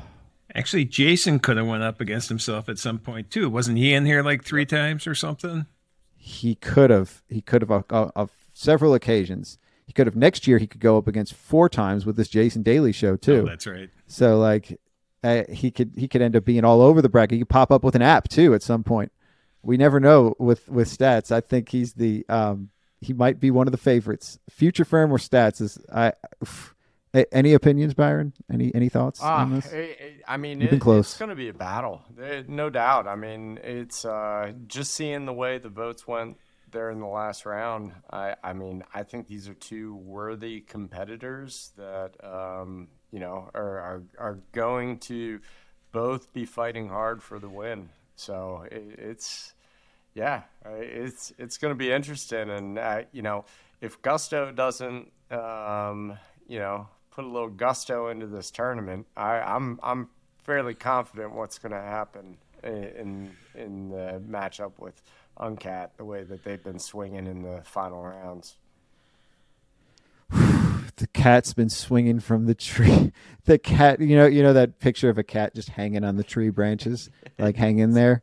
Actually, 0.54 0.84
Jason 0.84 1.38
could 1.38 1.56
have 1.56 1.66
went 1.66 1.82
up 1.82 2.00
against 2.00 2.28
himself 2.28 2.68
at 2.68 2.78
some 2.78 2.98
point 2.98 3.30
too. 3.30 3.48
Wasn't 3.48 3.78
he 3.78 3.94
in 3.94 4.04
here 4.04 4.22
like 4.22 4.44
three 4.44 4.66
times 4.66 5.06
or 5.06 5.14
something? 5.14 5.66
he 6.24 6.54
could 6.54 6.88
have 6.88 7.20
he 7.28 7.40
could 7.40 7.62
have 7.62 7.70
uh, 7.72 7.82
uh, 7.90 8.08
of 8.14 8.30
several 8.54 8.94
occasions 8.94 9.58
he 9.84 9.92
could 9.92 10.06
have 10.06 10.14
next 10.14 10.46
year 10.46 10.58
he 10.58 10.68
could 10.68 10.80
go 10.80 10.96
up 10.96 11.08
against 11.08 11.34
four 11.34 11.68
times 11.68 12.06
with 12.06 12.14
this 12.14 12.28
jason 12.28 12.62
daily 12.62 12.92
show 12.92 13.16
too 13.16 13.40
Oh, 13.42 13.44
that's 13.46 13.66
right. 13.66 13.90
so 14.06 14.38
like 14.38 14.78
uh, 15.24 15.42
he 15.50 15.72
could 15.72 15.94
he 15.96 16.06
could 16.06 16.22
end 16.22 16.36
up 16.36 16.44
being 16.44 16.64
all 16.64 16.80
over 16.80 17.02
the 17.02 17.08
bracket 17.08 17.32
he 17.34 17.38
could 17.40 17.48
pop 17.48 17.72
up 17.72 17.82
with 17.82 17.96
an 17.96 18.02
app 18.02 18.28
too 18.28 18.54
at 18.54 18.62
some 18.62 18.84
point 18.84 19.10
we 19.62 19.76
never 19.76 20.00
know 20.00 20.34
with 20.38 20.68
with 20.68 20.88
Staats 20.88 21.30
i 21.32 21.40
think 21.40 21.68
he's 21.70 21.94
the 21.94 22.24
um 22.28 22.70
he 23.00 23.12
might 23.12 23.40
be 23.40 23.50
one 23.50 23.66
of 23.66 23.72
the 23.72 23.78
favorites 23.78 24.38
future 24.50 24.84
firm 24.84 25.12
or 25.12 25.18
Staats 25.18 25.60
is 25.60 25.78
i 25.92 26.12
oof. 26.42 26.74
Any 27.30 27.52
opinions 27.52 27.92
byron 27.92 28.32
any 28.50 28.74
any 28.74 28.88
thoughts 28.88 29.20
Ah, 29.22 29.42
on 29.42 29.52
this 29.54 29.70
I- 30.26 30.36
mean, 30.38 30.62
it- 30.62 30.80
close. 30.80 31.10
it's 31.10 31.18
going 31.18 31.28
to 31.28 31.34
be 31.36 31.48
a 31.50 31.52
battle, 31.54 32.02
Eh, 32.18 32.42
no 32.48 32.70
doubt. 32.70 33.06
I 33.06 33.16
mean, 33.16 33.58
it's 33.62 34.06
uh, 34.06 34.52
just 34.66 34.94
seeing 34.94 35.26
the 35.26 35.32
way 35.34 35.58
the 35.58 35.68
votes 35.68 36.06
went 36.06 36.38
there 36.70 36.88
in 36.90 37.00
the 37.00 37.06
last 37.06 37.44
round. 37.44 37.92
I, 38.10 38.36
I 38.42 38.54
mean, 38.54 38.82
I 38.94 39.02
think 39.02 39.26
these 39.26 39.46
are 39.46 39.52
two 39.52 39.94
worthy 39.96 40.60
competitors 40.62 41.72
that 41.76 42.12
um, 42.24 42.88
you 43.10 43.20
know 43.20 43.50
are, 43.52 43.78
are 43.78 44.02
are 44.18 44.38
going 44.52 44.98
to 45.00 45.40
both 45.92 46.32
be 46.32 46.46
fighting 46.46 46.88
hard 46.88 47.22
for 47.22 47.38
the 47.38 47.48
win. 47.50 47.90
So 48.16 48.64
it, 48.70 48.96
it's 48.98 49.54
yeah, 50.14 50.42
uh, 50.64 50.74
it's 50.74 51.32
it's 51.38 51.58
going 51.58 51.72
to 51.72 51.78
be 51.78 51.90
interesting, 51.90 52.50
and 52.50 52.78
uh, 52.78 53.02
you 53.12 53.22
know, 53.22 53.44
if 53.80 54.00
Gusto 54.02 54.52
doesn't, 54.52 55.10
um, 55.30 56.18
you 56.46 56.58
know, 56.58 56.88
put 57.10 57.24
a 57.24 57.28
little 57.28 57.48
gusto 57.48 58.08
into 58.08 58.26
this 58.26 58.50
tournament, 58.50 59.06
I, 59.16 59.40
I'm 59.40 59.80
I'm 59.82 60.08
fairly 60.44 60.74
confident 60.74 61.34
what's 61.34 61.58
going 61.58 61.72
to 61.72 61.80
happen 61.80 62.36
in 62.62 63.30
in 63.54 63.88
the 63.88 64.22
matchup 64.28 64.78
with 64.78 65.02
Uncat, 65.38 65.90
the 65.96 66.04
way 66.04 66.24
that 66.24 66.44
they've 66.44 66.62
been 66.62 66.78
swinging 66.78 67.26
in 67.26 67.42
the 67.42 67.62
final 67.64 68.02
rounds. 68.02 68.56
The 70.96 71.06
cat's 71.08 71.54
been 71.54 71.68
swinging 71.70 72.20
from 72.20 72.46
the 72.46 72.54
tree. 72.54 73.12
The 73.44 73.58
cat, 73.58 74.00
you 74.00 74.16
know, 74.16 74.26
you 74.26 74.40
know 74.40 74.52
that 74.52 74.78
picture 74.78 75.08
of 75.10 75.18
a 75.18 75.24
cat 75.24 75.52
just 75.52 75.70
hanging 75.70 76.04
on 76.04 76.14
the 76.14 76.22
tree 76.22 76.48
branches, 76.50 77.10
like 77.40 77.56
hanging 77.56 77.90
there. 77.90 78.22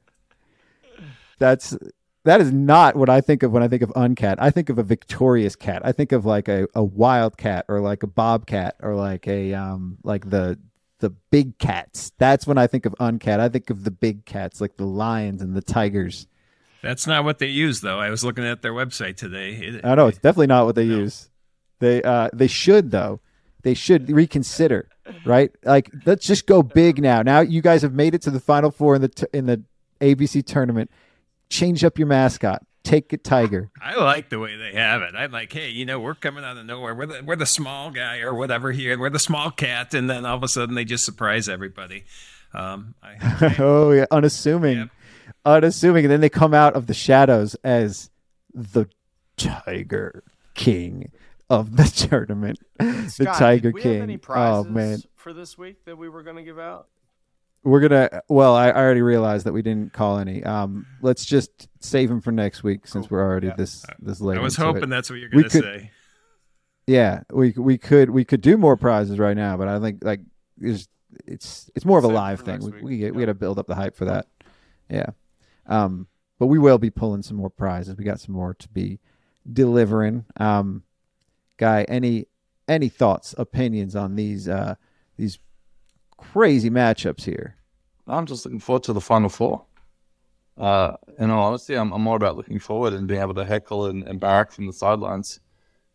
That's 1.39 1.77
that 2.23 2.39
is 2.41 2.53
not 2.53 2.95
what 2.95 3.09
I 3.09 3.19
think 3.19 3.43
of 3.43 3.51
when 3.51 3.61
I 3.63 3.67
think 3.67 3.81
of 3.81 3.89
uncat. 3.89 4.35
I 4.39 4.49
think 4.49 4.69
of 4.69 4.77
a 4.77 4.83
victorious 4.83 5.57
cat. 5.57 5.81
I 5.83 5.91
think 5.91 6.13
of 6.13 6.25
like 6.25 6.47
a, 6.47 6.67
a 6.73 6.83
wild 6.83 7.37
cat 7.37 7.65
or 7.67 7.81
like 7.81 8.03
a 8.03 8.07
bobcat 8.07 8.75
or 8.81 8.95
like 8.95 9.27
a 9.27 9.53
um 9.53 9.97
like 10.03 10.29
the 10.29 10.57
the 10.99 11.09
big 11.09 11.57
cats. 11.57 12.11
That's 12.17 12.47
when 12.47 12.57
I 12.57 12.67
think 12.67 12.85
of 12.85 12.93
uncat. 12.99 13.39
I 13.41 13.49
think 13.49 13.69
of 13.69 13.83
the 13.83 13.91
big 13.91 14.23
cats 14.25 14.61
like 14.61 14.77
the 14.77 14.85
lions 14.85 15.41
and 15.41 15.55
the 15.55 15.61
tigers. 15.61 16.27
That's 16.81 17.05
not 17.07 17.25
what 17.25 17.39
they 17.39 17.47
use, 17.47 17.81
though. 17.81 17.99
I 17.99 18.09
was 18.09 18.23
looking 18.23 18.45
at 18.45 18.61
their 18.61 18.71
website 18.73 19.17
today. 19.17 19.51
It- 19.51 19.85
I 19.85 19.95
know 19.95 20.07
it's 20.07 20.17
definitely 20.17 20.47
not 20.47 20.65
what 20.65 20.75
they 20.75 20.83
use. 20.83 21.29
They 21.79 22.01
uh 22.03 22.29
they 22.33 22.47
should 22.47 22.91
though. 22.91 23.19
They 23.63 23.73
should 23.73 24.09
reconsider, 24.09 24.87
right? 25.25 25.51
Like 25.63 25.89
let's 26.05 26.25
just 26.25 26.45
go 26.45 26.63
big 26.63 27.01
now. 27.01 27.21
Now 27.21 27.41
you 27.41 27.61
guys 27.61 27.81
have 27.81 27.93
made 27.93 28.15
it 28.15 28.21
to 28.23 28.31
the 28.31 28.39
final 28.39 28.71
four 28.71 28.95
in 28.95 29.01
the 29.01 29.09
t- 29.09 29.27
in 29.33 29.45
the 29.47 29.63
ABC 29.99 30.45
tournament. 30.45 30.91
Change 31.49 31.83
up 31.83 31.97
your 31.97 32.07
mascot. 32.07 32.63
Take 32.83 33.11
it 33.11 33.23
tiger. 33.23 33.69
I 33.81 33.95
like 33.95 34.29
the 34.29 34.39
way 34.39 34.55
they 34.55 34.73
have 34.73 35.01
it. 35.01 35.13
I'm 35.13 35.31
like, 35.31 35.51
hey, 35.51 35.69
you 35.69 35.85
know, 35.85 35.99
we're 35.99 36.15
coming 36.15 36.45
out 36.45 36.57
of 36.57 36.65
nowhere. 36.65 36.95
We're 36.95 37.05
the 37.05 37.23
we're 37.23 37.35
the 37.35 37.45
small 37.45 37.91
guy 37.91 38.19
or 38.19 38.33
whatever 38.33 38.71
here. 38.71 38.97
We're 38.97 39.09
the 39.09 39.19
small 39.19 39.51
cat, 39.51 39.93
and 39.93 40.09
then 40.09 40.25
all 40.25 40.37
of 40.37 40.43
a 40.43 40.47
sudden 40.47 40.75
they 40.75 40.85
just 40.85 41.03
surprise 41.03 41.49
everybody. 41.49 42.05
Um, 42.53 42.95
I, 43.03 43.55
oh 43.59 43.91
yeah, 43.91 44.05
unassuming, 44.09 44.89
unassuming, 45.45 46.05
and 46.05 46.11
then 46.11 46.21
they 46.21 46.29
come 46.29 46.53
out 46.53 46.73
of 46.73 46.87
the 46.87 46.93
shadows 46.93 47.55
as 47.63 48.09
the 48.53 48.87
Tiger 49.37 50.23
King 50.55 51.11
of 51.49 51.75
the 51.75 51.83
tournament, 52.09 52.59
the 52.77 53.31
Tiger 53.37 53.71
did 53.71 53.73
we 53.75 53.81
King. 53.81 53.93
Have 53.95 54.03
any 54.03 54.19
oh 54.29 54.63
man, 54.63 54.99
for 55.15 55.33
this 55.33 55.57
week 55.57 55.85
that 55.85 55.97
we 55.97 56.09
were 56.09 56.23
going 56.23 56.37
to 56.37 56.43
give 56.43 56.59
out? 56.59 56.87
we're 57.63 57.81
gonna. 57.81 58.21
Well, 58.29 58.55
I, 58.55 58.69
I 58.69 58.75
already 58.77 59.01
realized 59.01 59.45
that 59.45 59.53
we 59.53 59.61
didn't 59.61 59.91
call 59.93 60.17
any. 60.19 60.43
Um, 60.43 60.85
let's 61.01 61.25
just 61.25 61.67
save 61.81 62.09
them 62.09 62.21
for 62.21 62.31
next 62.31 62.63
week 62.63 62.87
since 62.87 63.09
we're 63.09 63.21
already 63.21 63.47
Yeah. 63.47 63.55
this 63.57 63.85
this 63.99 64.21
late. 64.21 64.37
I 64.37 64.41
was 64.41 64.57
into 64.57 64.69
it. 64.69 64.73
hoping 64.73 64.89
that's 64.89 65.09
what 65.09 65.19
you're 65.19 65.29
going 65.29 65.43
to 65.43 65.49
could- 65.49 65.63
say. 65.63 65.91
Yeah, 66.87 67.21
we 67.31 67.51
we 67.57 67.77
could 67.77 68.09
we 68.09 68.25
could 68.25 68.41
do 68.41 68.57
more 68.57 68.75
prizes 68.77 69.19
right 69.19 69.35
now, 69.37 69.57
but 69.57 69.67
I 69.67 69.79
think 69.79 70.03
like 70.03 70.21
it's 70.59 70.87
it's 71.27 71.69
it's 71.75 71.85
more 71.85 71.99
of 71.99 72.03
a 72.03 72.07
Save 72.07 72.13
it 72.13 72.15
live 72.15 72.39
thing. 72.41 72.59
We 72.61 72.81
we, 72.81 72.97
get, 72.97 73.13
we 73.13 73.21
got 73.21 73.27
to 73.27 73.33
build 73.35 73.59
up 73.59 73.67
the 73.67 73.75
hype 73.75 73.95
for 73.95 74.05
that. 74.05 74.25
Yeah, 74.89 75.07
um, 75.67 76.07
but 76.39 76.47
we 76.47 76.57
will 76.57 76.79
be 76.79 76.89
pulling 76.89 77.21
some 77.21 77.37
more 77.37 77.49
prizes. 77.51 77.95
We 77.95 78.05
got 78.05 78.19
some 78.19 78.33
more 78.33 78.55
to 78.55 78.69
be 78.69 78.99
delivering. 79.51 80.25
Um, 80.37 80.83
guy, 81.59 81.83
any 81.83 82.25
any 82.67 82.89
thoughts, 82.89 83.35
opinions 83.37 83.95
on 83.95 84.15
these 84.15 84.47
uh 84.47 84.73
these 85.17 85.37
crazy 86.17 86.69
matchups 86.71 87.23
here? 87.23 87.55
I'm 88.07 88.25
just 88.25 88.43
looking 88.45 88.59
forward 88.59 88.83
to 88.83 88.93
the 88.93 89.01
final 89.01 89.29
four. 89.29 89.65
Uh, 90.57 90.97
in 91.19 91.29
all 91.29 91.45
honesty, 91.47 91.75
I'm, 91.75 91.93
I'm 91.93 92.01
more 92.01 92.17
about 92.17 92.35
looking 92.35 92.59
forward 92.59 92.91
and 92.93 93.07
being 93.07 93.21
able 93.21 93.35
to 93.35 93.45
heckle 93.45 93.85
and, 93.85 94.03
and 94.07 94.19
barrack 94.19 94.51
from 94.51 94.65
the 94.67 94.73
sidelines. 94.73 95.39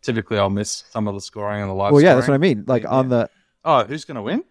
Typically, 0.00 0.38
I'll 0.38 0.48
miss 0.48 0.84
some 0.90 1.06
of 1.08 1.14
the 1.14 1.20
scoring 1.20 1.60
and 1.60 1.68
the 1.68 1.74
live. 1.74 1.92
Well, 1.92 2.00
yeah, 2.00 2.14
that's 2.14 2.28
what 2.28 2.34
I 2.34 2.38
mean. 2.38 2.64
Like 2.66 2.84
Yeah. 2.84 2.90
on 2.90 3.08
the 3.08 3.28
Oh, 3.64 3.84
who's 3.84 4.04
going 4.04 4.16
to 4.16 4.22
win? 4.22 4.44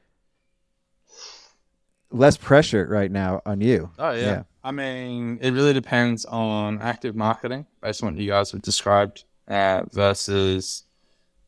less 2.11 2.37
pressure 2.37 2.85
right 2.89 3.11
now 3.11 3.41
on 3.45 3.59
you. 3.61 3.89
Oh 3.97 4.11
yeah. 4.11 4.21
Yeah. 4.21 4.43
I 4.63 4.71
mean, 4.71 5.39
it 5.41 5.51
really 5.51 5.73
depends 5.73 6.25
on 6.25 6.79
active 6.81 7.15
marketing, 7.15 7.65
based 7.81 8.03
on 8.03 8.13
what 8.13 8.21
you 8.21 8.29
guys 8.29 8.51
have 8.51 8.61
described, 8.61 9.25
uh, 9.47 9.81
versus 9.91 10.83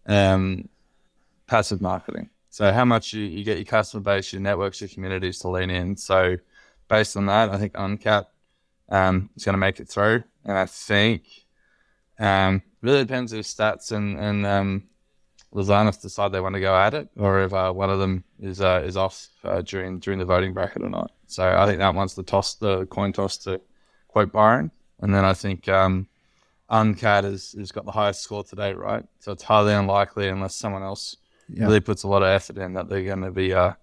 um, 0.06 0.70
passive 1.48 1.82
marketing. 1.82 2.30
So 2.50 2.72
how 2.72 2.86
much 2.86 3.14
you, 3.14 3.24
you 3.24 3.44
get 3.44 3.58
your 3.58 3.66
customer 3.66 4.04
base, 4.04 4.34
your 4.34 4.42
networks, 4.42 4.82
your 4.82 4.90
communities 4.90 5.40
to 5.40 5.50
lean 5.50 5.70
in. 5.70 5.98
So 5.98 6.38
based 6.88 7.18
on 7.18 7.26
that, 7.26 7.50
I 7.50 7.58
think 7.58 7.74
Uncat 7.74 8.26
um, 8.90 9.30
is 9.36 9.44
going 9.46 9.54
to 9.54 9.60
make 9.60 9.80
it 9.80 9.90
through, 9.90 10.24
and 10.44 10.58
I 10.58 10.66
think 10.66 11.24
Um, 12.18 12.62
really 12.82 13.04
depends 13.04 13.34
if 13.34 13.46
Staats 13.46 13.92
and 13.92 14.18
and 14.18 14.46
um, 14.46 14.84
Lazanis 15.52 16.02
decide 16.02 16.32
they 16.32 16.40
want 16.40 16.56
to 16.56 16.62
go 16.62 16.74
at 16.74 16.94
it, 16.94 17.10
or 17.18 17.44
if 17.44 17.52
uh, 17.52 17.74
one 17.74 17.90
of 17.90 18.00
them 18.00 18.24
is 18.40 18.62
uh, 18.62 18.82
is 18.88 18.96
off 18.96 19.28
uh, 19.44 19.62
during 19.62 20.00
during 20.00 20.20
the 20.20 20.26
voting 20.34 20.54
bracket 20.54 20.82
or 20.82 20.90
not. 20.90 21.12
So 21.28 21.44
I 21.44 21.66
think 21.66 21.80
that 21.80 21.94
one's 21.94 22.16
the 22.16 22.24
toss, 22.24 22.56
the 22.56 22.86
coin 22.86 23.12
toss 23.12 23.38
to 23.40 23.60
quote 24.08 24.32
Byron, 24.32 24.72
and 25.02 25.14
then 25.14 25.26
I 25.26 25.34
think 25.34 25.68
um, 25.68 26.08
Uncat 26.72 27.24
has, 27.24 27.54
has 27.58 27.72
got 27.72 27.86
the 27.86 27.92
highest 27.92 28.22
score 28.22 28.44
today, 28.44 28.74
right? 28.74 29.04
So 29.20 29.32
it's 29.32 29.44
highly 29.44 29.74
unlikely 29.74 30.28
unless 30.30 30.56
someone 30.56 30.82
else 30.84 31.18
Yeah. 31.50 31.66
really 31.66 31.80
puts 31.80 32.04
a 32.04 32.08
lot 32.08 32.24
of 32.24 32.30
effort 32.30 32.58
in 32.58 32.74
that 32.74 32.90
they're 32.90 33.04
going 33.04 33.22
to 33.22 33.32
be 33.32 33.54
uh, 33.54 33.74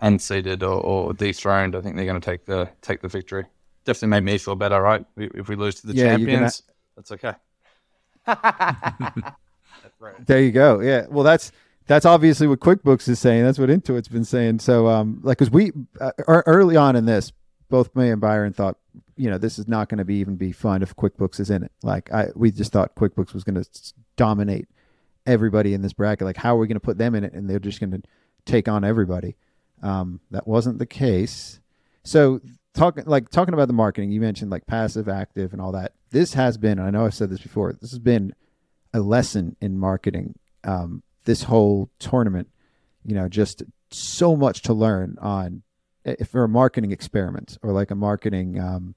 unseated 0.00 0.62
or, 0.62 0.80
or 0.80 1.14
dethroned. 1.14 1.76
I 1.76 1.80
think 1.80 1.94
they're 1.96 2.04
going 2.06 2.20
to 2.20 2.24
take 2.30 2.44
the 2.46 2.68
take 2.80 3.00
the 3.00 3.08
victory. 3.08 3.44
Definitely 3.84 4.08
made 4.08 4.24
me 4.24 4.38
feel 4.38 4.54
better, 4.56 4.80
right? 4.82 5.04
If 5.16 5.48
we 5.48 5.56
lose 5.56 5.76
to 5.82 5.86
the 5.86 5.94
Yeah, 5.94 6.16
you're 6.16 6.26
gonna- 6.26 6.50
champions, 6.50 6.62
that's 6.96 7.12
okay. 7.12 7.34
There 10.26 10.40
you 10.40 10.50
go. 10.52 10.80
Yeah. 10.80 11.06
Well, 11.08 11.22
that's 11.24 11.52
that's 11.86 12.04
obviously 12.06 12.46
what 12.46 12.60
QuickBooks 12.60 13.08
is 13.08 13.18
saying. 13.20 13.44
That's 13.44 13.58
what 13.58 13.68
Intuit's 13.68 14.08
been 14.08 14.24
saying. 14.24 14.58
So, 14.60 14.88
um, 14.88 15.20
like, 15.22 15.38
because 15.38 15.50
we 15.50 15.72
uh, 16.00 16.10
early 16.26 16.76
on 16.76 16.96
in 16.96 17.06
this, 17.06 17.32
both 17.68 17.94
me 17.96 18.10
and 18.10 18.20
Byron 18.20 18.52
thought, 18.52 18.76
you 19.22 19.30
know, 19.30 19.38
this 19.38 19.58
is 19.58 19.68
not 19.68 19.88
going 19.88 19.98
to 19.98 20.04
be 20.04 20.16
even 20.16 20.36
be 20.36 20.52
fun 20.52 20.82
if 20.82 20.96
QuickBooks 20.96 21.40
is 21.40 21.50
in 21.50 21.62
it. 21.62 21.72
Like, 21.82 22.12
I 22.12 22.28
we 22.34 22.50
just 22.50 22.72
thought 22.72 22.94
QuickBooks 22.94 23.34
was 23.34 23.44
going 23.44 23.62
to 23.62 23.68
dominate 24.16 24.68
everybody 25.26 25.74
in 25.74 25.82
this 25.82 25.92
bracket. 25.92 26.26
Like, 26.26 26.36
how 26.36 26.56
are 26.56 26.58
we 26.58 26.66
going 26.66 26.76
to 26.76 26.80
put 26.80 26.98
them 26.98 27.14
in 27.14 27.24
it, 27.24 27.32
and 27.32 27.48
they're 27.48 27.58
just 27.58 27.80
going 27.80 27.92
to 27.92 28.02
take 28.44 28.68
on 28.68 28.84
everybody? 28.84 29.36
Um, 29.82 30.20
that 30.30 30.46
wasn't 30.46 30.78
the 30.78 30.86
case. 30.86 31.60
So, 32.04 32.40
talking 32.74 33.04
like 33.06 33.28
talking 33.30 33.54
about 33.54 33.68
the 33.68 33.74
marketing, 33.74 34.12
you 34.12 34.20
mentioned 34.20 34.50
like 34.50 34.66
passive, 34.66 35.08
active, 35.08 35.52
and 35.52 35.60
all 35.60 35.72
that. 35.72 35.92
This 36.10 36.34
has 36.34 36.58
been, 36.58 36.78
and 36.78 36.86
I 36.86 36.90
know 36.90 37.06
I've 37.06 37.14
said 37.14 37.30
this 37.30 37.40
before. 37.40 37.72
This 37.72 37.90
has 37.90 37.98
been 37.98 38.34
a 38.92 39.00
lesson 39.00 39.56
in 39.60 39.78
marketing 39.78 40.34
um, 40.64 41.02
this 41.24 41.44
whole 41.44 41.90
tournament 41.98 42.48
you 43.04 43.14
know 43.14 43.28
just 43.28 43.62
so 43.90 44.36
much 44.36 44.62
to 44.62 44.72
learn 44.72 45.16
on 45.20 45.62
if 46.04 46.28
for 46.28 46.44
a 46.44 46.48
marketing 46.48 46.92
experiment 46.92 47.58
or 47.62 47.72
like 47.72 47.90
a 47.90 47.94
marketing 47.94 48.58
um, 48.58 48.94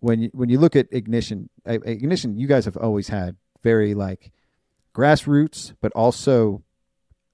when 0.00 0.22
you 0.22 0.30
when 0.32 0.48
you 0.48 0.58
look 0.58 0.76
at 0.76 0.86
ignition 0.92 1.48
ignition 1.66 2.36
you 2.36 2.46
guys 2.46 2.64
have 2.64 2.76
always 2.76 3.08
had 3.08 3.36
very 3.62 3.94
like 3.94 4.30
grassroots 4.94 5.74
but 5.80 5.92
also 5.92 6.62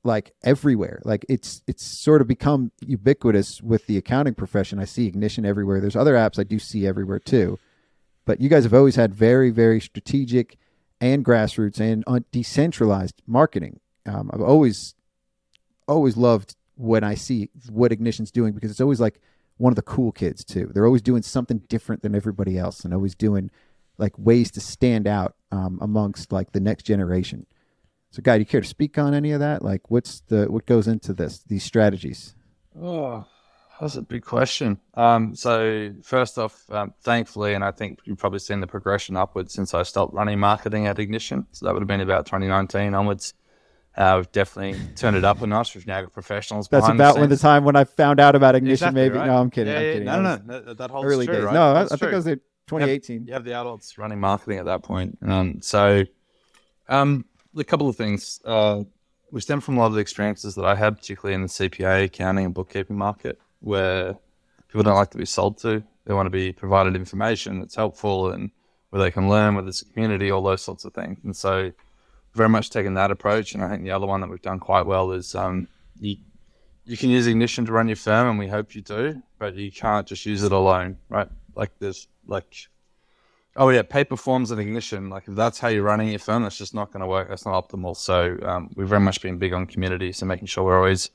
like 0.05 0.33
everywhere. 0.45 1.01
Like 1.05 1.25
it's 1.29 1.63
it's 1.67 1.83
sort 1.83 2.21
of 2.21 2.29
become 2.29 2.71
ubiquitous 2.87 3.63
with 3.63 3.87
the 3.87 3.97
accounting 3.97 4.35
profession. 4.35 4.79
I 4.79 4.85
see 4.85 5.07
ignition 5.07 5.45
everywhere. 5.45 5.81
There's 5.81 5.97
other 5.97 6.15
apps 6.15 6.39
i 6.39 6.45
do 6.45 6.59
see 6.59 6.87
everywhere 6.87 7.19
too. 7.19 7.59
But 8.27 8.41
you 8.41 8.49
guys 8.49 8.65
have 8.65 8.75
always 8.75 8.97
had 8.97 9.15
very 9.15 9.51
very 9.51 9.81
strategic 9.81 10.59
and 11.01 11.25
grassroots 11.25 11.81
and 11.81 12.05
uh, 12.07 12.21
decentralized 12.31 13.23
marketing. 13.27 13.81
Um, 14.07 14.31
I've 14.33 14.43
always 14.43 14.95
always 15.89 16.17
loved 16.17 16.55
when 16.77 17.03
I 17.03 17.15
see 17.15 17.51
what 17.71 17.93
Ignition's 17.93 18.31
doing 18.31 18.53
because 18.53 18.71
it's 18.71 18.81
always 18.81 19.01
like 19.01 19.21
one 19.57 19.73
of 19.73 19.77
the 19.77 19.83
cool 19.83 20.13
kids 20.13 20.45
too. 20.45 20.71
They're 20.73 20.87
always 20.87 21.03
doing 21.03 21.23
something 21.23 21.59
different 21.69 22.03
than 22.03 22.15
everybody 22.15 22.59
else 22.59 22.85
and 22.85 22.93
always 22.93 23.15
doing 23.15 23.51
like 23.99 24.19
ways 24.19 24.51
to 24.53 24.61
stand 24.61 25.07
out 25.07 25.37
um, 25.53 25.79
amongst 25.81 26.33
like 26.33 26.53
the 26.53 26.61
next 26.61 26.85
generation. 26.85 27.47
So, 28.11 28.23
guy, 28.23 28.37
do 28.37 28.41
you 28.41 28.47
care 28.47 28.61
to 28.61 28.67
speak 28.67 28.97
on 28.99 29.15
any 29.15 29.33
of 29.33 29.41
that? 29.41 29.63
Like, 29.63 29.91
what's 29.91 30.21
the 30.29 30.51
what 30.51 30.67
goes 30.67 30.87
into 30.87 31.13
this 31.13 31.41
these 31.49 31.65
strategies? 31.65 32.35
Oh, 32.81 33.27
that's 33.81 33.97
a 33.97 34.03
big 34.03 34.25
question. 34.25 34.79
Um, 34.95 35.35
so 35.35 35.93
first 36.03 36.39
off, 36.39 36.65
um, 36.71 36.95
thankfully, 37.03 37.55
and 37.55 37.65
I 37.65 37.73
think 37.73 38.01
you've 38.05 38.19
probably 38.19 38.39
seen 38.39 38.61
the 38.61 38.67
progression 38.67 39.17
upwards 39.17 39.53
since 39.53 39.75
I 39.75 39.83
stopped 39.83 40.15
running 40.15 40.39
marketing 40.39 40.87
at 40.87 40.99
Ignition. 40.99 41.47
So 41.53 41.67
that 41.67 41.73
would 41.73 41.83
have 41.83 41.89
been 41.89 42.01
about 42.01 42.27
2019 42.27 42.95
onwards. 42.95 43.35
Uh, 43.97 44.15
we've 44.17 44.33
definitely 44.33 44.81
turned 44.97 45.17
it 45.17 45.25
up 45.25 45.41
a 45.41 45.47
notch. 45.47 45.75
We've 45.75 45.87
now 45.87 46.01
got 46.01 46.13
professionals. 46.13 46.69
That's 46.69 46.89
about 46.89 47.17
when 47.17 47.29
the 47.29 47.37
time 47.37 47.65
when 47.65 47.77
I 47.77 47.85
found 47.85 48.19
out 48.19 48.35
about 48.35 48.57
Ignition. 48.57 48.73
Exactly, 48.73 49.03
maybe 49.03 49.19
right? 49.19 49.27
no, 49.27 49.37
I'm 49.37 49.51
kidding. 49.51 49.73
Yeah, 49.73 49.79
I'm 49.79 49.85
yeah, 49.85 49.93
kidding. 49.93 50.07
No, 50.07 50.23
That 50.23 50.47
no, 50.47 50.61
no, 50.61 50.75
that, 50.75 50.91
holds 50.91 51.07
early 51.07 51.27
true, 51.27 51.37
days. 51.37 51.45
right? 51.45 51.55
No, 51.55 51.63
I, 51.63 51.71
I 51.71 51.85
That's 51.85 52.01
think. 52.01 52.13
I 52.13 52.17
was 52.17 52.25
there 52.25 52.37
2018. 52.67 53.27
You 53.27 53.33
have 53.35 53.45
the 53.45 53.53
adults 53.53 53.97
running 53.97 54.19
marketing 54.19 54.59
at 54.59 54.65
that 54.65 54.83
point. 54.83 55.19
Um, 55.23 55.61
so, 55.63 56.05
um, 56.89 57.25
a 57.57 57.65
couple 57.65 57.89
of 57.89 57.95
things. 57.97 58.41
Uh, 58.45 58.83
we 59.31 59.41
stem 59.41 59.61
from 59.61 59.77
a 59.77 59.81
lot 59.81 59.87
of 59.87 59.95
the 59.95 60.01
experiences 60.01 60.55
that 60.55 60.65
I 60.65 60.75
had, 60.75 60.97
particularly 60.97 61.35
in 61.35 61.43
the 61.43 61.49
CPA, 61.49 62.05
accounting, 62.05 62.47
and 62.47 62.55
bookkeeping 62.55 62.97
market, 62.97 63.41
where 63.61 64.17
people 64.69 64.83
don't 64.83 64.95
like 64.95 65.11
to 65.11 65.19
be 65.19 65.25
sold 65.25 65.59
to. 65.59 65.83
They 66.05 66.15
want 66.15 66.27
to 66.27 66.31
be 66.31 66.53
provided 66.53 66.97
information 66.97 67.61
that's 67.61 67.75
helpful 67.75 68.31
and 68.31 68.51
where 68.91 69.03
they 69.03 69.11
can 69.11 69.29
learn, 69.29 69.55
whether 69.55 69.69
it's 69.69 69.83
a 69.83 69.87
community, 69.87 70.31
all 70.31 70.43
those 70.43 70.63
sorts 70.63 70.85
of 70.85 70.95
things. 70.95 71.19
And 71.25 71.35
so, 71.35 71.73
very 72.35 72.49
much 72.49 72.71
taking 72.71 72.95
that 72.95 73.11
approach. 73.11 73.55
And 73.55 73.65
I 73.65 73.69
think 73.69 73.83
the 73.83 73.91
other 73.91 74.07
one 74.07 74.21
that 74.21 74.31
we've 74.31 74.43
done 74.43 74.61
quite 74.61 74.87
well 74.87 75.13
is 75.13 75.35
um, 75.35 75.69
you, 76.01 76.17
you 76.85 76.97
can 76.97 77.11
use 77.11 77.27
Ignition 77.27 77.65
to 77.67 77.73
run 77.73 77.89
your 77.89 77.97
firm, 77.97 78.29
and 78.29 78.39
we 78.39 78.49
hope 78.49 78.75
you 78.75 78.83
do, 78.83 79.23
but 79.39 79.55
you 79.55 79.73
can't 79.73 80.07
just 80.07 80.27
use 80.27 80.43
it 80.43 80.53
alone, 80.53 80.99
right? 81.09 81.29
Like 81.55 81.71
there's 81.79 82.09
like 82.27 82.69
Oh 83.57 83.69
yeah, 83.69 83.83
paper 83.83 84.17
forms 84.17 84.51
and 84.51 84.61
ignition. 84.61 85.11
Like 85.11 85.29
if 85.29 85.35
that's 85.37 85.61
how 85.61 85.69
you're 85.69 85.85
running 85.85 86.09
your 86.09 86.19
firm, 86.19 86.43
that's 86.43 86.59
just 86.59 86.75
not 86.75 86.91
going 86.91 87.03
to 87.03 87.07
work. 87.07 87.29
That's 87.29 87.47
not 87.47 87.69
optimal. 87.69 87.97
So 87.97 88.37
um, 88.43 88.71
we've 88.75 88.89
very 88.89 89.01
much 89.01 89.21
been 89.21 89.39
big 89.39 89.53
on 89.53 89.67
community, 89.67 90.11
so 90.13 90.27
making 90.27 90.47
sure 90.47 90.65
we're 90.65 90.77
always, 90.77 91.11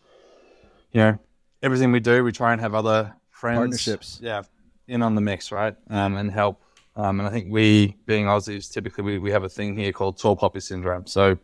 you 0.93 1.01
know, 1.01 1.19
everything 1.61 1.91
we 1.91 1.99
do, 1.99 2.23
we 2.23 2.31
try 2.31 2.53
and 2.53 2.61
have 2.61 2.73
other 2.73 3.13
friends, 3.29 3.59
Partnerships. 3.59 4.19
yeah, 4.21 4.43
in 4.87 5.01
on 5.01 5.15
the 5.15 5.21
mix, 5.21 5.51
right, 5.51 5.75
um, 5.89 6.15
and 6.15 6.31
help. 6.31 6.61
Um, 6.99 7.21
and 7.21 7.27
I 7.29 7.31
think 7.31 7.47
we, 7.49 7.95
being 8.05 8.25
Aussies, 8.25 8.69
typically 8.69 9.03
we, 9.05 9.19
we 9.19 9.31
have 9.31 9.45
a 9.45 9.49
thing 9.49 9.77
here 9.77 9.93
called 9.93 10.19
tall 10.19 10.35
poppy 10.35 10.59
syndrome. 10.59 11.07
So 11.07 11.37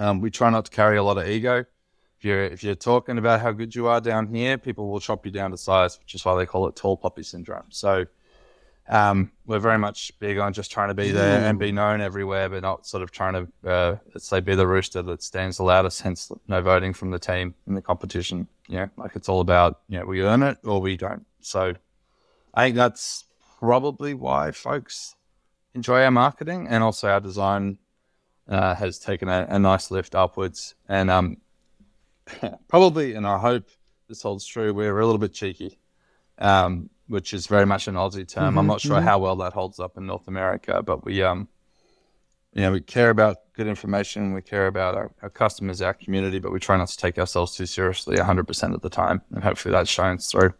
um, 0.00 0.20
we 0.20 0.28
try 0.28 0.50
not 0.50 0.64
to 0.64 0.72
carry 0.72 0.96
a 0.96 1.04
lot 1.04 1.18
of 1.18 1.28
ego. 1.28 1.64
If 2.18 2.24
you're 2.24 2.44
if 2.44 2.64
you're 2.64 2.74
talking 2.74 3.16
about 3.16 3.40
how 3.40 3.52
good 3.52 3.74
you 3.76 3.86
are 3.86 4.00
down 4.00 4.34
here, 4.34 4.58
people 4.58 4.90
will 4.90 4.98
chop 4.98 5.24
you 5.24 5.30
down 5.30 5.52
to 5.52 5.56
size, 5.56 6.00
which 6.00 6.16
is 6.16 6.24
why 6.24 6.36
they 6.36 6.46
call 6.46 6.66
it 6.66 6.74
tall 6.74 6.96
poppy 6.96 7.22
syndrome. 7.22 7.66
So 7.68 8.06
um, 8.88 9.30
we're 9.46 9.60
very 9.60 9.78
much 9.78 10.18
big 10.18 10.38
on 10.38 10.52
just 10.52 10.72
trying 10.72 10.88
to 10.88 10.94
be 10.94 11.12
there 11.12 11.44
and 11.44 11.60
be 11.60 11.70
known 11.70 12.00
everywhere, 12.00 12.48
but 12.48 12.62
not 12.62 12.84
sort 12.84 13.04
of 13.04 13.12
trying 13.12 13.34
to, 13.34 13.70
uh, 13.70 13.96
let's 14.14 14.26
say, 14.26 14.40
be 14.40 14.56
the 14.56 14.66
rooster 14.66 15.02
that 15.02 15.22
stands 15.22 15.58
the 15.58 15.62
loudest, 15.62 16.02
hence 16.02 16.32
no 16.48 16.60
voting 16.60 16.92
from 16.92 17.10
the 17.12 17.20
team 17.20 17.54
in 17.68 17.74
the 17.74 17.82
competition. 17.82 18.48
Know, 18.68 18.88
like 18.96 19.14
it's 19.14 19.28
all 19.28 19.40
about, 19.40 19.80
you 19.88 20.00
know, 20.00 20.06
we 20.06 20.22
earn 20.22 20.42
it 20.42 20.58
or 20.64 20.80
we 20.80 20.96
don't. 20.96 21.24
So 21.40 21.74
I 22.54 22.64
think 22.64 22.76
that's 22.76 23.24
probably 23.62 24.12
why 24.12 24.50
folks 24.50 25.14
enjoy 25.72 26.02
our 26.02 26.10
marketing 26.10 26.66
and 26.66 26.82
also 26.82 27.08
our 27.08 27.20
design 27.20 27.78
uh, 28.48 28.74
has 28.74 28.98
taken 28.98 29.28
a, 29.28 29.46
a 29.48 29.58
nice 29.58 29.88
lift 29.92 30.16
upwards. 30.16 30.74
And 30.88 31.08
um, 31.08 31.36
probably, 32.68 33.14
and 33.14 33.24
I 33.24 33.38
hope 33.38 33.68
this 34.08 34.22
holds 34.22 34.44
true, 34.44 34.74
we're 34.74 34.98
a 34.98 35.06
little 35.06 35.20
bit 35.20 35.32
cheeky. 35.32 35.78
Um, 36.38 36.90
which 37.06 37.34
is 37.34 37.46
very 37.46 37.66
much 37.66 37.88
an 37.88 37.94
Aussie 37.94 38.26
term. 38.26 38.58
I'm 38.58 38.66
not 38.66 38.80
sure 38.80 39.00
how 39.00 39.18
well 39.18 39.36
that 39.36 39.52
holds 39.52 39.78
up 39.78 39.98
in 39.98 40.06
North 40.06 40.28
America, 40.28 40.82
but 40.82 41.04
we, 41.04 41.22
um, 41.22 41.46
you 42.54 42.62
know, 42.62 42.72
we 42.72 42.80
care 42.80 43.10
about 43.10 43.36
good 43.52 43.66
information. 43.66 44.32
We 44.32 44.40
care 44.40 44.66
about 44.66 44.94
our, 44.94 45.12
our 45.20 45.28
customers, 45.28 45.82
our 45.82 45.92
community, 45.92 46.38
but 46.38 46.52
we 46.52 46.58
try 46.58 46.78
not 46.78 46.88
to 46.88 46.96
take 46.96 47.18
ourselves 47.18 47.54
too 47.54 47.66
seriously 47.66 48.16
100% 48.16 48.74
of 48.74 48.80
the 48.80 48.88
time. 48.88 49.20
And 49.30 49.44
hopefully 49.44 49.72
that 49.72 49.88
shines 49.88 50.30
through. 50.30 50.54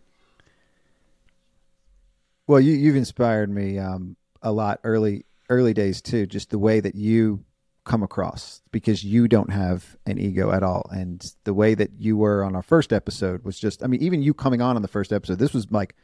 Well, 2.53 2.61
you 2.61 2.75
you've 2.75 2.97
inspired 2.97 3.49
me 3.49 3.79
um, 3.79 4.15
a 4.43 4.53
lot 4.53 4.79
early 4.85 5.25
early 5.49 5.73
days 5.73 6.03
too. 6.03 6.27
Just 6.27 6.51
the 6.51 6.59
way 6.59 6.81
that 6.81 6.95
you 6.95 7.47
come 7.85 8.03
across 8.03 8.61
because 8.71 9.03
you 9.03 9.27
don't 9.27 9.51
have 9.51 9.97
an 10.05 10.19
ego 10.19 10.53
at 10.53 10.63
all, 10.63 10.87
and 10.93 11.35
the 11.45 11.55
way 11.55 11.73
that 11.75 11.93
you 11.99 12.19
were 12.19 12.45
on 12.45 12.55
our 12.55 12.61
first 12.61 12.93
episode 12.93 13.43
was 13.43 13.59
just. 13.59 13.83
I 13.83 13.87
mean, 13.87 14.03
even 14.03 14.21
you 14.21 14.35
coming 14.35 14.61
on 14.61 14.77
on 14.77 14.83
the 14.83 14.89
first 14.89 15.15
episode, 15.15 15.39
this 15.39 15.55
was 15.55 15.71
like 15.71 15.95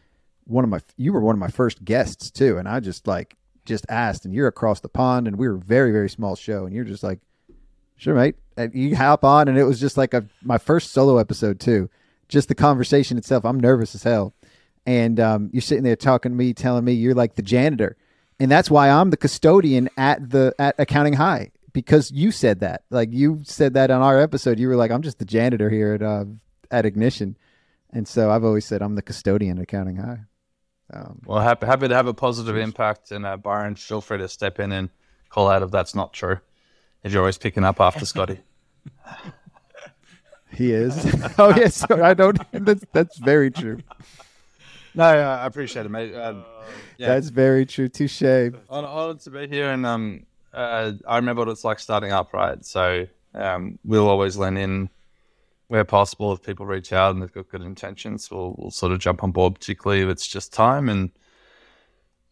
one 0.45 0.65
of 0.65 0.71
my. 0.71 0.81
You 0.97 1.13
were 1.13 1.21
one 1.21 1.35
of 1.35 1.39
my 1.39 1.51
first 1.51 1.85
guests 1.85 2.31
too, 2.31 2.57
and 2.57 2.67
I 2.67 2.81
just 2.81 3.07
like 3.07 3.37
just 3.67 3.85
asked, 3.91 4.25
and 4.25 4.33
you're 4.33 4.49
across 4.49 4.81
the 4.81 4.89
pond, 4.89 5.29
and 5.29 5.37
we 5.37 5.49
were 5.49 5.57
a 5.57 5.59
very 5.59 5.93
very 5.93 6.09
small 6.09 6.35
show, 6.35 6.65
and 6.65 6.75
you're 6.75 6.83
just 6.83 7.03
like, 7.03 7.21
sure, 7.99 8.15
mate. 8.15 8.37
And 8.57 8.75
you 8.75 8.97
hop 8.97 9.23
on, 9.23 9.49
and 9.49 9.59
it 9.59 9.65
was 9.65 9.81
just 9.81 9.99
like 9.99 10.15
a 10.15 10.25
my 10.43 10.57
first 10.57 10.93
solo 10.93 11.19
episode 11.19 11.61
too. 11.61 11.91
Just 12.27 12.49
the 12.49 12.55
conversation 12.55 13.19
itself, 13.19 13.45
I'm 13.45 13.61
nervous 13.61 13.95
as 13.95 14.05
hell 14.05 14.33
and 14.89 15.21
um, 15.21 15.51
you're 15.53 15.61
sitting 15.61 15.85
there 15.85 15.97
talking 15.97 16.33
to 16.33 16.37
me, 16.37 16.55
telling 16.55 16.83
me 16.83 16.95
you're 16.95 17.15
like 17.15 17.35
the 17.35 17.43
janitor, 17.43 17.99
and 18.41 18.51
that's 18.51 18.71
why 18.71 18.89
I'm 18.89 19.11
the 19.11 19.19
custodian 19.19 19.91
at 19.99 20.31
the 20.31 20.55
at 20.59 20.77
Accounting 20.79 21.13
High 21.13 21.51
because 21.75 22.11
you 22.11 22.33
said 22.33 22.61
that. 22.61 22.85
Like 22.89 23.13
you 23.13 23.43
said 23.45 23.75
that 23.75 23.91
on 23.91 24.01
our 24.01 24.19
episode, 24.19 24.59
you 24.59 24.67
were 24.67 24.77
like, 24.77 24.91
I'm 24.91 25.03
just 25.03 25.19
the 25.19 25.27
janitor 25.27 25.69
here 25.69 25.93
at 25.93 26.03
uh, 26.03 26.25
at 26.71 26.87
Ignition, 26.87 27.37
and 27.93 28.09
so 28.09 28.31
I've 28.31 28.45
always 28.45 28.65
said 28.65 28.81
I'm 28.81 28.95
the 28.95 29.03
custodian 29.03 29.59
at 29.59 29.65
Accounting 29.65 29.97
High. 29.97 30.21
Um, 30.91 31.21
Well, 31.27 31.41
happy, 31.41 31.67
happy 31.67 31.89
to 31.89 31.95
have 31.95 32.07
a 32.07 32.15
positive 32.15 32.57
impact. 32.57 33.11
And 33.11 33.27
uh, 33.27 33.37
Byron, 33.37 33.75
feel 33.75 34.01
free 34.01 34.17
to 34.17 34.27
step 34.27 34.59
in 34.59 34.73
and 34.73 34.89
call 35.29 35.51
out 35.51 35.63
if 35.63 35.71
that's 35.71 35.95
not 35.95 36.15
true. 36.15 36.39
If 37.05 37.13
you're 37.13 37.21
always 37.21 37.37
picking 37.37 37.63
up 37.63 37.79
after 37.79 38.07
Scotty. 38.07 38.41
he 40.51 40.73
is. 40.73 41.15
oh 41.39 41.55
yes, 41.55 41.85
I 41.91 42.15
don't. 42.15 42.41
That's 42.53 42.85
that's 42.95 43.19
very 43.19 43.51
true. 43.51 43.81
No, 44.99 45.05
I 45.05 45.47
appreciate 45.47 45.87
it, 45.87 45.91
mate. 45.91 46.13
Uh, 46.13 46.43
yeah, 46.97 47.07
That's 47.07 47.29
very 47.29 47.65
true. 47.65 47.89
Touche. 47.89 48.21
hon- 48.21 48.85
honored 48.85 49.21
to 49.21 49.31
be 49.31 49.47
here, 49.47 49.71
and 49.71 49.87
um, 49.87 50.27
uh, 50.53 50.91
I 51.07 51.17
remember 51.17 51.43
what 51.43 51.49
it's 51.51 51.63
like 51.63 51.79
starting 51.79 52.11
up, 52.11 52.33
right? 52.33 52.65
So 52.65 53.07
um, 53.33 53.79
we'll 53.85 54.09
always 54.09 54.37
lean 54.37 54.57
in 54.57 54.91
where 55.69 55.85
possible 55.85 56.33
if 56.33 56.43
people 56.43 56.67
reach 56.67 56.93
out 56.93 57.15
and 57.15 57.23
they've 57.23 57.33
got 57.33 57.49
good 57.49 57.63
intentions. 57.63 58.29
We'll, 58.29 58.57
we'll 58.59 58.73
sort 58.73 58.91
of 58.91 58.99
jump 58.99 59.23
on 59.23 59.31
board, 59.31 59.55
particularly 59.55 60.03
if 60.03 60.09
it's 60.09 60.27
just 60.27 60.53
time. 60.53 60.89
And 60.89 61.13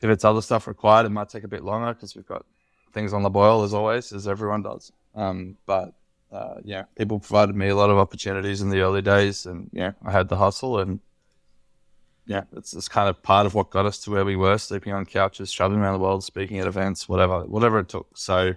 if 0.01 0.11
it's 0.11 0.25
other 0.25 0.43
stuff 0.43 0.67
required, 0.67 1.07
it 1.07 1.11
might 1.11 1.29
take 1.29 1.45
a 1.45 1.49
bit 1.49 1.63
longer 1.63 1.95
because 1.95 2.17
we've 2.17 2.27
got 2.27 2.45
things 2.93 3.13
on 3.13 3.23
the 3.23 3.31
boil 3.31 3.63
as 3.63 3.75
always, 3.75 4.11
as 4.13 4.27
everyone 4.27 4.63
does. 4.63 4.91
Um, 5.15 5.57
but 5.67 5.95
uh, 6.33 6.57
yeah, 6.65 6.83
people 6.97 7.21
provided 7.21 7.55
me 7.55 7.69
a 7.69 7.77
lot 7.77 7.91
of 7.91 7.99
opportunities 7.99 8.61
in 8.61 8.71
the 8.71 8.81
early 8.81 9.03
days, 9.03 9.47
and 9.47 9.71
yeah, 9.73 9.93
I 10.05 10.11
had 10.11 10.29
the 10.29 10.37
hustle, 10.37 10.81
and 10.81 10.99
yeah, 12.27 12.43
it's, 12.57 12.75
it's 12.75 12.89
kind 12.89 13.09
of 13.09 13.23
part 13.23 13.47
of 13.47 13.55
what 13.55 13.71
got 13.71 13.87
us 13.87 13.99
to 14.01 14.11
where 14.11 14.25
we 14.25 14.37
were, 14.37 14.59
sleeping 14.59 14.93
on 14.93 15.07
couches, 15.07 15.53
traveling 15.53 15.81
around 15.81 15.95
the 15.95 16.01
world, 16.01 16.25
speaking 16.25 16.59
at 16.59 16.67
events, 16.67 17.09
whatever, 17.09 17.41
whatever 17.45 17.79
it 17.79 17.89
took. 17.89 18.09
So, 18.17 18.55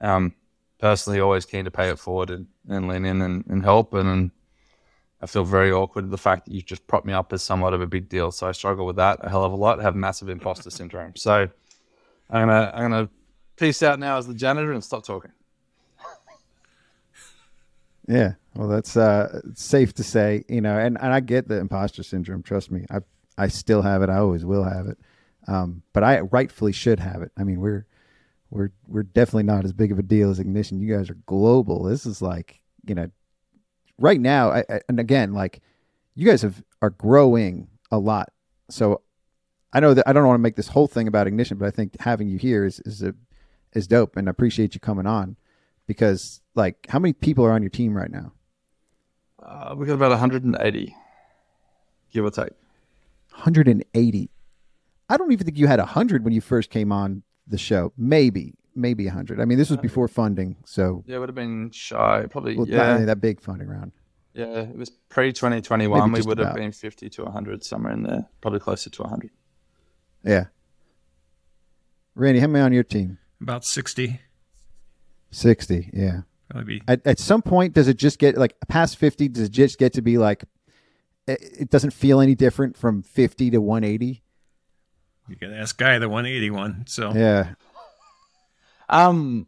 um, 0.00 0.34
personally, 0.78 1.20
always 1.20 1.44
keen 1.44 1.64
to 1.64 1.70
pay 1.70 1.90
it 1.90 1.98
forward 1.98 2.30
and, 2.30 2.46
and 2.68 2.88
lean 2.88 3.04
in 3.04 3.22
and, 3.22 3.44
and 3.46 3.62
help, 3.62 3.94
and, 3.94 4.08
and 4.08 4.30
I 5.20 5.26
feel 5.26 5.44
very 5.44 5.72
awkward 5.72 6.10
the 6.10 6.18
fact 6.18 6.46
that 6.46 6.54
you 6.54 6.62
just 6.62 6.86
propped 6.86 7.06
me 7.06 7.12
up 7.12 7.32
as 7.32 7.42
somewhat 7.42 7.74
of 7.74 7.80
a 7.80 7.86
big 7.86 8.08
deal. 8.08 8.30
So 8.30 8.46
I 8.46 8.52
struggle 8.52 8.86
with 8.86 8.96
that 8.96 9.18
a 9.22 9.28
hell 9.28 9.44
of 9.44 9.52
a 9.52 9.56
lot. 9.56 9.80
I 9.80 9.82
have 9.82 9.96
massive 9.96 10.28
imposter 10.28 10.70
syndrome. 10.70 11.16
So 11.16 11.48
I'm 12.30 12.48
gonna 12.48 12.70
I'm 12.72 12.90
gonna 12.90 13.08
peace 13.56 13.82
out 13.82 13.98
now 13.98 14.16
as 14.18 14.26
the 14.26 14.34
janitor 14.34 14.72
and 14.72 14.82
stop 14.82 15.04
talking. 15.04 15.32
Yeah, 18.10 18.34
well, 18.58 18.66
that's 18.66 18.96
uh, 18.96 19.40
safe 19.54 19.94
to 19.94 20.02
say, 20.02 20.42
you 20.48 20.60
know, 20.60 20.76
and, 20.76 20.98
and 21.00 21.12
I 21.12 21.20
get 21.20 21.46
the 21.46 21.58
imposter 21.58 22.02
syndrome. 22.02 22.42
Trust 22.42 22.72
me, 22.72 22.86
I 22.90 22.98
I 23.38 23.46
still 23.46 23.82
have 23.82 24.02
it. 24.02 24.10
I 24.10 24.16
always 24.16 24.44
will 24.44 24.64
have 24.64 24.88
it, 24.88 24.98
um, 25.46 25.82
but 25.92 26.02
I 26.02 26.18
rightfully 26.22 26.72
should 26.72 26.98
have 26.98 27.22
it. 27.22 27.30
I 27.38 27.44
mean, 27.44 27.60
we're 27.60 27.86
we're 28.50 28.70
we're 28.88 29.04
definitely 29.04 29.44
not 29.44 29.64
as 29.64 29.72
big 29.72 29.92
of 29.92 30.00
a 30.00 30.02
deal 30.02 30.28
as 30.28 30.40
Ignition. 30.40 30.80
You 30.80 30.96
guys 30.96 31.08
are 31.08 31.16
global. 31.24 31.84
This 31.84 32.04
is 32.04 32.20
like, 32.20 32.60
you 32.84 32.96
know, 32.96 33.08
right 33.96 34.20
now. 34.20 34.50
I, 34.50 34.64
I, 34.68 34.80
and 34.88 34.98
again, 34.98 35.34
like, 35.34 35.60
you 36.16 36.26
guys 36.26 36.42
have 36.42 36.60
are 36.82 36.90
growing 36.90 37.68
a 37.92 37.98
lot. 38.00 38.32
So 38.70 39.02
I 39.72 39.78
know 39.78 39.94
that 39.94 40.08
I 40.08 40.12
don't 40.12 40.26
want 40.26 40.38
to 40.38 40.42
make 40.42 40.56
this 40.56 40.66
whole 40.66 40.88
thing 40.88 41.06
about 41.06 41.28
Ignition, 41.28 41.58
but 41.58 41.68
I 41.68 41.70
think 41.70 41.94
having 42.00 42.26
you 42.26 42.38
here 42.38 42.64
is 42.64 42.80
is 42.80 43.04
a 43.04 43.14
is 43.72 43.86
dope, 43.86 44.16
and 44.16 44.28
I 44.28 44.32
appreciate 44.32 44.74
you 44.74 44.80
coming 44.80 45.06
on 45.06 45.36
because 45.86 46.40
like 46.56 46.88
how 46.88 46.98
many 46.98 47.12
people 47.12 47.44
are 47.44 47.52
on 47.52 47.62
your 47.62 47.70
team 47.70 47.96
right 47.96 48.10
now 48.10 48.32
Uh, 49.48 49.74
we 49.76 49.86
got 49.86 49.94
about 49.94 50.10
180, 50.10 50.94
give 52.12 52.24
or 52.24 52.30
take. 52.30 52.52
180 53.32 54.30
i 55.08 55.16
don't 55.16 55.30
even 55.32 55.44
think 55.46 55.56
you 55.56 55.66
had 55.68 55.78
100 55.78 56.24
when 56.24 56.32
you 56.34 56.40
first 56.40 56.70
came 56.70 56.90
on 56.92 57.22
the 57.46 57.56
show 57.56 57.92
maybe 57.96 58.54
maybe 58.74 59.06
100 59.06 59.40
i 59.40 59.44
mean 59.44 59.56
this 59.56 59.70
was 59.70 59.78
before 59.78 60.08
funding 60.08 60.56
so 60.64 61.02
Yeah, 61.06 61.16
it 61.16 61.18
would 61.20 61.28
have 61.28 61.36
been 61.36 61.70
shy. 61.70 62.26
Probably 62.28 62.56
well, 62.56 62.68
yeah. 62.68 62.92
really 62.94 63.04
that 63.06 63.20
big 63.20 63.40
funding 63.40 63.68
round 63.68 63.92
Yeah, 64.34 64.62
it 64.62 64.76
was 64.76 64.90
pre 65.08 65.32
2021. 65.32 65.98
Maybe 65.98 66.12
We 66.12 66.18
just 66.18 66.28
would 66.28 66.38
have 66.38 66.54
been 66.54 66.72
50 66.72 67.08
to 67.10 67.24
100, 67.24 67.64
somewhere 67.64 67.92
in 67.92 68.02
there, 68.02 68.28
probably 68.40 68.60
closer 68.60 68.90
to 68.90 69.02
100. 69.02 69.30
yeah 70.24 70.46
randy 72.16 72.40
how 72.40 72.48
many 72.48 72.64
on 72.64 72.72
your 72.72 72.82
team 72.84 73.18
About 73.40 73.64
60. 73.64 74.20
60 75.30 75.90
yeah 75.92 76.10
Probably 76.10 76.27
be. 76.66 76.82
at, 76.88 77.06
at 77.06 77.18
some 77.18 77.42
point 77.42 77.74
does 77.74 77.88
it 77.88 77.96
just 77.96 78.18
get 78.18 78.36
like 78.36 78.54
past 78.68 78.96
50 78.96 79.28
does 79.28 79.44
it 79.44 79.52
just 79.52 79.78
get 79.78 79.92
to 79.94 80.02
be 80.02 80.18
like 80.18 80.44
it, 81.26 81.40
it 81.60 81.70
doesn't 81.70 81.92
feel 81.92 82.20
any 82.20 82.34
different 82.34 82.76
from 82.76 83.02
50 83.02 83.50
to 83.50 83.58
180 83.58 84.22
You 85.28 85.36
can 85.36 85.52
ask 85.52 85.76
Guy 85.76 85.98
the 85.98 86.08
181. 86.08 86.84
So 86.86 87.12
yeah 87.12 87.54
Um, 88.88 89.46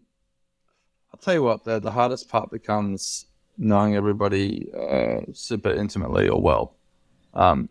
I'll 1.13 1.21
tell 1.21 1.35
you 1.35 1.43
what, 1.43 1.65
the, 1.65 1.81
the 1.81 1.91
hardest 1.91 2.29
part 2.29 2.51
becomes 2.51 3.27
knowing 3.57 3.95
everybody 3.97 4.71
uh, 4.73 5.21
super 5.33 5.71
intimately 5.71 6.29
or 6.29 6.41
well. 6.41 6.75
Um, 7.35 7.69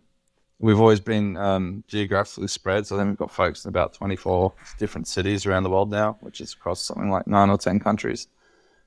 we've 0.60 0.80
always 0.80 1.00
been 1.00 1.38
um, 1.38 1.84
geographically 1.88 2.48
spread, 2.48 2.86
so 2.86 2.98
then 2.98 3.08
we've 3.08 3.18
got 3.18 3.32
folks 3.32 3.66
in 3.66 3.70
about 3.70 3.94
24 3.94 4.54
different 4.78 5.08
cities 5.08 5.46
around 5.46 5.64
the 5.64 5.70
world 5.70 5.90
now, 5.90 6.18
which 6.22 6.42
is 6.42 6.54
across 6.54 6.82
something 6.82 7.10
like 7.10 7.28
nine 7.28 7.50
or 7.50 7.58
10 7.58 7.80
countries. 7.80 8.28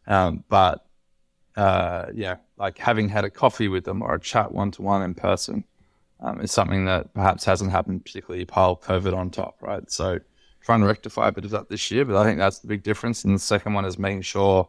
Um, 0.06 0.44
but 0.48 0.86
uh, 1.56 2.06
yeah, 2.14 2.36
like 2.56 2.78
having 2.78 3.08
had 3.08 3.24
a 3.24 3.30
coffee 3.30 3.68
with 3.68 3.84
them 3.84 4.02
or 4.02 4.14
a 4.14 4.20
chat 4.20 4.52
one 4.52 4.70
to 4.72 4.82
one 4.82 5.02
in 5.02 5.14
person 5.14 5.64
um, 6.20 6.40
is 6.40 6.52
something 6.52 6.84
that 6.86 7.12
perhaps 7.14 7.44
hasn't 7.44 7.70
happened, 7.70 8.04
particularly 8.04 8.44
pile 8.44 8.76
COVID 8.76 9.16
on 9.16 9.30
top, 9.30 9.56
right? 9.60 9.90
So 9.90 10.18
trying 10.62 10.80
to 10.80 10.86
rectify 10.86 11.28
a 11.28 11.32
bit 11.32 11.44
of 11.44 11.50
that 11.50 11.68
this 11.68 11.90
year, 11.90 12.04
but 12.04 12.16
I 12.16 12.24
think 12.24 12.38
that's 12.38 12.60
the 12.60 12.68
big 12.68 12.82
difference. 12.82 13.24
And 13.24 13.34
the 13.34 13.40
second 13.40 13.74
one 13.74 13.84
is 13.84 13.98
making 13.98 14.22
sure, 14.22 14.68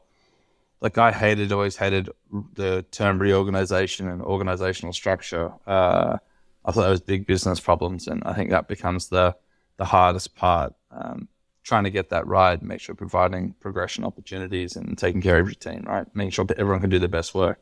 like 0.82 0.98
I 0.98 1.12
hated, 1.12 1.52
always 1.52 1.78
hated 1.78 2.10
the 2.54 2.84
term 2.92 3.20
reorganization 3.20 4.10
and 4.10 4.22
organizational 4.22 4.94
structure. 4.94 5.54
Uh, 5.66 6.18
I 6.66 6.72
thought 6.72 6.84
that 6.84 6.90
was 6.90 7.02
big 7.02 7.28
business 7.28 7.60
problems, 7.60 8.08
and 8.08 8.24
I 8.26 8.34
think 8.34 8.50
that 8.50 8.68
becomes 8.68 9.10
the 9.10 9.36
the 9.78 9.86
hardest 9.86 10.36
part. 10.36 10.74
Um, 10.92 11.28
trying 11.64 11.86
to 11.86 11.90
get 11.90 12.10
that 12.10 12.28
right, 12.28 12.62
make 12.62 12.82
sure 12.82 12.94
providing 12.96 13.54
progression 13.60 14.04
opportunities 14.04 14.76
and 14.76 14.98
taking 14.98 15.22
care 15.22 15.40
of 15.40 15.48
your 15.48 15.56
team, 15.56 15.84
right? 15.88 16.06
Making 16.14 16.32
sure 16.32 16.46
that 16.46 16.60
everyone 16.60 16.82
can 16.82 16.90
do 16.90 17.00
their 17.00 17.08
best 17.10 17.34
work, 17.34 17.60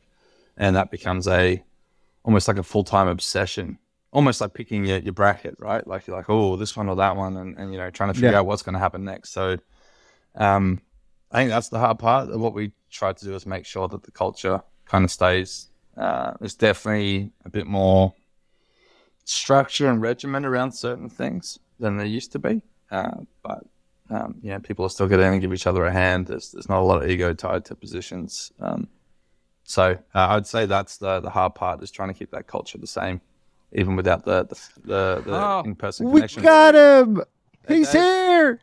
and 0.57 0.75
that 0.75 0.91
becomes 0.91 1.27
a 1.27 1.63
almost 2.23 2.47
like 2.47 2.57
a 2.57 2.63
full 2.63 2.83
time 2.83 3.07
obsession, 3.07 3.77
almost 4.11 4.41
like 4.41 4.53
picking 4.53 4.85
your, 4.85 4.99
your 4.99 5.13
bracket, 5.13 5.55
right? 5.59 5.85
Like 5.87 6.07
you're 6.07 6.15
like, 6.17 6.29
oh, 6.29 6.55
this 6.55 6.75
one 6.75 6.89
or 6.89 6.95
that 6.97 7.15
one, 7.15 7.37
and, 7.37 7.57
and 7.57 7.71
you 7.71 7.77
know, 7.79 7.89
trying 7.89 8.09
to 8.09 8.13
figure 8.13 8.31
Yeah. 8.31 8.39
out 8.39 8.45
what's 8.45 8.61
going 8.61 8.73
to 8.73 8.79
happen 8.79 9.03
next. 9.03 9.31
So, 9.31 9.57
um, 10.35 10.81
I 11.31 11.37
think 11.37 11.49
that's 11.49 11.69
the 11.69 11.79
hard 11.79 11.97
part. 11.99 12.29
of 12.29 12.39
What 12.41 12.53
we 12.53 12.73
try 12.89 13.13
to 13.13 13.25
do 13.25 13.33
is 13.35 13.45
make 13.45 13.65
sure 13.65 13.87
that 13.87 14.03
the 14.03 14.11
culture 14.11 14.61
kind 14.85 15.05
of 15.05 15.11
stays. 15.11 15.67
Uh, 15.95 16.33
there's 16.39 16.55
definitely 16.55 17.31
a 17.45 17.49
bit 17.49 17.67
more 17.67 18.13
structure 19.25 19.87
and 19.89 20.01
regimen 20.01 20.45
around 20.45 20.71
certain 20.73 21.09
things 21.09 21.59
than 21.79 21.97
there 21.97 22.05
used 22.05 22.31
to 22.33 22.39
be. 22.39 22.61
Uh, 22.89 23.11
but 23.43 23.63
um, 24.11 24.35
yeah, 24.43 24.59
people 24.59 24.85
are 24.85 24.89
still 24.89 25.07
getting 25.07 25.25
in 25.25 25.33
and 25.33 25.41
give 25.41 25.53
each 25.53 25.65
other 25.67 25.85
a 25.85 25.91
hand. 25.91 26.27
There's 26.27 26.51
there's 26.51 26.69
not 26.69 26.79
a 26.79 26.83
lot 26.83 27.01
of 27.03 27.09
ego 27.09 27.33
tied 27.33 27.65
to 27.65 27.75
positions. 27.75 28.51
Um, 28.59 28.87
so 29.63 29.91
uh, 30.13 30.27
I'd 30.29 30.45
say 30.47 30.65
that's 30.65 30.97
the 30.97 31.19
the 31.21 31.29
hard 31.29 31.55
part 31.55 31.81
is 31.81 31.89
trying 31.91 32.09
to 32.09 32.13
keep 32.13 32.31
that 32.31 32.45
culture 32.47 32.77
the 32.77 32.87
same, 32.87 33.21
even 33.73 33.95
without 33.95 34.25
the 34.25 34.43
the 34.45 34.55
the, 34.83 35.21
the 35.25 35.33
Oh, 35.35 35.61
in 35.65 35.75
person 35.75 36.11
connection. 36.11 36.41
we 36.41 36.45
got 36.47 36.75
him 36.75 37.21
he's 37.67 37.89
Dave. 37.91 38.01
here 38.01 38.59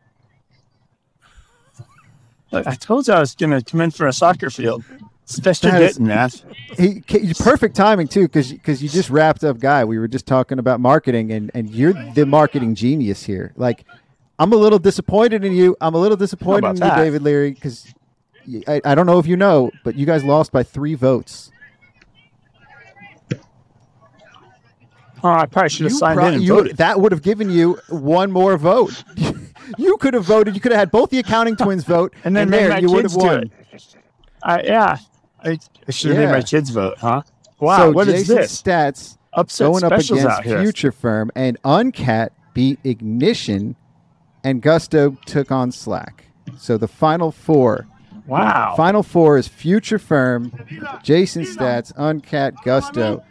Look, 2.50 2.66
I 2.66 2.74
told 2.74 3.06
you 3.06 3.12
I 3.14 3.20
was 3.20 3.34
going 3.34 3.50
to 3.50 3.62
come 3.62 3.82
in 3.82 3.90
for 3.90 4.06
a 4.06 4.12
soccer 4.12 4.48
field. 4.48 4.82
Special 5.26 5.70
That 5.70 5.82
is- 5.82 5.92
getting, 5.98 6.06
man. 6.06 6.30
he, 6.78 7.02
he 7.06 7.34
perfect 7.34 7.76
timing 7.76 8.08
too 8.08 8.22
because 8.22 8.50
because 8.50 8.82
you 8.82 8.88
just 8.88 9.10
wrapped 9.10 9.44
up 9.44 9.58
guy 9.58 9.84
we 9.84 9.98
were 9.98 10.08
just 10.08 10.26
talking 10.26 10.58
about 10.58 10.80
marketing 10.80 11.30
and 11.32 11.50
and 11.52 11.68
you're 11.68 11.92
the 12.14 12.24
marketing 12.24 12.74
genius 12.74 13.24
here 13.24 13.52
like 13.56 13.84
i'm 14.38 14.52
a 14.52 14.56
little 14.56 14.78
disappointed 14.78 15.44
in 15.44 15.52
you 15.52 15.76
i'm 15.80 15.94
a 15.94 15.98
little 15.98 16.16
disappointed 16.16 16.68
in 16.68 16.74
you 16.76 16.80
that? 16.80 16.96
david 16.96 17.22
leary 17.22 17.50
because 17.52 17.92
I, 18.66 18.80
I 18.84 18.94
don't 18.94 19.06
know 19.06 19.18
if 19.18 19.26
you 19.26 19.36
know 19.36 19.70
but 19.84 19.94
you 19.96 20.06
guys 20.06 20.24
lost 20.24 20.52
by 20.52 20.62
three 20.62 20.94
votes 20.94 21.50
Oh, 25.20 25.28
I 25.30 25.46
probably 25.46 25.68
should 25.68 25.84
have 25.84 25.92
You 25.92 25.98
signed 25.98 26.16
pro- 26.18 26.28
in 26.28 26.34
and 26.34 26.42
you- 26.44 26.54
voted. 26.54 26.76
that 26.76 27.00
would 27.00 27.10
have 27.10 27.22
given 27.22 27.50
you 27.50 27.78
one 27.88 28.30
more 28.30 28.56
vote 28.56 29.02
you 29.78 29.96
could 29.96 30.14
have 30.14 30.24
voted 30.24 30.54
you 30.54 30.60
could 30.60 30.70
have 30.70 30.78
had 30.78 30.90
both 30.92 31.10
the 31.10 31.18
accounting 31.18 31.56
twins 31.56 31.82
vote 31.84 32.14
and 32.24 32.36
then 32.36 32.50
there 32.50 32.78
you 32.80 32.88
would 32.90 33.02
have 33.04 33.16
won. 33.16 33.50
I, 34.44 34.62
yeah, 34.62 34.98
I, 35.42 35.58
I 35.88 35.90
should 35.90 36.12
have 36.12 36.20
Yeah. 36.20 36.26
made 36.26 36.32
my 36.38 36.42
kids 36.42 36.70
vote, 36.70 36.98
huh? 36.98 37.22
Wow, 37.58 37.78
so 37.78 37.90
what 37.90 38.06
is 38.06 38.14
Jason 38.28 38.36
this? 38.36 38.62
Staats 38.62 39.18
Upset 39.32 39.66
going 39.66 39.82
up 39.82 39.92
against. 39.92 40.42
Future 40.44 40.92
Firm 40.92 41.32
and 41.34 41.60
Uncat 41.64 42.28
beat 42.54 42.78
Ignition, 42.84 43.74
and 44.44 44.62
Gusto 44.62 45.16
took 45.26 45.50
on 45.52 45.72
Slack. 45.72 46.26
So 46.56 46.76
the 46.78 46.88
final 46.88 47.30
four, 47.30 47.86
Wow. 48.26 48.74
final 48.76 49.02
four 49.02 49.38
is 49.38 49.48
Future 49.48 49.98
Firm, 49.98 50.52
Jason 51.02 51.44
Staats, 51.44 51.92
Uncat, 51.94 52.52
Gusto. 52.64 53.22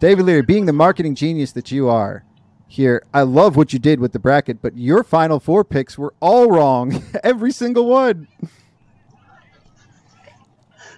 David 0.00 0.24
Leary, 0.26 0.42
being 0.42 0.66
the 0.66 0.72
marketing 0.72 1.14
genius 1.14 1.52
that 1.52 1.70
you 1.70 1.88
are 1.88 2.24
here, 2.66 3.02
I 3.14 3.22
love 3.22 3.56
what 3.56 3.72
you 3.72 3.78
did 3.78 3.98
with 4.00 4.12
the 4.12 4.18
bracket, 4.18 4.60
but 4.62 4.76
your 4.76 5.02
final 5.02 5.40
four 5.40 5.64
picks 5.64 5.96
were 5.98 6.14
all 6.20 6.50
wrong, 6.50 7.02
every 7.24 7.50
single 7.52 7.86
one. 7.86 8.28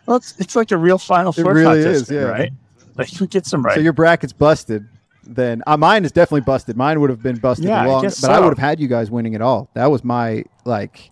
Well, 0.06 0.16
it's, 0.16 0.34
it's 0.38 0.56
like 0.56 0.70
a 0.72 0.76
real 0.76 0.98
Final 0.98 1.32
Four 1.32 1.52
It 1.52 1.54
really 1.54 1.82
contest, 1.84 2.02
is, 2.02 2.10
yeah. 2.10 2.22
right? 2.22 2.52
Like, 2.96 3.20
you 3.20 3.26
get 3.26 3.46
some 3.46 3.62
right? 3.64 3.74
So 3.76 3.80
your 3.80 3.92
bracket's 3.92 4.32
busted. 4.32 4.88
Then 5.24 5.62
uh, 5.66 5.76
mine 5.76 6.04
is 6.04 6.12
definitely 6.12 6.40
busted. 6.42 6.76
Mine 6.76 7.00
would 7.00 7.10
have 7.10 7.22
been 7.22 7.36
busted 7.36 7.66
Yeah, 7.66 7.82
I 7.82 7.86
long, 7.86 8.02
guess 8.02 8.20
but 8.20 8.30
I 8.30 8.40
would 8.40 8.48
have 8.48 8.58
had 8.58 8.80
you 8.80 8.88
guys 8.88 9.10
winning 9.10 9.34
it 9.34 9.42
all. 9.42 9.68
That 9.74 9.90
was 9.90 10.02
my 10.02 10.44
like 10.64 11.10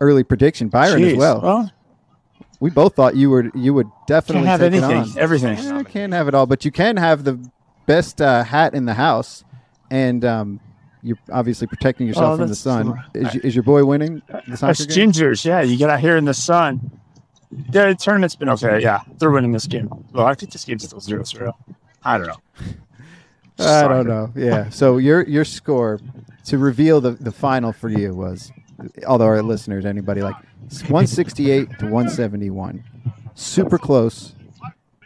early 0.00 0.22
prediction. 0.24 0.68
Byron 0.68 1.02
as 1.02 1.16
well. 1.16 1.40
Well, 1.40 1.72
we 2.60 2.70
both 2.70 2.94
thought 2.94 3.16
you 3.16 3.30
would 3.30 3.50
you 3.54 3.74
would 3.74 3.88
definitely 4.06 4.46
have 4.48 4.62
anything, 4.62 4.96
on. 4.98 5.18
everything. 5.18 5.58
Yeah, 5.58 5.82
can't 5.82 6.12
have 6.12 6.28
it 6.28 6.34
all, 6.34 6.46
but 6.46 6.64
you 6.64 6.70
can 6.70 6.96
have 6.96 7.24
the 7.24 7.38
best 7.86 8.20
uh, 8.20 8.44
hat 8.44 8.74
in 8.74 8.84
the 8.84 8.94
house, 8.94 9.44
and 9.90 10.24
um, 10.24 10.60
You're 11.02 11.18
obviously 11.32 11.66
protecting 11.66 12.06
yourself 12.06 12.34
Oh, 12.34 12.36
from 12.38 12.48
the 12.48 12.54
sun. 12.54 13.02
Is, 13.14 13.34
is 13.36 13.54
your 13.54 13.62
boy 13.62 13.84
winning 13.84 14.22
the 14.48 14.56
soccer 14.56 14.84
game? 14.86 15.12
gingers. 15.12 15.44
Yeah, 15.44 15.60
you 15.62 15.76
get 15.76 15.88
out 15.90 16.00
here 16.00 16.16
in 16.16 16.24
the 16.24 16.34
sun. 16.34 16.90
The 17.70 17.94
tournament's 17.94 18.36
been 18.36 18.48
okay. 18.50 18.80
Yeah, 18.80 19.00
they're 19.18 19.30
winning 19.30 19.52
this 19.52 19.66
game. 19.66 19.88
Well, 20.12 20.26
I 20.26 20.34
think 20.34 20.52
this 20.52 20.64
game's 20.64 20.84
still 20.84 21.00
0 21.00 21.24
0. 21.24 21.56
I 22.04 22.18
don't 22.18 22.26
know. 22.26 22.36
I 23.58 23.88
don't 23.88 24.06
know. 24.06 24.32
Yeah. 24.36 24.68
So 24.70 24.98
your 24.98 25.22
your 25.26 25.44
score 25.44 26.00
to 26.44 26.58
reveal 26.58 27.00
the, 27.00 27.12
the 27.12 27.32
final 27.32 27.72
for 27.72 27.88
you 27.88 28.14
was, 28.14 28.52
although 29.06 29.24
our 29.26 29.42
listeners, 29.42 29.84
anybody 29.86 30.22
like, 30.22 30.36
168 30.88 31.78
to 31.78 31.84
171, 31.86 32.84
super 33.34 33.78
close. 33.78 34.34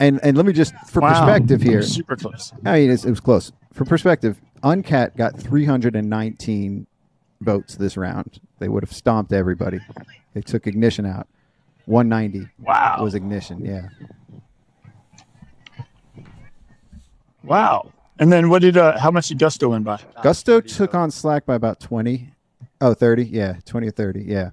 And 0.00 0.18
and 0.22 0.36
let 0.36 0.46
me 0.46 0.52
just 0.52 0.74
for 0.88 1.00
Wow. 1.00 1.10
perspective 1.26 1.62
here. 1.62 1.82
Super 1.82 2.16
close. 2.16 2.52
I 2.64 2.72
mean, 2.80 2.90
it's, 2.90 3.04
it 3.04 3.10
was 3.10 3.20
close. 3.20 3.52
For 3.72 3.84
perspective, 3.84 4.40
Uncat 4.62 5.16
got 5.16 5.38
319 5.38 6.86
votes 7.42 7.76
this 7.76 7.96
round. 7.96 8.40
They 8.58 8.68
would 8.68 8.82
have 8.82 8.92
stomped 8.92 9.32
everybody. 9.32 9.78
They 10.34 10.40
took 10.40 10.66
Ignition 10.66 11.06
out. 11.06 11.26
190 11.86 12.48
Wow. 12.60 12.98
was 13.02 13.14
Ignition. 13.14 13.64
Yeah. 13.64 13.88
Wow. 17.42 17.92
And 18.20 18.30
then 18.30 18.50
what 18.50 18.60
did, 18.62 18.76
uh, 18.76 18.98
how 18.98 19.10
much 19.10 19.28
did 19.28 19.38
Gusto 19.38 19.70
win 19.70 19.82
by? 19.82 19.98
Gusto 20.22 20.60
took 20.60 20.94
on 20.94 21.10
Slack 21.10 21.46
by 21.46 21.54
about 21.54 21.80
20. 21.80 22.32
Oh, 22.82 22.94
30. 22.94 23.24
Yeah, 23.24 23.56
20 23.64 23.88
or 23.88 23.90
30. 23.90 24.22
Yeah. 24.22 24.50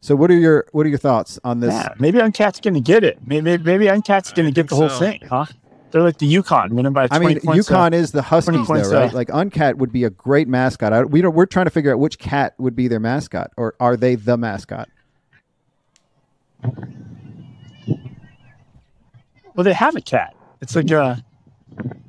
So 0.00 0.14
what 0.16 0.30
are 0.30 0.36
your 0.36 0.66
what 0.72 0.84
are 0.84 0.88
your 0.88 0.98
thoughts 0.98 1.38
on 1.44 1.60
this? 1.60 1.72
Yeah, 1.72 1.94
maybe 1.98 2.18
Uncat's 2.18 2.58
going 2.60 2.74
to 2.74 2.80
get 2.80 3.04
it. 3.04 3.18
Maybe, 3.24 3.56
maybe 3.56 3.88
Uncat's 3.88 4.32
going 4.32 4.46
to 4.46 4.52
get 4.52 4.68
the 4.68 4.74
whole 4.74 4.88
so. 4.88 4.98
thing, 4.98 5.20
huh? 5.30 5.46
They're 5.92 6.02
like 6.02 6.18
the 6.18 6.34
UConn 6.34 6.70
winning 6.70 6.92
by 6.92 7.04
I 7.04 7.18
20 7.18 7.26
mean, 7.26 7.40
points. 7.40 7.70
uh, 7.70 7.74
UConn 7.74 7.92
is 7.92 8.10
the 8.10 8.22
Huskies, 8.22 8.66
points, 8.66 8.90
though, 8.90 8.98
right? 8.98 9.12
uh, 9.12 9.14
Like 9.14 9.28
Uncat 9.28 9.76
would 9.76 9.92
be 9.92 10.02
a 10.02 10.10
great 10.10 10.48
mascot. 10.48 10.92
I, 10.92 11.04
we 11.04 11.20
don't. 11.20 11.34
We're 11.36 11.46
trying 11.46 11.66
to 11.66 11.70
figure 11.70 11.92
out 11.92 12.00
which 12.00 12.18
cat 12.18 12.54
would 12.58 12.74
be 12.74 12.88
their 12.88 12.98
mascot, 12.98 13.52
or 13.56 13.76
are 13.78 13.96
they 13.96 14.16
the 14.16 14.36
mascot? 14.36 14.88
well, 19.54 19.64
they 19.64 19.72
have 19.72 19.94
a 19.94 20.00
cat. 20.00 20.34
It's 20.60 20.74
like 20.74 20.90
a, 20.90 21.22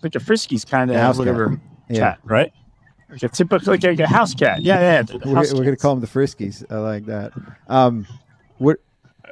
like 0.01 0.15
a 0.15 0.19
Friskies 0.19 0.67
kind 0.67 0.89
of 0.91 0.97
house 0.97 1.15
cat. 1.15 1.19
whatever 1.19 1.59
Yeah. 1.89 1.99
cat, 1.99 2.19
right? 2.23 2.53
Like 3.09 3.23
a 3.23 3.29
typical, 3.29 3.71
like 3.73 3.83
a 3.83 4.07
house 4.07 4.33
cat. 4.33 4.61
Yeah, 4.61 4.79
yeah. 4.79 5.01
the 5.03 5.17
We're, 5.25 5.33
we're 5.35 5.45
going 5.63 5.65
to 5.65 5.75
call 5.77 5.95
them 5.95 6.01
the 6.01 6.07
Friskies. 6.07 6.65
I 6.71 6.77
like 6.77 7.05
that. 7.05 7.31
Um, 7.67 8.07
what? 8.57 8.77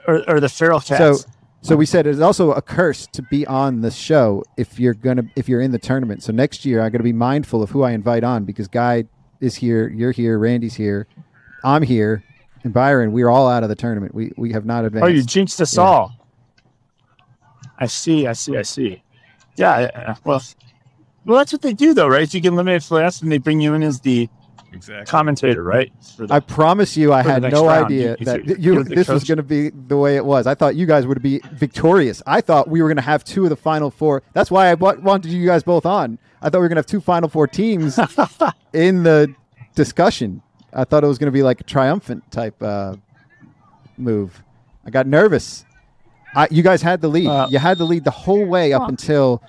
or, 0.07 0.27
or 0.30 0.39
the 0.39 0.49
feral 0.49 0.80
cats. 0.80 1.23
So, 1.23 1.30
so 1.61 1.76
we 1.76 1.85
said 1.85 2.07
it's 2.07 2.19
also 2.19 2.51
a 2.53 2.61
curse 2.61 3.07
to 3.13 3.22
be 3.23 3.45
on 3.45 3.81
the 3.81 3.91
show 3.91 4.43
if 4.57 4.80
you're 4.80 4.95
gonna 4.95 5.23
if 5.35 5.47
you're 5.47 5.61
in 5.61 5.72
the 5.72 5.77
tournament. 5.80 6.23
So 6.23 6.31
next 6.34 6.65
year, 6.65 6.81
I'm 6.81 6.91
gonna 6.91 7.03
be 7.03 7.13
mindful 7.13 7.61
of 7.61 7.69
who 7.69 7.84
I 7.84 7.91
invite 7.91 8.23
on 8.23 8.45
because 8.45 8.68
Guy 8.68 9.05
is 9.41 9.55
here, 9.55 9.88
you're 9.88 10.11
here, 10.11 10.39
Randy's 10.39 10.73
here, 10.73 11.05
I'm 11.63 11.84
here, 11.84 12.23
and 12.63 12.73
Byron. 12.73 13.11
We're 13.11 13.30
all 13.30 13.47
out 13.47 13.61
of 13.61 13.69
the 13.69 13.76
tournament. 13.76 14.15
We 14.15 14.31
we 14.38 14.51
have 14.53 14.65
not 14.65 14.85
advanced. 14.85 15.05
oh, 15.05 15.09
you 15.09 15.22
jinxed 15.23 15.61
us 15.61 15.76
Yeah. 15.77 15.84
all. 15.84 16.27
I 17.77 17.85
see. 17.85 18.26
I 18.26 18.34
see. 18.34 18.57
I 18.57 18.61
see. 18.63 19.03
Yeah. 19.57 19.80
yeah, 19.80 20.15
Well, 20.23 20.41
well, 21.26 21.38
that's 21.38 21.52
what 21.53 21.61
they 21.61 21.73
do, 21.73 21.94
though, 21.94 22.07
right? 22.07 22.32
You 22.34 22.40
get 22.40 22.52
eliminated 22.53 22.84
for 22.84 22.95
last, 22.95 23.22
and 23.22 23.32
they 23.32 23.38
bring 23.38 23.60
you 23.61 23.73
in 23.73 23.84
as 23.84 23.99
the 24.02 24.28
Exactly. 24.73 25.06
commentator, 25.06 25.61
right? 25.64 25.91
The- 26.18 26.28
I 26.34 26.40
promise 26.40 26.95
you, 26.95 27.11
I 27.14 27.22
had 27.22 27.44
no 27.44 27.68
round, 27.68 27.86
idea 27.88 28.15
you- 28.19 28.26
that 28.26 28.45
you- 28.45 28.56
you, 28.57 28.73
you're 28.76 28.84
the 28.84 28.95
this 28.95 29.07
was 29.10 29.23
going 29.26 29.38
to 29.38 29.44
be 29.44 29.69
the 29.69 29.98
way 29.98 30.15
it 30.15 30.26
was. 30.26 30.48
I 30.48 30.56
thought 30.56 30.76
you 30.76 30.86
guys 30.86 31.06
would 31.06 31.22
be 31.22 31.41
victorious. 31.52 32.23
I 32.26 32.40
thought 32.41 32.69
we 32.69 32.82
were 32.82 32.88
going 32.88 32.95
to 32.95 33.02
have 33.03 33.23
two 33.23 33.44
of 33.44 33.49
the 33.49 33.56
final 33.57 33.91
four. 33.91 34.23
That's 34.34 34.49
why 34.49 34.68
I 34.69 34.73
wa- 34.76 34.95
wanted 35.02 35.32
you 35.32 35.45
guys 35.45 35.61
both 35.64 35.86
on. 35.86 36.18
I 36.41 36.49
thought 36.49 36.60
we 36.60 36.61
were 36.64 36.69
going 36.69 36.78
to 36.78 36.80
have 36.80 36.86
two 36.88 37.02
final 37.02 37.28
four 37.30 37.48
teams 37.48 37.99
in 38.73 39.03
the 39.03 39.36
discussion. 39.76 40.41
I 40.73 40.86
thought 40.86 41.03
it 41.03 41.07
was 41.07 41.18
going 41.18 41.28
to 41.28 41.32
be 41.34 41.44
like 41.44 41.60
a 41.60 41.65
triumphant 41.65 42.32
type 42.32 42.64
uh, 42.64 42.95
move. 43.98 44.41
I 44.86 44.90
got 44.90 45.06
nervous. 45.06 45.65
I, 46.36 46.48
you 46.52 46.64
guys 46.64 46.82
had 46.82 47.02
the 47.02 47.08
lead. 47.08 47.28
Uh, 47.28 47.48
you 47.49 47.60
had 47.60 47.78
the 47.78 47.86
lead 47.86 48.03
the 48.03 48.12
whole 48.12 48.45
way 48.45 48.74
up 48.74 48.88
until 48.88 49.41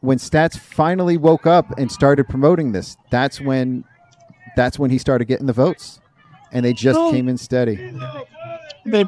when 0.00 0.18
Staats 0.18 0.58
finally 0.58 1.16
woke 1.16 1.46
up 1.46 1.78
and 1.78 1.90
started 1.90 2.28
promoting 2.28 2.72
this. 2.72 2.96
That's 3.10 3.40
when 3.40 3.84
that's 4.56 4.78
when 4.78 4.90
he 4.90 4.98
started 4.98 5.26
getting 5.26 5.46
the 5.46 5.52
votes, 5.52 6.00
and 6.52 6.64
they 6.64 6.72
just 6.72 6.98
came 7.12 7.28
in 7.28 7.38
steady. 7.38 7.76
they, 8.84 9.04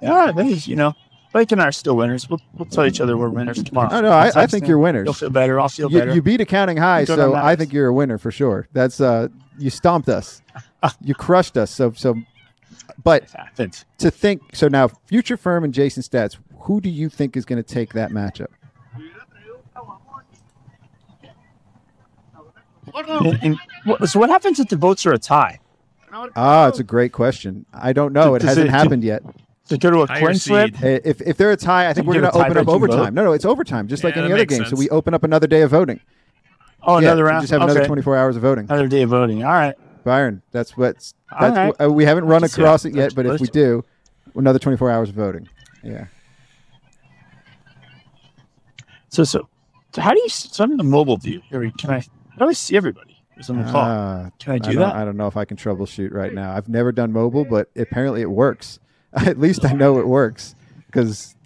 yeah, 0.00 0.32
they, 0.34 0.48
you 0.48 0.76
know, 0.76 0.94
Blake 1.32 1.52
and 1.52 1.60
I 1.60 1.66
are 1.68 1.72
still 1.72 1.96
winners. 1.96 2.28
We'll, 2.30 2.40
we'll 2.54 2.66
tell 2.66 2.86
each 2.86 3.00
other 3.00 3.16
we're 3.16 3.28
winners 3.28 3.62
tomorrow. 3.62 3.90
No, 3.90 4.00
no, 4.00 4.10
I, 4.10 4.30
I 4.34 4.46
think 4.46 4.66
you're 4.66 4.78
winners. 4.78 5.04
You'll 5.04 5.14
feel 5.14 5.30
better. 5.30 5.60
I'll 5.60 5.68
feel 5.68 5.90
You, 5.90 5.98
better. 5.98 6.14
you 6.14 6.22
beat 6.22 6.40
accounting 6.40 6.76
high, 6.76 7.04
so 7.04 7.34
I 7.34 7.56
think 7.56 7.72
you're 7.72 7.88
a 7.88 7.92
winner 7.92 8.18
for 8.18 8.30
sure. 8.30 8.68
That's 8.72 9.00
uh, 9.00 9.28
you 9.58 9.70
stomped 9.70 10.08
us, 10.08 10.40
you 11.02 11.14
crushed 11.14 11.56
us. 11.56 11.70
So 11.70 11.92
so, 11.92 12.14
but 13.02 13.30
happened. 13.30 13.84
to 13.98 14.10
think 14.10 14.42
so 14.54 14.68
now, 14.68 14.88
future 15.06 15.36
firm 15.36 15.64
and 15.64 15.72
Jason 15.74 16.02
Staats, 16.02 16.36
who 16.60 16.80
do 16.80 16.88
you 16.88 17.08
think 17.08 17.36
is 17.36 17.44
going 17.44 17.62
to 17.62 17.74
take 17.74 17.92
that 17.94 18.10
matchup? 18.10 18.48
And, 22.94 23.38
and 23.42 23.58
what, 23.84 24.08
so 24.08 24.18
what 24.18 24.30
happens 24.30 24.58
if 24.60 24.68
the 24.68 24.76
votes 24.76 25.04
are 25.06 25.12
a 25.12 25.18
tie? 25.18 25.60
Ah, 26.34 26.68
it's 26.68 26.78
a 26.78 26.84
great 26.84 27.12
question. 27.12 27.66
I 27.72 27.92
don't 27.92 28.12
know. 28.12 28.34
It 28.34 28.40
Does 28.40 28.48
hasn't 28.50 28.68
it- 28.68 28.70
happened 28.70 29.04
yet. 29.04 29.22
Does 29.68 29.76
it 29.76 29.80
go 29.82 29.90
to 29.90 29.98
a 30.00 30.06
Higher 30.06 30.20
coin 30.20 30.38
flip? 30.38 30.76
seed. 30.76 30.82
Uh, 30.84 31.00
If 31.04 31.20
if 31.20 31.36
they're 31.36 31.50
a 31.52 31.56
tie, 31.56 31.90
I 31.90 31.92
think 31.92 32.06
You 32.06 32.08
we're 32.08 32.14
get 32.14 32.20
going 32.20 32.28
a 32.30 32.32
to 32.32 32.38
open 32.38 32.56
up 32.56 32.64
tie-breaking 32.66 32.74
overtime. 32.74 33.04
vote? 33.04 33.12
No, 33.20 33.24
no, 33.24 33.32
it's 33.34 33.44
overtime, 33.44 33.86
just 33.86 34.02
like 34.02 34.14
Yeah, 34.14 34.20
any 34.22 34.28
that 34.28 34.34
other 34.36 34.40
makes 34.42 34.54
game. 34.54 34.64
So 34.64 34.68
sense. 34.70 34.78
we 34.78 34.88
open 34.88 35.12
up 35.12 35.24
another 35.24 35.46
day 35.46 35.60
of 35.60 35.70
voting. 35.70 36.00
Oh, 36.82 36.94
Yeah, 36.94 37.08
another 37.08 37.24
we 37.24 37.28
round. 37.28 37.42
Just 37.42 37.50
have 37.52 37.60
another 37.60 37.80
Okay. 37.80 37.86
24 37.86 38.16
hours 38.16 38.36
of 38.36 38.42
voting. 38.42 38.64
Another 38.64 38.88
day 38.88 39.02
of 39.02 39.10
voting. 39.10 39.44
All 39.44 39.52
right. 39.52 39.74
Byron, 40.08 40.42
that's 40.52 40.74
what's 40.74 41.14
that's, 41.38 41.54
right. 41.54 41.74
uh, 41.86 41.92
we 41.92 42.04
haven't 42.04 42.24
run 42.24 42.42
across 42.42 42.86
it 42.86 42.94
yet, 42.94 43.14
but 43.14 43.26
if 43.26 43.42
we 43.42 43.46
do, 43.48 43.84
another 44.34 44.58
24 44.58 44.90
hours 44.90 45.10
of 45.10 45.14
voting. 45.14 45.46
Yeah. 45.82 46.06
So, 49.10 49.24
so, 49.24 49.48
so 49.92 50.00
how 50.00 50.14
do 50.14 50.20
you? 50.20 50.30
So 50.30 50.64
I'm 50.64 50.70
in 50.70 50.78
the 50.78 50.84
mobile 50.84 51.18
view. 51.18 51.42
Here, 51.50 51.70
can 51.78 51.90
I? 51.90 52.00
How 52.00 52.38
do 52.38 52.48
I 52.48 52.52
see 52.54 52.74
everybody? 52.74 53.22
Who's 53.36 53.50
on 53.50 53.58
the 53.58 53.70
call? 53.70 53.82
Ah, 53.84 54.30
Can 54.38 54.54
I 54.54 54.58
do 54.58 54.72
don't, 54.72 54.80
that? 54.80 54.96
I 54.96 55.04
don't 55.04 55.16
know 55.16 55.26
if 55.26 55.36
I 55.36 55.44
can 55.44 55.56
troubleshoot 55.56 56.12
right 56.12 56.32
now. 56.32 56.52
I've 56.52 56.68
never 56.68 56.90
done 56.90 57.12
mobile, 57.12 57.44
but 57.44 57.70
apparently 57.76 58.22
it 58.22 58.30
works. 58.30 58.80
At 59.12 59.38
least 59.38 59.64
I 59.64 59.72
know 59.74 59.98
it 59.98 60.06
works 60.06 60.54
because 60.86 61.36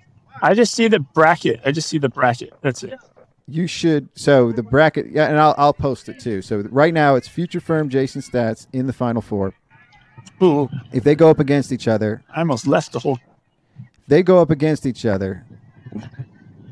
I 0.40 0.54
just 0.54 0.72
see 0.72 0.88
the 0.88 1.00
bracket. 1.00 1.60
I 1.64 1.72
just 1.72 1.88
see 1.88 1.98
the 1.98 2.08
bracket. 2.08 2.54
That's 2.62 2.82
it. 2.82 2.98
You 3.48 3.66
should. 3.66 4.08
So 4.14 4.52
the 4.52 4.62
bracket, 4.62 5.06
yeah, 5.10 5.26
and 5.26 5.38
I'll, 5.38 5.54
I'll 5.58 5.72
post 5.74 6.08
it 6.08 6.20
too. 6.20 6.42
So 6.42 6.60
right 6.70 6.94
now 6.94 7.16
it's 7.16 7.28
future 7.28 7.60
firm 7.60 7.88
Jason 7.88 8.22
Staats 8.22 8.66
in 8.72 8.86
the 8.86 8.92
final 8.92 9.20
four. 9.22 9.54
Ooh, 10.42 10.68
If 10.92 11.04
they 11.04 11.14
go 11.14 11.30
up 11.30 11.40
against 11.40 11.72
each 11.72 11.88
other, 11.88 12.22
I 12.34 12.40
almost 12.40 12.66
left 12.66 12.92
the 12.92 12.98
whole. 13.00 13.18
they 14.08 14.22
go 14.22 14.40
up 14.40 14.50
against 14.50 14.86
each 14.86 15.04
other, 15.04 15.44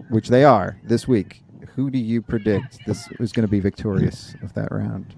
which 0.08 0.28
they 0.28 0.44
are 0.44 0.78
this 0.84 1.06
week. 1.08 1.42
Who 1.74 1.90
do 1.90 1.98
you 1.98 2.20
predict 2.20 2.78
this 2.86 3.08
is 3.18 3.32
going 3.32 3.46
to 3.46 3.50
be 3.50 3.60
victorious 3.60 4.34
of 4.42 4.52
that 4.54 4.70
round, 4.72 5.14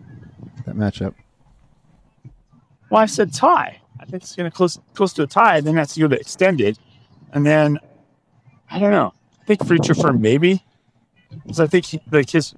that 0.66 0.76
matchup? 0.76 1.14
Well, 2.90 3.00
I 3.00 3.06
said 3.06 3.32
tie. 3.32 3.80
I 3.98 4.04
think 4.04 4.22
it's 4.22 4.36
going 4.36 4.50
to 4.50 4.54
close 4.54 4.78
close 4.94 5.12
to 5.14 5.22
a 5.22 5.26
tie. 5.26 5.60
Then 5.60 5.74
that's 5.74 5.96
going 5.96 6.10
to 6.10 6.18
extended, 6.20 6.78
and 7.32 7.44
then 7.46 7.78
I 8.70 8.78
don't 8.78 8.90
know. 8.90 9.12
I 9.40 9.44
think 9.44 9.66
future 9.66 9.94
firm 9.94 10.20
maybe, 10.20 10.62
because 11.42 11.60
I 11.60 11.66
think 11.66 11.84
he, 11.86 12.00
like 12.10 12.30
his 12.30 12.54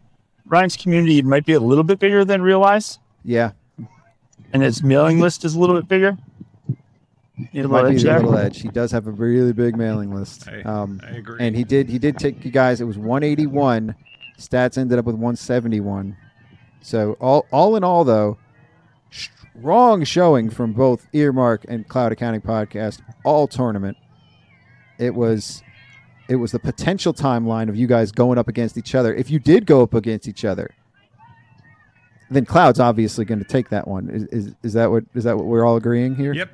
Ryan's 0.46 0.76
community 0.76 1.22
might 1.22 1.46
be 1.46 1.52
a 1.54 1.60
little 1.60 1.84
bit 1.84 1.98
bigger 1.98 2.24
than 2.24 2.42
realize, 2.42 2.98
Yeah, 3.24 3.52
and 4.52 4.62
his 4.62 4.82
mailing 4.82 5.20
list 5.20 5.44
is 5.44 5.54
a 5.54 5.58
little 5.60 5.76
bit 5.76 5.88
bigger. 5.88 6.16
Need 7.52 7.64
a 7.64 7.68
might 7.68 7.82
little 7.82 7.90
be 7.90 7.96
the 7.98 8.02
there. 8.04 8.20
little 8.20 8.36
edge. 8.38 8.60
He 8.62 8.68
does 8.68 8.92
have 8.92 9.06
a 9.08 9.10
really 9.10 9.52
big 9.52 9.76
mailing 9.76 10.14
list. 10.14 10.46
I- 10.48 10.62
Um, 10.62 11.00
I 11.04 11.10
agree. 11.16 11.36
and 11.40 11.56
he 11.56 11.64
did 11.64 11.88
he 11.88 11.98
did 11.98 12.16
take 12.18 12.44
you 12.44 12.50
guys. 12.52 12.80
It 12.80 12.84
was 12.84 12.96
181. 12.98 13.94
Staats 14.38 14.78
ended 14.78 14.98
up 14.98 15.04
with 15.04 15.16
171. 15.16 16.16
So 16.80 17.16
all 17.20 17.46
all 17.50 17.74
in 17.76 17.82
all, 17.82 18.04
though, 18.04 18.38
strong 19.10 20.04
showing 20.04 20.50
from 20.50 20.72
both 20.74 21.06
Earmark 21.12 21.64
and 21.68 21.88
Cloud 21.88 22.12
Accounting 22.12 22.40
Podcast 22.42 23.00
all 23.24 23.48
tournament. 23.48 23.96
It 24.98 25.14
was 25.14 25.62
it 26.28 26.36
was 26.36 26.52
the 26.52 26.58
potential 26.58 27.12
timeline 27.12 27.68
of 27.68 27.76
you 27.76 27.86
guys 27.86 28.10
going 28.12 28.38
up 28.38 28.48
against 28.48 28.76
each 28.78 28.94
other. 28.94 29.14
If 29.14 29.30
you 29.30 29.38
did 29.38 29.66
go 29.66 29.82
up 29.82 29.94
against 29.94 30.26
each 30.28 30.44
other, 30.44 30.74
then 32.30 32.44
Cloud's 32.46 32.80
obviously 32.80 33.24
going 33.24 33.38
to 33.40 33.44
take 33.44 33.68
that 33.68 33.86
one. 33.86 34.08
Is, 34.10 34.24
is 34.46 34.54
is 34.62 34.72
that 34.72 34.90
what 34.90 35.04
is 35.14 35.24
that 35.24 35.36
what 35.36 35.46
we're 35.46 35.64
all 35.66 35.76
agreeing 35.76 36.14
here? 36.16 36.32
Yep. 36.32 36.50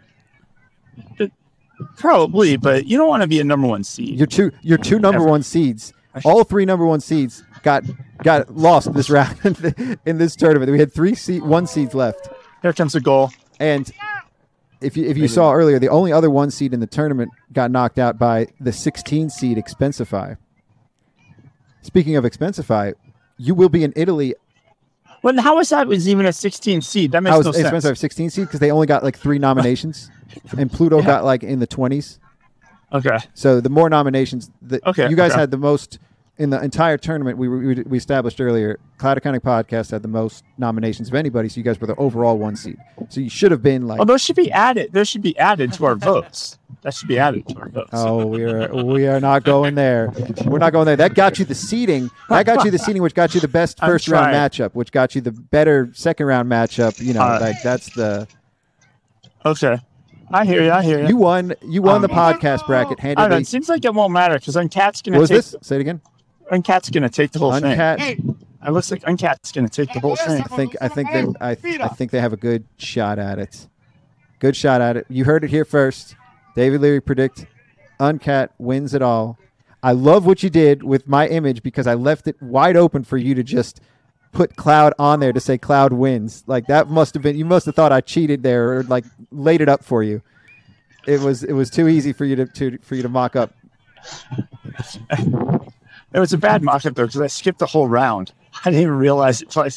Probably, 1.96 2.56
but 2.56 2.86
you 2.86 2.98
don't 2.98 3.08
want 3.08 3.22
to 3.22 3.26
be 3.26 3.40
a 3.40 3.44
number 3.44 3.66
one 3.66 3.84
seed. 3.84 4.18
Your 4.18 4.26
two 4.26 4.50
your 4.60 4.76
two 4.76 4.98
number 4.98 5.20
Ever. 5.22 5.28
one 5.30 5.42
seeds, 5.42 5.92
all 6.24 6.44
three 6.44 6.64
number 6.66 6.84
one 6.84 7.00
seeds 7.00 7.42
got 7.62 7.84
got 8.22 8.54
lost 8.54 8.92
this 8.92 9.08
round 9.08 9.38
in 10.06 10.18
this 10.18 10.36
tournament. 10.36 10.70
We 10.70 10.78
had 10.78 10.92
three 10.92 11.14
seed 11.14 11.42
one 11.42 11.66
seeds 11.66 11.94
left, 11.94 12.28
Here 12.60 12.72
comes 12.74 12.94
a 12.96 13.00
goal. 13.00 13.30
and 13.60 13.90
if 14.80 14.96
you 14.96 15.06
if 15.06 15.16
you 15.16 15.28
saw 15.28 15.52
earlier, 15.52 15.78
the 15.78 15.88
only 15.88 16.12
other 16.12 16.30
one 16.30 16.50
seed 16.50 16.72
in 16.72 16.80
the 16.80 16.86
tournament 16.86 17.30
got 17.52 17.70
knocked 17.70 17.98
out 17.98 18.18
by 18.18 18.48
the 18.60 18.72
16 18.72 19.30
seed 19.30 19.58
Expensify. 19.58 20.36
Speaking 21.82 22.16
of 22.16 22.24
Expensify, 22.24 22.94
you 23.36 23.54
will 23.54 23.68
be 23.68 23.84
in 23.84 23.92
Italy 23.96 24.34
Well, 25.22 25.40
how 25.40 25.56
was 25.56 25.68
that? 25.70 25.86
Was 25.86 26.08
even 26.08 26.26
a 26.26 26.32
16 26.32 26.82
seed? 26.82 27.12
That 27.12 27.22
makes 27.22 27.34
I 27.34 27.38
was 27.38 27.46
no 27.46 27.52
sense. 27.52 27.68
Spencer 27.68 27.88
have 27.88 27.98
16 27.98 28.30
seed 28.30 28.46
because 28.46 28.60
they 28.60 28.70
only 28.70 28.86
got 28.86 29.02
like 29.02 29.18
three 29.18 29.38
nominations, 29.38 30.10
and 30.58 30.70
Plooto 30.70 31.04
got 31.04 31.24
like 31.24 31.42
in 31.42 31.58
the 31.58 31.66
20s. 31.66 32.18
Okay. 32.92 33.18
So 33.34 33.60
the 33.60 33.68
more 33.68 33.88
nominations, 33.88 34.50
the, 34.60 34.80
Okay, 34.88 35.08
you 35.08 35.16
guys 35.16 35.32
okay. 35.32 35.40
had 35.40 35.50
the 35.50 35.56
most 35.56 35.98
in 36.40 36.50
the 36.50 36.60
entire 36.62 36.96
tournament. 36.96 37.38
We, 37.38 37.48
we 37.48 37.74
we 37.82 37.96
established 37.98 38.40
earlier. 38.40 38.80
Cloud 38.98 39.18
Accounting 39.18 39.40
Podcast 39.42 39.90
had 39.90 40.02
the 40.02 40.08
most 40.08 40.42
nominations 40.58 41.08
of 41.08 41.14
anybody. 41.14 41.48
So 41.48 41.58
you 41.58 41.62
guys 41.62 41.80
were 41.80 41.86
the 41.86 41.94
overall 41.96 42.38
one 42.38 42.56
seed. 42.56 42.76
So 43.10 43.20
you 43.20 43.28
should 43.30 43.50
have 43.52 43.62
been 43.62 43.86
like, 43.86 44.00
Oh, 44.00 44.04
those 44.04 44.22
should 44.22 44.36
be 44.36 44.50
added. 44.50 44.92
Those 44.92 45.08
should 45.08 45.22
be 45.22 45.36
added 45.38 45.72
to 45.74 45.84
our 45.86 45.94
votes. 45.94 46.58
That 46.82 46.94
should 46.94 47.08
be 47.08 47.18
added 47.18 47.46
to 47.48 47.58
our 47.58 47.68
votes. 47.68 47.90
oh, 47.92 48.26
we 48.26 48.42
are 48.44 48.74
we 48.84 49.06
are 49.06 49.20
not 49.20 49.44
going 49.44 49.74
there. 49.74 50.12
We're 50.46 50.58
not 50.58 50.72
going 50.72 50.86
there. 50.86 50.96
That 50.96 51.14
got 51.14 51.38
you 51.38 51.44
the 51.44 51.54
seeding. 51.54 52.10
That 52.30 52.46
got 52.46 52.64
you 52.64 52.70
the 52.70 52.78
seeding, 52.78 53.02
which 53.02 53.14
got 53.14 53.34
you 53.34 53.40
the 53.40 53.48
best 53.48 53.78
first 53.84 54.08
round 54.08 54.34
matchup, 54.34 54.72
which 54.74 54.90
got 54.92 55.14
you 55.14 55.20
the 55.20 55.32
better 55.32 55.90
second 55.92 56.26
round 56.26 56.50
matchup. 56.50 56.98
You 57.00 57.12
know, 57.14 57.20
Uh, 57.22 57.38
like 57.40 57.62
that's 57.62 57.94
the 57.94 58.26
Okay. 59.44 59.78
I 60.32 60.44
hear 60.44 60.62
you. 60.62 60.70
I 60.70 60.82
hear 60.82 61.00
you. 61.00 61.08
you 61.08 61.16
won. 61.16 61.54
You 61.62 61.82
won 61.82 62.02
the 62.02 62.08
Um, 62.10 62.16
podcast 62.16 62.66
bracket. 62.66 62.98
I 63.04 63.14
don't 63.14 63.30
know. 63.30 63.36
It 63.38 63.46
seems 63.48 63.68
like 63.68 63.84
it 63.84 63.92
won't 63.92 64.12
matter 64.12 64.38
because 64.38 64.54
going 64.54 64.68
What 64.68 65.02
to 65.10 65.18
was 65.18 65.28
take. 65.28 65.36
this? 65.38 65.56
Say 65.62 65.76
it 65.76 65.80
again. 65.80 66.00
Uncat's 66.50 66.90
going 66.90 67.02
to 67.02 67.08
take 67.08 67.32
the 67.32 67.38
whole 67.38 67.52
Uncat. 67.52 67.98
thing. 67.98 68.36
It 68.66 68.70
looks 68.70 68.90
like 68.90 69.02
Uncat's 69.02 69.52
going 69.52 69.66
to 69.66 69.72
take 69.72 69.92
the 69.94 70.00
whole 70.00 70.16
thing. 70.16 70.42
I 70.42 70.56
think 70.56 70.76
I 70.80 70.88
think 70.88 71.12
they 71.12 71.24
I, 71.40 71.50
I 71.50 71.88
think 71.88 72.10
they 72.10 72.20
have 72.20 72.32
a 72.32 72.36
good 72.36 72.64
shot 72.76 73.18
at 73.18 73.38
it. 73.38 73.68
Good 74.38 74.56
shot 74.56 74.80
at 74.80 74.96
it. 74.96 75.06
You 75.08 75.24
heard 75.24 75.44
it 75.44 75.50
here 75.50 75.64
first. 75.64 76.16
David 76.56 76.80
Leary 76.80 77.00
predict 77.00 77.46
Uncat 77.98 78.50
wins 78.58 78.92
it 78.94 79.02
all. 79.02 79.38
I 79.82 79.92
love 79.92 80.26
what 80.26 80.42
you 80.42 80.50
did 80.50 80.82
with 80.82 81.08
my 81.08 81.26
image 81.28 81.62
because 81.62 81.86
I 81.86 81.94
left 81.94 82.26
it 82.26 82.40
wide 82.42 82.76
open 82.76 83.02
for 83.04 83.16
you 83.16 83.34
to 83.34 83.42
just 83.42 83.80
put 84.32 84.56
Cloud 84.56 84.92
on 84.98 85.20
there 85.20 85.32
to 85.32 85.40
say 85.40 85.56
Cloud 85.56 85.92
wins. 85.92 86.44
Like 86.46 86.66
that 86.66 86.90
must 86.90 87.14
have 87.14 87.22
been 87.22 87.36
you 87.36 87.44
must 87.46 87.66
have 87.66 87.74
thought 87.74 87.92
I 87.92 88.00
cheated 88.00 88.42
there 88.42 88.78
or 88.78 88.82
like 88.84 89.04
laid 89.30 89.60
it 89.60 89.68
up 89.68 89.82
for 89.84 90.02
you. 90.02 90.20
It 91.06 91.20
was 91.20 91.44
it 91.44 91.52
was 91.52 91.70
too 91.70 91.88
easy 91.88 92.12
for 92.12 92.26
you 92.26 92.36
to, 92.36 92.46
to 92.46 92.78
for 92.82 92.94
you 92.94 93.02
to 93.02 93.08
mock 93.08 93.36
up. 93.36 93.54
It 96.12 96.18
was 96.18 96.32
a 96.32 96.38
bad 96.38 96.62
mock-up 96.62 96.94
though 96.94 97.06
because 97.06 97.20
I 97.20 97.28
skipped 97.28 97.58
the 97.58 97.66
whole 97.66 97.88
round. 97.88 98.32
I 98.64 98.70
didn't 98.70 98.82
even 98.82 98.96
realize 98.96 99.42
it. 99.42 99.52
So 99.52 99.62
I, 99.62 99.68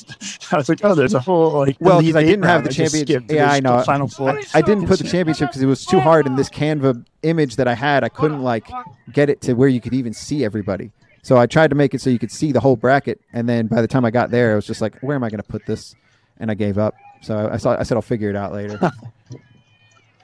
I 0.51 0.57
was 0.57 0.68
like, 0.68 0.84
oh, 0.84 0.95
there's 0.95 1.14
a 1.14 1.19
whole 1.19 1.51
like. 1.60 1.77
Well, 1.80 1.99
because 1.99 2.15
I 2.15 2.23
didn't 2.23 2.45
have 2.45 2.64
the 2.64 2.72
championship. 2.72 3.26
Yeah, 3.30 3.51
I 3.51 3.60
know. 3.60 3.81
Final 3.84 4.07
four. 4.07 4.39
I 4.53 4.61
didn't 4.61 4.88
put 4.88 4.99
the 4.99 5.07
championship 5.07 5.49
because 5.49 5.61
it 5.61 5.68
was 5.68 5.85
too 5.85 5.99
hard 5.99 6.26
in 6.26 6.35
this 6.35 6.49
Canva 6.49 7.05
image 7.22 7.55
that 7.57 7.68
I 7.68 7.76
had. 7.76 8.03
I 8.03 8.10
couldn't 8.10 8.41
like 8.41 8.68
get 9.11 9.30
it 9.30 9.41
to 9.41 9.53
where 9.53 9.69
you 9.69 9.80
could 9.80 9.93
even 9.93 10.14
see 10.14 10.43
everybody. 10.43 10.91
So 11.22 11.38
I 11.38 11.45
tried 11.45 11.69
to 11.69 11.76
make 11.76 11.93
it 11.93 12.01
so 12.01 12.10
you 12.10 12.19
could 12.19 12.31
see 12.31 12.51
the 12.51 12.60
whole 12.60 12.76
bracket, 12.76 13.22
and 13.31 13.47
then 13.47 13.68
by 13.68 13.81
the 13.81 13.88
time 13.88 14.03
I 14.03 14.11
got 14.11 14.31
there, 14.31 14.53
I 14.53 14.55
was 14.55 14.65
just 14.65 14.81
like, 14.81 14.99
"Where 14.99 15.15
am 15.15 15.23
I 15.23 15.30
going 15.30 15.41
to 15.41 15.47
put 15.47 15.65
this?" 15.65 15.95
And 16.39 16.49
I 16.49 16.55
gave 16.55 16.77
up. 16.77 16.95
So 17.22 17.49
I, 17.51 17.57
saw, 17.57 17.77
I 17.80 17.84
said, 17.84 17.95
"I'll 17.95 18.01
figure 18.01 18.30
it 18.30 18.35
out 18.35 18.51
later." 18.51 18.80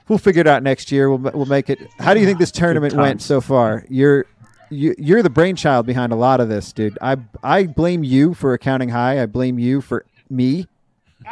we'll 0.08 0.18
figure 0.18 0.40
it 0.40 0.46
out 0.46 0.62
next 0.62 0.92
year. 0.92 1.08
We'll 1.08 1.32
we'll 1.32 1.46
make 1.46 1.70
it. 1.70 1.78
How 1.98 2.12
do 2.12 2.20
you 2.20 2.26
think 2.26 2.38
this 2.38 2.50
tournament 2.50 2.94
went 2.94 3.22
so 3.22 3.40
far? 3.40 3.86
You're 3.88 4.26
you, 4.70 4.94
you're 4.98 5.22
the 5.22 5.30
brainchild 5.30 5.86
behind 5.86 6.12
a 6.12 6.16
lot 6.16 6.40
of 6.40 6.48
this, 6.48 6.72
dude. 6.72 6.98
I 7.02 7.16
I 7.42 7.66
blame 7.66 8.04
you 8.04 8.34
for 8.34 8.54
accounting 8.54 8.88
high. 8.88 9.22
I 9.22 9.26
blame 9.26 9.58
you 9.58 9.80
for 9.80 10.06
me 10.28 10.66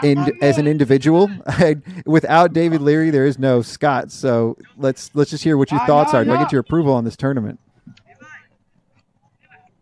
in, 0.03 0.33
as 0.43 0.59
an 0.59 0.67
individual. 0.67 1.31
I, 1.47 1.77
without 2.07 2.53
David 2.53 2.81
Leary, 2.81 3.11
there 3.11 3.27
is 3.27 3.39
no 3.39 3.63
Scott. 3.63 4.11
So 4.11 4.57
let's 4.77 5.11
let's 5.15 5.31
just 5.31 5.45
hear 5.45 5.57
what 5.57 5.71
your 5.71 5.81
thoughts 5.87 6.15
are. 6.15 6.25
Do 6.25 6.33
I 6.33 6.37
get 6.39 6.53
your 6.53 6.61
approval 6.61 6.93
on 6.95 7.05
this 7.05 7.17
tournament? 7.17 7.59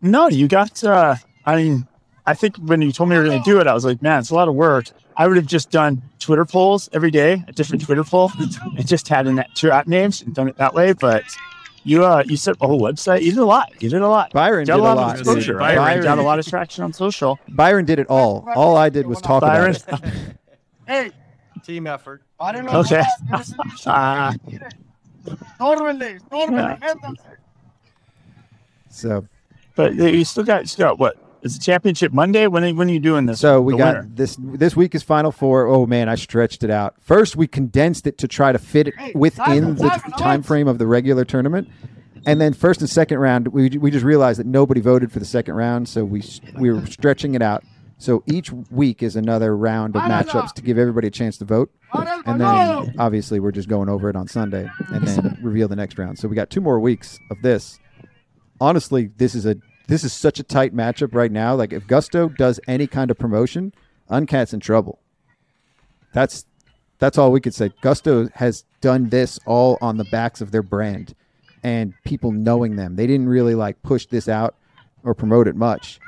No, 0.01 0.29
you 0.29 0.47
got. 0.47 0.83
uh 0.83 1.15
I 1.45 1.55
mean, 1.55 1.87
I 2.25 2.33
think 2.33 2.57
when 2.57 2.81
you 2.81 2.91
told 2.91 3.09
me 3.09 3.15
you 3.15 3.21
were 3.21 3.27
going 3.27 3.41
to 3.41 3.49
do 3.49 3.59
it, 3.61 3.67
I 3.67 3.73
was 3.73 3.85
like, 3.85 4.01
man, 4.01 4.19
it's 4.19 4.31
a 4.31 4.35
lot 4.35 4.49
of 4.49 4.53
work. 4.53 4.87
I 5.15 5.27
would 5.27 5.37
have 5.37 5.45
just 5.45 5.71
done 5.71 6.01
Twitter 6.19 6.43
polls 6.43 6.89
every 6.91 7.09
day, 7.09 7.41
a 7.47 7.53
different 7.53 7.83
Twitter 7.83 8.03
poll, 8.03 8.31
and 8.37 8.85
just 8.85 9.07
had 9.07 9.27
in 9.27 9.35
that 9.35 9.55
two 9.55 9.71
app 9.71 9.87
names 9.87 10.21
and 10.21 10.35
done 10.35 10.49
it 10.49 10.57
that 10.57 10.73
way. 10.73 10.91
But 10.91 11.23
you, 11.87 12.03
uh, 12.05 12.23
you 12.25 12.37
set 12.37 12.51
up 12.51 12.61
a 12.61 12.67
whole 12.67 12.81
website. 12.81 13.21
You 13.21 13.31
did 13.31 13.39
a 13.39 13.45
lot. 13.45 13.71
You 13.81 13.89
did 13.89 14.01
a 14.01 14.07
lot. 14.07 14.31
Byron 14.33 14.65
got 14.65 14.75
did 14.75 14.79
a 14.79 14.83
a 14.83 14.85
lot, 14.85 14.97
lot, 14.97 15.13
of 15.15 15.19
exposure. 15.21 15.53
dude. 15.53 15.59
Right? 15.61 15.75
Byron- 15.77 16.03
got 16.03 16.17
a 16.17 16.21
lot 16.21 16.37
of 16.39 16.45
traction 16.47 16.83
on 16.83 16.93
social. 16.93 17.39
Byron 17.49 17.85
did 17.85 17.99
it 17.99 18.07
all. 18.07 18.47
All 18.55 18.75
I 18.77 18.89
did 18.89 19.07
was 19.07 19.21
talk 19.21 19.41
Byron. 19.41 19.75
about 19.87 20.03
it. 20.03 20.13
Hey, 20.87 21.11
Team 21.63 21.85
effort. 21.87 22.21
I 22.39 22.51
don't 22.53 22.65
know. 22.65 22.79
Okay. 22.79 23.03
Ah, 23.87 24.33
Normally, 25.59 26.19
normally. 26.31 26.77
So 28.89 29.25
but 29.75 29.95
you 29.95 30.23
still 30.23 30.43
got, 30.45 30.61
you 30.61 30.67
still 30.67 30.87
got 30.89 30.99
what? 30.99 31.17
Is 31.47 31.57
the 31.57 31.63
championship 31.63 32.13
Monday? 32.13 32.47
When, 32.47 32.63
are- 32.63 32.73
when 32.73 32.89
are 32.89 32.93
you 32.93 32.99
doing 32.99 33.25
this? 33.25 33.39
So 33.39 33.61
we 33.61 33.75
got 33.77 33.95
winner? 33.95 34.07
this 34.13 34.37
this 34.39 34.75
week 34.75 34.93
is 34.95 35.03
final 35.03 35.31
four. 35.31 35.67
Oh 35.67 35.85
man, 35.85 36.09
I 36.09 36.15
stretched 36.15 36.63
it 36.63 36.69
out. 36.69 36.95
First, 37.01 37.35
we 37.35 37.47
condensed 37.47 38.05
it 38.07 38.17
to 38.19 38.27
try 38.27 38.51
to 38.51 38.59
fit 38.59 38.87
it 38.89 39.15
within 39.15 39.75
the 39.75 39.89
time 40.17 40.43
frame 40.43 40.67
of 40.67 40.77
the 40.77 40.87
regular 40.87 41.25
tournament. 41.25 41.69
And 42.25 42.41
then 42.41 42.53
first 42.53 42.81
and 42.81 42.89
second 42.89 43.19
round, 43.19 43.47
we, 43.49 43.69
we 43.69 43.89
just 43.89 44.03
realized 44.03 44.39
that 44.39 44.47
nobody 44.47 44.81
voted 44.81 45.11
for 45.13 45.19
the 45.19 45.25
second 45.25 45.53
round, 45.55 45.87
so 45.87 46.03
we 46.03 46.21
we 46.59 46.71
were 46.71 46.85
stretching 46.85 47.35
it 47.35 47.41
out. 47.41 47.63
So 47.99 48.21
each 48.27 48.51
week 48.51 49.01
is 49.01 49.15
another 49.15 49.55
round 49.57 49.95
of 49.95 50.03
matchups 50.03 50.53
to 50.53 50.61
give 50.61 50.77
everybody 50.77 51.07
a 51.07 51.11
chance 51.11 51.37
to 51.39 51.45
vote. 51.45 51.71
And 52.27 52.39
then 52.41 52.95
obviously 52.99 53.39
we're 53.39 53.51
just 53.53 53.67
going 53.69 53.89
over 53.89 54.07
it 54.09 54.15
on 54.15 54.27
Sunday 54.27 54.69
and 54.89 55.07
then 55.07 55.37
reveal 55.41 55.67
the 55.67 55.75
next 55.75 55.97
round. 55.97 56.19
So 56.19 56.27
we 56.27 56.35
got 56.35 56.49
two 56.51 56.61
more 56.61 56.79
weeks 56.79 57.17
of 57.31 57.41
this. 57.41 57.79
Honestly, 58.59 59.09
this 59.17 59.33
is 59.33 59.45
a 59.45 59.55
this 59.87 60.03
is 60.03 60.13
such 60.13 60.39
a 60.39 60.43
tight 60.43 60.75
matchup 60.75 61.13
right 61.13 61.31
now. 61.31 61.55
Like 61.55 61.73
if 61.73 61.87
Gusto 61.87 62.29
does 62.29 62.59
any 62.67 62.87
kind 62.87 63.09
of 63.09 63.17
promotion, 63.17 63.73
Uncat's 64.09 64.53
in 64.53 64.59
trouble. 64.59 64.99
That's 66.13 66.45
that's 66.99 67.17
all 67.17 67.31
we 67.31 67.41
could 67.41 67.53
say. 67.53 67.71
Gusto 67.81 68.29
has 68.35 68.65
done 68.81 69.09
this 69.09 69.39
all 69.45 69.77
on 69.81 69.97
the 69.97 70.05
backs 70.05 70.41
of 70.41 70.51
their 70.51 70.63
brand 70.63 71.15
and 71.63 71.93
people 72.03 72.31
knowing 72.31 72.75
them. 72.75 72.95
They 72.95 73.07
didn't 73.07 73.29
really 73.29 73.55
like 73.55 73.81
push 73.83 74.05
this 74.07 74.27
out 74.27 74.55
or 75.03 75.13
promote 75.13 75.47
it 75.47 75.55
much. 75.55 75.99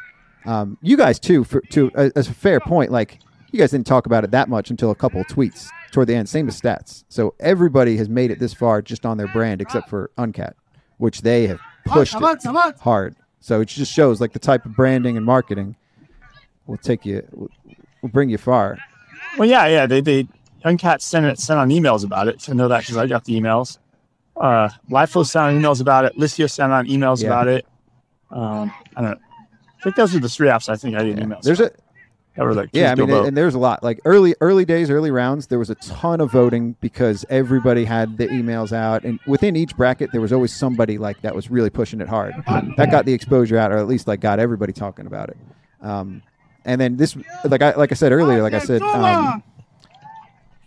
Um, 0.45 0.77
you 0.81 0.97
guys 0.97 1.19
too, 1.19 1.43
for, 1.43 1.61
to 1.61 1.91
uh, 1.95 2.10
as 2.15 2.27
a 2.27 2.34
fair 2.34 2.60
point, 2.60 2.91
like 2.91 3.19
you 3.51 3.60
guys 3.60 3.72
didn't 3.72 3.88
talk 3.88 4.06
about 4.06 4.23
it 4.23 4.31
that 4.31 4.49
much 4.49 4.69
until 4.69 4.91
a 4.91 4.95
couple 4.95 5.22
of 5.22 5.27
tweets 5.27 5.68
toward 5.91 6.07
the 6.07 6.15
end. 6.15 6.30
Same 6.30 6.47
as 6.47 6.60
Staats. 6.60 7.03
So 7.10 7.35
everybody 7.39 7.97
has 7.97 8.10
made 8.10 8.31
it 8.31 8.39
this 8.39 8.53
far 8.53 8.81
just 8.81 9.06
on 9.06 9.18
their 9.18 9.27
brand, 9.27 9.61
except 9.61 9.89
for 9.89 10.11
Uncat, 10.18 10.53
which 10.97 11.22
they 11.22 11.47
have 11.47 11.60
pushed 11.85 12.14
hard. 12.80 13.15
So 13.39 13.61
it 13.61 13.65
just 13.69 13.91
shows 13.91 14.19
like 14.21 14.33
the 14.33 14.39
type 14.39 14.65
of 14.65 14.75
branding 14.75 15.17
and 15.17 15.25
marketing 15.25 15.75
will 16.67 16.77
take 16.77 17.05
you, 17.05 17.25
will, 17.31 18.09
bring 18.09 18.29
you 18.29 18.37
far. 18.37 18.77
Well, 19.37 19.47
yeah, 19.47 19.65
yeah. 19.67 19.85
They 19.85 20.01
they 20.01 20.27
Uncat 20.65 21.01
sent 21.01 21.25
it 21.25 21.39
sent 21.39 21.59
on 21.59 21.69
emails 21.69 22.03
about 22.03 22.27
it. 22.27 22.41
So 22.41 22.51
I 22.51 22.55
know 22.55 22.67
that 22.67 22.81
because 22.81 22.97
I 22.97 23.07
got 23.07 23.25
the 23.25 23.39
emails. 23.39 23.77
Uh, 24.35 24.69
LiFo 24.89 25.25
sent 25.25 25.43
on 25.43 25.61
emails 25.61 25.81
about 25.81 26.05
it. 26.05 26.15
Liscio 26.17 26.49
sent 26.49 26.71
on 26.71 26.87
emails 26.87 27.21
Yeah. 27.21 27.27
about 27.27 27.47
it. 27.47 27.65
Um, 28.31 28.71
I 28.95 29.01
don't. 29.01 29.11
know. 29.11 29.17
I 29.79 29.83
think 29.83 29.95
those 29.95 30.13
are 30.13 30.19
the 30.19 30.29
three 30.29 30.49
apps 30.49 30.67
I 30.69 30.75
think 30.75 30.95
I 30.97 31.03
did 31.03 31.17
emails. 31.17 31.41
There's 31.41 31.61
a 31.61 31.71
that 32.39 32.45
were 32.45 32.53
like 32.53 32.69
yeah, 32.71 32.93
I 32.93 32.95
mean, 32.95 33.07
vote. 33.09 33.27
and 33.27 33.35
there's 33.35 33.53
a 33.53 33.59
lot 33.59 33.83
like 33.83 33.99
early 34.05 34.33
early 34.39 34.63
days, 34.63 34.89
early 34.89 35.11
rounds. 35.11 35.47
There 35.47 35.59
was 35.59 35.69
a 35.69 35.75
ton 35.75 36.21
of 36.21 36.31
voting 36.31 36.77
because 36.79 37.25
everybody 37.29 37.83
had 37.83 38.17
the 38.17 38.27
emails 38.27 38.71
out, 38.71 39.03
and 39.03 39.19
within 39.27 39.57
each 39.57 39.75
bracket, 39.75 40.13
there 40.13 40.21
was 40.21 40.31
always 40.31 40.55
somebody 40.55 40.97
like 40.97 41.21
that 41.21 41.35
was 41.35 41.51
really 41.51 41.69
pushing 41.69 41.99
it 41.99 42.07
hard. 42.07 42.33
That 42.77 42.91
got 42.91 43.03
the 43.03 43.11
exposure 43.11 43.57
out, 43.57 43.73
or 43.73 43.77
at 43.77 43.89
least 43.89 44.07
like 44.07 44.21
got 44.21 44.39
everybody 44.39 44.71
talking 44.71 45.05
about 45.05 45.27
it. 45.27 45.37
Um, 45.81 46.23
and 46.63 46.79
then 46.79 46.95
this, 46.95 47.17
like 47.43 47.61
I 47.61 47.75
like 47.75 47.91
I 47.91 47.95
said 47.95 48.13
earlier, 48.13 48.41
like 48.41 48.53
I 48.53 48.59
said, 48.59 48.81
um, 48.83 49.43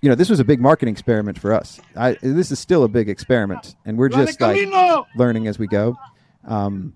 you 0.03 0.11
know, 0.11 0.15
this 0.15 0.29
was 0.29 0.41
a 0.41 0.45
big 0.45 0.61
marketing 0.61 0.93
experiment 0.93 1.39
for 1.39 1.55
us. 1.55 1.81
I, 1.97 2.19
this 2.21 2.53
is 2.53 2.59
still 2.59 2.85
a 2.85 2.89
big 2.89 3.09
experiment, 3.09 3.77
and 3.87 3.97
we're 3.97 4.11
just 4.11 4.43
like 4.43 4.69
learning 5.17 5.47
as 5.47 5.59
we 5.59 5.69
go. 5.69 5.97
Um, 6.45 6.93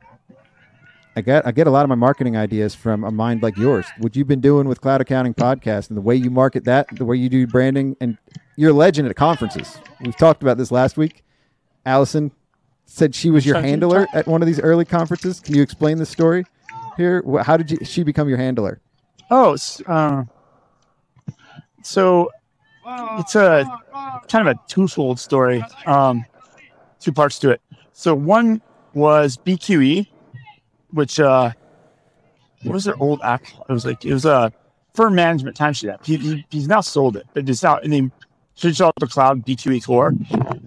I 1.17 1.23
get 1.23 1.47
I 1.47 1.51
get 1.51 1.67
a 1.67 1.71
lot 1.71 1.83
of 1.83 1.89
my 1.89 1.95
marketing 1.95 2.37
ideas 2.37 2.75
from 2.75 3.03
a 3.03 3.11
mind 3.11 3.43
like 3.43 3.57
yours. 3.57 3.87
What 3.99 4.15
you've 4.15 4.29
been 4.29 4.43
doing 4.43 4.69
with 4.69 4.83
Cloud 4.83 5.01
Accounting 5.01 5.33
Podcast 5.33 5.89
and 5.89 5.97
the 5.97 6.03
way 6.03 6.15
you 6.15 6.31
market 6.31 6.65
that, 6.65 6.89
the 6.95 7.07
way 7.07 7.17
you 7.17 7.31
do 7.31 7.47
branding, 7.47 7.97
and 8.03 8.19
you're 8.57 8.71
a 8.71 8.75
legend 8.75 9.09
at 9.09 9.17
conferences. 9.17 9.79
We've 10.03 10.17
talked 10.17 10.43
about 10.43 10.59
this 10.59 10.71
last 10.71 10.99
week. 10.99 11.25
Allison 11.87 12.33
said 12.85 13.15
she 13.15 13.31
was 13.31 13.47
your 13.47 13.59
handler 13.61 14.07
at 14.13 14.27
one 14.27 14.43
of 14.43 14.47
these 14.47 14.61
early 14.61 14.85
conferences. 14.85 15.41
Can 15.41 15.55
you 15.55 15.63
explain 15.63 15.97
the 15.97 16.05
story 16.07 16.45
here? 16.99 17.23
How 17.43 17.57
did 17.57 17.71
you, 17.71 17.79
she 17.83 18.03
become 18.03 18.29
your 18.29 18.39
handler? 18.39 18.81
Oh, 19.31 19.57
uh, 19.87 20.25
so 21.83 22.31
it's 22.85 23.35
a 23.35 23.65
kind 24.29 24.47
of 24.47 24.57
a 24.57 24.61
twofold 24.69 25.19
story. 25.19 25.65
Um, 25.87 26.27
two 27.01 27.13
parts 27.13 27.39
to 27.39 27.51
it. 27.51 27.63
So 27.93 28.15
one 28.15 28.61
was 28.93 29.39
BQE, 29.39 30.09
which 30.91 31.21
uh, 31.21 31.53
what 32.63 32.73
was 32.73 32.85
their 32.85 33.01
old 33.01 33.21
app? 33.23 33.43
It 33.69 33.73
was 33.73 33.85
like 33.85 34.05
it 34.05 34.13
was 34.13 34.25
a 34.25 34.53
firm 34.95 35.15
management 35.15 35.57
timesheet 35.57 35.93
app. 35.93 36.05
He, 36.05 36.17
he, 36.17 36.47
he's 36.51 36.69
now 36.69 36.81
sold 36.81 37.17
it, 37.17 37.27
but 37.35 37.49
it's 37.49 37.65
out 37.65 37.85
and 37.85 37.93
they 37.93 38.11
switched 38.55 38.81
out 38.81 38.95
the 38.99 39.07
cloud 39.07 39.47
BQE 39.47 39.85
core. 39.85 40.15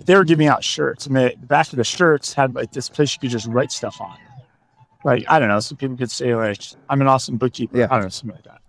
They 0.05 0.15
were 0.15 0.23
giving 0.23 0.47
out 0.47 0.63
shirts, 0.63 1.05
and 1.05 1.15
the 1.15 1.35
back 1.41 1.71
of 1.71 1.77
the 1.77 1.83
shirts 1.83 2.33
had 2.33 2.55
like 2.55 2.71
this 2.71 2.89
place 2.89 3.13
you 3.13 3.19
could 3.19 3.31
just 3.31 3.47
write 3.47 3.71
stuff 3.71 3.99
on. 3.99 4.17
Like 5.03 5.25
I 5.27 5.39
don't 5.39 5.49
know, 5.49 5.59
so 5.59 5.75
people 5.75 5.97
could 5.97 6.11
say 6.11 6.35
like, 6.35 6.61
"I'm 6.89 7.01
an 7.01 7.07
awesome 7.07 7.37
bookkeeper." 7.37 7.77
Yeah. 7.77 7.87
I 7.89 7.95
don't 7.95 8.03
know, 8.03 8.09
something 8.09 8.35
like 8.35 8.45
that. 8.45 8.61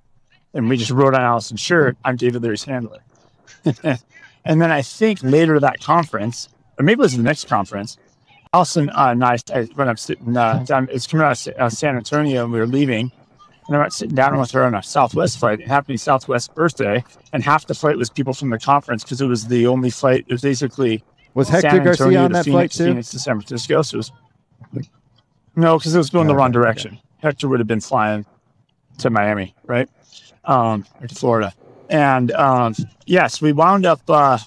and 0.54 0.68
we 0.68 0.76
just 0.76 0.90
wrote 0.90 1.14
on 1.14 1.20
Allison's 1.20 1.60
shirt, 1.60 1.96
"I'm 2.04 2.16
David 2.16 2.42
Leary's 2.42 2.64
handler." 2.64 3.00
and 3.64 4.62
then 4.62 4.70
I 4.70 4.82
think 4.82 5.22
later 5.22 5.60
that 5.60 5.80
conference, 5.80 6.48
or 6.78 6.84
maybe 6.84 7.00
it 7.00 7.02
was 7.02 7.16
the 7.16 7.22
next 7.22 7.48
conference, 7.48 7.98
Allison 8.52 8.90
uh, 8.90 9.08
and 9.10 9.24
I, 9.24 9.38
I 9.54 9.62
when 9.74 9.88
I'm 9.88 9.96
sitting 9.96 10.36
uh, 10.36 10.64
down, 10.64 10.88
it's 10.90 11.06
coming 11.06 11.24
out 11.24 11.46
of 11.46 11.54
uh, 11.56 11.70
San 11.70 11.96
Antonio, 11.96 12.44
and 12.44 12.52
we 12.52 12.58
were 12.58 12.66
leaving. 12.66 13.12
And 13.68 13.76
I'm 13.76 13.90
sitting 13.90 14.16
down 14.16 14.36
with 14.36 14.50
her 14.50 14.64
on 14.64 14.74
a 14.74 14.82
Southwest 14.82 15.38
flight. 15.38 15.60
It 15.60 15.68
happened 15.68 15.86
to 15.86 15.92
be 15.92 15.96
Southwest 15.96 16.52
birthday, 16.56 17.04
and 17.32 17.44
half 17.44 17.66
the 17.66 17.74
flight 17.74 17.96
was 17.96 18.10
people 18.10 18.34
from 18.34 18.50
the 18.50 18.58
conference 18.58 19.04
because 19.04 19.20
it 19.20 19.26
was 19.26 19.46
the 19.46 19.68
only 19.68 19.90
flight. 19.90 20.24
It 20.26 20.32
was 20.32 20.42
basically 20.42 21.04
Was 21.34 21.46
San 21.46 21.62
Hector 21.62 21.78
Garcia 21.78 22.06
Antonio 22.06 22.24
on 22.24 22.30
to 22.30 22.32
that 22.34 22.44
Phoenix, 22.44 22.52
flight 22.52 22.70
too? 22.72 22.90
Phoenix 22.90 23.10
to 23.10 23.18
San 23.20 23.36
Francisco. 23.36 23.82
So 23.82 23.94
it 23.94 23.98
was 23.98 24.12
no, 25.54 25.78
because 25.78 25.94
it 25.94 25.98
was 25.98 26.10
going 26.10 26.26
the 26.26 26.34
wrong 26.34 26.50
direction. 26.50 26.98
Hector 27.18 27.48
would 27.48 27.60
have 27.60 27.68
been 27.68 27.80
flying 27.80 28.26
to 28.98 29.10
Miami, 29.10 29.54
right? 29.66 29.88
Um, 30.44 30.84
or 31.00 31.06
to 31.06 31.14
Florida. 31.14 31.52
And 31.88 32.32
um, 32.32 32.74
yes, 33.06 33.40
we 33.40 33.52
wound 33.52 33.86
up. 33.86 34.00
Uh, 34.08 34.38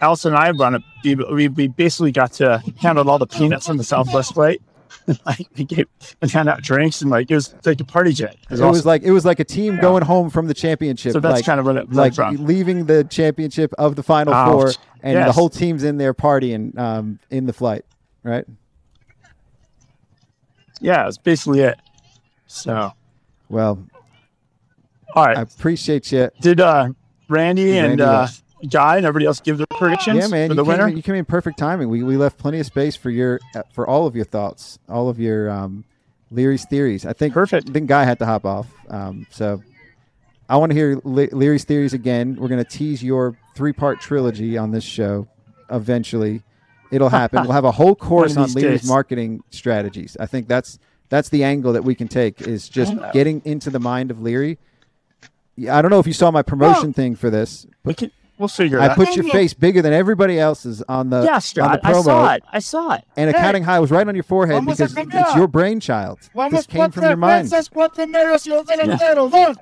Allison 0.00 0.34
and 0.34 0.42
I 0.42 0.50
run 0.50 0.74
up. 0.74 0.82
We, 1.04 1.48
we 1.48 1.68
basically 1.68 2.12
got 2.12 2.32
to 2.34 2.62
handle 2.78 3.08
all 3.08 3.18
the 3.18 3.26
peanuts 3.26 3.68
on 3.68 3.76
the 3.76 3.84
Southwest 3.84 4.34
flight. 4.34 4.60
like 5.26 5.46
we 5.56 5.64
gave 5.64 5.86
and 6.22 6.30
hand 6.30 6.48
out 6.48 6.62
drinks 6.62 7.02
and 7.02 7.10
like 7.10 7.30
it 7.30 7.34
was 7.34 7.54
like 7.64 7.80
a 7.80 7.84
party 7.84 8.12
jet. 8.12 8.36
It 8.50 8.60
was 8.60 8.86
like 8.86 9.02
it 9.02 9.10
was 9.10 9.24
like 9.24 9.40
a 9.40 9.44
team 9.44 9.78
going 9.78 10.02
home 10.02 10.30
from 10.30 10.46
the 10.46 10.54
championship. 10.54 11.12
So 11.12 11.20
that's 11.20 11.34
like, 11.36 11.44
kind 11.44 11.60
of 11.60 11.66
what 11.66 11.76
it 11.76 11.92
like 11.92 12.14
from. 12.14 12.46
leaving 12.46 12.86
the 12.86 13.04
championship 13.04 13.74
of 13.76 13.96
the 13.96 14.02
final 14.02 14.32
four, 14.32 14.72
and 15.02 15.18
the 15.18 15.32
whole 15.32 15.50
team's 15.50 15.82
in 15.84 15.98
there 15.98 16.14
partying 16.14 16.78
um, 16.78 17.18
in 17.30 17.44
the 17.46 17.52
flight, 17.52 17.84
right? 18.22 18.46
yeah, 20.80 21.06
it's 21.06 21.18
basically 21.18 21.60
it. 21.60 21.78
So 22.46 22.92
Well, 23.48 23.86
all 25.14 25.24
right, 25.24 25.36
I 25.36 25.42
appreciate 25.42 26.10
you. 26.12 26.30
did 26.40 26.60
uh, 26.60 26.90
Randy 27.28 27.78
and 27.78 28.00
uh. 28.00 28.28
Guy 28.70 28.96
and 28.96 29.06
everybody 29.06 29.26
else 29.26 29.40
give 29.40 29.58
their 29.58 29.66
predictions 29.78 30.16
Yeah, 30.18 30.28
man, 30.28 30.48
for 30.48 30.52
you 30.52 30.56
the 30.56 30.64
winner? 30.64 30.88
in, 30.88 30.96
you 30.96 31.02
came 31.02 31.14
in 31.14 31.24
perfect 31.24 31.58
timing. 31.58 31.88
We 31.88 32.02
we 32.02 32.16
left 32.16 32.38
plenty 32.38 32.60
of 32.60 32.66
space 32.66 32.96
for 32.96 33.10
your 33.10 33.40
uh, 33.54 33.62
for 33.72 33.86
all 33.86 34.06
of 34.06 34.14
your 34.16 34.24
thoughts, 34.24 34.78
all 34.88 35.08
of 35.08 35.18
your 35.20 35.50
um, 35.50 35.84
Leary's 36.30 36.64
theories. 36.66 37.04
I 37.06 37.12
think 37.12 37.34
Perfect. 37.34 37.70
I 37.70 37.72
think 37.72 37.88
Guy 37.88 38.04
had 38.04 38.18
to 38.20 38.26
hop 38.26 38.44
off, 38.44 38.66
um, 38.88 39.26
so 39.30 39.62
I 40.48 40.56
want 40.56 40.70
to 40.70 40.76
hear 40.76 41.00
Le- 41.04 41.28
Leary's 41.32 41.64
theories 41.64 41.92
again. 41.94 42.36
We're 42.36 42.48
going 42.48 42.62
to 42.62 42.68
tease 42.70 43.02
your 43.02 43.36
three 43.54 43.72
part 43.72 44.00
trilogy 44.00 44.56
on 44.58 44.70
this 44.72 44.84
show. 44.84 45.28
Eventually, 45.70 46.42
it'll 46.90 47.08
happen. 47.08 47.42
we'll 47.44 47.52
have 47.52 47.64
a 47.64 47.72
whole 47.72 47.94
course 48.10 48.36
on 48.36 48.52
Leary's 48.52 48.82
days. 48.82 48.88
marketing 48.88 49.42
strategies. 49.50 50.16
I 50.20 50.26
think 50.26 50.48
that's 50.48 50.78
that's 51.08 51.28
the 51.28 51.44
angle 51.44 51.72
that 51.74 51.84
we 51.84 51.94
can 51.94 52.08
take 52.08 52.40
is 52.42 52.68
just 52.68 52.94
getting 53.12 53.40
into 53.44 53.70
the 53.70 53.78
mind 53.80 54.10
of 54.10 54.20
Leary. 54.20 54.58
I 55.70 55.80
don't 55.82 55.90
know 55.90 56.00
if 56.00 56.06
you 56.06 56.12
saw 56.12 56.30
my 56.32 56.42
promotion 56.42 56.92
thing 56.92 57.14
for 57.14 57.30
this. 57.30 57.64
We 57.84 57.94
can, 57.94 58.10
we'll 58.38 58.48
figure 58.48 58.78
it 58.78 58.82
I 58.82 58.88
out. 58.88 58.96
put 58.96 59.14
your 59.16 59.24
face 59.30 59.54
bigger 59.54 59.82
than 59.82 59.92
everybody 59.92 60.38
else's 60.38 60.82
on 60.88 61.10
the 61.10 61.22
yeah, 61.24 61.34
on 61.34 61.40
Scott, 61.40 61.82
the 61.82 61.88
I 61.88 61.92
promo, 61.92 62.04
saw 62.04 62.32
it. 62.34 62.42
I 62.52 62.58
saw 62.58 62.92
it. 62.94 63.04
and 63.16 63.30
accounting 63.30 63.62
high 63.64 63.78
was 63.80 63.90
right 63.90 64.06
on 64.06 64.14
your 64.14 64.24
forehead 64.24 64.56
Vamos 64.56 64.78
because 64.78 64.96
a 64.96 65.00
it's 65.00 65.34
your 65.34 65.48
brainchild. 65.48 66.18
Vamos 66.34 66.52
This 66.52 66.66
came 66.66 66.90
from 66.90 67.04
your 67.04 67.16
mind. 67.16 67.48
cuatro 67.48 67.94
primeros 67.94 68.46
y 68.46 68.52
un 68.56 68.64
delantero. 68.64 69.30
Dos. 69.30 69.56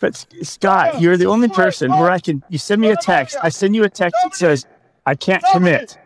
But 0.00 0.26
Scott, 0.42 1.00
you're 1.00 1.16
the 1.18 1.26
only 1.26 1.48
person 1.48 1.90
where 1.90 2.10
I 2.10 2.18
can. 2.18 2.42
You 2.48 2.58
send 2.58 2.80
me 2.80 2.88
a 2.90 2.96
text. 2.96 3.36
I 3.42 3.50
send 3.50 3.76
you 3.76 3.84
a 3.84 3.88
text 3.90 4.16
that 4.24 4.34
says, 4.34 4.64
"I 5.04 5.14
can't 5.14 5.44
commit," 5.52 5.98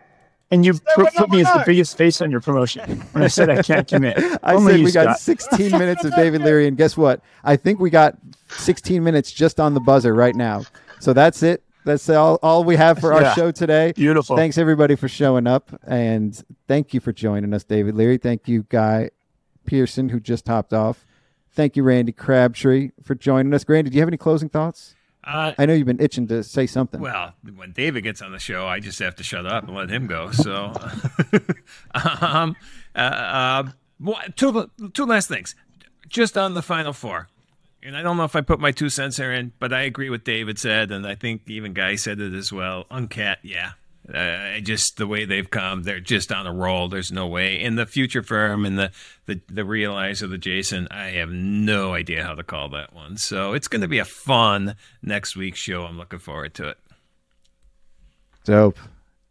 and 0.50 0.64
you 0.66 0.74
put, 0.96 1.14
put 1.14 1.30
me 1.30 1.42
as 1.42 1.52
the 1.52 1.62
biggest 1.64 1.96
face 1.96 2.20
on 2.20 2.28
your 2.32 2.40
promotion 2.40 3.00
when 3.12 3.22
I 3.22 3.28
said 3.28 3.48
I 3.50 3.62
can't 3.62 3.86
commit. 3.86 4.18
I 4.42 4.54
Only 4.54 4.72
said 4.72 4.78
you, 4.80 4.84
we 4.86 4.90
got 4.92 5.20
16 5.20 5.70
minutes 5.72 6.04
of 6.04 6.12
David 6.16 6.42
Leary, 6.42 6.66
and 6.66 6.76
guess 6.76 6.96
what? 6.96 7.20
I 7.44 7.54
think 7.54 7.78
we 7.78 7.88
got 7.88 8.18
16 8.48 9.02
minutes 9.02 9.30
just 9.30 9.60
on 9.60 9.74
the 9.74 9.80
buzzer 9.80 10.12
right 10.12 10.34
now. 10.34 10.64
So 11.04 11.12
that's 11.12 11.42
it. 11.42 11.62
That's 11.84 12.08
all, 12.08 12.38
all 12.42 12.64
we 12.64 12.76
have 12.76 12.98
for 12.98 13.12
our 13.12 13.20
Yeah. 13.20 13.34
show 13.34 13.50
today. 13.50 13.92
Beautiful. 13.92 14.38
Thanks 14.38 14.56
everybody 14.56 14.96
for 14.96 15.06
showing 15.06 15.46
up, 15.46 15.68
and 15.86 16.34
thank 16.66 16.94
you 16.94 17.00
for 17.00 17.12
joining 17.12 17.52
us, 17.52 17.62
David 17.62 17.94
Leary. 17.94 18.16
Thank 18.16 18.48
you, 18.48 18.64
Guy 18.70 19.10
Pearson, 19.66 20.08
who 20.08 20.18
just 20.18 20.48
hopped 20.48 20.72
off. 20.72 21.04
Thank 21.52 21.76
you, 21.76 21.82
Randy 21.82 22.12
Crabtree, 22.12 22.92
for 23.02 23.14
joining 23.14 23.52
us. 23.52 23.68
Randy, 23.68 23.90
do 23.90 23.96
you 23.96 24.00
have 24.00 24.08
any 24.08 24.16
closing 24.16 24.48
thoughts? 24.48 24.94
Uh, 25.22 25.52
I 25.58 25.66
know 25.66 25.74
you've 25.74 25.86
been 25.86 26.00
itching 26.00 26.26
to 26.28 26.42
say 26.42 26.66
something. 26.66 27.00
Well, 27.00 27.34
when 27.54 27.72
David 27.72 28.02
gets 28.02 28.22
on 28.22 28.32
the 28.32 28.38
show, 28.38 28.66
I 28.66 28.80
just 28.80 28.98
have 29.00 29.14
to 29.16 29.22
shut 29.22 29.44
up 29.44 29.64
and 29.64 29.76
let 29.76 29.90
him 29.90 30.06
go. 30.06 30.30
So, 30.30 30.72
um, 32.22 32.56
uh, 32.96 32.98
uh, 32.98 33.64
two 34.36 34.70
two 34.94 35.04
last 35.04 35.28
things, 35.28 35.54
just 36.08 36.38
on 36.38 36.54
the 36.54 36.62
final 36.62 36.94
four, 36.94 37.28
and 37.84 37.96
I 37.96 38.02
don't 38.02 38.16
know 38.16 38.24
if 38.24 38.34
I 38.34 38.40
put 38.40 38.60
my 38.60 38.72
two 38.72 38.88
cents 38.88 39.18
here 39.18 39.32
in, 39.32 39.52
but 39.58 39.72
I 39.72 39.82
agree 39.82 40.10
with 40.10 40.24
David 40.24 40.58
said, 40.58 40.90
and 40.90 41.06
I 41.06 41.14
think 41.14 41.42
even 41.48 41.74
Guy 41.74 41.96
said 41.96 42.20
it 42.20 42.32
as 42.32 42.52
well. 42.52 42.84
Uncat, 42.90 43.36
yeah. 43.42 43.72
Uh, 44.12 44.60
just 44.60 44.98
the 44.98 45.06
way 45.06 45.24
they've 45.24 45.48
come, 45.48 45.82
they're 45.82 45.98
just 45.98 46.30
on 46.30 46.46
a 46.46 46.52
roll. 46.52 46.88
There's 46.88 47.10
no 47.10 47.26
way. 47.26 47.58
In 47.58 47.76
the 47.76 47.86
future 47.86 48.22
firm 48.22 48.66
and 48.66 48.78
the 48.78 48.90
the 49.24 49.40
the 49.48 49.62
realizer, 49.62 50.28
the 50.28 50.36
Jason, 50.36 50.88
I 50.90 51.06
have 51.12 51.30
no 51.30 51.94
idea 51.94 52.22
how 52.22 52.34
to 52.34 52.42
call 52.42 52.68
that 52.70 52.94
one. 52.94 53.16
So 53.16 53.54
it's 53.54 53.68
going 53.68 53.80
to 53.80 53.88
be 53.88 53.98
a 53.98 54.04
fun 54.04 54.76
next 55.02 55.36
week's 55.36 55.58
show. 55.58 55.84
I'm 55.84 55.96
looking 55.96 56.18
forward 56.18 56.52
to 56.54 56.68
it. 56.68 56.78
Dope, 58.44 58.78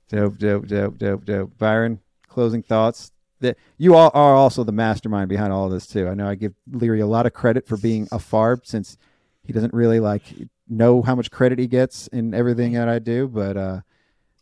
dope, 0.10 0.40
dope, 0.40 0.66
dope, 0.66 0.98
dope, 0.98 1.26
dope. 1.26 1.58
Byron, 1.60 2.00
closing 2.28 2.64
thoughts. 2.64 3.12
That 3.44 3.58
you 3.78 3.96
all 3.96 4.10
are 4.14 4.34
also 4.36 4.64
the 4.64 4.72
mastermind 4.72 5.30
behind 5.30 5.54
all 5.54 5.66
of 5.66 5.72
this 5.72 5.86
too. 5.86 6.08
I 6.08 6.14
know 6.16 6.28
I 6.28 6.36
give 6.36 6.54
Leary 6.72 7.02
a 7.02 7.08
lot 7.08 7.26
of 7.26 7.34
credit 7.34 7.68
for 7.68 7.78
being 7.78 8.08
a 8.12 8.18
farb 8.18 8.66
since 8.66 8.98
he 9.44 9.54
doesn't 9.54 9.74
really 9.74 10.00
like 10.00 10.24
know 10.68 11.02
how 11.02 11.14
much 11.14 11.30
credit 11.30 11.60
he 11.60 11.68
gets 11.68 12.08
in 12.08 12.34
everything 12.34 12.74
that 12.74 12.88
I 12.90 13.00
do. 13.00 13.28
But 13.28 13.58
uh, 13.58 13.82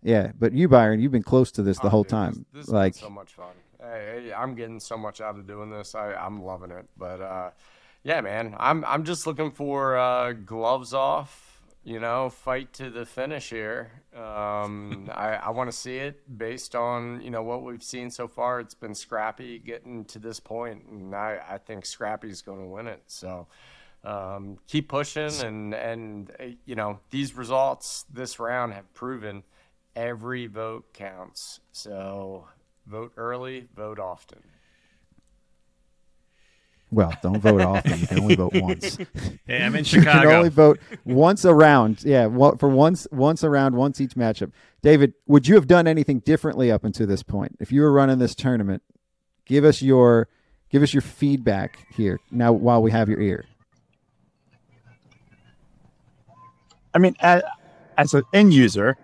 yeah, 0.03 0.31
but 0.37 0.53
you, 0.53 0.67
Byron, 0.67 0.99
you've 1.01 1.11
been 1.11 1.23
close 1.23 1.51
to 1.53 1.63
this 1.63 1.79
the 1.79 1.87
Oh, 1.87 1.89
whole 1.89 2.03
dude, 2.03 2.09
time. 2.11 2.45
This, 2.53 2.67
this 2.67 2.69
like, 2.73 2.95
so 2.95 3.09
much 3.09 3.33
fun. 3.33 3.53
Hey, 3.79 4.21
hey, 4.25 4.33
I'm 4.33 4.53
getting 4.55 4.79
so 4.79 4.97
much 4.97 5.19
out 5.19 5.37
of 5.37 5.47
doing 5.47 5.69
this. 5.71 5.95
I, 5.95 6.13
I'm 6.13 6.43
loving 6.43 6.71
it. 6.71 6.85
But 6.95 7.21
uh, 7.21 7.49
yeah, 8.03 8.21
man, 8.21 8.55
I'm 8.59 8.85
I'm 8.85 9.03
just 9.03 9.25
looking 9.25 9.51
for 9.51 9.97
uh, 9.97 10.33
gloves 10.33 10.93
off. 10.93 11.50
You 11.83 11.99
know, 11.99 12.29
fight 12.29 12.73
to 12.73 12.91
the 12.91 13.05
finish 13.05 13.49
here. 13.49 14.03
Um, 14.15 15.09
I, 15.13 15.39
I 15.43 15.49
want 15.49 15.71
to 15.71 15.75
see 15.75 15.97
it 15.97 16.37
based 16.37 16.75
on 16.75 17.21
you 17.21 17.31
know 17.31 17.41
what 17.41 17.63
we've 17.63 17.83
seen 17.83 18.11
so 18.11 18.27
far. 18.27 18.59
It's 18.59 18.75
been 18.75 18.93
scrappy 18.93 19.57
getting 19.59 20.05
to 20.05 20.19
this 20.19 20.39
point, 20.39 20.83
and 20.85 21.15
I, 21.15 21.39
I 21.49 21.57
think 21.57 21.85
Scrappy's 21.85 22.41
going 22.41 22.59
to 22.59 22.67
win 22.67 22.87
it. 22.87 23.01
So 23.07 23.47
um, 24.03 24.57
keep 24.67 24.89
pushing, 24.89 25.31
and 25.41 25.73
and 25.73 26.31
uh, 26.39 26.45
you 26.65 26.75
know 26.75 26.99
these 27.09 27.35
results 27.35 28.05
this 28.13 28.39
round 28.39 28.73
have 28.73 28.93
proven 28.93 29.43
every 29.95 30.47
vote 30.47 30.93
counts. 30.93 31.61
So 31.71 32.47
vote 32.85 33.13
early, 33.17 33.67
vote 33.75 33.99
often. 33.99 34.43
Well, 36.91 37.13
don't 37.21 37.39
vote 37.39 37.61
often. 37.61 37.99
You 37.99 38.07
can 38.07 38.19
only 38.19 38.35
vote 38.35 38.53
once. 38.53 38.97
Hey, 39.47 39.63
I'm 39.63 39.75
in 39.75 39.83
Chicago. 39.83 40.11
you 40.21 40.27
can 40.27 40.35
only 40.35 40.49
vote 40.49 40.79
once 41.03 41.45
around. 41.45 42.03
Yeah, 42.03 42.27
for 42.27 42.69
once, 42.69 43.07
once 43.11 43.43
around, 43.43 43.75
once 43.75 43.99
each 43.99 44.13
matchup. 44.13 44.51
David, 44.81 45.13
would 45.25 45.47
you 45.47 45.55
have 45.55 45.67
done 45.67 45.87
anything 45.87 46.19
differently 46.19 46.71
up 46.71 46.83
until 46.83 47.07
this 47.07 47.23
point 47.23 47.57
if 47.59 47.71
you 47.71 47.81
were 47.81 47.91
running 47.91 48.19
this 48.19 48.35
tournament? 48.35 48.83
Give 49.45 49.65
us 49.65 49.81
your, 49.81 50.27
give 50.69 50.83
us 50.83 50.93
your 50.93 51.01
feedback 51.01 51.77
here 51.95 52.19
now 52.29 52.51
while 52.51 52.81
we 52.81 52.91
have 52.91 53.09
your 53.09 53.19
ear. 53.19 53.45
I 56.93 56.99
mean, 56.99 57.15
as, 57.19 57.41
as 57.97 58.13
an 58.13 58.23
end 58.33 58.53
user, 58.53 58.97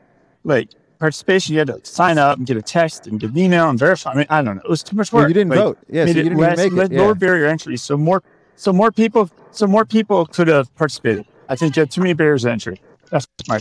like 0.44 0.70
participation, 1.00 1.54
you 1.54 1.60
had 1.60 1.68
to 1.68 1.80
sign 1.84 2.18
up 2.18 2.38
and 2.38 2.46
get 2.48 2.58
a 2.58 2.62
text 2.62 3.08
and 3.08 3.20
get 3.20 3.32
an 3.32 3.38
email 3.38 3.70
and 3.70 3.78
verify. 3.80 4.12
I 4.12 4.16
mean, 4.16 4.26
I 4.30 4.42
don't 4.42 4.56
know. 4.58 4.62
It 4.64 4.70
was 4.70 4.84
too 4.84 4.96
much 4.96 5.12
Well, 5.14 5.24
work. 5.24 5.30
you 5.30 5.34
didn't 5.34 5.50
Like, 5.52 5.60
vote. 5.60 5.78
Yeah, 5.90 6.04
so 6.06 6.10
you 6.10 6.14
didn't 6.24 6.38
less- 6.38 6.58
make 6.58 6.74
it, 6.74 6.92
yeah. 6.92 7.02
Lower 7.02 7.16
barrier 7.16 7.46
entry. 7.48 7.78
So 7.78 7.98
more, 7.98 8.24
so 8.56 8.74
more 8.74 8.92
people, 8.92 9.30
so 9.52 9.68
more 9.68 9.86
people 9.86 10.26
could 10.26 10.48
have 10.48 10.74
participated. 10.76 11.26
I 11.50 11.56
think 11.56 11.76
you 11.76 11.82
had 11.82 11.92
too 11.92 12.02
many 12.02 12.14
barriers 12.14 12.44
to 12.44 12.52
entry. 12.52 12.82
That's 13.12 13.28
my. 13.48 13.60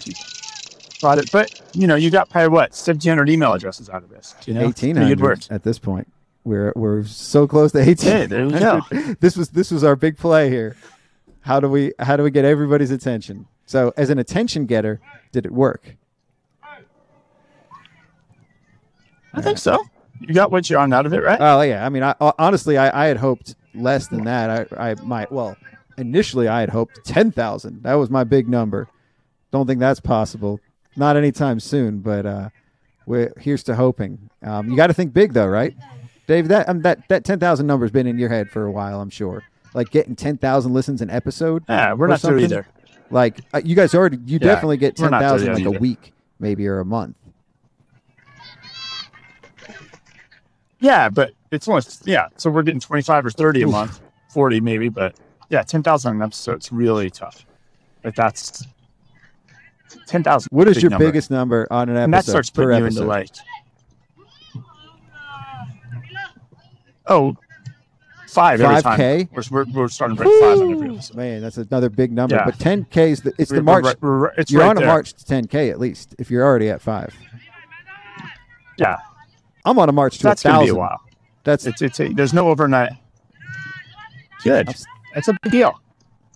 Got 1.02 1.18
it. 1.18 1.30
But 1.30 1.60
you 1.74 1.86
know, 1.86 1.94
you 1.94 2.10
got 2.10 2.30
probably 2.30 2.48
what 2.48 2.74
seventeen 2.74 3.10
hundred 3.10 3.28
email 3.28 3.52
addresses 3.52 3.88
out 3.90 4.02
of 4.02 4.08
this. 4.08 4.34
You 4.46 4.54
know, 4.54 4.66
Eighteen 4.68 4.96
Pretty 4.96 5.10
good 5.10 5.20
work. 5.20 5.38
hundred 5.42 5.54
at 5.54 5.62
this 5.62 5.78
point. 5.78 6.10
We're 6.44 6.72
we're 6.74 7.04
so 7.04 7.46
close 7.46 7.72
to 7.72 7.78
eighteen. 7.78 8.30
We 8.30 9.14
this 9.20 9.36
was 9.36 9.50
this 9.50 9.70
was 9.70 9.84
our 9.84 9.94
big 9.94 10.16
play 10.16 10.48
here. 10.48 10.74
How 11.40 11.60
do 11.60 11.68
we 11.68 11.92
how 11.98 12.16
do 12.16 12.22
we 12.22 12.30
get 12.30 12.44
everybody's 12.44 12.90
attention? 12.90 13.46
So 13.66 13.92
as 13.96 14.10
an 14.10 14.18
attention 14.18 14.66
getter, 14.66 15.00
did 15.32 15.44
it 15.44 15.52
work? 15.52 15.96
I 19.36 19.42
think 19.42 19.58
so. 19.58 19.78
You 20.20 20.34
got 20.34 20.50
what 20.50 20.68
you 20.70 20.78
on 20.78 20.92
out 20.92 21.06
of 21.06 21.12
it, 21.12 21.22
right? 21.22 21.38
Oh 21.40 21.60
yeah, 21.60 21.84
I 21.84 21.88
mean, 21.88 22.02
I, 22.02 22.14
honestly, 22.20 22.78
I, 22.78 23.04
I 23.04 23.06
had 23.06 23.18
hoped 23.18 23.54
less 23.74 24.08
than 24.08 24.24
that. 24.24 24.68
I, 24.72 24.90
I 24.90 24.94
might 25.02 25.30
well, 25.30 25.56
initially 25.98 26.48
I 26.48 26.60
had 26.60 26.70
hoped 26.70 27.04
ten 27.04 27.30
thousand. 27.30 27.82
That 27.82 27.94
was 27.94 28.10
my 28.10 28.24
big 28.24 28.48
number. 28.48 28.88
Don't 29.52 29.66
think 29.66 29.78
that's 29.78 30.00
possible. 30.00 30.58
Not 30.96 31.16
anytime 31.16 31.60
soon. 31.60 32.00
But 32.00 32.24
uh, 32.24 32.48
we're 33.04 33.32
here's 33.38 33.62
to 33.64 33.74
hoping. 33.74 34.30
Um, 34.42 34.70
you 34.70 34.76
got 34.76 34.86
to 34.86 34.94
think 34.94 35.12
big 35.12 35.34
though, 35.34 35.46
right, 35.46 35.76
Dave? 36.26 36.48
That 36.48 36.68
um, 36.68 36.80
that 36.82 37.06
that 37.08 37.24
ten 37.24 37.38
thousand 37.38 37.66
number's 37.66 37.90
been 37.90 38.06
in 38.06 38.18
your 38.18 38.30
head 38.30 38.50
for 38.50 38.64
a 38.64 38.70
while. 38.70 39.00
I'm 39.00 39.10
sure. 39.10 39.42
like 39.74 39.90
getting 39.90 40.16
ten 40.16 40.38
thousand 40.38 40.72
listens 40.72 41.02
an 41.02 41.10
episode. 41.10 41.62
Yeah, 41.68 41.92
we're 41.92 42.06
not 42.06 42.22
there 42.22 42.38
either. 42.38 42.66
Like 43.10 43.40
uh, 43.54 43.60
you 43.62 43.76
guys 43.76 43.94
already, 43.94 44.16
you 44.26 44.38
Yeah, 44.40 44.48
definitely 44.48 44.78
get 44.78 44.96
ten 44.96 45.10
thousand 45.10 45.54
like 45.54 45.64
a 45.64 45.78
week, 45.78 46.12
maybe 46.40 46.66
or 46.66 46.80
a 46.80 46.84
month. 46.84 47.16
Yeah, 50.78 51.08
but 51.08 51.32
it's 51.50 51.68
only 51.68 51.82
yeah. 52.04 52.28
So 52.36 52.50
we're 52.50 52.62
getting 52.62 52.80
twenty 52.80 53.02
five 53.02 53.24
or 53.24 53.30
thirty 53.30 53.62
a 53.62 53.66
month, 53.66 54.00
forty 54.32 54.60
maybe, 54.60 54.88
but 54.88 55.14
yeah, 55.48 55.62
ten 55.62 55.82
thousand 55.82 56.16
an 56.16 56.22
episode. 56.22 56.56
It's 56.56 56.72
really 56.72 57.10
tough. 57.10 57.46
But 58.02 58.14
that's 58.14 58.64
ten 60.06 60.22
thousand. 60.22 60.48
What 60.50 60.68
is 60.68 60.82
your 60.82 60.98
biggest 60.98 61.30
number 61.30 61.66
on 61.70 61.88
an 61.88 61.96
episode? 61.96 62.04
And 62.04 62.14
that 62.14 62.24
starts 62.24 62.50
putting 62.50 62.70
you 62.70 62.84
episode? 62.84 63.00
into 63.02 63.08
like 63.08 63.28
oh 67.06 67.36
five 68.28 68.60
every 68.60 68.82
time. 68.82 68.98
5K? 68.98 69.28
We're, 69.32 69.64
we're, 69.64 69.72
we're 69.72 69.88
starting 69.88 70.16
to 70.16 70.22
break 70.24 70.40
five 70.42 70.58
on 70.60 70.72
every 70.72 70.94
episode. 70.94 71.16
Man, 71.16 71.40
that's 71.40 71.56
another 71.56 71.88
big 71.88 72.12
number. 72.12 72.34
Yeah. 72.36 72.44
But 72.44 72.58
10K 72.58 72.96
is 73.08 73.22
the, 73.22 73.32
it's 73.38 73.50
We're- 73.50 73.60
the 73.60 73.62
march. 73.62 73.96
we're 74.00 74.26
it's 74.32 74.50
you're 74.50 74.60
right 74.60 74.70
on 74.70 74.76
a 74.76 74.80
there. 74.80 74.88
march 74.88 75.14
to 75.14 75.24
10K 75.24 75.70
at 75.70 75.80
least 75.80 76.14
if 76.18 76.30
you're 76.30 76.44
already 76.44 76.68
at 76.68 76.82
five. 76.82 77.14
Yeah, 78.78 78.98
I'm 79.66 79.78
on 79.78 79.88
a 79.88 79.92
march 79.92 80.18
to 80.18 80.22
that's 80.22 80.44
a 80.44 80.48
gonna 80.48 80.64
be 80.64 80.70
a 80.70 80.74
while. 80.74 81.00
That's 81.44 81.66
It's 81.66 81.82
it's 81.82 82.00
a, 82.00 82.08
there's 82.08 82.32
no 82.32 82.48
overnight. 82.48 82.92
Good. 84.42 84.68
That's 85.14 85.28
a 85.28 85.36
big 85.42 85.52
deal. 85.52 85.80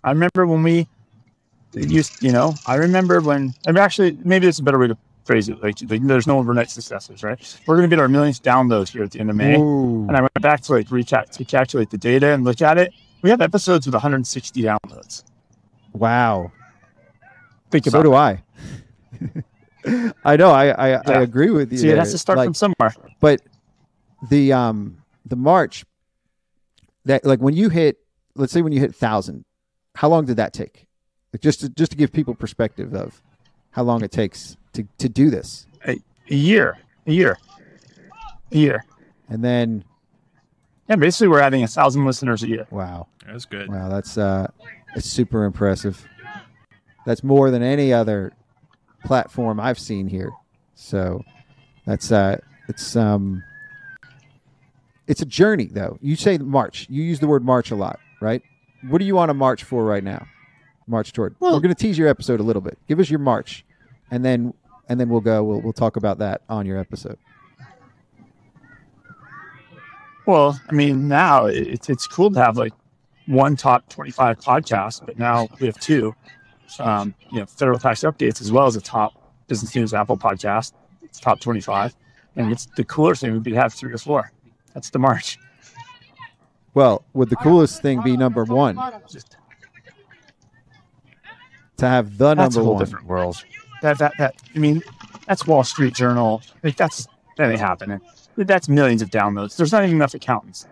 I 0.04 0.10
remember 0.10 0.46
when 0.46 0.62
we 0.62 0.88
used, 1.74 2.22
you 2.22 2.32
know, 2.32 2.54
I 2.66 2.76
remember 2.76 3.20
when. 3.20 3.54
I 3.66 3.72
mean, 3.72 3.78
actually, 3.78 4.18
maybe 4.24 4.46
it's 4.46 4.58
a 4.58 4.62
better 4.62 4.78
way 4.78 4.88
to 4.88 4.96
phrase 5.24 5.48
it. 5.48 5.62
Like, 5.62 5.76
like 5.88 6.02
there's 6.06 6.26
no 6.26 6.38
overnight 6.38 6.70
successes, 6.70 7.22
right? 7.22 7.38
We're 7.66 7.76
going 7.76 7.88
to 7.88 7.94
get 7.94 8.00
our 8.00 8.08
millionth 8.08 8.42
downloads 8.42 8.88
here 8.88 9.02
at 9.04 9.10
the 9.12 9.20
end 9.20 9.30
of 9.30 9.36
May, 9.36 9.56
Ooh. 9.56 10.06
and 10.08 10.16
I 10.16 10.20
went 10.22 10.32
back 10.40 10.62
to 10.62 10.72
like 10.72 10.88
recal- 10.88 11.28
to 11.30 11.44
calculate 11.44 11.90
the 11.90 11.98
data 11.98 12.28
and 12.32 12.44
look 12.44 12.62
at 12.62 12.78
it. 12.78 12.92
We 13.22 13.30
have 13.30 13.40
episodes 13.42 13.86
with 13.86 13.94
160 13.94 14.62
downloads. 14.62 15.24
wow. 15.92 16.50
Think 17.70 17.84
So 17.84 18.00
about 18.00 18.02
do 18.04 18.14
it. 18.14 18.16
I. 18.16 18.42
I 20.24 20.36
know. 20.36 20.50
I 20.50 20.70
I, 20.70 21.02
I 21.06 21.20
agree 21.22 21.50
with 21.50 21.72
you. 21.72 21.78
See, 21.78 21.88
it 21.88 21.98
has 21.98 22.10
to 22.12 22.18
start 22.18 22.36
Like, 22.38 22.46
from 22.46 22.54
somewhere. 22.54 22.94
but 23.20 23.40
the 24.28 24.52
um 24.52 24.98
the 25.26 25.36
march 25.36 25.84
that 27.06 27.24
like 27.24 27.40
when 27.40 27.54
you 27.54 27.68
hit 27.70 27.96
let's 28.34 28.52
say 28.52 28.60
when 28.62 28.72
you 28.72 28.80
hit 28.80 28.94
thousand 28.94 29.44
how 29.94 30.08
long 30.08 30.26
did 30.26 30.36
that 30.36 30.52
take 30.52 30.86
like 31.32 31.40
just 31.40 31.60
to, 31.60 31.68
just 31.70 31.92
to 31.92 31.96
give 31.96 32.12
people 32.12 32.34
perspective 32.34 32.94
of 32.94 33.22
how 33.70 33.82
long 33.82 34.02
it 34.04 34.10
takes 34.12 34.56
to 34.74 34.86
to 34.98 35.08
do 35.08 35.30
this 35.30 35.66
A, 35.86 35.92
a 36.30 36.34
year, 36.34 36.76
a 37.06 37.12
year, 37.12 37.38
a 38.52 38.56
year. 38.56 38.84
and 39.30 39.42
then 39.42 39.84
Yeah, 40.88 40.96
basically, 40.96 41.28
we're 41.28 41.40
adding 41.40 41.62
a 41.62 41.68
thousand 41.68 42.04
listeners 42.04 42.42
a 42.42 42.48
year. 42.48 42.66
wow 42.70 43.06
That's 43.26 43.46
good. 43.46 43.68
wow 43.70 43.88
that's 43.88 44.18
uh 44.18 44.48
it's 44.94 45.08
super 45.08 45.44
impressive 45.44 46.06
that's 47.06 47.24
more 47.24 47.50
than 47.50 47.62
any 47.62 47.92
other 47.92 48.32
platform 49.04 49.58
i've 49.60 49.78
seen 49.78 50.08
here. 50.08 50.32
So 50.74 51.24
that's 51.86 52.12
uh 52.12 52.38
it's 52.68 52.96
um 52.96 53.42
it's 55.06 55.22
a 55.22 55.26
journey 55.26 55.66
though. 55.66 55.98
You 56.00 56.16
say 56.16 56.38
march. 56.38 56.86
You 56.88 57.02
use 57.02 57.20
the 57.20 57.26
word 57.26 57.44
march 57.44 57.70
a 57.70 57.76
lot 57.76 57.98
right? 58.20 58.42
What 58.88 58.98
do 58.98 59.04
you 59.04 59.14
want 59.14 59.30
to 59.30 59.34
march 59.34 59.64
for 59.64 59.84
right 59.84 60.04
now? 60.04 60.26
March 60.86 61.12
toward 61.12 61.36
we're 61.40 61.50
going 61.50 61.68
to 61.68 61.74
tease 61.74 61.96
your 61.96 62.08
episode 62.08 62.40
a 62.40 62.42
little 62.42 62.62
bit. 62.62 62.76
Give 62.88 62.98
us 62.98 63.08
your 63.10 63.20
march 63.20 63.64
and 64.10 64.24
then 64.24 64.54
and 64.88 64.98
then 64.98 65.08
we'll 65.08 65.20
go 65.20 65.42
we'll, 65.42 65.60
we'll 65.60 65.72
talk 65.72 65.96
about 65.96 66.18
that 66.18 66.42
on 66.48 66.66
your 66.66 66.78
episode. 66.78 67.18
Well, 70.26 70.60
I 70.68 70.72
mean, 70.72 71.08
now 71.08 71.46
it's 71.46 71.88
it's 71.88 72.06
cool 72.06 72.30
to 72.32 72.40
have 72.40 72.56
like 72.56 72.72
one 73.26 73.56
top 73.56 73.88
twenty 73.88 74.10
five 74.10 74.38
podcast, 74.40 75.06
but 75.06 75.18
now 75.18 75.48
we 75.60 75.66
have 75.66 75.78
two. 75.78 76.14
Um, 76.78 77.14
you 77.32 77.40
know, 77.40 77.46
federal 77.46 77.78
tax 77.78 78.00
updates 78.00 78.40
as 78.40 78.52
well 78.52 78.66
as 78.66 78.76
a 78.76 78.80
top 78.80 79.14
business 79.48 79.74
news 79.74 79.94
Apple 79.94 80.16
podcast. 80.16 80.72
It's 81.02 81.18
top 81.18 81.40
twenty 81.40 81.60
five, 81.60 81.96
and 82.36 82.52
it's 82.52 82.66
the 82.76 82.84
coolest 82.84 83.22
thing 83.22 83.32
would 83.32 83.42
be 83.42 83.50
to 83.52 83.56
have 83.56 83.72
three 83.74 83.92
or 83.92 83.98
four. 83.98 84.30
That's 84.74 84.90
the 84.90 84.98
march. 84.98 85.38
well 86.74 87.04
would 87.14 87.30
the 87.30 87.36
coolest 87.36 87.82
thing 87.82 88.00
be 88.02 88.16
number 88.16 88.44
one 88.44 88.78
Just 89.08 89.36
to 91.78 91.86
have 91.88 92.16
the 92.18 92.34
that's 92.34 92.54
a 92.54 92.58
number 92.58 92.64
whole 92.64 92.74
one 92.74 92.84
different 92.84 93.06
world. 93.06 93.44
That 93.82 93.98
that 93.98 94.12
that 94.18 94.34
I 94.54 94.58
mean, 94.58 94.82
that's 95.26 95.46
Wall 95.46 95.64
Street 95.64 95.94
Journal. 95.94 96.42
Like 96.62 96.76
that's 96.76 97.08
that 97.36 97.50
ain't 97.50 97.60
happening. 97.60 98.00
That's 98.36 98.68
millions 98.68 99.02
of 99.02 99.10
downloads. 99.10 99.56
There's 99.56 99.72
not 99.72 99.82
even 99.84 99.96
enough 99.96 100.14
accountants. 100.14 100.66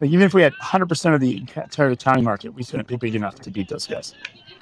Like 0.00 0.10
even 0.10 0.26
if 0.26 0.34
we 0.34 0.42
had 0.42 0.52
100% 0.54 1.14
of 1.14 1.20
the 1.20 1.38
entire 1.38 1.90
accounting 1.90 2.24
market, 2.24 2.50
we 2.50 2.64
couldn't 2.64 2.88
be 2.88 2.96
big 2.96 3.14
enough 3.14 3.36
to 3.36 3.50
beat 3.50 3.68
those 3.68 3.86
guys. 3.86 4.14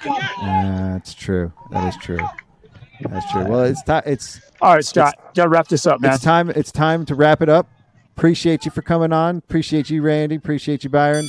That's 0.03 1.13
true 1.13 1.51
that 1.71 1.87
is 1.87 1.97
true 2.01 2.19
that's 3.09 3.31
true 3.31 3.45
well 3.45 3.63
it's 3.63 3.83
ti 3.83 3.99
it's 4.05 4.41
All 4.61 4.73
right, 4.75 4.85
Scott, 4.85 5.33
gotta 5.35 5.49
wrap 5.49 5.67
this 5.67 5.85
up, 5.85 5.99
man. 5.99 6.13
It's 6.13 6.23
time. 6.23 6.49
It's 6.51 6.71
time 6.71 7.05
to 7.05 7.15
wrap 7.15 7.41
it 7.41 7.49
up. 7.49 7.67
Appreciate 8.15 8.63
you 8.65 8.71
for 8.71 8.81
coming 8.81 9.11
on. 9.11 9.37
Appreciate 9.37 9.89
you, 9.89 10.01
Randy. 10.01 10.35
Appreciate 10.35 10.83
you, 10.83 10.89
Byron. 10.89 11.27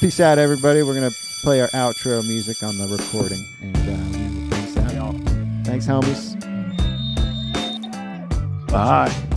Peace 0.00 0.20
out, 0.20 0.38
everybody. 0.38 0.82
We're 0.82 0.94
gonna 0.94 1.10
play 1.42 1.60
our 1.60 1.68
outro 1.68 2.26
music 2.26 2.62
on 2.62 2.76
the 2.76 2.86
recording, 2.88 3.42
and 3.62 3.76
uh, 4.52 4.56
peace 4.56 4.76
out. 4.76 5.14
Thanks, 5.64 5.86
homies. 5.86 6.36
Bye. 8.70 9.35